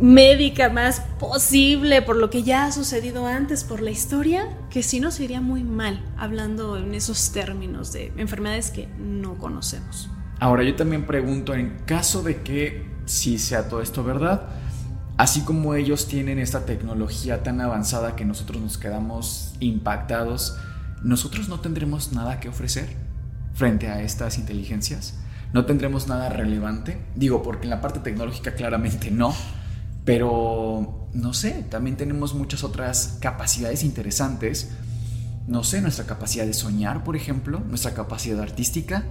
médica 0.00 0.68
más 0.68 1.00
posible 1.18 2.02
por 2.02 2.16
lo 2.16 2.30
que 2.30 2.42
ya 2.42 2.64
ha 2.64 2.72
sucedido 2.72 3.26
antes, 3.26 3.64
por 3.64 3.80
la 3.80 3.90
historia, 3.90 4.48
que 4.70 4.82
si 4.82 5.00
nos 5.00 5.18
iría 5.20 5.40
muy 5.40 5.64
mal 5.64 6.04
hablando 6.16 6.76
en 6.76 6.94
esos 6.94 7.32
términos 7.32 7.92
de 7.92 8.12
enfermedades 8.16 8.70
que 8.70 8.88
no 8.98 9.38
conocemos. 9.38 10.08
Ahora 10.40 10.62
yo 10.62 10.76
también 10.76 11.04
pregunto, 11.06 11.54
en 11.54 11.78
caso 11.84 12.22
de 12.22 12.42
que 12.42 12.86
sí 13.06 13.38
sea 13.38 13.68
todo 13.68 13.82
esto 13.82 14.04
verdad, 14.04 14.50
así 15.16 15.40
como 15.40 15.74
ellos 15.74 16.06
tienen 16.06 16.38
esta 16.38 16.64
tecnología 16.64 17.42
tan 17.42 17.60
avanzada 17.60 18.14
que 18.14 18.24
nosotros 18.24 18.62
nos 18.62 18.78
quedamos 18.78 19.54
impactados, 19.58 20.56
nosotros 21.02 21.48
no 21.48 21.58
tendremos 21.60 22.12
nada 22.12 22.38
que 22.38 22.48
ofrecer 22.48 22.88
frente 23.54 23.88
a 23.88 24.02
estas 24.02 24.38
inteligencias. 24.38 25.18
no 25.52 25.64
tendremos 25.64 26.08
nada 26.08 26.28
relevante. 26.28 27.00
Digo, 27.16 27.42
porque 27.42 27.64
en 27.64 27.70
la 27.70 27.80
parte 27.80 28.00
tecnológica 28.00 28.52
claramente 28.52 29.10
no, 29.10 29.34
pero 30.08 31.10
no 31.12 31.34
sé, 31.34 31.66
también 31.68 31.98
tenemos 31.98 32.32
muchas 32.32 32.64
otras 32.64 33.18
capacidades 33.20 33.84
interesantes. 33.84 34.70
No 35.46 35.62
sé, 35.64 35.82
nuestra 35.82 36.06
capacidad 36.06 36.46
de 36.46 36.54
soñar, 36.54 37.04
por 37.04 37.14
ejemplo, 37.14 37.60
nuestra 37.60 37.92
capacidad 37.92 38.40
artística. 38.40 39.04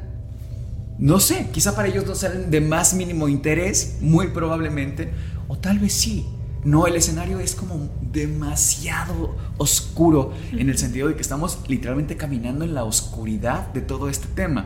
No 0.98 1.20
sé, 1.20 1.50
quizá 1.52 1.76
para 1.76 1.90
ellos 1.90 2.08
no 2.08 2.16
sean 2.16 2.50
de 2.50 2.62
más 2.62 2.96
mínimo 2.96 3.28
interés, 3.28 3.98
muy 4.02 4.30
probablemente, 4.30 5.14
o 5.48 5.60
tal 5.60 5.78
vez 5.78 5.94
sí. 5.94 6.26
No, 6.64 6.88
el 6.88 6.96
escenario 6.96 7.40
es 7.40 7.54
como 7.54 7.92
demasiado 8.02 9.38
oscuro 9.58 10.34
en 10.52 10.68
el 10.72 10.80
sentido 10.80 11.10
de 11.10 11.16
que 11.16 11.22
estamos 11.22 11.60
literalmente 11.68 12.18
caminando 12.18 12.66
en 12.66 12.74
la 12.74 12.86
oscuridad 12.86 13.72
de 13.72 13.82
todo 13.82 14.10
este 14.10 14.30
tema. 14.30 14.66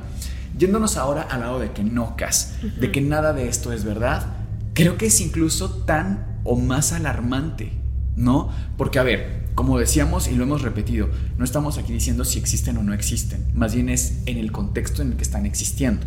Yéndonos 0.57 0.95
ahora 0.95 1.23
al 1.23 1.41
lado 1.41 1.59
de 1.59 1.73
que 1.73 1.83
no, 1.83 2.15
Cas, 2.15 2.53
de 2.79 2.89
que 2.89 3.01
nada 3.01 3.33
de 3.33 3.49
esto 3.49 3.73
es 3.73 3.83
verdad, 3.83 4.40
creo 4.73 4.97
que 4.97 5.07
es 5.07 5.21
incluso 5.21 5.83
tan 5.83 6.39
o 6.43 6.55
más 6.55 6.91
alarmante, 6.93 7.71
¿no? 8.15 8.49
Porque, 8.77 8.99
a 8.99 9.03
ver, 9.03 9.41
como 9.55 9.77
decíamos 9.77 10.27
y 10.27 10.35
lo 10.35 10.43
hemos 10.43 10.61
repetido, 10.61 11.09
no 11.37 11.43
estamos 11.43 11.77
aquí 11.77 11.93
diciendo 11.93 12.25
si 12.25 12.39
existen 12.39 12.77
o 12.77 12.83
no 12.83 12.93
existen, 12.93 13.45
más 13.53 13.75
bien 13.75 13.89
es 13.89 14.21
en 14.25 14.37
el 14.37 14.51
contexto 14.51 15.01
en 15.01 15.11
el 15.11 15.17
que 15.17 15.23
están 15.23 15.45
existiendo. 15.45 16.05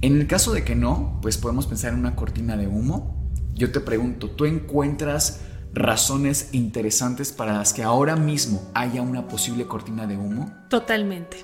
En 0.00 0.20
el 0.20 0.26
caso 0.26 0.52
de 0.52 0.64
que 0.64 0.74
no, 0.74 1.18
pues 1.22 1.38
podemos 1.38 1.66
pensar 1.66 1.92
en 1.92 2.00
una 2.00 2.14
cortina 2.14 2.56
de 2.56 2.66
humo. 2.66 3.30
Yo 3.54 3.72
te 3.72 3.80
pregunto, 3.80 4.28
¿tú 4.30 4.44
encuentras 4.44 5.40
razones 5.72 6.50
interesantes 6.52 7.32
para 7.32 7.54
las 7.54 7.72
que 7.72 7.82
ahora 7.82 8.16
mismo 8.16 8.70
haya 8.74 9.02
una 9.02 9.28
posible 9.28 9.66
cortina 9.66 10.06
de 10.06 10.16
humo? 10.16 10.52
Totalmente. 10.68 11.38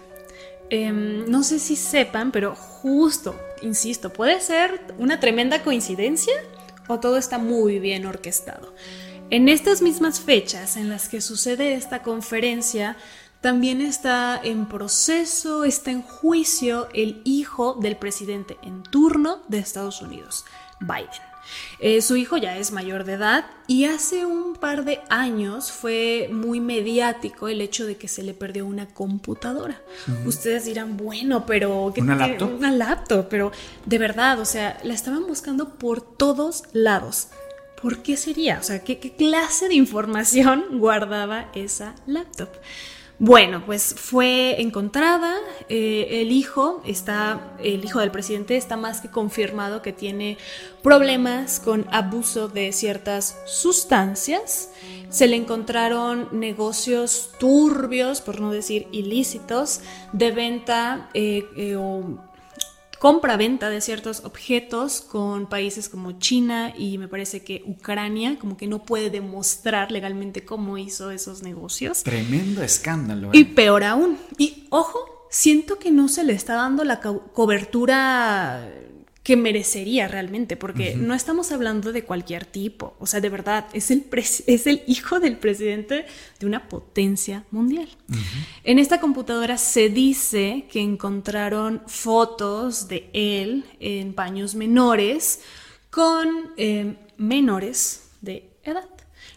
Em, 0.69 1.29
no 1.29 1.43
sé 1.43 1.59
si 1.59 1.75
sepan, 1.75 2.31
pero 2.31 2.55
justo, 2.55 3.35
insisto, 3.63 4.13
puede 4.13 4.41
ser 4.41 4.81
una 4.99 5.21
tremenda 5.21 5.63
coincidencia 5.63 6.35
o 6.89 7.01
todo 7.01 7.17
está 7.17 7.39
muy 7.39 7.79
bien 7.79 8.07
orquestado. 8.07 8.75
En 9.31 9.49
estas 9.49 9.81
mismas 9.81 10.21
fechas 10.21 10.77
en 10.77 10.89
las 10.89 11.09
que 11.09 11.21
sucede 11.21 11.75
esta 11.75 12.03
conferencia, 12.03 12.97
también 13.41 13.81
está 13.81 14.41
en 14.43 14.67
proceso, 14.67 15.65
está 15.65 15.93
en 15.93 16.03
juicio 16.03 16.89
el 16.93 17.23
hijo 17.25 17.75
del 17.75 17.97
presidente 17.97 18.59
en 18.63 18.83
turno 18.83 19.43
de 19.49 19.59
Estados 19.59 20.03
Unidos, 20.03 20.45
Biden. 20.81 21.30
Eh, 21.79 22.03
su 22.03 22.17
hijo 22.17 22.37
ya 22.37 22.57
es 22.57 22.73
mayor 22.73 23.05
de 23.05 23.15
edad 23.15 23.47
y 23.67 23.85
hace 23.85 24.27
un 24.27 24.55
par 24.55 24.85
de 24.85 25.01
años 25.09 25.73
fue 25.73 26.29
muy 26.33 26.61
mediático 26.61 27.49
el 27.49 27.61
hecho 27.61 27.87
de 27.87 27.97
que 27.97 28.09
se 28.09 28.23
le 28.23 28.35
perdió 28.35 28.67
una 28.67 28.87
computadora. 28.87 29.81
Ustedes 30.27 30.65
dirán, 30.65 30.97
bueno, 30.97 31.47
pero... 31.47 31.93
¿Una 31.97 32.17
laptop? 32.17 32.55
Una 32.55 32.71
laptop, 32.71 33.29
pero 33.29 33.53
de 33.87 33.99
verdad, 33.99 34.41
o 34.41 34.45
sea, 34.45 34.79
la 34.83 34.95
estaban 34.95 35.27
buscando 35.27 35.71
por 35.79 36.01
todos 36.01 36.65
lados. 36.73 37.29
¿Por 37.81 38.03
qué 38.03 38.17
sería? 38.17 38.59
O 38.59 38.63
sea, 38.63 38.85
qué 38.85 38.99
clase 38.99 39.69
de 39.69 39.75
información 39.75 40.65
guardaba 40.79 41.51
esa 41.55 41.95
laptop? 42.07 42.51
Bueno, 43.23 43.63
pues 43.67 43.95
fue 43.99 44.63
encontrada. 44.63 45.37
Eh, 45.69 46.23
el 46.23 46.33
hijo 46.33 46.81
está, 46.87 47.53
el 47.63 47.85
hijo 47.85 48.01
del 48.01 48.11
presidente 48.11 48.57
está 48.57 48.79
más 48.79 49.03
que 49.03 49.11
confirmado 49.11 49.83
que 49.83 49.93
tiene 49.93 50.39
problemas 50.83 51.61
con 51.61 51.87
abuso 51.93 52.49
de 52.49 52.73
ciertas 52.73 53.39
sustancias. 53.45 54.71
Se 55.11 55.27
le 55.27 55.37
encontraron 55.37 56.29
negocios 56.33 57.33
turbios, 57.39 58.23
por 58.23 58.41
no 58.41 58.53
decir 58.53 58.89
ilícitos, 58.91 59.83
de 60.15 60.31
venta 60.31 61.11
eh, 61.13 61.45
eh, 61.59 61.77
o 61.77 62.30
compra-venta 63.01 63.71
de 63.71 63.81
ciertos 63.81 64.25
objetos 64.25 65.01
con 65.01 65.49
países 65.49 65.89
como 65.89 66.13
China 66.19 66.75
y 66.77 66.99
me 66.99 67.09
parece 67.09 67.43
que 67.43 67.63
Ucrania, 67.67 68.39
como 68.39 68.59
que 68.59 68.67
no 68.67 68.85
puede 68.85 69.09
demostrar 69.09 69.91
legalmente 69.91 70.45
cómo 70.45 70.77
hizo 70.77 71.11
esos 71.11 71.43
negocios. 71.43 72.03
Tremendo 72.03 72.63
escándalo. 72.63 73.29
¿eh? 73.29 73.39
Y 73.39 73.45
peor 73.45 73.85
aún. 73.85 74.19
Y 74.37 74.67
ojo, 74.69 75.27
siento 75.31 75.79
que 75.79 75.91
no 75.91 76.09
se 76.09 76.25
le 76.25 76.35
está 76.35 76.57
dando 76.57 76.85
la 76.85 77.01
cobertura 77.01 78.71
que 79.23 79.37
merecería 79.37 80.09
realmente, 80.09 80.57
porque 80.57 80.95
no 80.97 81.13
estamos 81.15 81.53
hablando 81.53 81.93
de 81.93 82.05
cualquier 82.05 82.47
tipo, 82.47 82.97
o 82.99 83.07
sea, 83.07 83.21
de 83.21 83.29
verdad, 83.29 83.67
es 83.75 83.91
el, 83.91 84.07
es 84.13 84.67
el 84.67 84.83
hijo 84.87 85.21
del 85.21 85.37
presidente 85.37 86.07
de 86.39 86.47
una 86.47 86.69
potencia 86.69 87.45
mundial. 87.51 87.89
En 88.65 88.79
esta 88.79 88.99
computadora 88.99 89.59
se 89.59 89.91
dice 89.91 90.65
que 90.71 90.81
encontraron 90.81 91.83
fotos 91.87 92.89
de 92.89 93.11
él 93.13 93.65
en 93.79 94.15
paños 94.15 94.55
menores 94.55 95.41
con 95.91 96.53
eh, 96.57 96.97
menores 97.19 98.09
de 98.23 98.51
edad. 98.63 98.89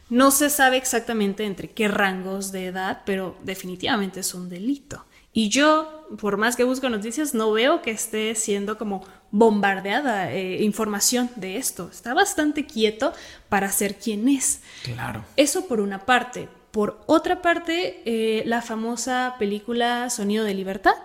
No 0.10 0.32
se 0.32 0.50
sabe 0.50 0.78
exactamente 0.78 1.44
entre 1.44 1.72
qué 1.72 1.90
rangos 1.90 2.54
de 2.54 2.68
edad, 2.68 3.02
pero 3.06 3.36
definitivamente 3.44 4.22
es 4.22 4.34
un 4.34 4.48
delito. 4.48 5.06
Y 5.34 5.50
yo, 5.50 6.08
por 6.20 6.38
más 6.38 6.56
que 6.56 6.64
busco 6.64 6.90
noticias, 6.90 7.34
no 7.34 7.52
veo 7.52 7.82
que 7.82 7.90
esté 7.90 8.36
siendo 8.36 8.78
como 8.78 9.04
bombardeada 9.32 10.32
eh, 10.32 10.64
información 10.64 11.30
de 11.36 11.58
esto. 11.58 11.90
Está 11.92 12.14
bastante 12.14 12.68
quieto 12.68 13.14
para 13.50 13.72
ser 13.72 13.96
quien 13.96 14.30
es. 14.30 14.62
Claro. 14.84 15.26
Eso 15.36 15.68
por 15.68 15.80
una 15.80 16.06
parte. 16.06 16.48
Por 16.70 17.04
otra 17.08 17.42
parte, 17.42 18.02
eh, 18.06 18.44
la 18.46 18.62
famosa 18.62 19.36
película 19.40 20.10
Sonido 20.12 20.44
de 20.44 20.54
Libertad. 20.54 20.96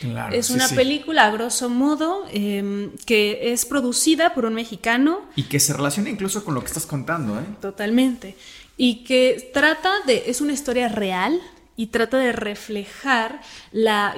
Claro, 0.00 0.34
es 0.34 0.50
una 0.50 0.68
película, 0.68 1.26
a 1.26 1.30
grosso 1.30 1.68
modo, 1.68 2.24
em, 2.32 2.90
que 3.04 3.52
es 3.52 3.64
producida 3.64 4.34
por 4.34 4.46
un 4.46 4.54
mexicano. 4.54 5.20
Y 5.36 5.44
que 5.44 5.60
se 5.60 5.72
relaciona 5.74 6.10
incluso 6.10 6.44
con 6.44 6.54
lo 6.54 6.60
que 6.60 6.66
estás 6.66 6.86
contando, 6.86 7.38
¿eh? 7.38 7.44
Totalmente. 7.60 8.36
Y 8.76 9.04
que 9.04 9.50
trata 9.52 9.92
de. 10.06 10.24
Es 10.26 10.40
una 10.40 10.52
historia 10.52 10.88
real 10.88 11.40
y 11.82 11.88
trata 11.88 12.16
de 12.16 12.30
reflejar 12.30 13.40
la... 13.72 14.14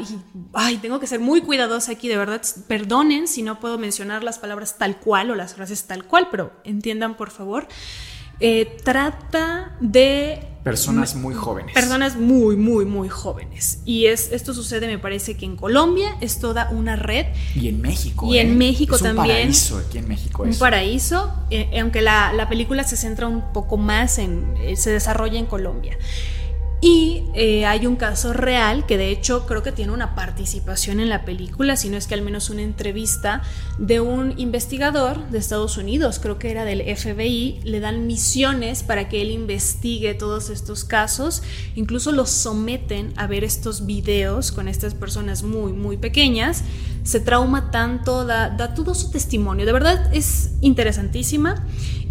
ay, 0.53 0.77
tengo 0.77 1.01
que 1.01 1.07
ser 1.07 1.19
muy 1.19 1.41
cuidadosa 1.41 1.93
aquí, 1.93 2.09
de 2.09 2.19
verdad, 2.19 2.43
perdonen 2.69 3.27
si 3.27 3.41
no 3.41 3.59
puedo 3.59 3.79
mencionar 3.79 4.23
las 4.23 4.39
palabras 4.39 4.77
tal 4.77 4.99
cual 4.99 5.31
o 5.31 5.35
las 5.35 5.55
frases 5.55 5.85
tal 5.85 6.05
cual, 6.05 6.29
pero 6.31 6.53
entiendan 6.65 7.17
por 7.17 7.31
favor. 7.31 7.67
Eh, 8.39 8.77
trata 8.85 9.79
de... 9.81 10.47
Personas 10.63 11.15
muy 11.15 11.35
jóvenes. 11.35 11.73
Personas 11.73 12.17
muy, 12.17 12.55
muy, 12.57 12.85
muy 12.85 13.09
jóvenes. 13.09 13.79
Y 13.87 14.07
es, 14.07 14.31
esto 14.31 14.53
sucede, 14.53 14.87
me 14.87 14.99
parece 14.99 15.39
que 15.39 15.47
en 15.47 15.57
Colombia 15.57 16.19
es 16.21 16.41
toda 16.41 16.69
una 16.69 16.97
red. 16.97 17.29
Y 17.55 17.69
en 17.69 17.81
México. 17.81 18.27
Y 18.27 18.41
en 18.41 18.51
¿eh? 18.51 18.57
México 18.57 18.99
también. 18.99 19.37
Un 19.37 19.43
paraíso 19.43 19.79
aquí 19.79 19.97
en 19.97 20.09
México. 20.09 20.43
Un 20.43 20.55
paraíso, 20.59 21.33
eh, 21.49 21.81
aunque 21.81 22.03
la, 22.03 22.35
la, 22.35 22.47
película 22.47 22.85
se 22.85 22.99
centra 22.99 23.27
un 23.27 23.55
poco 23.55 23.79
más 23.79 24.19
en... 24.19 24.55
se 24.77 24.91
desarrolla 24.91 25.39
en 25.39 25.47
Colombia. 25.47 25.97
Y 26.85 27.23
eh, 27.33 27.65
hay 27.65 27.87
un 27.87 27.97
caso 27.97 28.35
real 28.35 28.85
que 28.85 28.99
de 28.99 29.09
hecho 29.09 29.47
creo 29.47 29.63
que 29.63 29.73
tiene 29.73 29.91
una 29.91 30.15
participación 30.15 31.01
en 31.01 31.09
la 31.09 31.25
película, 31.25 31.79
si 31.79 31.89
no 31.89 31.97
es 31.97 32.07
que 32.07 32.13
al 32.13 32.21
menos 32.21 32.51
una 32.51 32.61
entrevista 32.61 33.41
de 33.79 34.01
un 34.01 34.39
investigador 34.39 35.31
de 35.31 35.39
Estados 35.39 35.79
Unidos, 35.79 36.19
creo 36.21 36.39
que 36.39 36.51
era 36.51 36.67
del 36.67 36.83
FBI, 36.83 37.61
le 37.65 37.81
dan 37.81 38.07
misiones 38.07 38.83
para 38.83 39.09
que 39.09 39.23
él 39.23 39.31
investigue 39.31 40.13
todos 40.13 40.51
estos 40.51 40.85
casos, 40.85 41.43
incluso 41.75 42.13
los 42.13 42.29
someten 42.29 43.15
a 43.17 43.27
ver 43.29 43.45
estos 43.45 43.87
videos 43.87 44.53
con 44.53 44.69
estas 44.69 44.95
personas 44.95 45.43
muy, 45.43 45.73
muy 45.73 45.97
pequeñas, 45.97 46.65
se 47.03 47.19
trauma 47.19 47.71
tanto, 47.71 48.27
da, 48.27 48.51
da 48.51 48.75
todo 48.75 48.95
su 48.95 49.11
testimonio, 49.11 49.65
de 49.65 49.73
verdad 49.73 50.15
es 50.15 50.51
interesantísima 50.61 51.65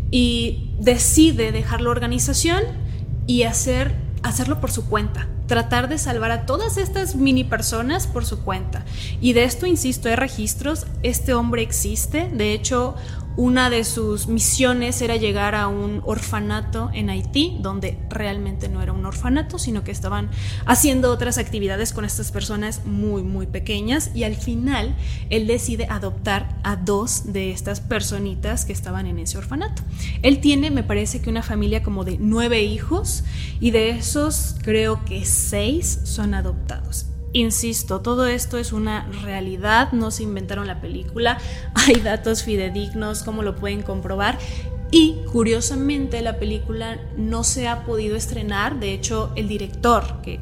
y 0.09 0.71
decide 0.79 1.51
dejar 1.51 1.81
la 1.81 1.91
organización 1.91 2.63
y 3.27 3.43
hacer 3.43 4.01
hacerlo 4.23 4.59
por 4.59 4.71
su 4.71 4.85
cuenta, 4.85 5.27
tratar 5.47 5.89
de 5.89 5.97
salvar 5.97 6.31
a 6.31 6.45
todas 6.45 6.77
estas 6.77 7.15
mini 7.15 7.43
personas 7.43 8.07
por 8.07 8.25
su 8.25 8.39
cuenta. 8.39 8.83
Y 9.21 9.33
de 9.33 9.43
esto, 9.43 9.65
insisto, 9.65 10.09
hay 10.09 10.15
registros, 10.15 10.87
este 11.03 11.33
hombre 11.33 11.61
existe, 11.61 12.29
de 12.29 12.53
hecho, 12.53 12.95
una 13.35 13.69
de 13.69 13.83
sus 13.83 14.27
misiones 14.27 15.01
era 15.01 15.15
llegar 15.15 15.55
a 15.55 15.67
un 15.67 16.01
orfanato 16.05 16.91
en 16.93 17.09
Haití, 17.09 17.57
donde 17.61 17.97
realmente 18.09 18.69
no 18.69 18.81
era 18.81 18.93
un 18.93 19.05
orfanato, 19.05 19.57
sino 19.57 19.83
que 19.83 19.91
estaban 19.91 20.29
haciendo 20.65 21.11
otras 21.11 21.37
actividades 21.37 21.93
con 21.93 22.05
estas 22.05 22.31
personas 22.31 22.85
muy, 22.85 23.23
muy 23.23 23.47
pequeñas. 23.47 24.11
Y 24.13 24.23
al 24.23 24.35
final, 24.35 24.95
él 25.29 25.47
decide 25.47 25.87
adoptar 25.89 26.55
a 26.63 26.75
dos 26.75 27.33
de 27.33 27.51
estas 27.51 27.79
personitas 27.79 28.65
que 28.65 28.73
estaban 28.73 29.07
en 29.07 29.19
ese 29.19 29.37
orfanato. 29.37 29.81
Él 30.21 30.39
tiene, 30.39 30.69
me 30.69 30.83
parece 30.83 31.21
que 31.21 31.29
una 31.29 31.41
familia 31.41 31.81
como 31.81 32.03
de 32.03 32.17
nueve 32.19 32.61
hijos, 32.63 33.23
y 33.59 33.71
de 33.71 33.89
esos 33.91 34.55
creo 34.61 35.03
que 35.05 35.25
seis 35.25 36.01
son 36.03 36.33
adoptados. 36.33 37.07
Insisto, 37.33 38.01
todo 38.01 38.27
esto 38.27 38.59
es 38.59 38.73
una 38.73 39.07
realidad, 39.23 39.91
no 39.91 40.11
se 40.11 40.21
inventaron 40.21 40.67
la 40.67 40.79
película, 40.79 41.39
hay 41.73 41.95
datos 41.95 42.43
fidedignos, 42.43 43.23
como 43.23 43.41
lo 43.41 43.55
pueden 43.55 43.81
comprobar. 43.81 44.37
Y 44.91 45.15
curiosamente 45.31 46.21
la 46.21 46.37
película 46.37 47.01
no 47.17 47.43
se 47.43 47.67
ha 47.67 47.83
podido 47.83 48.15
estrenar, 48.15 48.79
de 48.79 48.93
hecho 48.93 49.31
el 49.35 49.47
director, 49.47 50.21
que 50.21 50.39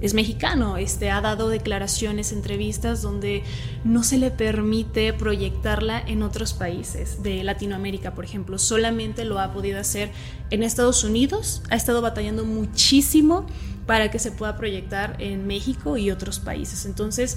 es 0.00 0.14
mexicano, 0.14 0.76
este, 0.76 1.10
ha 1.10 1.20
dado 1.20 1.48
declaraciones, 1.48 2.32
entrevistas 2.32 3.02
donde 3.02 3.42
no 3.84 4.02
se 4.02 4.18
le 4.18 4.30
permite 4.30 5.12
proyectarla 5.12 6.00
en 6.00 6.22
otros 6.22 6.52
países 6.52 7.22
de 7.22 7.44
Latinoamérica, 7.44 8.14
por 8.14 8.24
ejemplo. 8.24 8.58
Solamente 8.58 9.24
lo 9.24 9.38
ha 9.38 9.52
podido 9.52 9.78
hacer 9.78 10.10
en 10.50 10.62
Estados 10.62 11.04
Unidos, 11.04 11.62
ha 11.70 11.76
estado 11.76 12.02
batallando 12.02 12.44
muchísimo 12.44 13.46
para 13.86 14.10
que 14.10 14.18
se 14.18 14.32
pueda 14.32 14.56
proyectar 14.56 15.16
en 15.18 15.46
México 15.46 15.96
y 15.96 16.10
otros 16.10 16.38
países. 16.38 16.86
Entonces, 16.86 17.36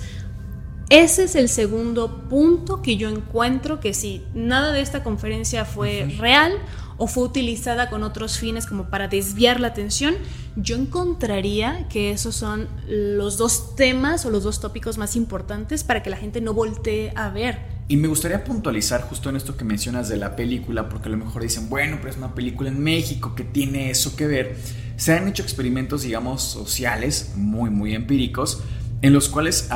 ese 0.90 1.24
es 1.24 1.36
el 1.36 1.50
segundo 1.50 2.30
punto 2.30 2.82
que 2.82 2.98
yo 2.98 3.10
encuentro 3.10 3.80
que 3.80 3.94
si 3.94 4.24
nada 4.34 4.72
de 4.72 4.82
esta 4.82 5.04
conferencia 5.04 5.66
fue 5.66 6.16
real 6.20 6.54
o 6.98 7.08
fue 7.08 7.24
utilizada 7.24 7.90
con 7.90 8.04
otros 8.04 8.38
fines 8.38 8.66
como 8.66 8.90
para 8.90 9.08
desviar 9.08 9.60
la 9.60 9.68
atención, 9.70 10.16
yo 10.56 10.76
encontraría 10.76 11.88
que 11.90 12.12
esos 12.12 12.36
son 12.36 12.68
los 12.88 13.38
dos 13.38 13.76
temas 13.76 14.26
o 14.26 14.30
los 14.30 14.44
dos 14.44 14.60
tópicos 14.60 14.98
más 14.98 15.16
importantes 15.16 15.84
para 15.84 16.04
que 16.04 16.10
la 16.10 16.18
gente 16.18 16.42
no 16.42 16.54
voltee 16.54 17.12
a 17.16 17.30
ver. 17.30 17.74
Y 17.88 17.98
me 17.98 18.08
gustaría 18.08 18.44
puntualizar 18.44 19.02
justo 19.02 19.30
en 19.30 19.36
esto 19.36 19.58
que 19.58 19.66
mencionas 19.66 20.08
de 20.08 20.18
la 20.18 20.36
película, 20.36 20.88
porque 20.88 21.10
a 21.10 21.12
lo 21.12 21.18
mejor 21.18 21.42
dicen, 21.42 21.70
bueno, 21.70 21.98
pero 22.00 22.12
es 22.12 22.18
una 22.18 22.34
película 22.34 22.70
en 22.70 22.82
México 22.82 23.36
que 23.36 23.44
tiene 23.44 23.90
eso 23.90 24.16
que 24.16 24.26
ver. 24.26 24.58
Se 24.96 25.14
han 25.14 25.28
hecho 25.28 25.44
experimentos, 25.44 26.04
digamos, 26.04 26.42
sociales, 26.44 27.34
muy, 27.36 27.70
muy 27.70 27.94
empíricos, 27.94 28.64
en 29.04 29.12
los 29.12 29.28
cuales 29.28 29.68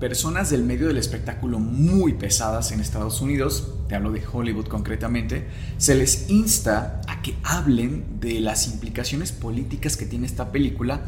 personas 0.00 0.50
del 0.50 0.64
medio 0.64 0.88
del 0.88 0.96
espectáculo 0.96 1.60
muy 1.60 2.14
pesadas 2.14 2.72
en 2.72 2.80
Estados 2.80 3.20
Unidos, 3.20 3.72
te 3.88 3.94
hablo 3.94 4.10
de 4.10 4.20
Hollywood 4.26 4.66
concretamente, 4.66 5.46
se 5.78 5.94
les 5.94 6.28
insta 6.28 7.00
a 7.06 7.22
que 7.22 7.36
hablen 7.44 8.18
de 8.18 8.40
las 8.40 8.66
implicaciones 8.66 9.30
políticas 9.30 9.96
que 9.96 10.04
tiene 10.04 10.26
esta 10.26 10.50
película 10.50 11.02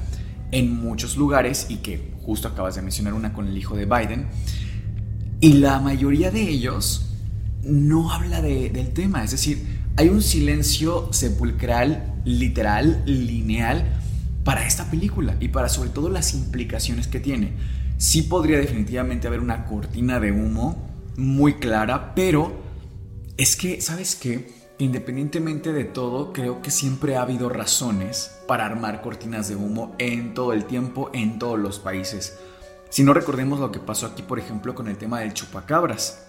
en 0.53 0.73
muchos 0.73 1.17
lugares 1.17 1.67
y 1.69 1.79
que 1.79 2.13
justo 2.23 2.47
acabas 2.47 2.77
de 2.77 2.83
mencionar 2.83 3.13
una 3.15 3.33
con 3.33 3.49
el 3.49 3.59
hijo 3.59 3.77
de 3.77 3.87
Biden. 3.87 4.29
Y 5.41 5.55
la 5.55 5.81
mayoría 5.81 6.31
de 6.31 6.43
ellos 6.43 7.11
no 7.65 8.13
habla 8.13 8.41
del 8.41 8.93
tema, 8.93 9.25
es 9.25 9.33
decir, 9.33 9.67
hay 9.97 10.11
un 10.11 10.23
silencio 10.23 11.13
sepulcral, 11.13 12.15
literal, 12.25 13.03
lineal, 13.05 14.01
para 14.49 14.67
esta 14.67 14.91
película 14.91 15.37
y 15.41 15.49
para 15.49 15.69
sobre 15.69 15.91
todo 15.91 16.09
las 16.09 16.33
implicaciones 16.33 17.07
que 17.07 17.21
tiene. 17.21 17.53
Sí 17.99 18.23
podría 18.23 18.57
definitivamente 18.57 19.27
haber 19.27 19.41
una 19.41 19.67
cortina 19.67 20.21
de 20.21 20.33
humo 20.33 20.89
muy 21.19 21.57
clara, 21.57 22.15
pero 22.15 22.57
es 23.37 23.57
que, 23.57 23.83
¿sabes 23.83 24.17
qué? 24.17 24.51
Independientemente 24.79 25.75
de 25.75 25.85
todo, 25.85 26.33
creo 26.33 26.63
que 26.63 26.71
siempre 26.71 27.17
ha 27.17 27.21
habido 27.21 27.51
razones 27.51 28.39
para 28.47 28.65
armar 28.65 29.03
cortinas 29.03 29.51
de 29.51 29.57
humo 29.57 29.95
en 29.99 30.33
todo 30.33 30.55
el 30.55 30.65
tiempo, 30.65 31.11
en 31.13 31.39
todos 31.39 31.59
los 31.59 31.79
países. 31.79 32.39
Si 32.89 33.05
no 33.05 33.13
recordemos 33.13 33.61
lo 33.61 33.71
que 33.71 33.81
pasó 33.81 34.07
aquí, 34.07 34.23
por 34.23 34.39
ejemplo, 34.39 34.75
con 34.75 34.89
el 34.89 34.97
tema 34.97 35.21
del 35.21 35.35
chupacabras. 35.35 36.25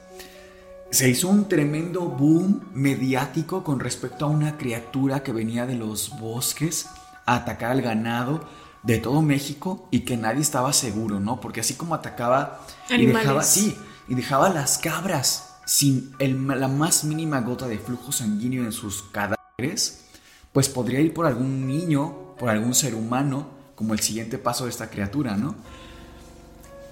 Se 0.91 1.09
hizo 1.09 1.29
un 1.29 1.47
tremendo 1.47 2.01
boom 2.01 2.67
mediático 2.73 3.63
con 3.63 3.79
respecto 3.79 4.25
a 4.25 4.29
una 4.29 4.57
criatura 4.57 5.23
que 5.23 5.31
venía 5.31 5.65
de 5.65 5.75
los 5.75 6.19
bosques 6.19 6.89
atacar 7.35 7.71
al 7.71 7.81
ganado 7.81 8.47
de 8.83 8.97
todo 8.97 9.21
México 9.21 9.87
y 9.91 10.01
que 10.01 10.17
nadie 10.17 10.41
estaba 10.41 10.73
seguro, 10.73 11.19
¿no? 11.19 11.39
Porque 11.41 11.59
así 11.59 11.73
como 11.73 11.95
atacaba 11.95 12.61
y 12.89 13.05
dejaba, 13.05 13.43
sí, 13.43 13.77
y 14.07 14.15
dejaba 14.15 14.49
las 14.49 14.77
cabras 14.77 15.57
sin 15.65 16.15
la 16.19 16.67
más 16.67 17.03
mínima 17.03 17.41
gota 17.41 17.67
de 17.67 17.77
flujo 17.77 18.11
sanguíneo 18.11 18.63
en 18.63 18.71
sus 18.71 19.03
cadáveres, 19.03 20.05
pues 20.53 20.69
podría 20.69 20.99
ir 20.99 21.13
por 21.13 21.25
algún 21.25 21.67
niño, 21.67 22.35
por 22.37 22.49
algún 22.49 22.73
ser 22.73 22.95
humano, 22.95 23.49
como 23.75 23.93
el 23.93 23.99
siguiente 23.99 24.37
paso 24.37 24.63
de 24.63 24.71
esta 24.71 24.89
criatura, 24.89 25.37
¿no? 25.37 25.55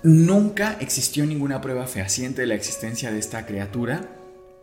Nunca 0.04 0.78
existió 0.80 1.26
ninguna 1.26 1.60
prueba 1.60 1.88
fehaciente 1.88 2.42
de 2.42 2.48
la 2.48 2.56
existencia 2.56 3.12
de 3.12 3.20
esta 3.20 3.46
criatura, 3.46 4.08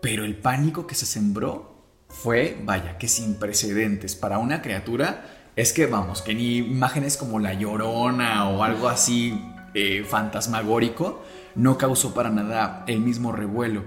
pero 0.00 0.24
el 0.24 0.36
pánico 0.36 0.86
que 0.86 0.94
se 0.94 1.06
sembró 1.06 1.74
fue, 2.08 2.56
vaya, 2.64 2.96
que 2.98 3.08
sin 3.08 3.34
precedentes 3.34 4.14
para 4.14 4.38
una 4.38 4.62
criatura 4.62 5.43
es 5.56 5.72
que 5.72 5.86
vamos, 5.86 6.22
que 6.22 6.34
ni 6.34 6.58
imágenes 6.58 7.16
como 7.16 7.38
La 7.38 7.54
Llorona 7.54 8.48
o 8.48 8.64
algo 8.64 8.88
así 8.88 9.40
eh, 9.72 10.04
fantasmagórico 10.04 11.22
no 11.54 11.78
causó 11.78 12.12
para 12.12 12.30
nada 12.30 12.84
el 12.88 13.00
mismo 13.00 13.30
revuelo. 13.30 13.84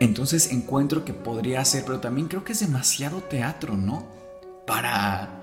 Entonces 0.00 0.52
encuentro 0.52 1.04
que 1.04 1.14
podría 1.14 1.64
ser, 1.64 1.84
pero 1.84 2.00
también 2.00 2.28
creo 2.28 2.44
que 2.44 2.52
es 2.52 2.60
demasiado 2.60 3.20
teatro, 3.20 3.76
¿no? 3.76 4.06
Para 4.66 5.40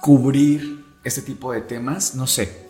cubrir 0.00 0.84
este 1.04 1.22
tipo 1.22 1.52
de 1.52 1.60
temas, 1.60 2.14
no 2.14 2.26
sé. 2.26 2.66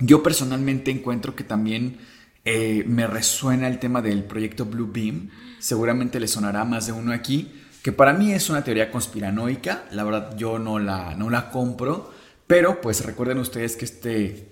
Yo 0.00 0.22
personalmente 0.22 0.90
encuentro 0.90 1.36
que 1.36 1.44
también 1.44 1.98
eh, 2.44 2.84
me 2.88 3.06
resuena 3.06 3.68
el 3.68 3.78
tema 3.78 4.02
del 4.02 4.24
proyecto 4.24 4.66
Blue 4.66 4.90
Beam. 4.92 5.30
Seguramente 5.60 6.18
le 6.18 6.26
sonará 6.26 6.64
más 6.64 6.86
de 6.86 6.92
uno 6.92 7.12
aquí 7.12 7.61
que 7.82 7.92
para 7.92 8.12
mí 8.12 8.32
es 8.32 8.48
una 8.48 8.62
teoría 8.62 8.90
conspiranoica, 8.90 9.84
la 9.90 10.04
verdad 10.04 10.36
yo 10.36 10.58
no 10.58 10.78
la, 10.78 11.14
no 11.16 11.30
la 11.30 11.50
compro, 11.50 12.12
pero 12.46 12.80
pues 12.80 13.04
recuerden 13.04 13.38
ustedes 13.38 13.76
que 13.76 13.84
este 13.84 14.48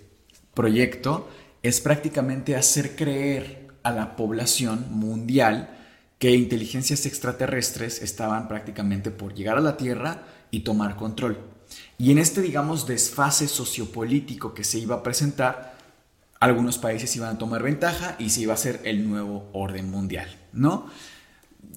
proyecto 0.55 1.29
es 1.63 1.81
prácticamente 1.81 2.57
hacer 2.57 2.97
creer 2.97 3.69
a 3.83 3.93
la 3.93 4.17
población 4.17 4.87
mundial 4.91 5.77
que 6.19 6.33
inteligencias 6.33 7.07
extraterrestres 7.07 8.03
estaban 8.03 8.49
prácticamente 8.49 9.11
por 9.11 9.35
llegar 9.35 9.57
a 9.57 9.63
la 9.63 9.77
Tierra 9.77 10.23
y 10.51 10.61
tomar 10.61 10.97
control. 10.97 11.39
Y 11.99 12.11
en 12.11 12.19
este, 12.19 12.43
digamos, 12.43 12.87
desfase 12.87 13.49
sociopolítico 13.49 14.53
que 14.53 14.65
se 14.65 14.79
iba 14.79 14.97
a 14.97 15.03
presentar, 15.03 15.77
algunos 16.41 16.79
países 16.79 17.15
iban 17.17 17.37
a 17.37 17.39
tomar 17.39 17.63
ventaja 17.63 18.17
y 18.19 18.31
se 18.31 18.43
iba 18.43 18.53
a 18.53 18.55
hacer 18.55 18.81
el 18.85 19.09
nuevo 19.09 19.49
orden 19.53 19.91
mundial, 19.91 20.29
¿no? 20.53 20.91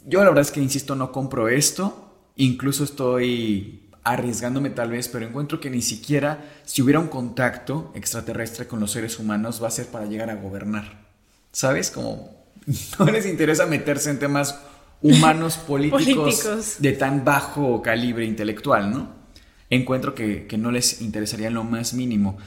Yo 0.05 0.19
la 0.19 0.29
verdad 0.29 0.41
es 0.41 0.51
que, 0.51 0.61
insisto, 0.61 0.95
no 0.95 1.11
compro 1.11 1.47
esto. 1.47 2.09
Incluso 2.35 2.83
estoy 2.83 3.89
arriesgándome 4.03 4.69
tal 4.69 4.91
vez, 4.91 5.07
pero 5.07 5.25
encuentro 5.25 5.59
que 5.59 5.69
ni 5.69 5.81
siquiera 5.81 6.43
si 6.65 6.81
hubiera 6.81 6.99
un 6.99 7.07
contacto 7.07 7.91
extraterrestre 7.95 8.67
con 8.67 8.79
los 8.79 8.91
seres 8.91 9.17
humanos 9.17 9.63
va 9.63 9.69
a 9.69 9.71
ser 9.71 9.87
para 9.87 10.05
llegar 10.05 10.29
a 10.29 10.35
gobernar. 10.35 11.05
¿Sabes? 11.51 11.89
Como 11.89 12.45
no 12.99 13.05
les 13.05 13.25
interesa 13.25 13.65
meterse 13.65 14.09
en 14.09 14.19
temas 14.19 14.59
humanos 15.01 15.57
políticos, 15.67 16.77
de 16.79 16.91
tan 16.93 17.23
bajo 17.23 17.81
calibre 17.81 18.25
intelectual, 18.25 18.91
¿no? 18.91 19.23
Encuentro 19.69 20.13
que, 20.13 20.47
que 20.47 20.57
no 20.57 20.71
les 20.71 21.01
interesaría 21.01 21.47
en 21.47 21.55
lo 21.55 21.63
más 21.63 21.93
mínimo. 21.93 22.37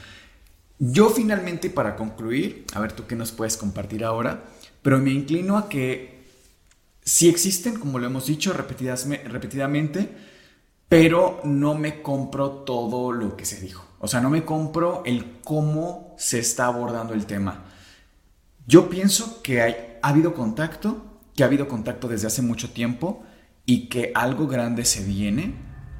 Yo 0.79 1.09
finalmente, 1.09 1.69
para 1.69 1.95
concluir, 1.95 2.65
a 2.73 2.79
ver 2.79 2.91
tú 2.91 3.07
qué 3.07 3.15
nos 3.15 3.31
puedes 3.31 3.57
compartir 3.57 4.03
ahora, 4.03 4.43
pero 4.81 4.99
me 4.99 5.11
inclino 5.11 5.57
a 5.57 5.69
que 5.69 6.16
Sí 7.07 7.29
existen, 7.29 7.79
como 7.79 7.99
lo 7.99 8.07
hemos 8.07 8.27
dicho 8.27 8.51
repetidamente, 8.51 10.09
pero 10.89 11.39
no 11.45 11.73
me 11.73 12.01
compro 12.01 12.49
todo 12.65 13.13
lo 13.13 13.37
que 13.37 13.45
se 13.45 13.61
dijo. 13.61 13.85
O 13.99 14.09
sea, 14.09 14.19
no 14.19 14.29
me 14.29 14.43
compro 14.43 15.03
el 15.05 15.39
cómo 15.41 16.15
se 16.17 16.39
está 16.39 16.65
abordando 16.65 17.13
el 17.13 17.25
tema. 17.25 17.63
Yo 18.67 18.89
pienso 18.89 19.41
que 19.41 19.61
hay, 19.61 19.75
ha 20.01 20.09
habido 20.09 20.33
contacto, 20.33 21.21
que 21.33 21.43
ha 21.43 21.45
habido 21.45 21.69
contacto 21.69 22.09
desde 22.09 22.27
hace 22.27 22.41
mucho 22.41 22.71
tiempo 22.71 23.23
y 23.65 23.87
que 23.87 24.11
algo 24.13 24.45
grande 24.45 24.83
se 24.83 25.01
viene. 25.01 25.53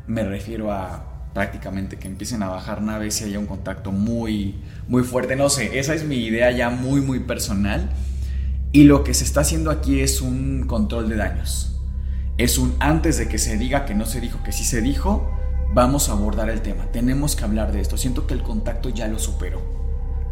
Me 0.07 0.25
refiero 0.25 0.73
a 0.73 1.29
prácticamente 1.34 1.97
que 1.97 2.09
empiecen 2.09 2.43
a 2.43 2.49
bajar 2.49 2.81
naves 2.81 3.21
y 3.21 3.23
haya 3.23 3.39
un 3.39 3.45
contacto 3.45 3.93
muy, 3.93 4.61
muy 4.89 5.03
fuerte. 5.03 5.38
No 5.38 5.49
sé, 5.49 5.79
esa 5.79 5.93
es 5.93 6.03
mi 6.03 6.17
idea 6.17 6.51
ya 6.51 6.69
muy, 6.69 6.99
muy 6.99 7.21
personal 7.21 7.93
y 8.77 8.83
lo 8.83 9.03
que 9.03 9.15
se 9.15 9.23
está 9.23 9.41
haciendo 9.41 9.71
aquí 9.71 10.01
es 10.01 10.21
un 10.21 10.67
control 10.67 11.09
de 11.09 11.15
daños. 11.15 11.79
Es 12.37 12.59
un 12.59 12.75
antes 12.77 13.17
de 13.17 13.27
que 13.27 13.39
se 13.39 13.57
diga 13.57 13.85
que 13.85 13.95
no 13.95 14.05
se 14.05 14.21
dijo, 14.21 14.43
que 14.43 14.51
sí 14.51 14.63
se 14.63 14.81
dijo, 14.81 15.31
vamos 15.73 16.09
a 16.09 16.11
abordar 16.11 16.51
el 16.51 16.61
tema. 16.61 16.85
Tenemos 16.91 17.35
que 17.35 17.43
hablar 17.43 17.71
de 17.71 17.81
esto. 17.81 17.97
Siento 17.97 18.27
que 18.27 18.35
el 18.35 18.43
contacto 18.43 18.89
ya 18.89 19.07
lo 19.07 19.17
superó. 19.17 19.63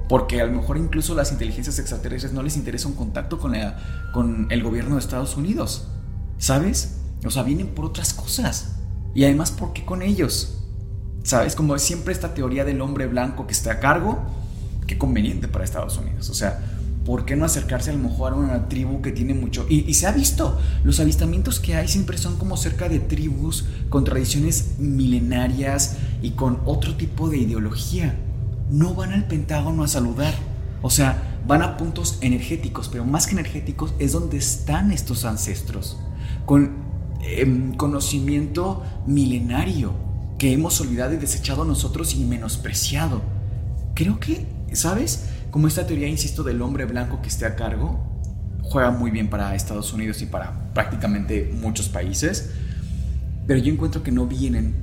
Porque 0.08 0.42
a 0.42 0.46
lo 0.46 0.52
mejor 0.52 0.78
incluso 0.78 1.16
las 1.16 1.32
inteligencias 1.32 1.80
extraterrestres 1.80 2.34
no 2.34 2.44
les 2.44 2.56
interesa 2.56 2.88
un 2.88 2.94
contacto 2.94 3.40
con, 3.40 3.56
con 4.14 4.46
el 4.52 4.62
gobierno 4.62 4.94
de 4.94 5.02
Estados 5.02 5.36
Unidos. 5.38 5.88
¿Sabes? 6.38 6.98
O 7.26 7.32
sea, 7.32 7.42
vienen 7.42 7.70
por 7.70 7.86
otras 7.86 8.14
cosas. 8.14 8.76
Y 9.16 9.24
además, 9.24 9.50
¿por 9.50 9.74
qué 9.74 9.84
con 9.86 10.04
ellos? 10.04 10.62
¿Sabes? 11.24 11.56
Como 11.56 11.76
siempre 11.80 12.14
esta 12.14 12.36
teoría 12.36 12.64
del 12.64 12.80
hombre 12.82 13.08
blanco 13.08 13.48
que 13.48 13.54
está 13.54 13.72
a 13.72 13.80
cargo, 13.80 14.22
qué 14.86 15.00
conveniente 15.00 15.48
para 15.48 15.64
Estados 15.64 15.98
Unidos. 15.98 16.30
O 16.30 16.36
sea, 16.36 16.75
¿por 17.06 17.24
qué 17.24 17.36
no 17.36 17.46
acercarse 17.46 17.92
a 17.92 17.94
lo 17.94 18.00
mejor 18.00 18.34
a 18.34 18.36
una 18.36 18.68
tribu 18.68 19.02
que 19.02 19.12
tiene 19.12 19.36
mucho? 19.36 19.66
Y, 19.70 19.94
se 19.94 20.08
ha 20.08 20.12
visto, 20.12 20.60
los 20.84 21.00
avistamientos 21.00 21.60
que 21.60 21.76
hay 21.76 21.88
siempre 21.88 22.18
son 22.18 22.36
como 22.38 22.58
cerca 22.58 22.90
de 22.90 23.00
tribus 23.00 23.66
con 23.90 24.04
tradiciones 24.04 24.80
milenarias 24.80 25.98
y 26.22 26.32
con 26.32 26.60
otro 26.66 26.96
tipo 26.96 27.30
de 27.30 27.38
ideología. 27.38 28.16
No 28.72 28.96
van 28.96 29.14
al 29.14 29.28
Pentágono 29.28 29.84
a 29.84 29.88
saludar. 29.88 30.34
O 30.82 30.90
sea, 30.90 31.40
van 31.48 31.62
a 31.62 31.78
puntos 31.78 32.18
energéticos, 32.22 32.90
pero 32.90 33.06
más 33.06 33.28
que 33.28 33.34
energéticos 33.34 33.94
es 34.00 34.12
donde 34.12 34.38
están 34.38 34.92
estos 34.92 35.26
ancestros, 35.26 35.98
con 36.46 36.72
em, 37.22 37.74
conocimiento 37.76 38.84
milenario 39.06 39.94
que 40.38 40.52
hemos 40.52 40.82
olvidado 40.82 41.14
y 41.14 41.18
desechado 41.18 41.66
nosotros 41.66 42.16
y 42.16 42.26
menospreciado. 42.26 43.22
creo 43.94 44.20
que, 44.20 44.46
¿sabes? 44.74 45.30
Como 45.56 45.70
esta 45.70 45.88
teoría, 45.88 46.10
insisto, 46.10 46.44
del 46.44 46.62
hombre 46.62 46.84
blanco 46.84 47.22
que 47.22 47.30
esté 47.30 47.46
a 47.46 47.56
cargo, 47.56 47.98
juega 48.62 48.92
muy 48.92 49.10
bien 49.10 49.30
para 49.30 49.56
Estados 49.56 49.94
Unidos 49.94 50.22
y 50.22 50.26
para 50.26 50.74
prácticamente 50.74 51.50
muchos 51.62 51.88
países, 51.88 52.52
pero 53.48 53.62
yo 53.62 53.72
encuentro 53.72 54.04
que 54.04 54.12
no 54.12 54.28
vienen 54.28 54.76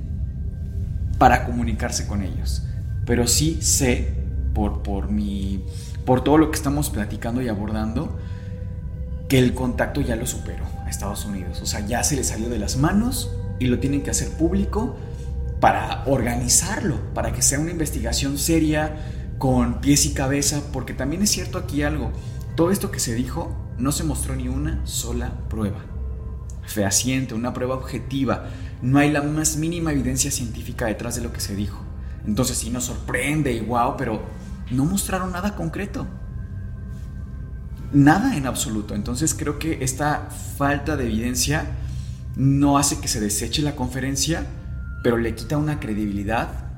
para 1.19 1.45
comunicarse 1.45 2.07
con 2.07 2.23
ellos. 2.23 2.63
Pero 3.05 3.27
sí 3.27 3.59
sé, 3.61 4.15
por, 4.55 4.81
por, 4.81 5.11
mi, 5.11 5.63
por 6.07 6.23
todo 6.23 6.39
lo 6.39 6.49
que 6.49 6.55
estamos 6.55 6.89
platicando 6.89 7.43
y 7.43 7.49
abordando, 7.49 8.17
que 9.29 9.37
el 9.37 9.53
contacto 9.53 10.01
ya 10.01 10.15
lo 10.15 10.25
superó 10.25 10.65
a 10.83 10.89
Estados 10.89 11.23
Unidos. 11.23 11.61
O 11.61 11.67
sea, 11.67 11.85
ya 11.85 12.03
se 12.03 12.15
le 12.15 12.23
salió 12.23 12.49
de 12.49 12.57
las 12.57 12.77
manos 12.77 13.29
y 13.59 13.67
lo 13.67 13.77
tienen 13.77 14.01
que 14.01 14.09
hacer 14.09 14.29
público 14.29 14.95
para 15.59 16.03
organizarlo, 16.07 17.13
para 17.13 17.31
que 17.31 17.43
sea 17.43 17.59
una 17.59 17.69
investigación 17.69 18.39
seria, 18.39 18.95
con 19.37 19.81
pies 19.81 20.05
y 20.05 20.13
cabeza, 20.13 20.61
porque 20.71 20.93
también 20.93 21.21
es 21.21 21.31
cierto 21.31 21.57
aquí 21.57 21.83
algo, 21.83 22.11
todo 22.55 22.71
esto 22.71 22.91
que 22.91 22.99
se 22.99 23.13
dijo 23.13 23.55
no 23.77 23.91
se 23.91 24.03
mostró 24.03 24.35
ni 24.35 24.47
una 24.47 24.85
sola 24.85 25.31
prueba 25.49 25.93
fehaciente, 26.65 27.33
una 27.33 27.53
prueba 27.53 27.75
objetiva, 27.75 28.45
no 28.81 28.99
hay 28.99 29.11
la 29.11 29.21
más 29.21 29.57
mínima 29.57 29.91
evidencia 29.91 30.31
científica 30.31 30.85
detrás 30.85 31.15
de 31.15 31.21
lo 31.21 31.31
que 31.31 31.39
se 31.39 31.55
dijo. 31.55 31.81
Entonces 32.25 32.57
sí 32.57 32.69
nos 32.69 32.85
sorprende 32.85 33.51
y 33.53 33.61
wow, 33.61 33.95
pero 33.97 34.23
no 34.71 34.85
mostraron 34.85 35.31
nada 35.31 35.55
concreto. 35.55 36.07
Nada 37.91 38.35
en 38.35 38.47
absoluto. 38.47 38.95
Entonces 38.95 39.33
creo 39.33 39.59
que 39.59 39.83
esta 39.83 40.29
falta 40.57 40.95
de 40.95 41.05
evidencia 41.05 41.65
no 42.35 42.77
hace 42.77 42.99
que 42.99 43.07
se 43.07 43.19
deseche 43.19 43.61
la 43.61 43.75
conferencia, 43.75 44.45
pero 45.03 45.17
le 45.17 45.35
quita 45.35 45.57
una 45.57 45.79
credibilidad 45.79 46.71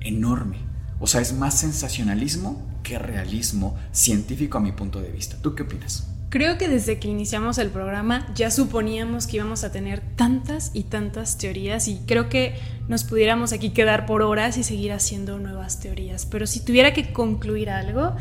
enorme. 0.00 0.71
O 1.02 1.08
sea, 1.08 1.20
es 1.20 1.32
más 1.32 1.58
sensacionalismo 1.58 2.62
que 2.84 2.96
realismo 2.96 3.76
científico 3.90 4.58
a 4.58 4.60
mi 4.60 4.70
punto 4.70 5.00
de 5.02 5.10
vista. 5.10 5.36
¿Tú 5.42 5.56
qué 5.56 5.64
opinas? 5.64 6.06
Creo 6.28 6.58
que 6.58 6.68
desde 6.68 7.00
que 7.00 7.08
iniciamos 7.08 7.58
el 7.58 7.70
programa 7.70 8.32
ya 8.36 8.52
suponíamos 8.52 9.26
que 9.26 9.38
íbamos 9.38 9.64
a 9.64 9.72
tener 9.72 10.00
tantas 10.14 10.70
y 10.72 10.84
tantas 10.84 11.38
teorías 11.38 11.88
y 11.88 11.96
creo 12.06 12.28
que 12.28 12.54
nos 12.86 13.02
pudiéramos 13.02 13.52
aquí 13.52 13.70
quedar 13.70 14.06
por 14.06 14.22
horas 14.22 14.56
y 14.58 14.62
seguir 14.62 14.92
haciendo 14.92 15.40
nuevas 15.40 15.80
teorías. 15.80 16.24
Pero 16.24 16.46
si 16.46 16.60
tuviera 16.60 16.94
que 16.94 17.12
concluir 17.12 17.68
algo, 17.68 18.14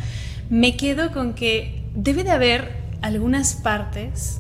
me 0.50 0.76
quedo 0.76 1.12
con 1.12 1.36
que 1.36 1.86
debe 1.94 2.24
de 2.24 2.32
haber 2.32 2.72
algunas 3.04 3.54
partes, 3.54 4.40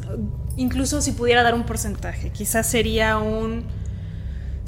incluso 0.58 1.00
si 1.04 1.12
pudiera 1.12 1.44
dar 1.44 1.54
un 1.54 1.64
porcentaje, 1.64 2.32
quizás 2.32 2.66
sería 2.66 3.20
un 3.20 3.66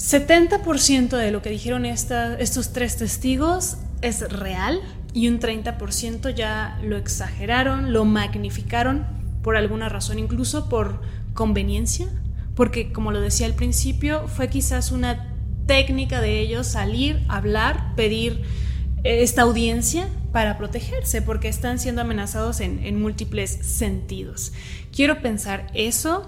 70% 0.04 1.16
de 1.16 1.32
lo 1.32 1.42
que 1.42 1.50
dijeron 1.50 1.86
estos 1.86 2.74
tres 2.74 2.98
testigos 2.98 3.78
es 4.02 4.20
real 4.30 4.82
y 5.14 5.30
un 5.30 5.40
30% 5.40 6.36
ya 6.36 6.78
lo 6.84 6.98
exageraron, 6.98 7.94
lo 7.94 8.04
magnificaron 8.04 9.06
por 9.42 9.56
alguna 9.56 9.88
razón, 9.88 10.20
incluso 10.20 10.68
por 10.68 11.00
conveniencia, 11.34 12.08
porque 12.54 12.92
como 12.92 13.14
lo 13.14 13.22
decía 13.22 13.46
al 13.46 13.54
principio, 13.54 14.28
fue 14.28 14.50
quizás 14.50 14.92
una 14.92 15.34
técnica 15.68 16.20
de 16.20 16.42
ellos 16.42 16.68
salir, 16.68 17.24
hablar, 17.30 17.96
pedir 17.96 18.44
eh, 19.06 19.24
esta 19.24 19.44
audiencia 19.44 20.10
para 20.34 20.58
protegerse, 20.58 21.22
porque 21.22 21.48
están 21.48 21.80
siendo 21.80 22.02
amenazados 22.02 22.60
en, 22.60 22.84
en 22.84 23.02
múltiples 23.02 23.52
sentidos. 23.52 24.52
Quiero 24.92 25.22
pensar 25.22 25.72
eso 25.74 26.26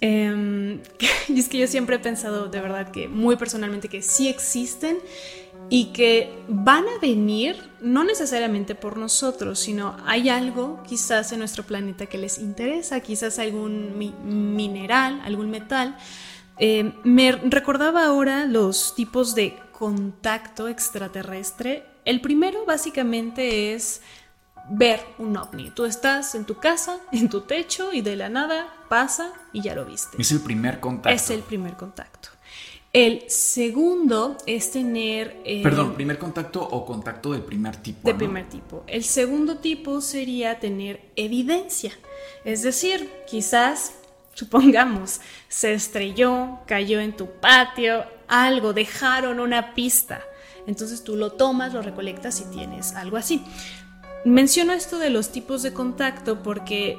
Em, 0.00 0.80
y 1.28 1.40
es 1.40 1.48
que 1.48 1.58
yo 1.58 1.66
siempre 1.66 1.96
he 1.96 1.98
pensado 1.98 2.48
de 2.48 2.60
verdad 2.60 2.90
que 2.90 3.08
muy 3.08 3.36
personalmente 3.36 3.88
que 3.88 4.02
sí 4.02 4.28
existen 4.28 4.98
y 5.68 5.86
que 5.86 6.32
van 6.48 6.84
a 6.84 6.98
venir 7.00 7.56
no 7.80 8.04
necesariamente 8.04 8.74
por 8.74 8.96
nosotros, 8.96 9.58
sino 9.58 9.96
hay 10.06 10.28
algo 10.28 10.82
quizás 10.86 11.32
en 11.32 11.40
nuestro 11.40 11.64
planeta 11.64 12.06
que 12.06 12.18
les 12.18 12.38
interesa, 12.38 13.00
quizás 13.00 13.38
algún 13.38 13.98
mineral, 13.98 15.20
algún 15.24 15.50
metal. 15.50 15.96
Em, 16.58 16.92
me 17.04 17.32
recordaba 17.32 18.06
ahora 18.06 18.46
los 18.46 18.94
tipos 18.94 19.34
de 19.34 19.56
contacto 19.72 20.68
extraterrestre. 20.68 21.84
El 22.04 22.20
primero 22.20 22.64
básicamente 22.64 23.74
es 23.74 24.00
ver 24.70 25.00
un 25.18 25.36
ovni. 25.36 25.70
Tú 25.70 25.84
estás 25.84 26.34
en 26.34 26.44
tu 26.44 26.56
casa, 26.56 26.98
en 27.12 27.28
tu 27.28 27.42
techo 27.42 27.92
y 27.92 28.00
de 28.00 28.16
la 28.16 28.28
nada 28.28 28.72
pasa 28.88 29.32
y 29.52 29.62
ya 29.62 29.74
lo 29.74 29.84
viste. 29.84 30.20
Es 30.20 30.32
el 30.32 30.40
primer 30.40 30.80
contacto. 30.80 31.14
Es 31.14 31.30
el 31.30 31.40
primer 31.40 31.74
contacto. 31.74 32.30
El 32.92 33.28
segundo 33.28 34.38
es 34.46 34.70
tener... 34.70 35.42
Eh, 35.44 35.62
Perdón, 35.62 35.94
primer 35.94 36.18
contacto 36.18 36.62
o 36.62 36.86
contacto 36.86 37.32
del 37.32 37.42
primer 37.42 37.76
tipo. 37.76 38.08
De 38.08 38.14
primer 38.14 38.48
tipo. 38.48 38.84
El 38.86 39.04
segundo 39.04 39.58
tipo 39.58 40.00
sería 40.00 40.58
tener 40.60 41.02
evidencia. 41.14 41.92
Es 42.44 42.62
decir, 42.62 43.10
quizás, 43.28 43.92
supongamos, 44.32 45.20
se 45.48 45.74
estrelló, 45.74 46.60
cayó 46.66 47.00
en 47.00 47.14
tu 47.14 47.26
patio, 47.32 48.06
algo, 48.28 48.72
dejaron 48.72 49.40
una 49.40 49.74
pista. 49.74 50.22
Entonces 50.66 51.04
tú 51.04 51.16
lo 51.16 51.32
tomas, 51.32 51.74
lo 51.74 51.82
recolectas 51.82 52.40
y 52.40 52.44
tienes 52.44 52.94
algo 52.94 53.18
así. 53.18 53.44
Menciono 54.26 54.72
esto 54.72 54.98
de 54.98 55.08
los 55.08 55.30
tipos 55.30 55.62
de 55.62 55.72
contacto 55.72 56.42
porque 56.42 56.98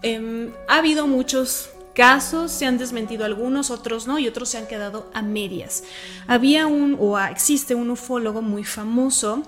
em, 0.00 0.54
ha 0.68 0.78
habido 0.78 1.06
muchos 1.06 1.68
casos, 1.94 2.50
se 2.50 2.64
han 2.64 2.78
desmentido 2.78 3.26
algunos, 3.26 3.70
otros 3.70 4.06
no, 4.06 4.18
y 4.18 4.26
otros 4.26 4.48
se 4.48 4.56
han 4.56 4.66
quedado 4.66 5.10
a 5.12 5.20
medias. 5.20 5.84
Había 6.26 6.66
un, 6.66 6.96
o 6.98 7.18
existe 7.20 7.74
un 7.74 7.90
ufólogo 7.90 8.40
muy 8.40 8.64
famoso 8.64 9.42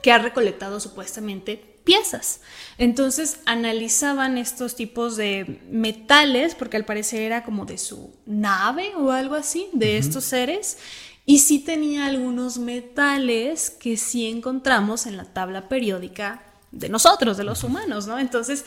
que 0.00 0.12
ha 0.12 0.16
recolectado 0.16 0.80
supuestamente 0.80 1.62
piezas. 1.84 2.40
Entonces 2.78 3.40
analizaban 3.44 4.38
estos 4.38 4.76
tipos 4.76 5.16
de 5.16 5.60
metales, 5.70 6.54
porque 6.54 6.78
al 6.78 6.86
parecer 6.86 7.20
era 7.20 7.44
como 7.44 7.66
de 7.66 7.76
su 7.76 8.14
nave 8.24 8.94
o 8.96 9.10
algo 9.10 9.34
así, 9.34 9.68
de 9.74 9.98
estos 9.98 10.24
seres, 10.24 10.78
y 11.26 11.40
sí 11.40 11.58
tenía 11.58 12.06
algunos 12.06 12.56
metales 12.56 13.68
que 13.68 13.98
sí 13.98 14.24
encontramos 14.24 15.04
en 15.04 15.18
la 15.18 15.24
tabla 15.24 15.68
periódica 15.68 16.45
de 16.78 16.88
nosotros, 16.88 17.36
de 17.36 17.44
los 17.44 17.64
humanos, 17.64 18.06
¿no? 18.06 18.18
Entonces, 18.18 18.64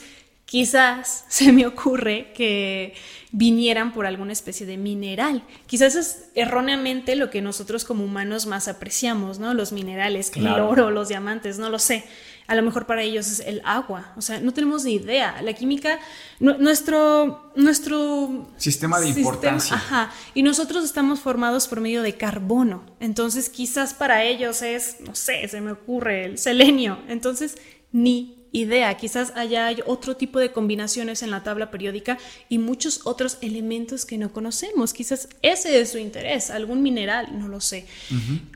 quizás 0.50 1.26
se 1.30 1.52
me 1.52 1.66
ocurre 1.66 2.34
que 2.34 2.94
vinieran 3.32 3.94
por 3.94 4.06
alguna 4.08 4.34
especie 4.34 4.66
de 4.66 4.78
mineral. 4.78 5.44
Quizás 5.68 5.96
es 5.96 6.30
erróneamente 6.34 7.16
lo 7.16 7.30
que 7.30 7.42
nosotros 7.42 7.86
como 7.86 8.04
humanos 8.04 8.48
más 8.48 8.68
apreciamos, 8.68 9.38
¿no? 9.38 9.54
Los 9.54 9.72
minerales, 9.72 10.32
el 10.36 10.48
oro, 10.48 10.90
los 10.90 11.10
diamantes, 11.10 11.60
no 11.60 11.70
lo 11.70 11.78
sé. 11.78 12.04
A 12.48 12.56
lo 12.56 12.64
mejor 12.64 12.88
para 12.88 13.04
ellos 13.04 13.28
es 13.28 13.42
el 13.42 13.62
agua. 13.64 14.12
O 14.18 14.22
sea, 14.22 14.40
no 14.40 14.52
tenemos 14.52 14.84
ni 14.84 14.96
idea. 14.96 15.40
La 15.44 15.54
química, 15.54 16.00
nuestro, 16.40 17.52
nuestro 17.56 18.50
sistema 18.58 19.00
de 19.00 19.10
importancia. 19.10 19.76
Ajá. 19.76 20.12
Y 20.34 20.42
nosotros 20.42 20.84
estamos 20.84 21.20
formados 21.20 21.68
por 21.68 21.80
medio 21.80 22.02
de 22.02 22.16
carbono. 22.16 22.84
Entonces, 23.00 23.50
quizás 23.50 23.94
para 23.94 24.24
ellos 24.24 24.64
es, 24.64 24.96
no 25.02 25.14
sé, 25.14 25.48
se 25.48 25.62
me 25.62 25.74
ocurre 25.74 26.26
el 26.26 26.40
selenio. 26.40 26.98
Entonces, 27.08 27.56
ni 27.92 28.40
idea. 28.52 28.96
Quizás 28.98 29.34
haya 29.36 29.70
otro 29.86 30.16
tipo 30.16 30.40
de 30.40 30.52
combinaciones 30.52 31.24
en 31.24 31.32
la 31.32 31.44
tabla 31.44 31.72
periódica 31.72 32.18
y 32.48 32.58
muchos 32.58 33.02
otros 33.06 33.38
elementos 33.42 34.06
que 34.06 34.18
no 34.18 34.32
conocemos. 34.32 34.94
Quizás 34.94 35.30
ese 35.42 35.80
es 35.80 35.92
su 35.92 35.98
interés, 35.98 36.50
algún 36.50 36.82
mineral, 36.82 37.38
no 37.38 37.48
lo 37.48 37.62
sé. 37.62 37.86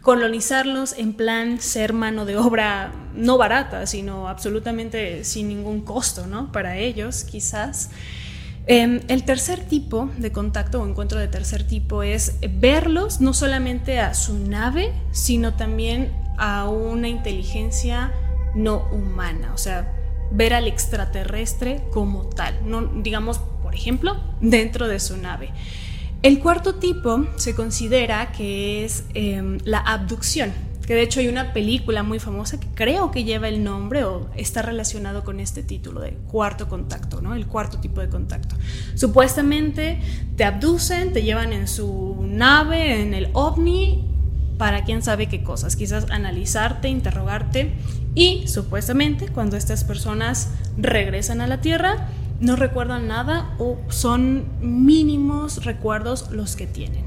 Colonizarlos 0.01 0.93
en 0.97 1.13
plan 1.13 1.59
ser 1.59 1.93
mano 1.93 2.25
de 2.25 2.37
obra 2.37 2.91
no 3.15 3.37
barata, 3.37 3.85
sino 3.85 4.27
absolutamente 4.27 5.23
sin 5.23 5.47
ningún 5.47 5.81
costo, 5.81 6.27
¿no? 6.27 6.51
Para 6.51 6.77
ellos, 6.77 7.23
quizás. 7.23 7.89
Em, 8.65 9.01
el 9.09 9.25
tercer 9.25 9.59
tipo 9.65 10.09
de 10.17 10.31
contacto 10.31 10.81
o 10.81 10.87
encuentro 10.87 11.19
de 11.19 11.27
tercer 11.27 11.67
tipo 11.67 12.01
es 12.01 12.35
verlos 12.61 13.19
no 13.19 13.33
solamente 13.33 13.99
a 13.99 14.13
su 14.13 14.39
nave, 14.39 14.93
sino 15.11 15.55
también 15.55 16.13
a 16.37 16.69
una 16.69 17.09
inteligencia 17.09 18.13
no 18.55 18.87
humana, 18.91 19.51
o 19.53 19.57
sea, 19.57 19.93
ver 20.31 20.53
al 20.53 20.67
extraterrestre 20.67 21.83
como 21.91 22.25
tal, 22.25 22.57
no 22.65 22.81
digamos, 23.01 23.39
por 23.61 23.75
ejemplo, 23.75 24.17
dentro 24.41 24.87
de 24.87 24.99
su 24.99 25.17
nave. 25.17 25.51
El 26.21 26.39
cuarto 26.39 26.75
tipo 26.75 27.25
se 27.35 27.53
considera 27.53 28.31
que 28.31 28.85
es 28.85 29.03
em, 29.13 29.59
la 29.65 29.79
abducción, 29.79 30.53
que 30.85 30.95
de 30.95 31.01
hecho 31.01 31.19
hay 31.19 31.27
una 31.27 31.53
película 31.53 32.03
muy 32.03 32.19
famosa 32.19 32.59
que 32.59 32.67
creo 32.73 33.11
que 33.11 33.23
lleva 33.23 33.47
el 33.47 33.63
nombre 33.63 34.03
o 34.03 34.29
está 34.35 34.61
relacionado 34.61 35.23
con 35.23 35.39
este 35.39 35.63
título 35.63 36.01
de 36.01 36.13
cuarto 36.27 36.67
contacto, 36.67 37.21
¿no? 37.21 37.35
El 37.35 37.47
cuarto 37.47 37.79
tipo 37.79 38.01
de 38.01 38.09
contacto. 38.09 38.55
Supuestamente 38.95 39.99
te 40.35 40.43
abducen, 40.43 41.13
te 41.13 41.23
llevan 41.23 41.53
en 41.53 41.67
su 41.67 42.17
nave, 42.21 43.01
en 43.01 43.13
el 43.13 43.29
ovni, 43.33 44.12
para 44.63 44.85
quién 44.85 45.01
sabe 45.01 45.27
qué 45.27 45.43
cosas, 45.43 45.75
quizás 45.75 46.09
analizarte, 46.09 46.87
interrogarte 46.87 47.73
y 48.15 48.47
supuestamente 48.47 49.27
cuando 49.27 49.57
estas 49.57 49.83
personas 49.83 50.51
regresan 50.77 51.41
a 51.41 51.47
la 51.47 51.59
Tierra 51.59 52.07
no 52.39 52.55
recuerdan 52.55 53.09
nada 53.09 53.55
o 53.59 53.77
son 53.89 54.45
mínimos 54.61 55.65
recuerdos 55.65 56.31
los 56.31 56.55
que 56.55 56.65
tienen. 56.65 57.03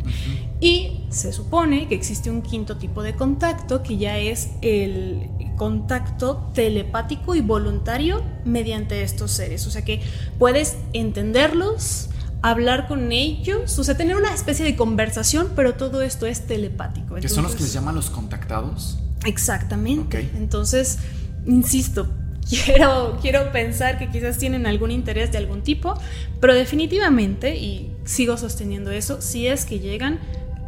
Y 0.60 1.04
se 1.08 1.32
supone 1.32 1.88
que 1.88 1.94
existe 1.94 2.30
un 2.30 2.42
quinto 2.42 2.76
tipo 2.76 3.02
de 3.02 3.14
contacto 3.14 3.82
que 3.82 3.96
ya 3.96 4.18
es 4.18 4.50
el 4.60 5.30
contacto 5.56 6.50
telepático 6.52 7.34
y 7.34 7.40
voluntario 7.40 8.22
mediante 8.44 9.02
estos 9.02 9.30
seres. 9.30 9.66
O 9.66 9.70
sea 9.70 9.82
que 9.82 10.02
puedes 10.38 10.76
entenderlos, 10.92 12.10
hablar 12.50 12.86
con 12.86 13.10
ellos, 13.10 13.76
o 13.76 13.82
sea, 13.82 13.96
tener 13.96 14.16
una 14.16 14.32
especie 14.32 14.64
de 14.64 14.76
conversación, 14.76 15.48
pero 15.56 15.74
todo 15.74 16.00
esto 16.00 16.26
es 16.26 16.46
telepático. 16.46 17.16
¿Que 17.16 17.28
son 17.28 17.42
los 17.42 17.56
que 17.56 17.64
les 17.64 17.72
llaman 17.72 17.96
los 17.96 18.08
contactados? 18.08 18.98
Exactamente. 19.24 20.30
Entonces, 20.36 20.98
insisto, 21.44 22.08
quiero, 22.48 23.18
quiero 23.20 23.50
pensar 23.50 23.98
que 23.98 24.10
quizás 24.10 24.38
tienen 24.38 24.66
algún 24.66 24.92
interés 24.92 25.32
de 25.32 25.38
algún 25.38 25.62
tipo, 25.62 25.94
pero 26.40 26.54
definitivamente, 26.54 27.56
y 27.56 27.92
sigo 28.04 28.36
sosteniendo 28.36 28.92
eso, 28.92 29.20
si 29.20 29.48
es 29.48 29.64
que 29.64 29.80
llegan, 29.80 30.20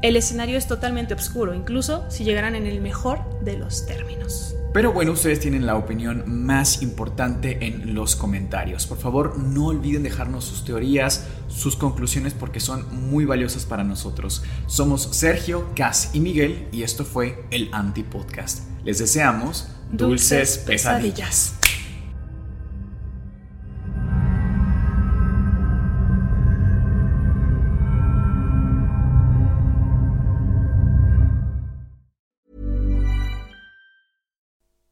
el 0.02 0.16
escenario 0.16 0.56
es 0.56 0.66
totalmente 0.66 1.14
oscuro, 1.14 1.54
incluso 1.54 2.04
si 2.08 2.24
llegaran 2.24 2.54
en 2.54 2.66
el 2.66 2.80
mejor 2.80 3.18
de 3.40 3.56
los 3.56 3.86
términos. 3.86 4.54
Pero 4.72 4.92
bueno, 4.92 5.12
ustedes 5.12 5.40
tienen 5.40 5.66
la 5.66 5.76
opinión 5.76 6.24
más 6.26 6.82
importante 6.82 7.66
en 7.66 7.94
los 7.94 8.14
comentarios. 8.14 8.86
Por 8.86 8.98
favor, 8.98 9.38
no 9.38 9.66
olviden 9.66 10.02
dejarnos 10.02 10.44
sus 10.44 10.64
teorías, 10.64 11.26
sus 11.48 11.74
conclusiones, 11.74 12.34
porque 12.34 12.60
son 12.60 13.10
muy 13.10 13.24
valiosas 13.24 13.64
para 13.64 13.82
nosotros. 13.82 14.44
Somos 14.66 15.08
Sergio, 15.12 15.70
Cas 15.74 16.10
y 16.12 16.20
Miguel, 16.20 16.68
y 16.70 16.82
esto 16.82 17.04
fue 17.04 17.44
el 17.50 17.70
Anti-Podcast. 17.72 18.60
Les 18.84 18.98
deseamos 18.98 19.68
dulces, 19.90 20.58
pesadillas. 20.58 21.57